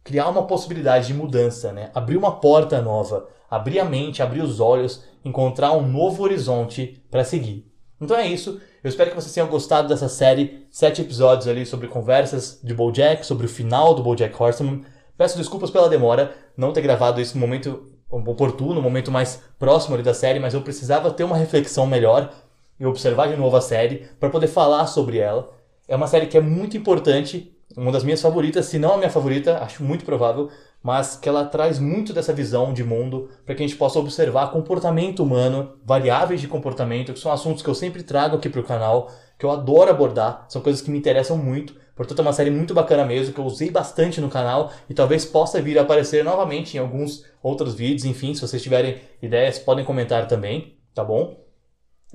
criar 0.02 0.28
uma 0.28 0.46
possibilidade 0.46 1.08
de 1.08 1.14
mudança, 1.14 1.70
né? 1.72 1.90
abrir 1.94 2.16
uma 2.16 2.40
porta 2.40 2.80
nova, 2.80 3.28
abrir 3.50 3.78
a 3.78 3.84
mente, 3.84 4.22
abrir 4.22 4.40
os 4.40 4.58
olhos, 4.58 5.04
encontrar 5.24 5.72
um 5.72 5.86
novo 5.86 6.22
horizonte 6.22 7.02
para 7.10 7.24
seguir. 7.24 7.70
Então 8.00 8.16
é 8.16 8.26
isso. 8.26 8.60
Eu 8.82 8.88
espero 8.88 9.10
que 9.10 9.16
vocês 9.16 9.34
tenham 9.34 9.48
gostado 9.48 9.88
dessa 9.88 10.08
série, 10.08 10.66
sete 10.70 11.02
episódios 11.02 11.48
ali 11.48 11.66
sobre 11.66 11.88
conversas 11.88 12.60
de 12.62 12.72
BoJack, 12.72 13.26
sobre 13.26 13.44
o 13.44 13.48
final 13.48 13.94
do 13.94 14.02
BoJack 14.02 14.40
Horseman. 14.40 14.82
Peço 15.16 15.36
desculpas 15.36 15.70
pela 15.70 15.88
demora, 15.88 16.32
não 16.56 16.72
ter 16.72 16.80
gravado 16.80 17.20
no 17.20 17.40
momento 17.40 17.97
oportuno, 18.10 18.74
no 18.74 18.82
momento 18.82 19.10
mais 19.10 19.42
próximo 19.58 19.94
ali 19.94 20.02
da 20.02 20.14
série, 20.14 20.40
mas 20.40 20.54
eu 20.54 20.62
precisava 20.62 21.10
ter 21.10 21.24
uma 21.24 21.36
reflexão 21.36 21.86
melhor 21.86 22.32
e 22.80 22.86
observar 22.86 23.28
de 23.28 23.36
novo 23.36 23.56
a 23.56 23.60
série 23.60 24.08
para 24.18 24.30
poder 24.30 24.46
falar 24.46 24.86
sobre 24.86 25.18
ela. 25.18 25.50
É 25.86 25.96
uma 25.96 26.06
série 26.06 26.26
que 26.26 26.36
é 26.36 26.40
muito 26.40 26.76
importante, 26.76 27.52
uma 27.76 27.92
das 27.92 28.04
minhas 28.04 28.22
favoritas, 28.22 28.66
se 28.66 28.78
não 28.78 28.94
a 28.94 28.96
minha 28.96 29.10
favorita, 29.10 29.58
acho 29.62 29.82
muito 29.82 30.04
provável, 30.04 30.50
mas 30.82 31.16
que 31.16 31.28
ela 31.28 31.44
traz 31.44 31.78
muito 31.78 32.12
dessa 32.12 32.32
visão 32.32 32.72
de 32.72 32.84
mundo 32.84 33.28
para 33.44 33.54
que 33.54 33.62
a 33.62 33.66
gente 33.66 33.78
possa 33.78 33.98
observar 33.98 34.52
comportamento 34.52 35.22
humano, 35.22 35.72
variáveis 35.84 36.40
de 36.40 36.48
comportamento, 36.48 37.12
que 37.12 37.18
são 37.18 37.32
assuntos 37.32 37.62
que 37.62 37.68
eu 37.68 37.74
sempre 37.74 38.02
trago 38.02 38.36
aqui 38.36 38.48
para 38.48 38.60
o 38.60 38.64
canal, 38.64 39.10
que 39.38 39.44
eu 39.44 39.50
adoro 39.50 39.90
abordar, 39.90 40.46
são 40.48 40.62
coisas 40.62 40.80
que 40.80 40.90
me 40.90 40.98
interessam 40.98 41.36
muito. 41.36 41.74
Portanto, 41.98 42.20
é 42.20 42.22
uma 42.22 42.32
série 42.32 42.48
muito 42.48 42.72
bacana 42.72 43.04
mesmo, 43.04 43.34
que 43.34 43.40
eu 43.40 43.44
usei 43.44 43.72
bastante 43.72 44.20
no 44.20 44.28
canal 44.28 44.72
e 44.88 44.94
talvez 44.94 45.24
possa 45.24 45.60
vir 45.60 45.76
a 45.80 45.82
aparecer 45.82 46.22
novamente 46.22 46.76
em 46.76 46.80
alguns 46.80 47.24
outros 47.42 47.74
vídeos. 47.74 48.04
Enfim, 48.04 48.32
se 48.34 48.40
vocês 48.40 48.62
tiverem 48.62 49.00
ideias, 49.20 49.58
podem 49.58 49.84
comentar 49.84 50.28
também, 50.28 50.78
tá 50.94 51.02
bom? 51.02 51.44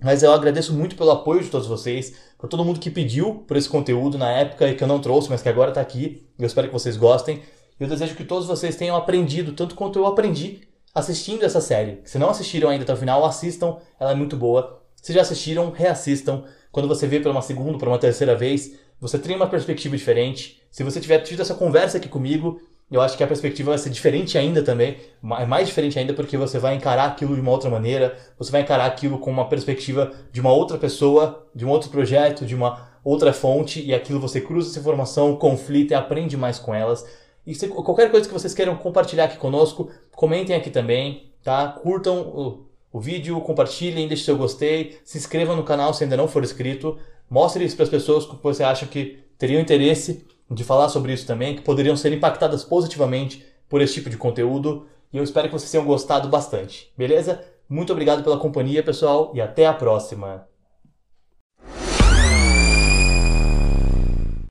Mas 0.02 0.24
eu 0.24 0.32
agradeço 0.32 0.74
muito 0.74 0.96
pelo 0.96 1.12
apoio 1.12 1.44
de 1.44 1.50
todos 1.50 1.68
vocês, 1.68 2.16
por 2.38 2.48
todo 2.48 2.64
mundo 2.64 2.80
que 2.80 2.90
pediu 2.90 3.44
por 3.46 3.58
esse 3.58 3.68
conteúdo 3.68 4.18
na 4.18 4.32
época 4.32 4.70
e 4.70 4.74
que 4.74 4.82
eu 4.82 4.88
não 4.88 5.02
trouxe, 5.02 5.30
mas 5.30 5.42
que 5.42 5.50
agora 5.50 5.72
está 5.72 5.82
aqui. 5.82 6.26
Eu 6.40 6.46
espero 6.46 6.68
que 6.68 6.74
vocês 6.74 6.96
gostem. 6.96 7.42
Eu 7.78 7.86
desejo 7.86 8.16
que 8.16 8.24
todos 8.24 8.48
vocês 8.48 8.78
tenham 8.78 8.96
aprendido 8.96 9.52
tanto 9.52 9.76
quanto 9.76 10.00
eu 10.00 10.06
aprendi 10.06 10.62
assistindo 10.96 11.44
essa 11.44 11.60
série. 11.60 12.00
Se 12.06 12.18
não 12.18 12.30
assistiram 12.30 12.70
ainda 12.70 12.84
até 12.84 12.94
o 12.94 12.98
final, 12.98 13.26
assistam, 13.26 13.80
ela 14.00 14.12
é 14.14 14.16
muito 14.16 14.38
boa. 14.38 14.82
Se 14.96 15.12
já 15.12 15.20
assistiram, 15.20 15.72
reassistam. 15.72 16.46
Quando 16.72 16.88
você 16.88 17.06
vê 17.06 17.20
pela 17.20 17.34
uma 17.34 17.42
segunda, 17.42 17.78
por 17.78 17.90
uma 17.90 18.00
terceira 18.00 18.34
vez, 18.34 18.80
você 19.04 19.20
tem 19.20 19.36
uma 19.36 19.48
perspectiva 19.48 19.98
diferente. 19.98 20.62
Se 20.72 20.82
você 20.82 20.98
tiver 21.02 21.20
tido 21.20 21.42
essa 21.42 21.54
conversa 21.54 21.98
aqui 21.98 22.08
comigo, 22.08 22.62
eu 22.90 23.02
acho 23.02 23.18
que 23.18 23.24
a 23.24 23.28
perspectiva 23.28 23.72
vai 23.72 23.78
ser 23.78 23.90
diferente 23.90 24.38
ainda 24.38 24.64
também, 24.64 24.96
é 25.40 25.46
mais 25.46 25.68
diferente 25.68 26.00
ainda 26.00 26.14
porque 26.14 26.38
você 26.38 26.58
vai 26.58 26.76
encarar 26.76 27.08
aquilo 27.08 27.36
de 27.36 27.42
uma 27.42 27.52
outra 27.52 27.70
maneira, 27.70 28.18
você 28.38 28.50
vai 28.50 28.62
encarar 28.62 28.86
aquilo 28.86 29.20
com 29.20 29.30
uma 29.30 29.50
perspectiva 29.50 30.14
de 30.32 30.40
uma 30.40 30.54
outra 30.54 30.78
pessoa, 30.78 31.46
de 31.54 31.66
um 31.66 31.70
outro 31.70 31.90
projeto, 31.90 32.46
de 32.46 32.56
uma 32.56 32.88
outra 33.04 33.34
fonte, 33.34 33.84
e 33.84 33.94
aquilo 33.94 34.22
você 34.22 34.40
cruza 34.40 34.70
essa 34.70 34.80
informação, 34.80 35.36
conflita 35.36 35.94
e 35.94 35.98
aprende 35.98 36.38
mais 36.38 36.58
com 36.58 36.74
elas. 36.74 37.06
E 37.46 37.54
se, 37.54 37.68
qualquer 37.68 38.10
coisa 38.10 38.26
que 38.26 38.34
vocês 38.34 38.54
queiram 38.54 38.78
compartilhar 38.78 39.26
aqui 39.26 39.36
conosco, 39.36 39.92
comentem 40.16 40.56
aqui 40.56 40.70
também, 40.70 41.34
tá? 41.44 41.68
Curtam 41.68 42.22
o, 42.22 42.66
o 42.90 43.02
vídeo, 43.02 43.42
compartilhem, 43.42 44.08
deixem 44.08 44.24
seu 44.24 44.38
gostei, 44.38 44.98
se 45.04 45.18
inscrevam 45.18 45.58
no 45.58 45.64
canal 45.64 45.94
se 45.94 46.06
ainda 46.06 46.16
não 46.16 46.30
for 46.30 46.42
inscrito. 46.42 46.98
Mostre 47.34 47.66
isso 47.66 47.76
para 47.76 47.86
as 47.86 47.90
pessoas 47.90 48.28
que 48.28 48.36
você 48.44 48.64
acha 48.64 48.86
que 48.86 49.18
teriam 49.40 49.60
interesse 49.60 50.24
de 50.52 50.64
falar 50.64 50.88
sobre 50.90 51.14
isso 51.14 51.26
também, 51.26 51.56
que 51.56 51.64
poderiam 51.64 51.98
ser 51.98 52.14
impactadas 52.14 52.64
positivamente 52.64 53.44
por 53.68 53.82
esse 53.82 53.96
tipo 53.96 54.08
de 54.08 54.18
conteúdo. 54.18 54.86
E 55.12 55.18
eu 55.18 55.24
espero 55.24 55.48
que 55.48 55.54
vocês 55.56 55.72
tenham 55.72 55.84
gostado 55.84 56.30
bastante, 56.30 56.94
beleza? 56.96 57.44
Muito 57.68 57.92
obrigado 57.92 58.24
pela 58.24 58.38
companhia, 58.38 58.84
pessoal, 58.84 59.32
e 59.34 59.42
até 59.42 59.66
a 59.66 59.74
próxima! 59.74 60.53